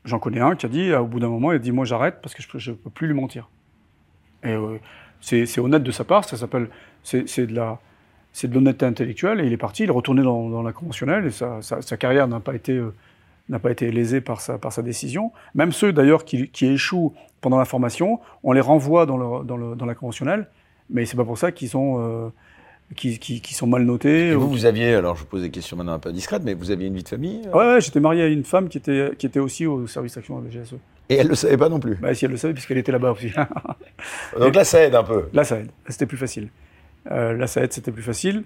J'en 0.05 0.21
connais 0.21 0.41
un 0.41 0.55
qui 0.55 0.65
a 0.65 0.69
dit, 0.69 0.95
au 0.95 1.07
bout 1.07 1.19
d'un 1.21 1.29
moment, 1.29 1.53
il 1.53 1.57
a 1.57 1.59
dit, 1.59 1.73
moi 1.73 1.85
j'arrête 1.85 2.21
parce 2.23 2.35
que 2.35 2.59
je 2.59 2.71
ne 2.71 2.77
peux 2.77 2.91
plus 2.91 3.09
lui 3.09 3.15
mentir. 3.15 3.49
Et 4.45 4.53
euh, 4.53 4.79
c'est 5.21 5.59
honnête 5.59 5.83
de 5.83 5.91
sa 5.91 6.05
part, 6.05 6.25
ça 6.25 6.37
s'appelle, 6.37 6.69
c'est 7.03 7.47
de 7.47 7.55
la, 7.55 7.79
c'est 8.33 8.49
de 8.49 8.55
l'honnêteté 8.55 8.87
intellectuelle. 8.87 9.41
Et 9.41 9.47
il 9.47 9.53
est 9.53 9.57
parti, 9.59 9.85
il 9.85 9.89
est 9.89 9.93
retourné 9.93 10.23
dans, 10.23 10.49
dans 10.49 10.63
la 10.63 10.73
conventionnelle 10.73 11.27
et 11.27 11.31
sa, 11.31 11.61
sa, 11.63 11.83
sa 11.83 11.97
carrière 11.97 12.29
n'a 12.29 12.41
pas 12.41 12.55
été 12.55 12.73
euh, 12.73 12.95
n'a 13.49 13.59
pas 13.59 13.71
été 13.71 13.91
lésée 13.91 14.21
par 14.21 14.41
sa, 14.41 14.59
par 14.59 14.73
sa 14.73 14.83
décision. 14.83 15.33
Même 15.55 15.73
ceux 15.73 15.93
d'ailleurs 15.93 16.25
qui, 16.25 16.49
qui 16.49 16.67
échouent 16.67 17.15
pendant 17.41 17.59
la 17.59 17.65
formation, 17.65 18.21
on 18.45 18.53
les 18.53 18.61
renvoie 18.61 19.07
dans, 19.07 19.17
le, 19.17 19.45
dans, 19.45 19.57
le, 19.57 19.75
dans 19.75 19.87
la 19.87 19.95
conventionnelle, 19.95 20.49
mais 20.91 21.07
c'est 21.07 21.17
pas 21.17 21.25
pour 21.25 21.39
ça 21.39 21.51
qu'ils 21.51 21.71
sont 21.71 21.97
euh, 21.99 22.29
qui, 22.95 23.19
qui, 23.19 23.41
qui 23.41 23.55
sont 23.55 23.67
mal 23.67 23.85
notés. 23.85 24.29
Et 24.29 24.35
ou 24.35 24.41
vous, 24.41 24.51
vous 24.51 24.67
aviez, 24.67 24.95
alors 24.95 25.17
je 25.17 25.21
vous 25.21 25.27
pose 25.29 25.43
des 25.43 25.51
questions 25.51 25.77
maintenant 25.77 25.95
un 25.95 25.99
peu 25.99 26.13
discrètes, 26.13 26.43
mais 26.45 26.55
vous 26.55 26.71
aviez 26.71 26.89
une 26.89 26.95
vie 26.95 27.03
de 27.03 27.09
famille 27.09 27.43
euh? 27.47 27.57
Ouais, 27.57 27.75
ouais, 27.75 27.81
j'étais 27.81 28.01
marié 28.01 28.23
à 28.23 28.27
une 28.27 28.45
femme 28.45 28.69
qui 28.69 28.79
était, 28.79 29.13
qui 29.17 29.27
était 29.27 29.41
aussi 29.41 29.67
au 29.67 29.87
service 29.87 30.17
action 30.17 30.39
de 30.41 30.45
la 30.45 30.51
GSE. 30.51 30.75
Et 31.09 31.15
elle 31.17 31.27
ne 31.27 31.31
le 31.31 31.35
savait 31.37 31.57
pas 31.57 31.69
non 31.69 31.81
plus. 31.81 31.95
Bah, 31.97 32.15
si 32.15 32.25
elle 32.25 32.31
le 32.31 32.37
savait, 32.37 32.53
puisqu'elle 32.53 32.79
était 32.79 32.93
là-bas 32.93 33.13
aussi. 33.13 33.33
Donc 34.39 34.55
là, 34.55 34.65
ça 34.65 34.83
aide 34.83 34.95
un 34.95 35.05
peu. 35.05 35.29
là, 35.33 35.45
ça 35.45 35.59
aide. 35.59 35.71
C'était 35.89 36.07
plus 36.07 36.19
facile. 36.19 36.49
Euh, 37.11 37.33
là, 37.35 37.47
ça 37.47 37.63
aide, 37.63 37.73
c'était 37.73 37.93
plus 37.93 38.03
facile. 38.03 38.45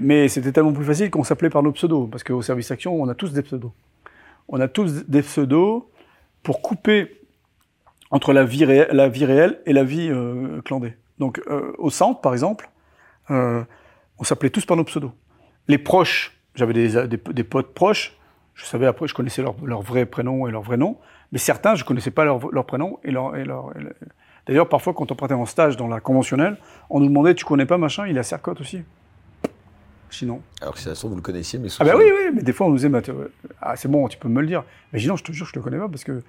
Mais 0.00 0.28
c'était 0.28 0.52
tellement 0.52 0.72
plus 0.72 0.84
facile 0.84 1.10
qu'on 1.10 1.24
s'appelait 1.24 1.50
par 1.50 1.62
nos 1.62 1.72
pseudos. 1.72 2.08
Parce 2.10 2.22
qu'au 2.22 2.42
service 2.42 2.70
action, 2.70 3.00
on 3.00 3.08
a 3.08 3.14
tous 3.14 3.32
des 3.32 3.42
pseudos. 3.42 3.72
On 4.48 4.60
a 4.60 4.68
tous 4.68 5.06
des 5.06 5.22
pseudos 5.22 5.88
pour 6.42 6.62
couper 6.62 7.18
entre 8.10 8.32
la 8.32 8.44
vie, 8.44 8.64
réelle, 8.64 8.88
la 8.92 9.08
vie 9.08 9.24
réelle 9.24 9.60
et 9.66 9.72
la 9.72 9.84
vie 9.84 10.08
euh, 10.10 10.60
clandée. 10.62 10.94
Donc, 11.18 11.42
euh, 11.48 11.72
au 11.78 11.90
centre, 11.90 12.20
par 12.20 12.32
exemple, 12.32 12.70
euh, 13.30 13.62
on 14.18 14.24
s'appelait 14.24 14.50
tous 14.50 14.64
par 14.64 14.76
nos 14.76 14.84
pseudos. 14.84 15.12
Les 15.66 15.78
proches, 15.78 16.40
j'avais 16.54 16.72
des, 16.72 17.06
des, 17.06 17.16
des 17.18 17.44
potes 17.44 17.74
proches, 17.74 18.16
je 18.54 18.64
savais 18.64 18.86
après, 18.86 19.06
je 19.06 19.14
connaissais 19.14 19.42
leur, 19.42 19.54
leur 19.64 19.82
vrai 19.82 20.06
prénom 20.06 20.46
et 20.46 20.50
leur 20.50 20.62
vrai 20.62 20.76
nom, 20.76 20.96
mais 21.32 21.38
certains, 21.38 21.74
je 21.74 21.84
connaissais 21.84 22.10
pas 22.10 22.24
leur, 22.24 22.50
leur 22.52 22.64
prénom 22.66 22.98
et 23.04 23.10
leur... 23.10 23.36
Et 23.36 23.44
leur, 23.44 23.76
et 23.76 23.80
leur- 23.80 23.92
D'ailleurs, 24.46 24.68
parfois, 24.70 24.94
quand 24.94 25.12
on 25.12 25.14
partait 25.14 25.34
en 25.34 25.44
stage 25.44 25.76
dans 25.76 25.88
la 25.88 26.00
conventionnelle, 26.00 26.56
on 26.88 27.00
nous 27.00 27.08
demandait, 27.08 27.34
tu 27.34 27.44
connais 27.44 27.66
pas 27.66 27.76
machin, 27.76 28.06
il 28.06 28.16
est 28.16 28.20
à 28.20 28.22
Sercotte 28.22 28.62
aussi. 28.62 28.82
Sinon. 30.10 30.40
Alors 30.62 30.72
que 30.72 30.78
si 30.80 30.86
ça 30.86 30.94
se 30.94 31.00
trouve, 31.00 31.10
vous 31.10 31.16
le 31.16 31.22
connaissiez, 31.22 31.58
mais 31.58 31.68
Ah 31.78 31.84
ben 31.84 31.92
son- 31.92 31.98
oui, 31.98 32.04
oui, 32.06 32.30
mais 32.34 32.42
des 32.42 32.54
fois, 32.54 32.66
on 32.66 32.70
nous 32.70 32.76
disait, 32.76 32.88
bah, 32.88 33.02
ah, 33.60 33.76
c'est 33.76 33.88
bon, 33.88 34.08
tu 34.08 34.16
peux 34.16 34.28
me 34.28 34.40
le 34.40 34.46
dire. 34.46 34.64
Mais 34.92 34.98
sinon, 35.00 35.16
je 35.16 35.24
te 35.24 35.32
jure, 35.32 35.44
je 35.46 35.52
le 35.54 35.60
connais 35.60 35.76
pas 35.78 35.88
parce 35.88 36.02
que 36.02 36.22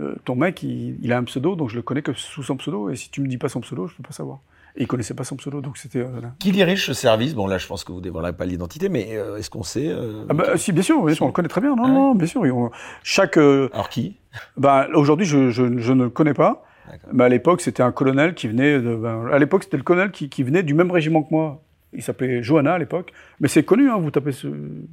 euh, 0.00 0.14
ton 0.26 0.36
mec, 0.36 0.62
il, 0.62 0.98
il 1.02 1.12
a 1.14 1.16
un 1.18 1.24
pseudo, 1.24 1.56
donc 1.56 1.70
je 1.70 1.76
le 1.76 1.82
connais 1.82 2.02
que 2.02 2.12
sous 2.12 2.42
son 2.42 2.56
pseudo, 2.58 2.90
et 2.90 2.96
si 2.96 3.10
tu 3.10 3.22
me 3.22 3.26
dis 3.28 3.38
pas 3.38 3.48
son 3.48 3.60
pseudo, 3.62 3.86
je 3.86 3.94
peux 3.96 4.02
pas 4.02 4.12
savoir. 4.12 4.40
Et 4.76 4.82
il 4.84 4.86
connaissait 4.86 5.12
pas 5.14 5.24
son 5.24 5.36
pseudo, 5.36 5.60
donc 5.60 5.76
c'était... 5.76 5.98
euh. 5.98 6.08
Qui 6.38 6.50
dirige 6.50 6.86
ce 6.86 6.94
service 6.94 7.34
Bon, 7.34 7.46
là, 7.46 7.58
je 7.58 7.66
pense 7.66 7.84
que 7.84 7.92
vous 7.92 7.98
ne 7.98 8.04
dévoilerez 8.04 8.32
pas 8.32 8.46
l'identité, 8.46 8.88
mais 8.88 9.08
euh, 9.12 9.36
est-ce 9.36 9.50
qu'on 9.50 9.62
sait 9.62 9.88
euh, 9.88 10.24
Ah 10.30 10.34
bah, 10.34 10.56
si, 10.56 10.72
bien 10.72 10.82
sûr, 10.82 11.02
bien 11.04 11.14
sûr, 11.14 11.24
on 11.24 11.28
le 11.28 11.32
connaît 11.34 11.48
très 11.48 11.60
bien. 11.60 11.76
Non, 11.76 11.82
Ah 11.84 11.88
ouais 11.88 11.92
non, 11.94 12.14
bien 12.14 12.26
sûr. 12.26 12.40
on- 12.42 12.70
chaque, 13.02 13.36
euh, 13.36 13.68
Alors 13.74 13.90
qui? 13.90 14.16
ben, 14.56 14.86
aujourd'hui, 14.94 15.26
je, 15.26 15.50
je, 15.50 15.76
je 15.78 15.92
ne 15.92 16.04
le 16.04 16.10
connais 16.10 16.32
pas. 16.34 16.64
Mais 17.12 17.24
à 17.24 17.28
l'époque, 17.28 17.60
c'était 17.60 17.82
un 17.82 17.92
colonel 17.92 18.34
qui 18.34 18.48
venait. 18.48 18.80
De, 18.80 18.94
ben, 18.96 19.26
à 19.32 19.38
l'époque, 19.38 19.64
c'était 19.64 19.76
le 19.76 19.82
colonel 19.82 20.10
qui, 20.10 20.28
qui 20.28 20.42
venait 20.42 20.62
du 20.62 20.74
même 20.74 20.90
régiment 20.90 21.22
que 21.22 21.28
moi. 21.30 21.62
Il 21.94 22.02
s'appelait 22.02 22.42
Johanna 22.42 22.74
à 22.74 22.78
l'époque. 22.78 23.12
Mais 23.40 23.48
c'est 23.48 23.62
connu, 23.64 23.90
hein, 23.90 23.98
vous 23.98 24.10
tapez 24.10 24.32
ce 24.32 24.48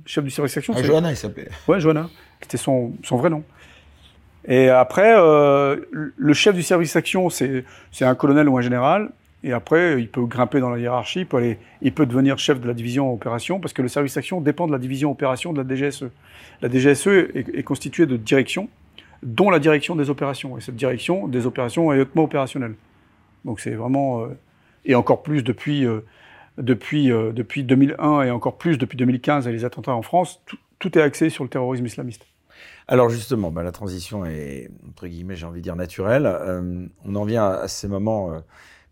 chef 0.06 0.24
du 0.24 0.30
service 0.30 0.56
action. 0.58 0.74
Ah, 0.78 0.84
Johanna, 0.84 1.12
il 1.12 1.16
s'appelait. 1.18 1.48
Ouais, 1.68 1.80
Johanna. 1.80 2.10
C'était 2.42 2.58
son, 2.58 2.92
son 3.04 3.16
vrai 3.18 3.30
nom. 3.30 3.44
Et 4.48 4.70
après, 4.70 5.14
euh, 5.18 5.78
le 6.18 6.34
chef 6.34 6.56
du 6.56 6.64
service 6.64 6.96
action, 6.96 7.30
c'est 7.30 7.64
c'est 7.92 8.06
un 8.06 8.16
colonel 8.16 8.48
ou 8.50 8.58
un 8.58 8.62
général. 8.62 9.10
Et 9.44 9.54
après, 9.54 10.02
il 10.02 10.10
peut 10.10 10.26
grimper 10.26 10.60
dans 10.60 10.70
la 10.70 10.80
hiérarchie, 10.80 11.26
il 11.82 11.92
peut, 11.94 12.06
devenir 12.06 12.38
chef 12.38 12.60
de 12.60 12.68
la 12.68 12.74
division 12.74 13.14
opération, 13.14 13.60
parce 13.60 13.74
que 13.74 13.82
le 13.82 13.88
service 13.88 14.18
action 14.18 14.42
dépend 14.42 14.68
de 14.68 14.74
la 14.74 14.80
division 14.80 15.12
opération 15.12 15.54
de 15.54 15.62
la 15.62 15.76
DGSE. 15.76 16.06
La 16.62 16.70
DGSE 16.70 17.08
est, 17.08 17.64
constituée 17.64 18.06
de 18.06 18.18
directions, 18.18 18.68
dont 19.24 19.50
la 19.50 19.60
direction 19.60 19.96
des 19.96 20.10
opérations. 20.10 20.58
Et 20.58 20.62
cette 20.62 20.76
direction 20.76 21.28
des 21.28 21.46
opérations 21.46 21.94
est 21.94 22.02
hautement 22.02 22.24
opérationnelle. 22.24 22.76
Donc 23.46 23.62
c'est 23.62 23.76
vraiment... 23.76 24.24
euh, 24.24 24.38
et 24.86 24.96
encore 24.96 25.24
plus 25.24 25.44
depuis, 25.44 25.86
euh, 25.86 26.02
depuis, 26.58 27.12
euh, 27.12 27.32
depuis 27.32 27.64
2001 27.64 28.24
et 28.24 28.32
encore 28.32 28.58
plus 28.58 28.78
depuis 28.78 28.98
2015 28.98 29.48
et 29.48 29.52
les 29.52 29.64
attentats 29.64 29.94
en 29.94 30.02
France, 30.02 30.42
tout, 30.80 30.98
est 30.98 31.02
axé 31.02 31.30
sur 31.30 31.44
le 31.44 31.50
terrorisme 31.50 31.86
islamiste. 31.86 32.26
Alors 32.90 33.10
justement, 33.10 33.52
bah, 33.52 33.64
la 33.64 33.72
transition 33.72 34.26
est, 34.26 34.70
entre 34.90 35.08
guillemets, 35.08 35.36
j'ai 35.36 35.46
envie 35.46 35.60
de 35.60 35.64
dire 35.64 35.76
naturelle. 35.78 36.30
On 37.06 37.16
en 37.16 37.24
vient 37.24 37.46
à 37.46 37.68
ces 37.68 37.88
moments 37.88 38.42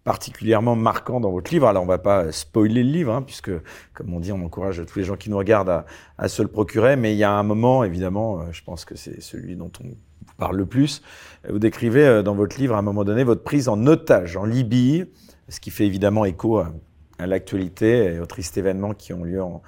particulièrement 0.07 0.77
marquants 0.77 1.19
dans 1.19 1.31
votre 1.31 1.51
livre. 1.51 1.67
Alors 1.67 1.83
on 1.83 1.85
va 1.85 1.97
pas 1.97 2.31
spoiler 2.31 2.81
le 2.81 2.91
livre, 2.91 3.13
hein, 3.13 3.21
puisque, 3.21 3.51
comme 3.93 4.13
on 4.13 4.21
dit, 4.21 4.31
on 4.31 4.41
encourage 4.41 4.81
tous 4.85 4.99
les 4.99 5.03
gens 5.03 5.17
qui 5.17 5.29
nous 5.29 5.37
regardent 5.37 5.83
à, 6.17 6.27
se 6.29 6.41
le 6.41 6.47
procurer. 6.47 6.95
Mais 6.95 7.13
il 7.13 7.17
y 7.17 7.25
a 7.25 7.31
un 7.33 7.43
moment, 7.43 7.83
évidemment, 7.83 8.39
euh, 8.39 8.43
je 8.53 8.63
pense 8.63 8.85
que 8.85 8.95
c'est 8.95 9.21
celui 9.21 9.57
dont 9.57 9.69
on 9.83 9.89
parle 10.37 10.55
le 10.55 10.65
plus. 10.65 11.01
Vous 11.49 11.59
décrivez 11.59 12.07
euh, 12.07 12.23
dans 12.23 12.35
votre 12.35 12.57
livre 12.57 12.75
à 12.75 12.77
un 12.77 12.83
moment 12.83 13.03
donné 13.03 13.25
votre 13.25 13.43
prise 13.43 13.67
en 13.67 13.85
otage 13.85 14.37
en 14.37 14.45
Libye, 14.45 15.07
ce 15.49 15.59
qui 15.59 15.71
fait 15.71 15.85
évidemment 15.85 16.23
écho 16.23 16.59
à, 16.59 16.71
l'actualité 17.19 18.13
et 18.13 18.19
aux 18.21 18.25
tristes 18.27 18.57
événements 18.57 18.93
qui 18.93 19.11
ont 19.11 19.25
lieu 19.25 19.43
en, 19.43 19.61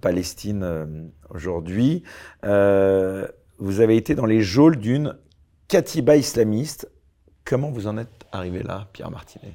Palestine 0.00 0.64
euh, 0.64 0.86
aujourd'hui. 1.30 2.02
Vous 2.42 3.80
avez 3.80 3.96
été 3.96 4.16
dans 4.16 4.26
les 4.26 4.42
geôles 4.42 4.76
d'une 4.76 5.16
katiba 5.68 6.16
islamiste. 6.16 6.90
Comment 7.44 7.70
vous 7.70 7.86
en 7.86 7.96
êtes 7.96 8.26
arrivé 8.32 8.64
là, 8.64 8.88
Pierre 8.92 9.12
Martinet? 9.12 9.54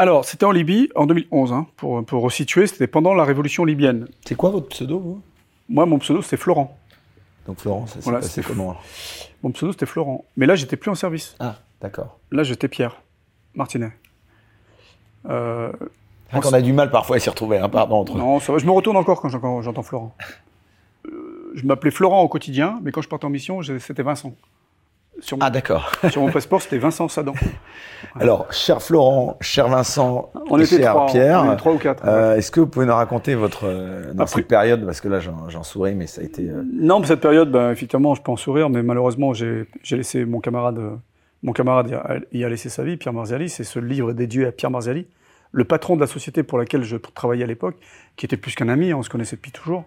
Alors, 0.00 0.24
c'était 0.24 0.44
en 0.44 0.52
Libye 0.52 0.88
en 0.94 1.06
2011, 1.06 1.52
hein, 1.52 1.66
pour, 1.76 2.04
pour 2.04 2.22
resituer, 2.22 2.68
c'était 2.68 2.86
pendant 2.86 3.14
la 3.14 3.24
révolution 3.24 3.64
libyenne. 3.64 4.06
C'est 4.24 4.36
quoi 4.36 4.50
votre 4.50 4.68
pseudo, 4.68 5.00
vous? 5.00 5.20
Moi, 5.68 5.86
mon 5.86 5.98
pseudo, 5.98 6.22
c'était 6.22 6.36
Florent. 6.36 6.78
Donc 7.46 7.58
Florent, 7.58 7.88
ça 7.88 8.00
s'est 8.00 8.12
passé 8.12 8.42
comment 8.42 8.76
Mon 9.42 9.50
pseudo, 9.50 9.72
c'était 9.72 9.86
Florent. 9.86 10.24
Mais 10.36 10.46
là, 10.46 10.54
j'étais 10.54 10.76
plus 10.76 10.92
en 10.92 10.94
service. 10.94 11.34
Ah, 11.40 11.56
d'accord. 11.80 12.20
Là, 12.30 12.44
j'étais 12.44 12.68
Pierre 12.68 13.02
Martinet. 13.54 13.90
Euh, 15.28 15.72
ah, 16.30 16.38
on 16.44 16.52
a 16.52 16.60
du 16.60 16.72
mal 16.72 16.92
parfois 16.92 17.16
à 17.16 17.18
s'y 17.18 17.28
retrouver, 17.28 17.58
hein, 17.58 17.68
pardon. 17.68 17.96
Entre... 17.96 18.16
Non, 18.16 18.38
ça 18.38 18.52
va. 18.52 18.58
je 18.58 18.66
me 18.66 18.70
retourne 18.70 18.96
encore 18.96 19.20
quand 19.20 19.28
j'entends 19.30 19.82
Florent. 19.82 20.14
Euh, 21.06 21.52
je 21.54 21.66
m'appelais 21.66 21.90
Florent 21.90 22.22
au 22.22 22.28
quotidien, 22.28 22.78
mais 22.84 22.92
quand 22.92 23.02
je 23.02 23.08
partais 23.08 23.24
en 23.24 23.30
mission, 23.30 23.62
c'était 23.80 24.04
Vincent. 24.04 24.32
Ah 25.40 25.50
d'accord. 25.50 25.90
sur 26.10 26.22
mon 26.22 26.30
passeport, 26.30 26.62
c'était 26.62 26.78
Vincent 26.78 27.08
Sadan. 27.08 27.34
Alors, 28.20 28.52
cher 28.52 28.80
Florent, 28.80 29.36
cher 29.40 29.68
Vincent, 29.68 30.30
on 30.48 30.58
était 30.58 30.78
cher 30.78 31.06
Pierre, 31.06 31.44
on 31.44 31.56
trois 31.56 31.72
ou 31.72 31.78
quatre. 31.78 32.04
Euh, 32.06 32.36
est-ce 32.36 32.50
que 32.50 32.60
vous 32.60 32.66
pouvez 32.66 32.86
nous 32.86 32.94
raconter 32.94 33.34
votre 33.34 33.64
euh, 33.64 34.12
dans 34.12 34.26
cette 34.26 34.46
période, 34.46 34.84
parce 34.84 35.00
que 35.00 35.08
là 35.08 35.20
j'en 35.20 35.62
souris, 35.62 35.94
mais 35.94 36.06
ça 36.06 36.20
a 36.20 36.24
été. 36.24 36.50
Non, 36.72 37.00
mais 37.00 37.06
cette 37.06 37.20
période, 37.20 37.50
ben, 37.50 37.70
effectivement, 37.70 38.14
je 38.14 38.22
peux 38.22 38.32
en 38.32 38.36
sourire, 38.36 38.70
mais 38.70 38.82
malheureusement, 38.82 39.32
j'ai 39.34 39.66
laissé 39.90 40.24
mon 40.24 40.40
camarade, 40.40 40.80
mon 41.42 41.52
camarade 41.52 42.00
y 42.32 42.44
a 42.44 42.48
laissé 42.48 42.68
sa 42.68 42.84
vie, 42.84 42.96
Pierre 42.96 43.12
Marziali. 43.12 43.48
C'est 43.48 43.64
ce 43.64 43.78
livre 43.78 44.12
dédié 44.12 44.46
à 44.46 44.52
Pierre 44.52 44.70
Marziali 44.70 45.06
le 45.52 45.64
patron 45.64 45.96
de 45.96 46.00
la 46.00 46.06
société 46.06 46.42
pour 46.42 46.58
laquelle 46.58 46.84
je 46.84 46.96
travaillais 46.96 47.44
à 47.44 47.46
l'époque, 47.46 47.76
qui 48.16 48.26
était 48.26 48.36
plus 48.36 48.54
qu'un 48.54 48.68
ami, 48.68 48.90
hein, 48.90 48.96
on 48.98 49.02
se 49.02 49.10
connaissait 49.10 49.36
depuis 49.36 49.52
toujours, 49.52 49.84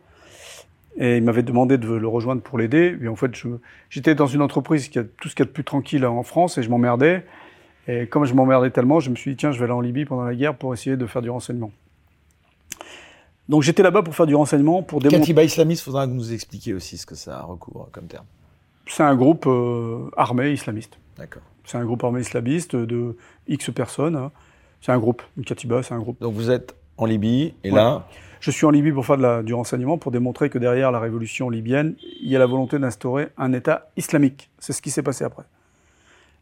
et 0.97 1.17
il 1.17 1.23
m'avait 1.23 1.43
demandé 1.43 1.77
de 1.77 1.87
le 1.87 2.07
rejoindre 2.07 2.41
pour 2.41 2.57
l'aider. 2.57 2.97
Et 3.01 3.07
en 3.07 3.15
fait, 3.15 3.31
j'étais 3.89 4.15
dans 4.15 4.27
une 4.27 4.41
entreprise 4.41 4.89
qui 4.89 4.99
a 4.99 5.03
tout 5.03 5.29
ce 5.29 5.35
qu'il 5.35 5.43
y 5.43 5.47
a 5.47 5.49
de 5.49 5.53
plus 5.53 5.63
tranquille 5.63 6.05
en 6.05 6.23
France, 6.23 6.57
et 6.57 6.63
je 6.63 6.69
m'emmerdais. 6.69 7.25
Et 7.87 8.07
comme 8.07 8.25
je 8.25 8.33
m'emmerdais 8.33 8.69
tellement, 8.69 8.99
je 8.99 9.09
me 9.09 9.15
suis 9.15 9.31
dit, 9.31 9.37
tiens, 9.37 9.51
je 9.51 9.57
vais 9.57 9.63
aller 9.65 9.73
en 9.73 9.81
Libye 9.81 10.05
pendant 10.05 10.23
la 10.23 10.35
guerre 10.35 10.55
pour 10.55 10.73
essayer 10.73 10.97
de 10.97 11.05
faire 11.07 11.21
du 11.21 11.29
renseignement. 11.29 11.71
Donc 13.49 13.63
j'étais 13.63 13.83
là-bas 13.83 14.03
pour 14.03 14.15
faire 14.15 14.27
du 14.27 14.35
renseignement, 14.35 14.83
pour 14.83 14.99
démontrer... 14.99 15.19
Katiba 15.19 15.43
islamiste, 15.43 15.83
faudra 15.83 16.05
que 16.05 16.11
nous 16.11 16.31
expliquiez 16.31 16.73
aussi 16.73 16.97
ce 16.97 17.05
que 17.05 17.15
ça 17.15 17.41
recouvre 17.41 17.89
comme 17.91 18.05
terme. 18.05 18.25
C'est 18.85 19.03
un 19.03 19.15
groupe 19.15 19.45
euh, 19.47 20.09
armé 20.15 20.51
islamiste. 20.51 20.97
D'accord. 21.17 21.41
C'est 21.65 21.77
un 21.77 21.85
groupe 21.85 22.03
armé 22.03 22.21
islamiste 22.21 22.75
de 22.75 23.17
X 23.47 23.71
personnes. 23.71 24.15
Hein. 24.15 24.31
C'est 24.81 24.91
un 24.91 24.99
groupe, 24.99 25.21
une 25.37 25.43
Katiba, 25.43 25.83
c'est 25.83 25.93
un 25.93 25.99
groupe. 25.99 26.19
Donc 26.21 26.33
vous 26.33 26.49
êtes 26.49 26.75
en 26.97 27.05
Libye, 27.05 27.53
et 27.63 27.71
là 27.71 28.07
Je 28.41 28.49
suis 28.49 28.65
en 28.65 28.71
Libye 28.71 28.91
pour 28.91 29.05
faire 29.05 29.43
du 29.43 29.53
renseignement, 29.53 29.99
pour 29.99 30.11
démontrer 30.11 30.49
que 30.49 30.57
derrière 30.57 30.91
la 30.91 30.99
révolution 30.99 31.49
libyenne, 31.49 31.95
il 32.21 32.27
y 32.27 32.35
a 32.35 32.39
la 32.39 32.47
volonté 32.47 32.79
d'instaurer 32.79 33.29
un 33.37 33.53
État 33.53 33.91
islamique. 33.97 34.49
C'est 34.57 34.73
ce 34.73 34.81
qui 34.81 34.89
s'est 34.89 35.03
passé 35.03 35.23
après. 35.23 35.43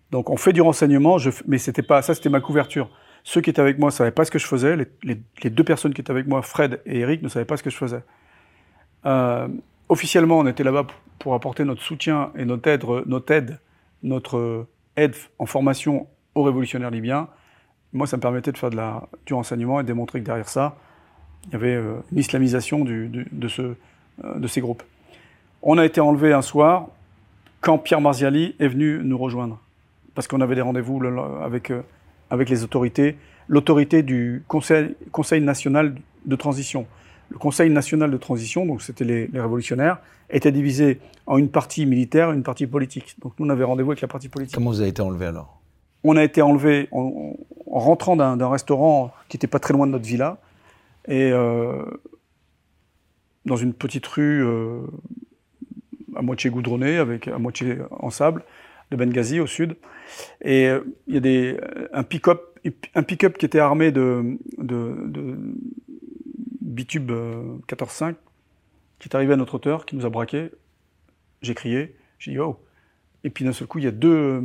Donc 0.10 0.30
on 0.30 0.38
fait 0.38 0.54
du 0.54 0.62
renseignement, 0.62 1.18
mais 1.46 1.58
c'était 1.58 1.84
pas 1.84 2.02
ça, 2.02 2.16
c'était 2.16 2.30
ma 2.30 2.40
couverture. 2.40 2.90
Ceux 3.26 3.42
qui 3.42 3.50
étaient 3.50 3.62
avec 3.62 3.78
moi 3.78 3.90
ne 3.90 3.94
savaient 3.94 4.12
pas 4.12 4.24
ce 4.24 4.32
que 4.32 4.40
je 4.40 4.48
faisais. 4.48 4.78
Les, 5.04 5.50
deux 5.50 5.64
personnes 5.66 5.94
qui 5.94 6.00
étaient 6.00 6.12
avec 6.12 6.26
moi, 6.26 6.42
Fred 6.42 6.82
et 6.86 7.00
Eric, 7.00 7.22
ne 7.22 7.28
savaient 7.28 7.44
pas 7.44 7.58
ce 7.58 7.64
que 7.64 7.70
je 7.70 7.78
faisais. 7.78 8.02
Euh, 9.06 9.50
officiellement, 9.90 10.40
on 10.40 10.48
était 10.48 10.64
là-bas 10.64 10.88
pour 11.20 11.34
apporter 11.34 11.66
notre 11.66 11.82
soutien 11.82 12.32
et 12.38 12.46
notre 12.46 12.70
aide, 12.70 12.86
notre 13.08 13.32
aide, 13.34 13.60
notre 14.04 14.68
aide 14.96 15.16
en 15.38 15.46
formation 15.46 16.08
aux 16.34 16.44
révolutionnaires 16.44 16.92
libyens 16.92 17.28
moi, 17.94 18.08
ça 18.08 18.18
me 18.18 18.22
permettait 18.22 18.52
de 18.52 18.58
faire 18.58 18.70
du 18.70 19.34
renseignement 19.34 19.80
et 19.80 19.84
de 19.84 19.88
démontrer 19.88 20.20
que 20.20 20.26
derrière 20.26 20.50
ça, 20.50 20.76
il 21.48 21.54
y 21.54 21.56
avait 21.56 21.76
euh, 21.76 21.96
une 22.12 22.20
islamisation 22.20 22.84
de, 22.84 23.48
ce, 23.48 23.62
euh, 23.62 23.76
de 24.36 24.48
ces 24.48 24.62
groupes. 24.62 24.84
On 25.62 25.78
a 25.78 25.86
été 25.86 26.02
enlevé 26.02 26.34
un 26.34 26.42
soir 26.42 26.88
quand 27.62 27.78
Pierre 27.78 28.02
Marziali 28.02 28.56
est 28.60 28.68
venu 28.68 29.02
nous 29.04 29.18
rejoindre. 29.18 29.60
Parce 30.16 30.28
qu'on 30.28 30.42
avait 30.42 30.56
des 30.56 30.62
rendez-vous 30.62 31.02
avec, 31.44 31.72
euh, 31.72 31.82
avec 32.30 32.50
les 32.50 32.64
autorités, 32.64 33.18
l'autorité 33.48 34.04
du 34.04 34.44
Conseil, 34.48 34.96
Conseil 35.12 35.42
national 35.42 35.96
de 36.26 36.36
transition. 36.36 36.86
Le 37.30 37.38
Conseil 37.38 37.70
national 37.70 38.12
de 38.12 38.18
transition, 38.18 38.66
donc 38.66 38.82
c'était 38.82 39.06
les, 39.06 39.28
les, 39.28 39.40
révolutionnaires, 39.40 40.00
était 40.30 40.52
divisé 40.52 41.00
en 41.26 41.38
une 41.38 41.50
partie 41.50 41.86
militaire 41.86 42.32
et 42.32 42.36
une 42.36 42.44
partie 42.44 42.68
politique. 42.68 43.16
Donc 43.22 43.34
nous, 43.40 43.46
on 43.46 43.50
avait 43.50 43.64
rendez-vous 43.64 43.92
avec 43.92 44.02
la 44.02 44.08
partie 44.08 44.30
politique. 44.30 44.56
Comment 44.56 44.72
vous 44.72 44.82
avez 44.82 44.90
été 44.90 45.02
enlevé 45.02 45.28
alors? 45.28 45.60
On 46.04 46.16
a 46.16 46.24
été 46.24 46.42
enlevé 46.42 46.88
en, 46.92 47.34
rentrant 47.68 48.16
d'un 48.16 48.50
restaurant 48.50 49.12
qui 49.28 49.38
n'était 49.38 49.48
pas 49.48 49.60
très 49.60 49.74
loin 49.74 49.86
de 49.86 49.92
notre 49.92 50.06
villa, 50.06 50.38
et 51.08 51.32
euh, 51.32 51.84
dans 53.46 53.56
une 53.56 53.74
petite 53.74 54.06
rue 54.08 54.46
euh, 54.46 54.82
à 56.16 56.22
moitié 56.22 56.50
goudronnée, 56.50 56.98
avec 56.98 57.28
à 57.28 57.38
moitié 57.38 57.78
en 57.92 58.10
sable, 58.10 58.44
de 58.92 58.98
Benghazi 58.98 59.40
au 59.40 59.48
sud. 59.48 59.76
Et 60.42 60.68
euh, 60.68 60.82
il 61.08 61.14
y 61.14 61.18
a 61.18 61.22
des, 61.22 61.58
un 61.94 62.04
pick-up 62.04 62.46
un 62.94 63.04
pick-up 63.04 63.38
qui 63.38 63.46
était 63.46 63.60
armé 63.60 63.90
de, 63.90 64.38
de, 64.58 65.38
bitube 66.60 67.10
14.5 67.70 68.16
qui 69.00 69.08
est 69.08 69.16
arrivé 69.16 69.32
à 69.32 69.38
notre 69.38 69.56
hauteur, 69.56 69.86
qui 69.86 69.96
nous 69.96 70.06
a 70.06 70.10
braqué. 70.10 70.52
J'ai 71.42 71.56
crié, 71.56 71.96
j'ai 72.20 72.32
dit 72.32 72.40
oh. 72.40 72.60
Et 73.24 73.30
puis 73.30 73.46
d'un 73.46 73.54
seul 73.54 73.66
coup, 73.66 73.78
il 73.80 73.86
y 73.86 73.88
a 73.88 73.92
deux, 73.92 74.44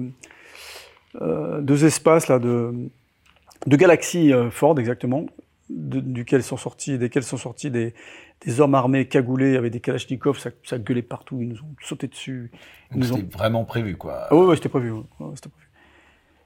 deux 1.21 1.85
espaces 1.85 2.29
là 2.29 2.39
de, 2.39 2.73
de 3.67 3.77
galaxies 3.77 4.33
Ford 4.53 4.79
exactement, 4.79 5.27
duquel 5.69 6.43
sont 6.43 6.57
sortis, 6.57 6.99
desquels 6.99 7.23
sont 7.23 7.37
sortis 7.37 7.71
des, 7.71 7.95
des 8.45 8.61
hommes 8.61 8.75
armés 8.75 9.07
cagoulés 9.07 9.57
avec 9.57 9.73
des 9.73 9.81
kalachnikovs, 9.81 10.39
ça, 10.39 10.51
ça, 10.63 10.79
gueulait 10.79 11.03
partout, 11.03 11.41
ils 11.41 11.49
nous 11.49 11.61
ont 11.61 11.75
sauté 11.83 12.07
dessus. 12.07 12.51
C'était 13.01 13.23
vraiment 13.23 13.65
prévu 13.65 13.97
quoi. 13.97 14.27
Ah, 14.31 14.35
oui, 14.35 14.57
c'était 14.57 14.69
prévu. 14.69 14.93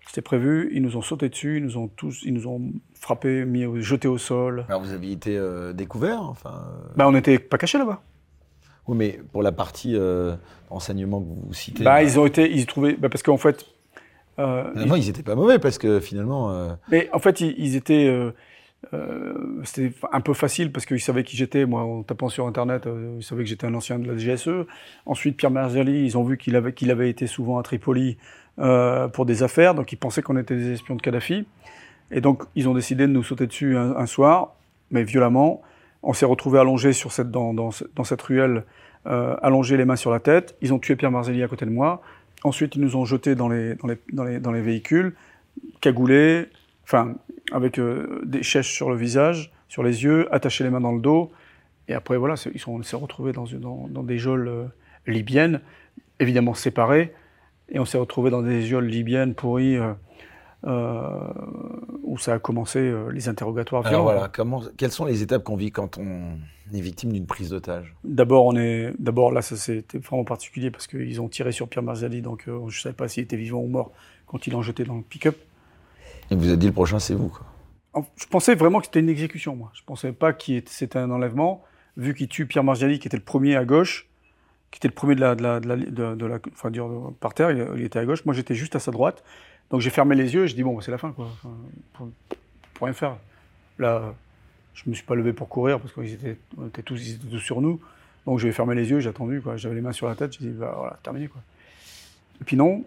c'était 0.06 0.22
prévu. 0.22 0.70
Ils 0.72 0.82
nous 0.82 0.96
ont 0.96 1.02
sauté 1.02 1.28
dessus, 1.28 1.58
ils 1.58 1.64
nous 1.64 1.76
ont 1.76 1.88
tous, 1.88 2.22
ils 2.24 2.32
nous 2.32 2.46
ont 2.46 2.72
frappé, 2.94 3.44
mis, 3.44 3.66
jetés 3.82 4.08
au 4.08 4.18
sol. 4.18 4.64
Alors 4.68 4.82
vous 4.82 4.92
aviez 4.92 5.12
été 5.12 5.36
euh, 5.36 5.72
découvert, 5.72 6.22
enfin. 6.22 6.64
Bah 6.96 7.08
on 7.08 7.12
n'était 7.12 7.38
pas 7.38 7.58
cachés 7.58 7.78
là-bas. 7.78 8.02
Oui, 8.86 8.96
mais 8.96 9.20
pour 9.32 9.42
la 9.42 9.52
partie 9.52 9.96
enseignement 10.70 11.20
que 11.20 11.26
vous 11.26 11.52
citez. 11.52 11.84
Bah, 11.84 12.02
ils 12.02 12.18
ont 12.18 12.26
été, 12.26 12.50
ils 12.50 12.66
trouvaient, 12.66 12.94
bah, 12.94 13.08
parce 13.08 13.22
qu'en 13.22 13.36
fait, 13.36 13.66
euh, 14.38 14.70
ils... 14.76 14.82
ils 14.82 15.06
n'étaient 15.06 15.22
pas 15.22 15.34
mauvais 15.34 15.58
parce 15.58 15.78
que 15.78 16.00
finalement. 16.00 16.52
Euh, 16.52 16.70
Mais 16.90 17.08
en 17.12 17.18
fait, 17.18 17.40
ils, 17.40 17.76
étaient. 17.76 18.08
Euh, 18.94 19.34
c'était 19.64 19.92
un 20.12 20.20
peu 20.20 20.34
facile 20.34 20.70
parce 20.72 20.86
qu'ils 20.86 21.00
savaient 21.00 21.24
qui 21.24 21.36
j'étais. 21.36 21.66
Moi, 21.66 21.82
en 21.82 22.02
tapant 22.02 22.28
sur 22.28 22.46
Internet, 22.46 22.86
euh, 22.86 23.16
ils 23.18 23.24
savaient 23.24 23.42
que 23.42 23.48
j'étais 23.48 23.66
un 23.66 23.74
ancien 23.74 23.98
de 23.98 24.06
la 24.06 24.16
DGSE. 24.16 24.66
Ensuite, 25.06 25.36
Pierre 25.36 25.50
Marzali, 25.50 26.04
ils 26.04 26.16
ont 26.16 26.24
vu 26.24 26.38
qu'il 26.38 26.56
avait, 26.56 26.72
qu'il 26.72 26.90
avait 26.90 27.10
été 27.10 27.26
souvent 27.26 27.58
à 27.58 27.62
Tripoli 27.62 28.16
euh, 28.58 29.08
pour 29.08 29.26
des 29.26 29.42
affaires, 29.42 29.74
donc 29.74 29.92
ils 29.92 29.96
pensaient 29.96 30.22
qu'on 30.22 30.36
était 30.36 30.56
des 30.56 30.72
espions 30.72 30.96
de 30.96 31.02
Kadhafi. 31.02 31.46
Et 32.10 32.20
donc, 32.20 32.44
ils 32.54 32.68
ont 32.68 32.74
décidé 32.74 33.06
de 33.06 33.12
nous 33.12 33.22
sauter 33.22 33.46
dessus 33.46 33.76
un, 33.76 34.06
soir, 34.06 34.54
mais 34.90 35.04
violemment. 35.04 35.60
On 36.02 36.14
s'est 36.14 36.24
retrouvé 36.24 36.58
allongé 36.58 36.94
sur 36.94 37.12
cette, 37.12 37.30
dans, 37.30 37.70
cette 37.70 38.22
ruelle, 38.22 38.64
euh, 39.06 39.36
allongé 39.42 39.76
les 39.76 39.84
mains 39.84 39.96
sur 39.96 40.10
la 40.10 40.18
tête. 40.18 40.56
Ils 40.62 40.72
ont 40.72 40.78
tué 40.78 40.96
Pierre 40.96 41.10
Marzali 41.10 41.42
à 41.42 41.48
côté 41.48 41.66
de 41.66 41.70
moi. 41.70 42.00
Ensuite, 42.44 42.76
ils 42.76 42.80
nous 42.80 42.96
ont 42.96 43.04
jetés 43.04 43.34
dans 43.34 43.48
les, 43.48 43.74
dans 43.74 43.88
les, 43.88 43.98
dans 44.12 44.24
les, 44.24 44.40
dans 44.40 44.52
les 44.52 44.62
véhicules, 44.62 45.14
cagoulés, 45.82 46.48
enfin, 46.88 47.16
avec 47.52 47.78
euh, 47.78 48.22
des 48.24 48.42
chèches 48.42 48.72
sur 48.72 48.88
le 48.88 48.96
visage, 48.96 49.52
sur 49.68 49.82
les 49.82 50.04
yeux, 50.04 50.32
attachés 50.34 50.64
les 50.64 50.70
mains 50.70 50.80
dans 50.80 50.92
le 50.92 51.00
dos. 51.00 51.30
Et 51.86 51.94
après, 51.94 52.16
voilà, 52.16 52.34
ils 52.54 52.60
sont, 52.60 52.72
on 52.72 52.82
s'est 52.82 52.96
retrouvés 52.96 53.32
dans, 53.32 53.44
dans, 53.44 53.88
dans, 53.88 54.02
des 54.02 54.18
geôles 54.18 54.48
euh, 54.48 54.64
libyennes, 55.06 55.60
évidemment 56.18 56.54
séparées. 56.54 57.12
Et 57.68 57.78
on 57.78 57.84
s'est 57.84 57.98
retrouvés 57.98 58.30
dans 58.30 58.42
des 58.42 58.62
geôles 58.62 58.86
libyennes 58.86 59.34
pourries. 59.34 59.76
Euh, 59.76 59.92
euh, 60.66 61.08
où 62.02 62.18
ça 62.18 62.34
a 62.34 62.38
commencé 62.40 62.92
les 63.12 63.28
interrogatoires 63.28 63.86
Alors 63.86 64.02
voilà, 64.02 64.26
comment, 64.26 64.60
quelles 64.76 64.90
sont 64.90 65.04
les 65.04 65.22
étapes 65.22 65.44
qu'on 65.44 65.54
vit 65.54 65.70
quand 65.70 65.98
on 65.98 66.32
est 66.74 66.80
victime 66.80 67.12
d'une 67.12 67.26
prise 67.26 67.50
d'otage? 67.50 67.94
D'abord, 68.02 68.44
on 68.44 68.56
est, 68.56 68.92
d'abord 68.98 69.30
là, 69.30 69.40
ça 69.40 69.54
c'était 69.54 69.98
vraiment 69.98 70.24
particulier 70.24 70.72
parce 70.72 70.88
qu'ils 70.88 71.20
ont 71.20 71.28
tiré 71.28 71.52
sur 71.52 71.68
Pierre 71.68 71.84
Marzali, 71.84 72.22
donc 72.22 72.42
je 72.46 72.50
ne 72.50 72.70
savais 72.70 72.92
pas 72.92 73.06
s'il 73.06 73.22
était 73.22 73.36
vivant 73.36 73.60
ou 73.60 73.68
mort 73.68 73.92
quand 74.26 74.48
ils 74.48 74.52
l'ont 74.52 74.62
jeté 74.62 74.82
dans 74.82 74.96
le 74.96 75.02
pick-up. 75.02 75.36
Et 76.30 76.36
vous 76.36 76.48
avez 76.48 76.56
dit 76.56 76.66
le 76.66 76.72
prochain, 76.72 76.98
c'est 76.98 77.14
vous 77.14 77.28
quoi. 77.28 77.46
Je 78.16 78.26
pensais 78.26 78.54
vraiment 78.54 78.80
que 78.80 78.86
c'était 78.86 79.00
une 79.00 79.08
exécution, 79.08 79.56
moi. 79.56 79.70
Je 79.74 79.82
pensais 79.84 80.12
pas 80.12 80.32
que 80.32 80.62
c'était 80.66 80.98
un 80.98 81.10
enlèvement, 81.10 81.64
vu 81.96 82.14
qu'il 82.14 82.28
tue 82.28 82.46
Pierre 82.46 82.64
Marzali, 82.64 82.98
qui 82.98 83.08
était 83.08 83.16
le 83.16 83.22
premier 83.22 83.56
à 83.56 83.64
gauche, 83.64 84.06
qui 84.70 84.78
était 84.78 84.88
le 84.88 84.94
premier 84.94 85.14
de 85.14 85.20
la, 85.20 85.34
de 85.34 85.42
la, 85.42 85.60
de 85.60 85.66
la, 85.66 86.14
de 86.14 86.26
la, 86.26 86.38
enfin, 86.52 86.70
par 87.20 87.34
terre, 87.34 87.50
il 87.50 87.82
était 87.82 87.98
à 87.98 88.04
gauche. 88.04 88.24
Moi, 88.24 88.34
j'étais 88.34 88.54
juste 88.54 88.76
à 88.76 88.78
sa 88.78 88.90
droite. 88.90 89.24
Donc 89.70 89.80
j'ai 89.80 89.90
fermé 89.90 90.14
les 90.14 90.34
yeux 90.34 90.44
et 90.44 90.48
je 90.48 90.54
dis 90.54 90.62
bon, 90.62 90.74
bah, 90.74 90.82
c'est 90.84 90.90
la 90.90 90.98
fin, 90.98 91.12
quoi. 91.12 91.28
pour, 91.92 92.08
rien 92.80 92.92
faire. 92.92 93.16
Là, 93.78 94.14
je 94.74 94.88
me 94.88 94.94
suis 94.94 95.04
pas 95.04 95.14
levé 95.14 95.32
pour 95.32 95.48
courir 95.48 95.80
parce 95.80 95.92
qu'ils 95.92 96.14
étaient, 96.14 96.38
étaient 96.66 96.82
tous, 96.82 97.06
ils 97.06 97.14
étaient 97.14 97.28
tous 97.28 97.40
sur 97.40 97.60
nous. 97.60 97.80
Donc 98.26 98.38
j'ai 98.38 98.52
fermé 98.52 98.74
les 98.74 98.90
yeux, 98.90 99.00
j'ai 99.00 99.08
attendu, 99.08 99.40
quoi. 99.40 99.56
J'avais 99.56 99.74
les 99.74 99.80
mains 99.80 99.92
sur 99.92 100.08
la 100.08 100.14
tête, 100.14 100.36
j'ai 100.38 100.46
dit 100.46 100.52
bah, 100.52 100.74
voilà, 100.76 100.98
terminé, 101.02 101.28
quoi. 101.28 101.40
Et 102.40 102.44
puis 102.44 102.56
non. 102.56 102.84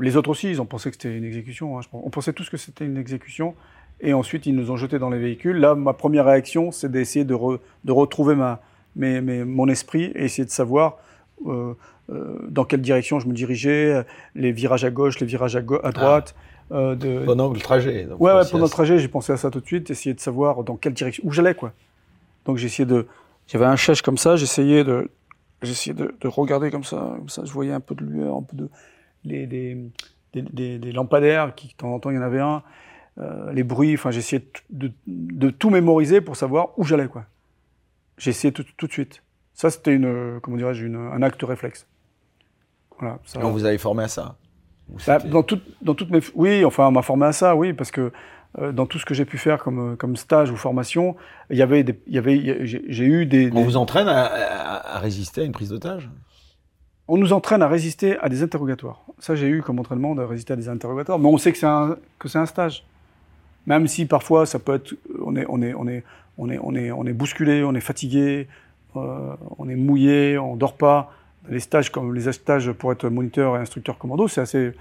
Les 0.00 0.16
autres 0.16 0.30
aussi, 0.30 0.50
ils 0.50 0.60
ont 0.60 0.66
pensé 0.66 0.90
que 0.90 0.96
c'était 0.96 1.16
une 1.16 1.24
exécution. 1.24 1.78
Hein, 1.78 1.82
on 1.92 2.10
pensait 2.10 2.32
tous 2.32 2.50
que 2.50 2.56
c'était 2.56 2.84
une 2.84 2.96
exécution. 2.96 3.54
Et 4.00 4.12
ensuite, 4.12 4.46
ils 4.46 4.54
nous 4.54 4.70
ont 4.70 4.76
jetés 4.76 4.98
dans 4.98 5.08
les 5.08 5.18
véhicules. 5.18 5.56
Là, 5.56 5.74
ma 5.74 5.92
première 5.92 6.26
réaction, 6.26 6.72
c'est 6.72 6.90
d'essayer 6.90 7.24
de, 7.24 7.36
de, 7.84 7.92
retrouver 7.92 8.34
ma, 8.34 8.60
mes, 8.96 9.20
mon 9.44 9.68
esprit 9.68 10.12
et 10.14 10.24
essayer 10.24 10.44
de 10.44 10.50
savoir 10.50 10.98
euh, 11.46 11.74
euh, 12.10 12.38
dans 12.48 12.64
quelle 12.64 12.82
direction 12.82 13.18
je 13.18 13.28
me 13.28 13.32
dirigeais, 13.32 14.04
les 14.34 14.52
virages 14.52 14.84
à 14.84 14.90
gauche, 14.90 15.20
les 15.20 15.26
virages 15.26 15.56
à, 15.56 15.60
à 15.60 15.92
droite. 15.92 16.34
Ah. 16.36 16.40
Euh, 16.72 16.94
de... 16.94 17.24
Pendant 17.24 17.52
le 17.52 17.60
trajet. 17.60 18.04
Donc 18.04 18.20
ouais, 18.20 18.32
ouais 18.32 18.42
pendant 18.50 18.64
le 18.64 18.70
trajet, 18.70 18.98
j'ai 18.98 19.08
pensé 19.08 19.32
à 19.32 19.36
ça 19.36 19.50
tout 19.50 19.60
de 19.60 19.66
suite, 19.66 19.90
essayer 19.90 20.14
de 20.14 20.20
savoir 20.20 20.64
dans 20.64 20.76
quelle 20.76 20.94
direction, 20.94 21.22
où 21.26 21.30
j'allais, 21.30 21.54
quoi. 21.54 21.72
Donc 22.46 22.56
j'ai 22.56 22.66
essayé 22.66 22.86
de, 22.86 23.06
j'avais 23.46 23.66
un 23.66 23.76
chèche 23.76 24.02
comme 24.02 24.18
ça, 24.18 24.36
j'essayais 24.36 24.82
de, 24.82 25.10
j'essayais 25.62 25.94
de, 25.94 26.14
de, 26.18 26.28
regarder 26.28 26.70
comme 26.70 26.84
ça, 26.84 27.14
comme 27.18 27.28
ça, 27.28 27.42
je 27.44 27.52
voyais 27.52 27.72
un 27.72 27.80
peu 27.80 27.94
de 27.94 28.04
lumière, 28.04 28.34
un 28.34 28.42
peu 28.42 28.56
de, 28.56 28.68
les, 29.24 29.46
des, 29.46 29.76
des, 30.34 30.78
des, 30.78 30.92
lampadaires, 30.92 31.54
qui 31.54 31.68
de 31.68 31.72
temps 31.74 31.94
en 31.94 32.00
temps 32.00 32.10
il 32.10 32.16
y 32.16 32.18
en 32.18 32.22
avait 32.22 32.40
un, 32.40 32.62
euh, 33.18 33.52
les 33.52 33.62
bruits, 33.62 33.94
enfin 33.94 34.10
j'essayais 34.10 34.46
de, 34.70 34.90
de, 35.06 35.50
tout 35.50 35.70
mémoriser 35.70 36.20
pour 36.20 36.36
savoir 36.36 36.78
où 36.78 36.84
j'allais, 36.84 37.08
quoi. 37.08 37.24
J'ai 38.18 38.30
essayé 38.30 38.52
tout, 38.52 38.64
tout 38.76 38.86
de 38.86 38.92
suite. 38.92 39.22
Ça, 39.54 39.70
c'était 39.70 39.94
une, 39.94 40.40
comment 40.40 40.56
dirais-je, 40.56 40.86
un 40.86 41.22
acte 41.22 41.42
réflexe. 41.42 41.86
Voilà, 42.98 43.18
ça, 43.24 43.40
Et 43.40 43.44
on 43.44 43.50
vous 43.50 43.64
avez 43.64 43.78
formé 43.78 44.04
à 44.04 44.08
ça 44.08 44.36
bah, 45.06 45.18
dans, 45.18 45.42
tout, 45.42 45.60
dans 45.82 45.94
toutes 45.94 46.10
mes, 46.10 46.20
oui, 46.34 46.64
enfin, 46.64 46.88
on 46.88 46.90
m'a 46.92 47.02
formé 47.02 47.26
à 47.26 47.32
ça, 47.32 47.56
oui, 47.56 47.72
parce 47.72 47.90
que 47.90 48.12
euh, 48.58 48.72
dans 48.72 48.86
tout 48.86 48.98
ce 48.98 49.04
que 49.04 49.14
j'ai 49.14 49.24
pu 49.24 49.38
faire 49.38 49.62
comme, 49.62 49.96
comme 49.96 50.16
stage 50.16 50.50
ou 50.50 50.56
formation, 50.56 51.16
il 51.50 51.56
y 51.56 51.62
avait, 51.62 51.82
des, 51.82 51.98
il 52.06 52.14
y 52.14 52.18
avait, 52.18 52.66
j'ai 52.66 53.04
eu 53.04 53.26
des. 53.26 53.50
On 53.52 53.62
vous 53.62 53.76
entraîne 53.76 54.08
à, 54.08 54.24
à, 54.24 54.98
résister 54.98 55.40
à 55.40 55.44
une 55.44 55.52
prise 55.52 55.70
d'otage? 55.70 56.08
On 57.06 57.18
nous 57.18 57.32
entraîne 57.32 57.60
à 57.62 57.68
résister 57.68 58.18
à 58.18 58.28
des 58.28 58.42
interrogatoires. 58.42 59.02
Ça, 59.18 59.34
j'ai 59.34 59.48
eu 59.48 59.62
comme 59.62 59.78
entraînement 59.78 60.14
de 60.14 60.22
résister 60.22 60.54
à 60.54 60.56
des 60.56 60.68
interrogatoires, 60.68 61.18
mais 61.18 61.28
on 61.28 61.36
sait 61.36 61.52
que 61.52 61.58
c'est 61.58 61.66
un, 61.66 61.96
que 62.18 62.28
c'est 62.28 62.38
un 62.38 62.46
stage. 62.46 62.84
Même 63.66 63.86
si 63.86 64.06
parfois 64.06 64.46
ça 64.46 64.58
peut 64.58 64.74
être, 64.74 64.94
on 65.22 65.36
est, 65.36 65.44
on 65.48 65.60
est, 65.62 65.74
on 65.74 65.86
est, 65.86 66.02
on 66.38 66.50
est, 66.50 66.58
on 66.62 66.74
est, 66.74 66.90
on 66.90 67.06
est 67.06 67.12
bousculé, 67.12 67.62
on 67.62 67.74
est 67.74 67.80
fatigué, 67.80 68.48
euh, 68.96 69.34
on 69.58 69.68
est 69.68 69.76
mouillé, 69.76 70.38
on 70.38 70.56
dort 70.56 70.76
pas. 70.76 71.12
Les 71.48 71.60
stages 71.60 71.90
comme 71.90 72.14
les 72.14 72.32
stages 72.32 72.72
pour 72.72 72.92
être 72.92 73.08
moniteur 73.08 73.56
et 73.56 73.60
instructeur 73.60 73.98
commando, 73.98 74.28
c'est 74.28 74.40
assez, 74.40 74.72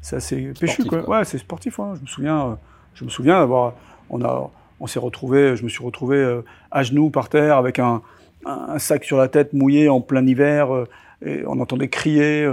c'est 0.00 0.16
assez 0.16 0.52
péchu 0.58 0.84
quoi. 0.84 1.08
Ouais, 1.08 1.24
c'est 1.24 1.38
sportif. 1.38 1.78
Hein. 1.78 1.94
Je 1.96 2.02
me 2.02 2.06
souviens, 2.06 2.46
euh, 2.46 2.54
je 2.94 3.04
me 3.04 3.10
souviens 3.10 3.38
d'avoir, 3.38 3.74
on 4.08 4.22
a, 4.24 4.50
on 4.80 4.86
s'est 4.88 4.98
retrouvé, 4.98 5.56
je 5.56 5.62
me 5.62 5.68
suis 5.68 5.84
retrouvé 5.84 6.16
euh, 6.16 6.42
à 6.72 6.82
genoux 6.82 7.10
par 7.10 7.28
terre 7.28 7.56
avec 7.56 7.78
un, 7.78 8.02
un, 8.44 8.78
sac 8.78 9.04
sur 9.04 9.18
la 9.18 9.28
tête 9.28 9.52
mouillé 9.52 9.88
en 9.88 10.00
plein 10.00 10.26
hiver 10.26 10.86
et 11.24 11.44
on 11.46 11.60
entendait 11.60 11.88
crier. 11.88 12.48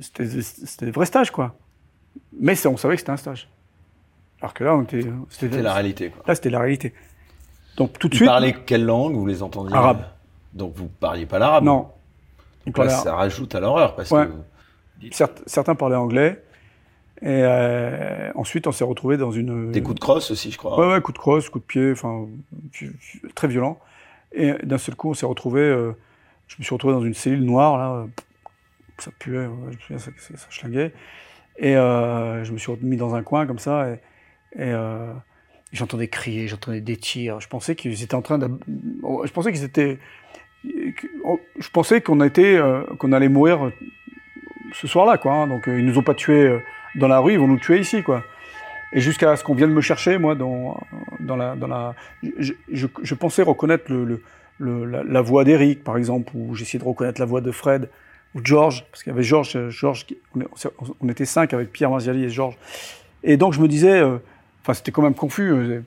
c'était, 0.00 0.24
des 0.86 0.90
vrais 0.90 1.06
stages 1.06 1.30
quoi. 1.30 1.54
Mais 2.38 2.66
on 2.66 2.76
savait 2.76 2.94
que 2.94 3.00
c'était 3.00 3.12
un 3.12 3.16
stage. 3.16 3.48
Alors 4.40 4.54
que 4.54 4.64
là, 4.64 4.74
on 4.74 4.82
était. 4.82 5.04
C'était 5.30 5.62
la 5.62 5.72
réalité. 5.72 6.10
Quoi. 6.10 6.24
Là, 6.26 6.34
c'était 6.34 6.50
la 6.50 6.58
réalité. 6.58 6.92
Donc 7.76 7.98
tout 7.98 8.08
de 8.08 8.14
Ils 8.14 8.18
suite. 8.18 8.28
parlaient 8.28 8.54
quelle 8.66 8.84
langue 8.84 9.14
Vous 9.14 9.26
les 9.26 9.42
entendiez? 9.42 9.74
Arabe. 9.74 10.04
Donc 10.52 10.74
vous 10.74 10.88
parliez 10.88 11.26
pas 11.26 11.38
l'arabe 11.38 11.64
Non. 11.64 11.88
Donc 12.66 12.78
là, 12.78 12.88
ça 12.88 13.14
rajoute 13.14 13.54
à 13.54 13.60
l'horreur 13.60 13.94
parce 13.94 14.10
que. 14.10 15.10
certains 15.46 15.74
parlaient 15.74 15.96
anglais. 15.96 16.42
Et 17.20 17.26
euh, 17.28 18.32
ensuite, 18.34 18.66
on 18.66 18.72
s'est 18.72 18.84
retrouvé 18.84 19.16
dans 19.16 19.30
une. 19.30 19.70
Des 19.70 19.80
coups 19.80 19.94
de 19.94 20.00
crosse 20.00 20.32
aussi, 20.32 20.50
je 20.50 20.58
crois. 20.58 20.78
Ouais, 20.78 20.92
ouais, 20.92 21.00
coups 21.00 21.14
de 21.14 21.20
crosse, 21.20 21.48
coups 21.48 21.64
de 21.64 21.66
pied, 21.66 21.92
enfin, 21.92 22.26
très 23.36 23.46
violent. 23.46 23.78
Et 24.32 24.52
d'un 24.64 24.78
seul 24.78 24.96
coup, 24.96 25.10
on 25.10 25.14
s'est 25.14 25.26
retrouvé. 25.26 25.60
Euh, 25.60 25.92
je 26.52 26.58
me 26.58 26.64
suis 26.64 26.74
retrouvé 26.74 26.92
dans 26.92 27.02
une 27.02 27.14
cellule 27.14 27.44
noire 27.44 27.78
là. 27.78 28.06
Ça 28.98 29.10
puait, 29.18 29.48
ça, 29.96 30.10
ça, 30.18 30.46
schlinguait. 30.50 30.92
Et 31.56 31.76
euh, 31.76 32.44
je 32.44 32.52
me 32.52 32.58
suis 32.58 32.70
mis 32.82 32.96
dans 32.96 33.14
un 33.14 33.22
coin 33.22 33.46
comme 33.46 33.58
ça. 33.58 33.88
Et, 33.88 33.98
euh, 34.58 35.12
j'entendais 35.72 36.08
crier, 36.08 36.46
j'entendais 36.46 36.82
des 36.82 36.96
tirs. 36.96 37.40
Je 37.40 37.48
pensais 37.48 37.74
qu'ils 37.74 38.02
étaient 38.02 38.14
en 38.14 38.22
train 38.22 38.38
de. 38.38 38.48
Je 39.24 39.32
pensais 39.32 39.50
qu'ils 39.50 39.64
étaient. 39.64 39.98
Je 40.64 41.68
pensais 41.72 42.00
qu'on 42.00 42.20
euh, 42.20 42.84
qu'on 42.98 43.12
allait 43.12 43.28
mourir 43.28 43.72
ce 44.72 44.86
soir-là, 44.86 45.18
quoi. 45.18 45.32
Hein. 45.32 45.46
Donc 45.48 45.64
ils 45.66 45.84
nous 45.84 45.98
ont 45.98 46.02
pas 46.02 46.14
tués 46.14 46.60
dans 46.94 47.08
la 47.08 47.18
rue, 47.18 47.32
ils 47.32 47.38
vont 47.38 47.48
nous 47.48 47.58
tuer 47.58 47.80
ici, 47.80 48.02
quoi. 48.02 48.22
Et 48.92 49.00
jusqu'à 49.00 49.34
ce 49.36 49.42
qu'on 49.42 49.54
vienne 49.54 49.72
me 49.72 49.80
chercher, 49.80 50.18
moi, 50.18 50.34
dans, 50.34 50.78
dans 51.18 51.36
la, 51.36 51.94
je, 52.38 53.14
pensais 53.14 53.42
reconnaître 53.42 53.90
le, 53.90 54.22
la, 54.62 55.02
la, 55.02 55.20
voix 55.20 55.44
d'Eric, 55.44 55.84
par 55.84 55.96
exemple, 55.96 56.32
ou 56.34 56.54
j'essayais 56.54 56.78
de 56.78 56.88
reconnaître 56.88 57.20
la 57.20 57.26
voix 57.26 57.40
de 57.40 57.50
Fred 57.50 57.88
ou 58.34 58.40
de 58.40 58.46
Georges, 58.46 58.84
parce 58.90 59.02
qu'il 59.02 59.10
y 59.10 59.14
avait 59.14 59.22
Georges, 59.22 59.68
Georges, 59.68 60.06
on, 60.34 60.44
on, 61.00 61.08
était 61.08 61.24
cinq 61.24 61.52
avec 61.52 61.72
Pierre 61.72 61.90
Marziali 61.90 62.24
et 62.24 62.30
Georges. 62.30 62.56
Et 63.24 63.36
donc 63.36 63.52
je 63.52 63.60
me 63.60 63.68
disais, 63.68 64.02
Enfin, 64.62 64.74
c'était 64.74 64.92
quand 64.92 65.02
même 65.02 65.14
confus. 65.14 65.50
Euh, 65.50 65.82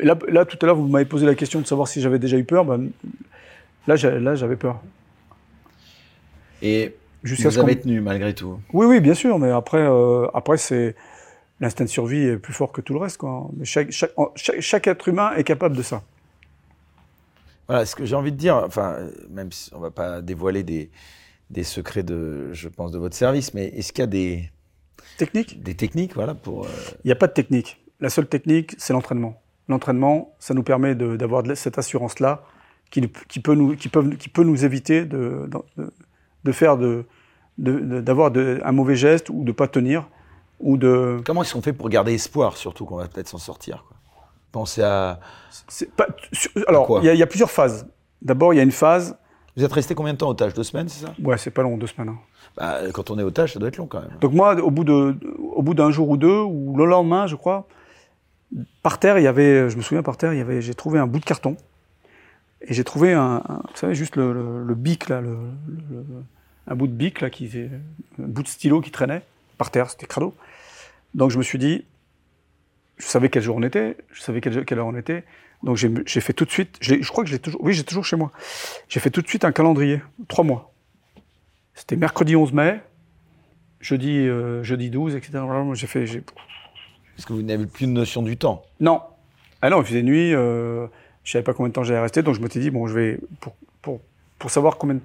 et 0.00 0.04
là, 0.04 0.16
là 0.28 0.44
tout 0.44 0.58
à 0.62 0.66
l'heure, 0.66 0.76
vous 0.76 0.86
m'avez 0.86 1.04
posé 1.04 1.26
la 1.26 1.34
question 1.34 1.60
de 1.60 1.66
savoir 1.66 1.88
si 1.88 2.00
j'avais 2.00 2.18
déjà 2.18 2.36
eu 2.36 2.44
peur. 2.44 2.64
Ben, 2.64 2.90
là, 3.86 3.96
j'avais 3.96 4.56
peur. 4.56 4.80
Et 6.62 6.94
Jusqu'à 7.24 7.50
vous 7.50 7.58
avez 7.58 7.78
tenu 7.78 8.00
malgré 8.00 8.34
tout. 8.34 8.60
Oui, 8.72 8.86
oui, 8.86 9.00
bien 9.00 9.14
sûr. 9.14 9.38
Mais 9.38 9.50
après, 9.50 9.78
euh, 9.78 10.26
après 10.34 10.56
c'est 10.56 10.94
l'instinct 11.60 11.84
de 11.84 11.88
survie 11.88 12.24
est 12.24 12.36
plus 12.36 12.52
fort 12.52 12.72
que 12.72 12.80
tout 12.80 12.92
le 12.94 13.00
reste. 13.00 13.18
Quoi. 13.18 13.48
Mais 13.56 13.64
chaque, 13.64 13.90
chaque, 13.90 14.12
chaque, 14.36 14.86
être 14.86 15.08
humain 15.08 15.32
est 15.36 15.44
capable 15.44 15.76
de 15.76 15.82
ça. 15.82 16.02
Voilà, 17.72 17.86
ce 17.86 17.96
que 17.96 18.04
j'ai 18.04 18.14
envie 18.14 18.32
de 18.32 18.36
dire, 18.36 18.56
enfin, 18.56 18.98
même 19.30 19.50
si 19.50 19.70
on 19.74 19.80
va 19.80 19.90
pas 19.90 20.20
dévoiler 20.20 20.62
des, 20.62 20.90
des 21.48 21.64
secrets 21.64 22.02
de, 22.02 22.52
je 22.52 22.68
pense, 22.68 22.92
de 22.92 22.98
votre 22.98 23.16
service, 23.16 23.54
mais 23.54 23.68
est-ce 23.68 23.94
qu'il 23.94 24.02
y 24.02 24.04
a 24.04 24.06
des, 24.08 24.50
Technique 25.16 25.62
Des 25.62 25.74
techniques, 25.74 26.14
voilà. 26.14 26.34
pour. 26.34 26.66
Euh, 26.66 26.68
Il 27.04 27.08
n'y 27.08 27.12
a 27.12 27.16
pas 27.16 27.28
de 27.28 27.32
technique. 27.32 27.82
La 27.98 28.10
seule 28.10 28.26
technique, 28.26 28.74
c'est 28.76 28.92
l'entraînement. 28.92 29.40
L'entraînement, 29.68 30.34
ça 30.38 30.52
nous 30.52 30.62
permet 30.62 30.94
d'avoir 30.94 31.44
cette 31.54 31.78
assurance-là 31.78 32.44
qui, 32.90 33.08
qui, 33.28 33.40
peut 33.40 33.54
nous, 33.54 33.74
qui, 33.74 33.88
qui 33.88 34.28
peut 34.28 34.44
nous 34.44 34.64
éviter 34.66 35.06
de, 35.06 35.48
de, 35.76 35.90
de 36.44 36.52
faire 36.52 36.76
de, 36.76 37.06
d'avoir 37.56 38.32
un 38.36 38.72
mauvais 38.72 38.96
geste 38.96 39.30
ou 39.30 39.44
de 39.44 39.52
pas 39.52 39.66
tenir 39.66 40.08
ou 40.60 40.76
de. 40.76 41.22
Comment 41.24 41.42
ils 41.42 41.46
sont 41.46 41.62
faits 41.62 41.76
pour 41.78 41.88
garder 41.88 42.12
espoir, 42.12 42.58
surtout 42.58 42.84
qu'on 42.84 42.96
va 42.96 43.08
peut-être 43.08 43.28
s'en 43.28 43.38
sortir 43.38 43.84
quoi? 43.88 43.96
Pensez 44.52 44.82
à. 44.82 45.18
Pas, 45.96 46.06
alors, 46.68 47.00
il 47.02 47.10
y, 47.10 47.16
y, 47.16 47.22
a 47.22 47.26
plusieurs 47.26 47.50
phases. 47.50 47.86
D'abord, 48.20 48.52
il 48.54 48.58
y 48.58 48.60
a 48.60 48.62
une 48.62 48.70
phase. 48.70 49.16
Vous 49.56 49.64
êtes 49.64 49.72
resté 49.72 49.94
combien 49.94 50.12
de 50.12 50.18
temps 50.18 50.28
otage 50.28 50.54
Deux 50.54 50.62
semaines, 50.62 50.88
c'est 50.88 51.06
ça? 51.06 51.14
Ouais, 51.22 51.36
c'est 51.38 51.50
pas 51.50 51.62
long, 51.62 51.76
deux 51.76 51.86
semaines. 51.86 52.10
Hein. 52.10 52.18
Bah, 52.56 52.78
quand 52.92 53.10
on 53.10 53.18
est 53.18 53.22
otage, 53.22 53.54
ça 53.54 53.58
doit 53.58 53.68
être 53.68 53.76
long 53.76 53.86
quand 53.86 54.00
même. 54.00 54.16
Donc 54.20 54.32
moi, 54.32 54.54
au 54.56 54.70
bout 54.70 54.84
de, 54.84 55.16
au 55.54 55.62
bout 55.62 55.74
d'un 55.74 55.90
jour 55.90 56.08
ou 56.08 56.16
deux, 56.16 56.40
ou 56.40 56.76
le 56.76 56.84
lendemain, 56.84 57.26
je 57.26 57.36
crois, 57.36 57.66
par 58.82 58.98
terre, 58.98 59.18
il 59.18 59.24
y 59.24 59.26
avait, 59.26 59.70
je 59.70 59.76
me 59.76 59.82
souviens 59.82 60.02
par 60.02 60.16
terre, 60.16 60.32
il 60.32 60.38
y 60.38 60.42
avait, 60.42 60.60
j'ai 60.60 60.74
trouvé 60.74 60.98
un 60.98 61.06
bout 61.06 61.18
de 61.18 61.24
carton. 61.24 61.56
Et 62.62 62.74
j'ai 62.74 62.84
trouvé 62.84 63.12
un, 63.12 63.42
vous 63.48 63.76
savez, 63.76 63.94
juste 63.94 64.16
le, 64.16 64.62
le, 64.64 64.74
bic 64.74 65.08
là, 65.08 65.20
le, 65.20 65.36
un 66.68 66.74
bout 66.74 66.86
de 66.86 66.92
bic 66.92 67.20
là, 67.20 67.28
qui, 67.28 67.50
un 68.22 68.28
bout 68.28 68.42
de 68.42 68.48
stylo 68.48 68.80
qui 68.80 68.90
traînait 68.90 69.22
par 69.58 69.70
terre, 69.70 69.90
c'était 69.90 70.06
crado. 70.06 70.34
Donc 71.14 71.30
je 71.30 71.38
me 71.38 71.42
suis 71.42 71.58
dit, 71.58 71.84
je 73.02 73.08
savais 73.08 73.28
quel 73.28 73.42
jour 73.42 73.56
on 73.56 73.62
était, 73.62 73.96
je 74.12 74.20
savais 74.20 74.40
quelle, 74.40 74.64
quelle 74.64 74.78
heure 74.78 74.86
on 74.86 74.96
était. 74.96 75.24
Donc 75.62 75.76
j'ai 75.76 76.20
fait 76.20 76.32
tout 76.32 76.44
de 76.44 76.50
suite, 76.50 76.78
je 76.80 77.08
crois 77.08 77.24
que 77.24 77.30
j'ai 77.30 77.38
toujours, 77.38 77.62
oui, 77.62 77.72
j'ai 77.72 77.84
toujours 77.84 78.04
chez 78.04 78.16
moi. 78.16 78.32
J'ai 78.88 79.00
fait 79.00 79.10
tout 79.10 79.22
de 79.22 79.28
suite 79.28 79.44
un 79.44 79.52
calendrier, 79.52 80.00
trois 80.28 80.44
mois. 80.44 80.72
C'était 81.74 81.96
mercredi 81.96 82.36
11 82.36 82.52
mai, 82.52 82.80
jeudi, 83.80 84.18
euh, 84.18 84.62
jeudi 84.62 84.90
12, 84.90 85.14
etc. 85.14 85.40
J'ai 85.74 85.86
fait. 85.86 86.04
Est-ce 86.04 87.26
que 87.26 87.32
vous 87.32 87.42
n'avez 87.42 87.66
plus 87.66 87.86
de 87.86 87.92
notion 87.92 88.22
du 88.22 88.36
temps 88.36 88.62
Non. 88.80 89.02
Ah 89.60 89.70
non, 89.70 89.80
il 89.80 89.86
faisait 89.86 90.02
nuit, 90.02 90.34
euh, 90.34 90.86
je 91.22 91.32
savais 91.32 91.44
pas 91.44 91.54
combien 91.54 91.68
de 91.68 91.74
temps 91.74 91.84
j'allais 91.84 92.00
rester, 92.00 92.22
donc 92.22 92.34
je 92.34 92.40
m'étais 92.40 92.58
dit, 92.58 92.70
bon, 92.70 92.86
je 92.88 92.94
vais. 92.94 93.18
Pour, 93.40 93.54
pour, 93.80 94.00
pour 94.38 94.50
savoir 94.50 94.76
combien, 94.76 94.98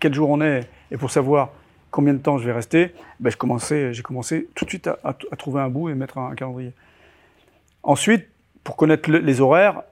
quel 0.00 0.14
jour 0.14 0.30
on 0.30 0.40
est 0.40 0.68
et 0.90 0.96
pour 0.96 1.10
savoir 1.10 1.50
combien 1.90 2.14
de 2.14 2.18
temps 2.18 2.38
je 2.38 2.44
vais 2.44 2.52
rester, 2.52 2.94
ben, 3.20 3.30
j'ai 3.30 4.02
commencé 4.02 4.48
tout 4.54 4.64
de 4.64 4.70
suite 4.70 4.86
à, 4.86 4.98
à, 5.04 5.36
trouver 5.36 5.60
un 5.60 5.68
bout 5.68 5.88
et 5.90 5.94
mettre 5.94 6.18
un, 6.18 6.34
calendrier. 6.34 6.72
Ensuite, 7.88 8.26
pour 8.64 8.76
connaître 8.76 9.10
les 9.10 9.40
horaires, 9.40 9.82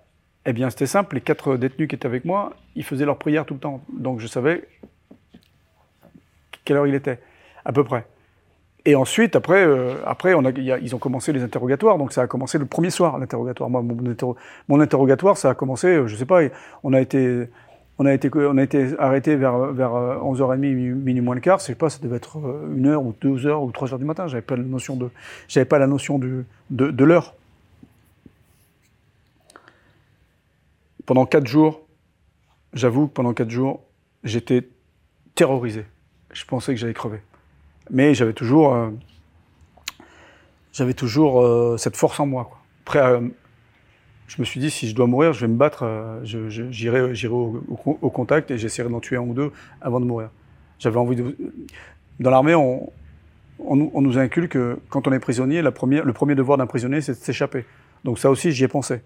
eh 0.45 0.53
bien, 0.53 0.69
c'était 0.69 0.85
simple. 0.85 1.15
Les 1.15 1.23
quatre 1.23 1.57
détenus 1.57 1.89
qui 1.89 1.95
étaient 1.95 2.05
avec 2.05 2.27
moi, 2.27 2.53
ils 2.75 2.85
faisaient 2.85 3.07
leur 3.07 3.17
prière 3.17 3.47
tout 3.47 3.55
le 3.55 3.61
temps. 3.61 3.81
Donc, 3.91 4.21
je 4.21 4.27
savais 4.27 4.69
quelle 6.67 6.77
heure 6.77 6.87
il 6.87 6.95
était, 6.95 7.19
à 7.65 7.73
peu 7.73 7.85
près. 7.85 8.05
Et 8.85 8.97
ensuite, 8.97 9.35
après, 9.35 9.65
euh, 9.65 9.95
après 10.05 10.35
ils 10.83 10.95
ont 10.95 10.99
commencé 10.99 11.33
les 11.33 11.43
interrogatoires, 11.43 11.97
donc 11.97 12.13
ça 12.13 12.21
a 12.21 12.27
commencé 12.27 12.59
le 12.59 12.67
premier 12.67 12.91
soir, 12.91 13.19
l'interrogatoire. 13.19 13.71
Moi, 13.71 13.83
mon, 14.69 14.81
interrogatoire, 14.81 15.39
ça 15.39 15.49
a 15.49 15.55
commencé, 15.55 15.87
euh, 15.87 16.07
je 16.07 16.17
sais 16.17 16.27
pas, 16.27 16.41
on 16.85 16.93
a 16.93 17.01
été, 17.01 17.49
on 17.99 18.05
a 18.05 18.13
été, 18.13 18.31
on 18.35 18.59
a 18.59 18.63
été 18.63 18.91
arrêté 18.99 19.37
vers, 19.37 19.73
vers 19.73 19.93
11h30, 19.93 20.53
euh, 20.53 20.95
minuit 20.95 21.21
moins 21.23 21.35
le 21.35 21.41
quart, 21.41 21.61
je 21.61 21.65
sais 21.65 21.75
pas, 21.75 21.89
ça 21.89 21.99
devait 22.01 22.17
être 22.17 22.37
une 22.77 22.87
heure 22.89 23.03
ou 23.03 23.15
deux 23.21 23.47
heures 23.47 23.63
ou 23.63 23.73
trois 23.73 23.91
heures 23.91 23.99
du 23.99 24.05
matin, 24.05 24.27
j'avais 24.29 24.43
pas 24.43 24.57
la 24.57 24.65
notion 24.65 24.97
de, 24.97 25.09
j'avais 25.49 25.65
pas 25.65 25.79
la 25.79 25.87
notion 25.87 26.19
de, 26.19 26.45
de 26.71 27.05
l'heure. 27.05 27.35
Pendant 31.07 31.25
quatre 31.27 31.47
jours, 31.47 31.87
j'avoue 32.73 33.07
que 33.07 33.13
pendant 33.13 33.33
quatre 33.33 33.51
jours, 33.51 33.83
j'étais 34.25 34.69
terrorisé. 35.35 35.85
Je 36.33 36.45
pensais 36.45 36.75
que 36.75 36.81
j'allais 36.81 36.95
crever. 36.95 37.21
Mais 37.91 38.13
j'avais 38.15 38.33
toujours, 38.33 38.75
euh, 38.75 38.91
j'avais 40.73 40.95
toujours 40.95 41.41
euh, 41.43 41.77
cette 41.77 41.97
force 41.97 42.19
en 42.19 42.27
moi. 42.27 42.45
Quoi. 42.45 42.59
Après, 42.83 42.99
euh, 42.99 43.21
je 44.27 44.37
me 44.41 44.45
suis 44.45 44.59
dit, 44.59 44.71
si 44.71 44.89
je 44.89 44.95
dois 44.95 45.07
mourir, 45.07 45.33
je 45.33 45.41
vais 45.47 45.53
me 45.53 45.57
battre, 45.57 45.85
j'irai, 46.25 47.01
au, 47.29 47.63
au- 48.03 48.11
contact 48.11 48.51
et 48.51 48.59
j'essaierai 48.59 48.89
d'en 48.89 48.99
tuer 48.99 49.17
un 49.17 49.21
ou 49.21 49.35
deux 49.35 49.53
avant 49.81 50.01
de 50.01 50.05
mourir. 50.05 50.31
J'avais 50.81 50.97
envie. 50.99 51.23
Dans 52.19 52.31
l'armée, 52.31 52.57
on, 52.57 52.91
nous- 53.61 54.19
inculque 54.19 54.53
que 54.53 54.79
quand 54.91 55.07
on 55.07 55.13
est 55.13 55.21
prisonnier, 55.21 55.63
le 55.63 55.71
premier 55.71 56.35
devoir 56.35 56.59
d'un 56.59 56.67
prisonnier, 56.67 57.01
c'est 57.01 57.13
de 57.13 57.19
s'échapper. 57.19 57.65
Donc 58.03 58.19
ça 58.19 58.29
aussi, 58.31 58.51
j'y 58.51 58.65
ai 58.65 58.69
pensé. 58.69 59.01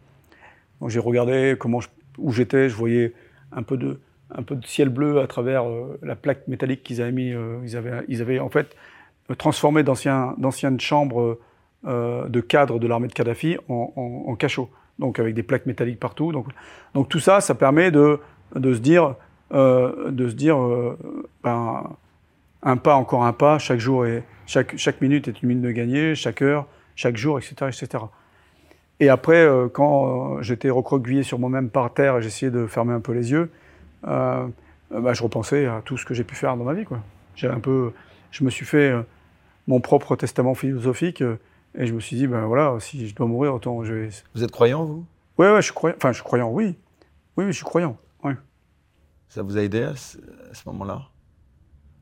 Donc 0.81 0.91
j'ai 0.91 0.99
regardé 1.01 1.57
comment 1.59 1.81
je- 1.81 1.89
où 2.19 2.33
j'étais, 2.33 2.69
je 2.69 2.75
voyais 2.77 3.13
un 3.53 3.63
peu 3.63 3.77
de, 3.77 4.01
un 4.35 4.43
peu 4.43 4.55
de 4.55 4.65
ciel 4.67 4.89
bleu 4.89 5.21
à 5.21 5.27
travers 5.27 5.69
euh, 5.69 5.99
la 6.03 6.17
plaque 6.17 6.47
métallique 6.49 6.83
qu'ils 6.83 7.03
avaient 7.03 7.13
mis. 7.13 7.33
euh, 7.33 7.59
ils, 7.65 7.77
avaient, 7.77 8.03
ils 8.09 8.21
avaient 8.23 8.39
en 8.39 8.49
fait 8.49 8.77
euh, 9.31 9.35
transformé 9.35 9.83
d'anciennes 9.83 10.81
chambres 10.81 11.39
euh, 11.87 12.29
de 12.29 12.41
cadres 12.41 12.79
de 12.79 12.87
l'armée 12.87 13.09
de 13.09 13.13
Kadhafi 13.13 13.57
en, 13.69 13.93
en, 14.27 14.35
cachot. 14.37 14.69
Donc 14.99 15.19
avec 15.19 15.35
des 15.35 15.43
plaques 15.43 15.67
métalliques 15.67 16.01
partout. 16.01 16.33
Donc, 16.33 16.47
donc 16.95 17.09
tout 17.09 17.21
ça, 17.21 17.41
ça 17.41 17.55
permet 17.55 17.91
de, 17.91 18.21
de 18.55 18.75
se 18.75 18.81
dire, 18.81 19.15
euh, 19.53 20.11
de 20.11 20.29
se 20.29 20.35
dire 20.35 20.59
ben, 21.43 21.91
un 22.63 22.77
pas, 22.77 22.95
encore 22.97 23.25
un 23.25 23.33
pas, 23.33 23.59
chaque 23.59 23.81
jour 23.81 24.05
et 24.07 24.23
chaque, 24.47 24.77
chaque 24.77 25.01
minute 25.01 25.29
est 25.29 25.43
une 25.43 25.49
minute 25.49 25.65
de 25.65 25.71
gagner, 25.71 26.15
chaque 26.15 26.43
heure, 26.43 26.67
chaque 26.95 27.17
jour, 27.17 27.39
etc. 27.39 27.55
etc. 27.69 28.05
Et 29.01 29.09
après, 29.09 29.43
euh, 29.43 29.69
quand 29.69 30.37
euh, 30.37 30.43
j'étais 30.43 30.71
recroquevillé 30.71 31.23
sur 31.23 31.39
moi-même 31.39 31.71
par 31.71 31.93
terre 31.93 32.19
et 32.19 32.23
j'essayais 32.23 32.53
de 32.53 32.67
fermer 32.67 32.93
un 32.93 33.01
peu 33.01 33.13
les 33.13 33.33
yeux, 33.33 33.51
euh, 34.07 34.47
bah, 34.91 35.15
je 35.15 35.23
repensais 35.23 35.67
à 35.67 35.81
tout 35.85 35.97
ce 35.97 36.05
que 36.05 36.15
j'ai 36.15 36.25
pu 36.25 36.35
faire 36.35 36.57
dans 36.57 36.65
ma 36.65 36.75
vie. 36.75 36.85
Quoi. 36.85 37.01
Un 37.43 37.61
peu, 37.61 37.93
je 38.31 38.45
me 38.45 38.51
suis 38.51 38.67
fait 38.67 38.93
mon 39.67 39.81
propre 39.81 40.17
testament 40.17 40.55
philosophique 40.55 41.23
et 41.79 41.87
je 41.87 41.95
me 41.95 42.01
suis 42.01 42.17
dit, 42.17 42.27
ben 42.27 42.45
voilà, 42.47 42.77
si 42.81 43.09
je 43.09 43.15
dois 43.15 43.27
mourir, 43.27 43.55
autant 43.55 43.83
je 43.85 43.95
vais. 43.95 44.09
Vous 44.35 44.45
êtes 44.45 44.51
croyant, 44.51 44.85
vous? 44.85 45.07
Ouais, 45.39 45.51
ouais, 45.51 45.63
je 45.63 45.67
suis 45.67 45.73
croyant. 45.73 45.97
Enfin, 45.97 46.11
je 46.11 46.17
suis 46.17 46.25
croyant, 46.25 46.51
oui. 46.51 46.77
Oui, 47.37 47.47
oui, 47.47 47.53
je 47.53 47.57
suis 47.57 47.65
croyant. 47.65 47.97
Ouais. 48.23 48.35
Ça 49.29 49.43
vous 49.43 49.57
a 49.57 49.63
aidé 49.63 49.83
à 49.83 49.97
ce, 49.97 50.19
moment-là? 50.67 51.09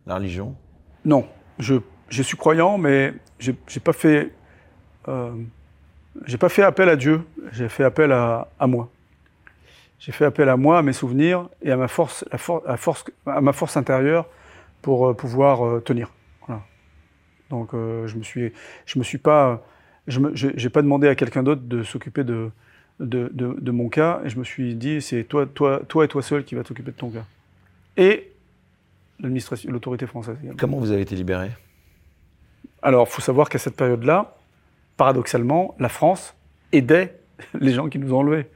La 0.06 0.16
religion? 0.16 0.56
Non, 1.04 1.28
je, 1.58 1.76
je 2.08 2.22
suis 2.22 2.36
croyant, 2.36 2.78
mais 2.78 3.14
j'ai 3.38 3.54
j'ai 3.68 3.80
pas 3.80 3.92
fait, 3.92 4.32
euh, 5.06 5.36
j'ai 6.26 6.38
pas 6.38 6.48
fait 6.48 6.62
appel 6.62 6.88
à 6.88 6.96
Dieu. 6.96 7.22
J'ai 7.52 7.68
fait 7.68 7.84
appel 7.84 8.12
à, 8.12 8.48
à 8.58 8.66
moi. 8.66 8.90
J'ai 9.98 10.12
fait 10.12 10.24
appel 10.24 10.48
à 10.48 10.56
moi, 10.56 10.78
à 10.78 10.82
mes 10.82 10.92
souvenirs 10.92 11.48
et 11.60 11.72
à 11.72 11.76
ma 11.76 11.88
force, 11.88 12.24
for- 12.36 12.62
à 12.68 12.76
force, 12.76 13.04
à 13.26 13.40
ma 13.40 13.52
force 13.52 13.76
intérieure 13.76 14.26
pour 14.80 15.08
euh, 15.08 15.14
pouvoir 15.14 15.66
euh, 15.66 15.80
tenir. 15.80 16.12
Voilà. 16.46 16.62
Donc, 17.50 17.74
euh, 17.74 18.06
je 18.06 18.16
me 18.16 18.22
suis, 18.22 18.52
je 18.86 18.98
me 18.98 19.04
suis 19.04 19.18
pas, 19.18 19.60
je 20.06 20.20
j'ai 20.34 20.68
pas 20.70 20.82
demandé 20.82 21.08
à 21.08 21.16
quelqu'un 21.16 21.42
d'autre 21.42 21.62
de 21.62 21.82
s'occuper 21.82 22.22
de, 22.22 22.50
de, 23.00 23.28
de, 23.32 23.56
de 23.58 23.70
mon 23.72 23.88
cas, 23.88 24.20
et 24.24 24.28
je 24.28 24.38
me 24.38 24.44
suis 24.44 24.76
dit, 24.76 25.02
c'est 25.02 25.24
toi, 25.24 25.46
toi, 25.46 25.80
toi 25.88 26.04
et 26.04 26.08
toi 26.08 26.22
seul 26.22 26.44
qui 26.44 26.54
va 26.54 26.62
t'occuper 26.62 26.92
de 26.92 26.96
ton 26.96 27.10
cas. 27.10 27.24
Et 27.96 28.30
l'administration, 29.18 29.72
l'autorité 29.72 30.06
française 30.06 30.36
également. 30.40 30.58
Comment 30.58 30.78
vous 30.78 30.92
avez 30.92 31.02
été 31.02 31.16
libéré? 31.16 31.50
Alors, 32.82 33.08
il 33.08 33.12
faut 33.12 33.22
savoir 33.22 33.48
qu'à 33.48 33.58
cette 33.58 33.76
période-là, 33.76 34.37
paradoxalement, 34.98 35.74
la 35.78 35.88
France 35.88 36.36
aidait 36.72 37.18
les 37.58 37.72
gens 37.72 37.88
qui 37.88 37.98
nous 37.98 38.12
ont 38.12 38.18
enlevés. 38.18 38.46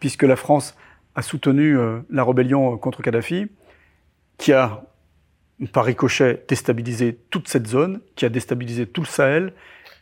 Puisque 0.00 0.22
la 0.22 0.36
France 0.36 0.74
a 1.14 1.20
soutenu 1.20 1.76
euh, 1.76 2.00
la 2.08 2.24
rébellion 2.24 2.72
euh, 2.72 2.76
contre 2.76 3.02
Kadhafi, 3.02 3.48
qui 4.38 4.52
a, 4.54 4.84
par 5.72 5.84
ricochet, 5.84 6.44
déstabilisé 6.48 7.18
toute 7.30 7.48
cette 7.48 7.66
zone, 7.66 8.00
qui 8.14 8.24
a 8.24 8.30
déstabilisé 8.30 8.86
tout 8.86 9.02
le 9.02 9.06
Sahel, 9.06 9.52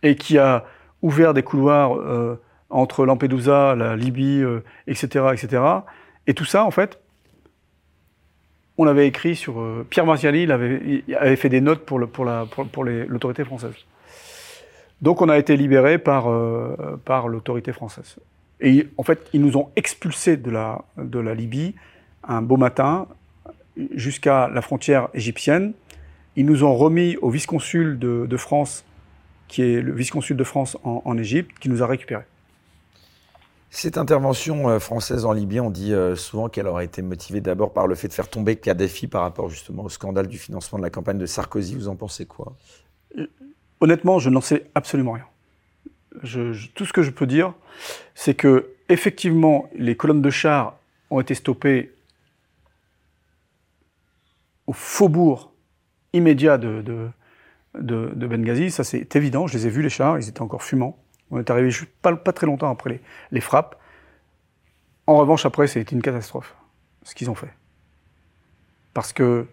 et 0.02 0.16
qui 0.16 0.38
a 0.38 0.64
ouvert 1.02 1.34
des 1.34 1.42
couloirs 1.42 1.96
euh, 1.96 2.40
entre 2.70 3.06
Lampedusa, 3.06 3.74
la 3.76 3.96
Libye, 3.96 4.44
etc., 4.88 5.26
etc. 5.32 5.62
Et 6.26 6.34
tout 6.34 6.44
ça, 6.44 6.64
en 6.64 6.72
fait, 6.72 6.98
on 8.76 8.88
avait 8.88 9.06
écrit 9.06 9.36
sur 9.36 9.64
Pierre 9.88 10.06
Martiali, 10.06 10.42
il 10.42 10.50
avait, 10.50 11.36
fait 11.36 11.48
des 11.48 11.60
notes 11.60 11.86
pour 11.86 12.00
l'autorité 12.00 13.44
française. 13.44 13.74
Donc 15.04 15.20
on 15.20 15.28
a 15.28 15.36
été 15.36 15.54
libéré 15.58 15.98
par 15.98 16.30
euh, 16.30 16.98
par 17.04 17.28
l'autorité 17.28 17.74
française. 17.74 18.16
Et 18.60 18.88
en 18.96 19.02
fait, 19.02 19.20
ils 19.34 19.42
nous 19.42 19.58
ont 19.58 19.68
expulsés 19.76 20.38
de 20.38 20.50
la 20.50 21.34
Libye 21.34 21.74
un 22.26 22.40
beau 22.40 22.56
matin 22.56 23.06
jusqu'à 23.94 24.48
la 24.48 24.62
frontière 24.62 25.08
égyptienne. 25.12 25.74
Ils 26.36 26.46
nous 26.46 26.64
ont 26.64 26.74
remis 26.74 27.18
au 27.18 27.28
vice-consul 27.28 27.98
de, 27.98 28.24
de 28.26 28.36
France, 28.38 28.84
qui 29.46 29.60
est 29.60 29.82
le 29.82 29.92
vice-consul 29.92 30.38
de 30.38 30.44
France 30.44 30.78
en, 30.84 31.02
en 31.04 31.18
Égypte, 31.18 31.50
qui 31.60 31.68
nous 31.68 31.82
a 31.82 31.86
récupérés. 31.86 32.24
Cette 33.68 33.98
intervention 33.98 34.70
euh, 34.70 34.78
française 34.78 35.26
en 35.26 35.32
Libye, 35.32 35.60
on 35.60 35.68
dit 35.70 35.92
euh, 35.92 36.16
souvent 36.16 36.48
qu'elle 36.48 36.66
aurait 36.66 36.86
été 36.86 37.02
motivée 37.02 37.42
d'abord 37.42 37.74
par 37.74 37.86
le 37.86 37.94
fait 37.94 38.08
de 38.08 38.14
faire 38.14 38.30
tomber 38.30 38.56
Kadhafi 38.56 39.06
par 39.08 39.20
rapport 39.20 39.50
justement 39.50 39.84
au 39.84 39.90
scandale 39.90 40.28
du 40.28 40.38
financement 40.38 40.78
de 40.78 40.84
la 40.84 40.90
campagne 40.90 41.18
de 41.18 41.26
Sarkozy. 41.26 41.74
Vous 41.74 41.88
en 41.88 41.96
pensez 41.96 42.24
quoi? 42.24 42.54
Honnêtement, 43.84 44.18
je 44.18 44.30
n'en 44.30 44.40
sais 44.40 44.64
absolument 44.74 45.12
rien. 45.12 45.26
Tout 46.74 46.86
ce 46.86 46.92
que 46.94 47.02
je 47.02 47.10
peux 47.10 47.26
dire, 47.26 47.52
c'est 48.14 48.32
que 48.32 48.70
effectivement, 48.88 49.68
les 49.74 49.94
colonnes 49.94 50.22
de 50.22 50.30
chars 50.30 50.78
ont 51.10 51.20
été 51.20 51.34
stoppées 51.34 51.92
au 54.66 54.72
faubourg 54.72 55.52
immédiat 56.14 56.56
de, 56.56 57.10
Benghazi. 57.74 58.70
Ça, 58.70 58.84
c'est 58.84 59.14
évident. 59.16 59.46
Je 59.46 59.58
les 59.58 59.66
ai 59.66 59.68
vus, 59.68 59.82
les 59.82 59.90
chars. 59.90 60.18
Ils 60.18 60.30
étaient 60.30 60.40
encore 60.40 60.62
fumants. 60.62 60.96
On 61.30 61.38
est 61.38 61.50
arrivé 61.50 61.70
juste 61.70 61.90
pas, 62.00 62.16
pas 62.16 62.32
très 62.32 62.46
longtemps 62.46 62.70
après 62.70 62.88
les, 62.88 63.00
les 63.32 63.42
frappes. 63.42 63.78
En 65.06 65.18
revanche, 65.18 65.44
après, 65.44 65.66
c'était 65.66 65.94
une 65.94 66.00
catastrophe, 66.00 66.56
ce 67.02 67.14
qu'ils 67.14 67.28
ont 67.28 67.34
fait. 67.34 67.52
Parce 68.94 69.12
que 69.12 69.46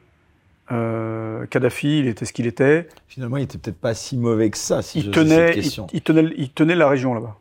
euh, 0.71 1.45
Kadhafi, 1.47 1.99
il 1.99 2.07
était 2.07 2.25
ce 2.25 2.33
qu'il 2.33 2.47
était. 2.47 2.87
Finalement, 3.07 3.37
il 3.37 3.43
était 3.43 3.57
peut-être 3.57 3.79
pas 3.79 3.93
si 3.93 4.17
mauvais 4.17 4.49
que 4.49 4.57
ça, 4.57 4.81
si 4.81 4.99
il 4.99 5.05
je 5.05 5.11
tenait, 5.11 5.61
cette 5.61 5.91
il, 5.93 6.01
tenait, 6.01 6.33
il 6.37 6.51
tenait 6.51 6.75
la 6.75 6.87
région 6.87 7.13
là-bas. 7.13 7.37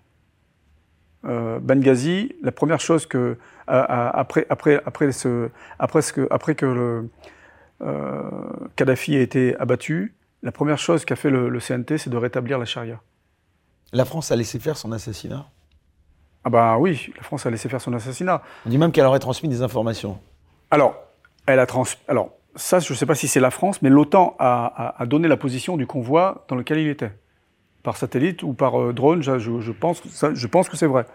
Euh, 1.27 1.59
Benghazi, 1.61 2.35
la 2.43 2.51
première 2.51 2.81
chose 2.81 3.07
que 3.07 3.37
à- 3.67 3.81
à- 4.09 4.19
après 4.19 4.47
après 4.49 4.81
après 4.87 5.13
ce 5.13 5.51
après 5.79 6.01
ce 6.03 6.13
que 6.15 6.27
après 6.31 6.55
que 6.55 6.65
le 6.67 7.11
euh, 7.83 8.23
Kadhafi 8.77 9.17
a 9.17 9.21
été 9.21 9.55
abattu, 9.59 10.15
la 10.43 10.51
première 10.51 10.79
chose 10.79 11.05
qu'a 11.05 11.17
fait 11.17 11.31
le, 11.31 11.49
le 11.51 11.61
CNT, 11.61 11.99
c'est 11.99 12.11
de 12.11 12.17
rétablir 12.17 12.59
la 12.59 12.65
charia. 12.65 13.01
La 13.93 14.05
France 14.07 14.33
a 14.33 14.37
laissé 14.37 14.59
faire 14.59 14.77
son 14.79 14.93
assassinat? 14.93 15.47
Ah 16.45 16.49
bah 16.51 16.79
oui, 16.79 17.13
la 17.17 17.23
France 17.23 17.45
a 17.45 17.51
laissé 17.51 17.69
faire 17.69 17.83
son 17.83 17.93
assassinat. 17.93 18.43
On 18.65 18.71
dit 18.71 18.79
même 18.79 18.93
qu'elle 18.93 19.05
aurait 19.05 19.19
transmis 19.19 19.49
des 19.51 19.61
informations. 19.63 20.19
Alors, 20.71 20.95
elle 21.47 21.59
a 21.59 21.67
trans. 21.67 21.85
Alors, 22.09 22.31
ça, 22.57 22.79
je 22.81 22.93
ne 22.93 22.97
sais 22.97 23.07
pas 23.07 23.15
si 23.15 23.29
c'est 23.29 23.41
la 23.41 23.51
France, 23.51 23.81
mais 23.83 23.89
l'OTAN 23.91 24.35
a, 24.39 24.67
a- 24.67 25.03
a 25.03 25.07
donné 25.07 25.29
la 25.29 25.37
position 25.37 25.77
du 25.77 25.87
convoi 25.87 26.45
dans 26.49 26.57
lequel 26.57 26.79
il 26.79 26.89
était, 26.89 27.13
par 27.83 27.97
satellite 27.97 28.43
ou 28.43 28.53
par 28.55 28.81
euh, 28.81 28.93
drone. 28.93 29.23
Je, 29.23 29.71
pense, 29.73 30.01
que 30.01 30.09
ça- 30.09 30.35
je 30.35 30.47
pense 30.47 30.69
que 30.69 30.77
c'est 30.77 30.87
vrai. 30.87 31.07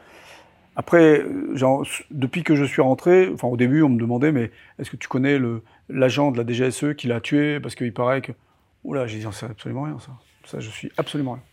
Après, 0.76 1.20
euh, 1.22 1.56
genre, 1.56 1.86
depuis 2.12 2.44
que 2.44 2.56
je 2.56 2.64
suis 2.66 2.82
rentré, 2.82 3.30
enfin 3.34 3.48
au 3.48 3.58
début, 3.58 3.82
on 3.82 3.90
me 3.90 4.00
demandait, 4.00 4.32
mais 4.32 4.52
est-ce 4.80 4.90
que 4.92 4.98
tu 4.98 5.08
connais 5.08 5.40
l'agent 5.90 6.32
de 6.32 6.38
la 6.38 6.46
DGSE 6.46 6.96
qui 6.98 7.08
l'a 7.08 7.22
tué? 7.22 7.60
Parce 7.60 7.76
qu'il 7.76 7.94
paraît 7.94 8.22
que. 8.22 8.32
Oula, 8.84 9.08
j'ai 9.08 9.20
dit, 9.20 9.26
c'est 9.32 9.46
absolument 9.48 9.84
rien, 9.84 9.98
ça. 10.00 10.12
Ça, 10.46 10.60
je 10.60 10.70
suis 10.70 10.92
absolument 10.98 11.34
rien. 11.34 11.44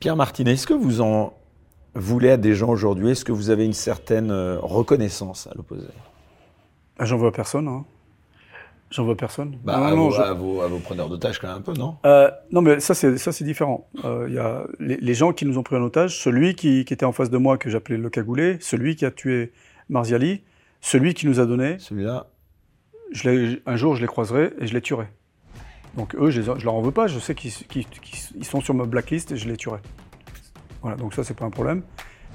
Pierre 0.00 0.16
Martinet, 0.16 0.52
est-ce 0.52 0.66
que 0.66 0.74
vous 0.74 1.00
en 1.00 1.34
voulez 1.94 2.30
à 2.30 2.36
des 2.36 2.54
gens 2.54 2.68
aujourd'hui? 2.70 3.10
Est-ce 3.10 3.24
que 3.24 3.32
vous 3.32 3.50
avez 3.50 3.64
une 3.66 3.72
certaine 3.74 4.30
euh, 4.30 4.58
reconnaissance 4.60 5.46
à 5.48 5.52
l'opposé? 5.54 5.86
Ah, 6.98 7.04
J'en 7.04 7.18
veux 7.18 7.28
à 7.28 7.32
personne. 7.32 7.68
Hein. 7.68 7.84
J'en 8.90 9.04
veux 9.04 9.12
à 9.12 9.16
personne. 9.16 9.58
bah, 9.64 9.78
Non, 9.78 9.84
à, 9.84 9.90
non, 9.90 9.96
vos, 10.04 10.10
je- 10.12 10.20
à 10.20 10.32
vos- 10.32 10.60
à 10.60 10.68
vos 10.68 10.78
preneurs 10.78 11.08
d'otages, 11.08 11.40
quand 11.40 11.48
même 11.48 11.56
un 11.56 11.60
peu, 11.60 11.72
non? 11.72 11.96
Euh, 12.06 12.30
non, 12.52 12.62
mais 12.62 12.78
ça, 12.78 12.94
c'est 12.94 13.18
ça, 13.18 13.32
c'est 13.32 13.44
différent. 13.44 13.88
Euh, 14.04 14.26
Il 14.28 14.34
y 14.34 14.38
a 14.38 14.64
les, 14.78 14.96
les 14.96 15.14
gens 15.14 15.32
qui 15.32 15.44
nous 15.44 15.58
ont 15.58 15.62
pris 15.64 15.74
en 15.76 15.82
otage, 15.82 16.16
celui 16.22 16.54
qui, 16.54 16.84
qui 16.84 16.94
était 16.94 17.04
en 17.04 17.12
face 17.12 17.28
de 17.30 17.36
moi, 17.38 17.58
que 17.58 17.68
j'appelais 17.68 17.96
le 17.98 18.08
cagoulé, 18.10 18.58
celui 18.60 18.94
qui 18.94 19.04
a 19.04 19.10
tué 19.10 19.52
Marziali, 19.88 20.42
celui 20.80 21.14
qui 21.14 21.26
nous 21.26 21.40
a 21.40 21.46
donné, 21.46 21.78
Celui-là, 21.80 22.28
je 23.12 23.58
un 23.66 23.76
jour, 23.76 23.96
je 23.96 24.02
les 24.02 24.06
croiserai 24.06 24.52
et 24.60 24.66
je 24.68 24.74
les 24.74 24.80
tuerai. 24.80 25.06
Donc 25.96 26.14
eux, 26.14 26.30
je, 26.30 26.42
je 26.42 26.64
leur 26.64 26.74
en 26.74 26.82
veux 26.82 26.92
pas, 26.92 27.06
je 27.08 27.18
sais 27.18 27.34
qu'ils 27.34 27.50
qu'ils- 27.52 27.86
qu'ils- 27.86 28.36
ils 28.36 28.44
sont 28.44 28.60
sur 28.60 28.74
ma 28.74 28.84
blacklist 28.84 29.32
et 29.32 29.36
je 29.36 29.48
les 29.48 29.56
tuerai. 29.56 29.78
Voilà, 30.82 30.96
donc 30.96 31.14
ça, 31.14 31.24
c'est 31.24 31.34
pas 31.36 31.44
un 31.46 31.50
problème. 31.50 31.82